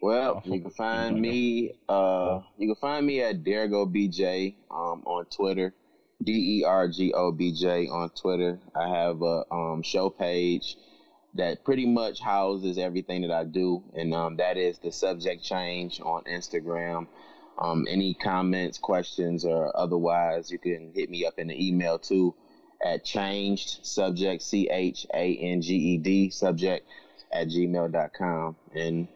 Well, 0.00 0.42
you 0.44 0.60
can 0.60 0.70
find 0.70 1.20
me. 1.20 1.74
Uh, 1.88 2.40
you 2.58 2.68
can 2.68 2.80
find 2.80 3.06
me 3.06 3.20
at 3.22 3.44
Dergo 3.44 3.86
BJ 3.86 4.56
um, 4.70 5.04
on 5.06 5.26
Twitter, 5.26 5.72
D 6.22 6.60
E 6.60 6.64
R 6.64 6.88
G 6.88 7.12
O 7.12 7.30
B 7.30 7.52
J 7.52 7.86
on 7.86 8.10
Twitter. 8.10 8.58
I 8.74 8.88
have 8.88 9.22
a 9.22 9.44
um, 9.52 9.82
show 9.82 10.10
page 10.10 10.76
that 11.34 11.64
pretty 11.64 11.86
much 11.86 12.20
houses 12.20 12.78
everything 12.78 13.22
that 13.22 13.30
I 13.30 13.44
do, 13.44 13.82
and 13.94 14.14
um, 14.14 14.36
that 14.36 14.56
is 14.56 14.78
the 14.78 14.92
subject 14.92 15.42
change 15.42 16.00
on 16.00 16.24
Instagram. 16.24 17.06
Um, 17.58 17.86
any 17.88 18.14
comments, 18.14 18.78
questions, 18.78 19.44
or 19.44 19.76
otherwise, 19.76 20.50
you 20.50 20.58
can 20.58 20.92
hit 20.94 21.10
me 21.10 21.24
up 21.24 21.38
in 21.38 21.48
the 21.48 21.66
email 21.68 21.98
too 21.98 22.34
at 22.84 23.04
changed 23.04 23.84
subject 23.86 24.42
c 24.42 24.68
h 24.70 25.06
a 25.14 25.36
n 25.36 25.60
g 25.60 25.76
e 25.76 25.98
d 25.98 26.30
subject 26.30 26.86
at 27.30 27.48
gmail.com 27.48 28.56
and 28.74 29.08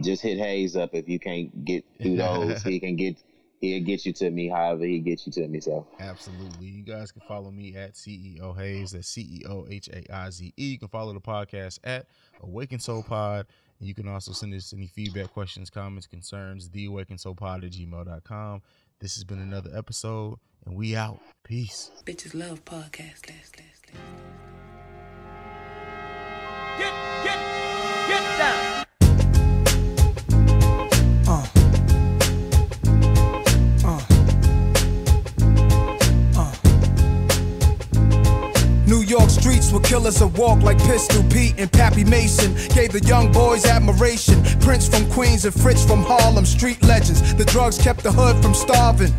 just 0.00 0.22
hit 0.22 0.38
Haize 0.38 0.76
up 0.76 0.94
if 0.94 1.08
you 1.08 1.18
can't 1.18 1.64
get 1.64 1.84
through 2.00 2.16
those. 2.16 2.62
he 2.64 2.80
can 2.80 2.96
get 2.96 3.16
he'll 3.60 3.82
get 3.82 4.04
you 4.06 4.12
to 4.14 4.30
me 4.30 4.48
however 4.48 4.84
he 4.84 4.98
gets 4.98 5.26
you 5.26 5.32
to 5.34 5.48
me. 5.48 5.60
So 5.60 5.86
Absolutely. 5.98 6.66
You 6.66 6.82
guys 6.82 7.12
can 7.12 7.22
follow 7.22 7.50
me 7.50 7.76
at 7.76 7.94
CEO 7.94 8.56
Haize. 8.56 8.92
That's 8.92 9.08
C 9.08 9.22
E 9.22 9.46
O 9.48 9.66
H 9.68 9.88
A 9.88 10.04
I 10.14 10.30
Z 10.30 10.52
E. 10.56 10.64
You 10.66 10.78
can 10.78 10.88
follow 10.88 11.12
the 11.12 11.20
podcast 11.20 11.78
at 11.84 12.06
Awaken 12.42 12.78
Soul 12.78 13.02
Pod. 13.02 13.46
And 13.78 13.88
you 13.88 13.94
can 13.94 14.08
also 14.08 14.32
send 14.32 14.54
us 14.54 14.72
any 14.72 14.86
feedback, 14.86 15.32
questions, 15.32 15.68
comments, 15.68 16.06
concerns, 16.06 16.70
the 16.70 16.86
Awaken 16.86 17.18
Soul 17.18 17.34
Pod 17.34 17.64
at 17.64 17.72
gmail.com. 17.72 18.62
This 19.00 19.14
has 19.16 19.24
been 19.24 19.40
another 19.40 19.70
episode, 19.76 20.38
and 20.64 20.74
we 20.74 20.96
out. 20.96 21.20
Peace. 21.44 21.90
Bitches 22.06 22.34
love 22.34 22.64
podcasts. 22.64 23.22
Get, 26.78 26.92
get, 27.24 27.38
get 28.08 28.38
down. 28.38 28.75
Streets 39.46 39.70
were 39.70 39.78
killers 39.78 40.16
that 40.16 40.26
walk 40.26 40.60
like 40.64 40.76
Pistol 40.76 41.22
Pete 41.30 41.54
and 41.56 41.70
Pappy 41.70 42.02
Mason. 42.02 42.52
Gave 42.74 42.90
the 42.90 43.00
young 43.06 43.30
boys 43.30 43.64
admiration. 43.64 44.42
Prince 44.58 44.88
from 44.88 45.08
Queens 45.08 45.44
and 45.44 45.54
Fritz 45.54 45.84
from 45.84 46.02
Harlem, 46.02 46.44
street 46.44 46.82
legends. 46.82 47.32
The 47.32 47.44
drugs 47.44 47.78
kept 47.78 48.02
the 48.02 48.10
hood 48.10 48.42
from 48.42 48.54
starving. 48.54 49.14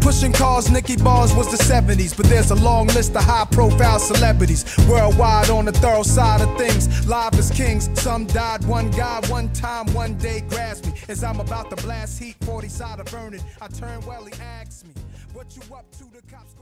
Pushing 0.00 0.32
cars, 0.32 0.68
Nicky 0.68 0.96
Barnes 0.96 1.32
was 1.32 1.48
the 1.56 1.62
70s, 1.62 2.16
but 2.16 2.26
there's 2.26 2.50
a 2.50 2.56
long 2.56 2.88
list 2.88 3.14
of 3.14 3.22
high 3.22 3.44
profile 3.52 4.00
celebrities 4.00 4.64
worldwide 4.88 5.48
on 5.48 5.66
the 5.66 5.72
thorough 5.72 6.02
side 6.02 6.40
of 6.40 6.58
things. 6.58 7.06
Live 7.06 7.38
as 7.38 7.48
kings, 7.48 7.88
some 8.00 8.26
died. 8.26 8.64
One 8.64 8.90
guy, 8.90 9.20
one 9.28 9.48
time, 9.52 9.86
one 9.94 10.18
day 10.18 10.40
grasped 10.48 10.88
me 10.88 10.94
as 11.08 11.22
I'm 11.22 11.38
about 11.38 11.70
to 11.70 11.76
blast 11.76 12.20
heat 12.20 12.34
40 12.40 12.68
side 12.68 12.98
of 12.98 13.06
burning. 13.12 13.44
I 13.62 13.68
turn 13.68 14.04
well, 14.04 14.24
he 14.24 14.32
asks 14.42 14.82
me, 14.82 14.90
What 15.32 15.54
you 15.54 15.62
up 15.72 15.88
to? 15.98 16.04
The 16.12 16.22
cops 16.22 16.54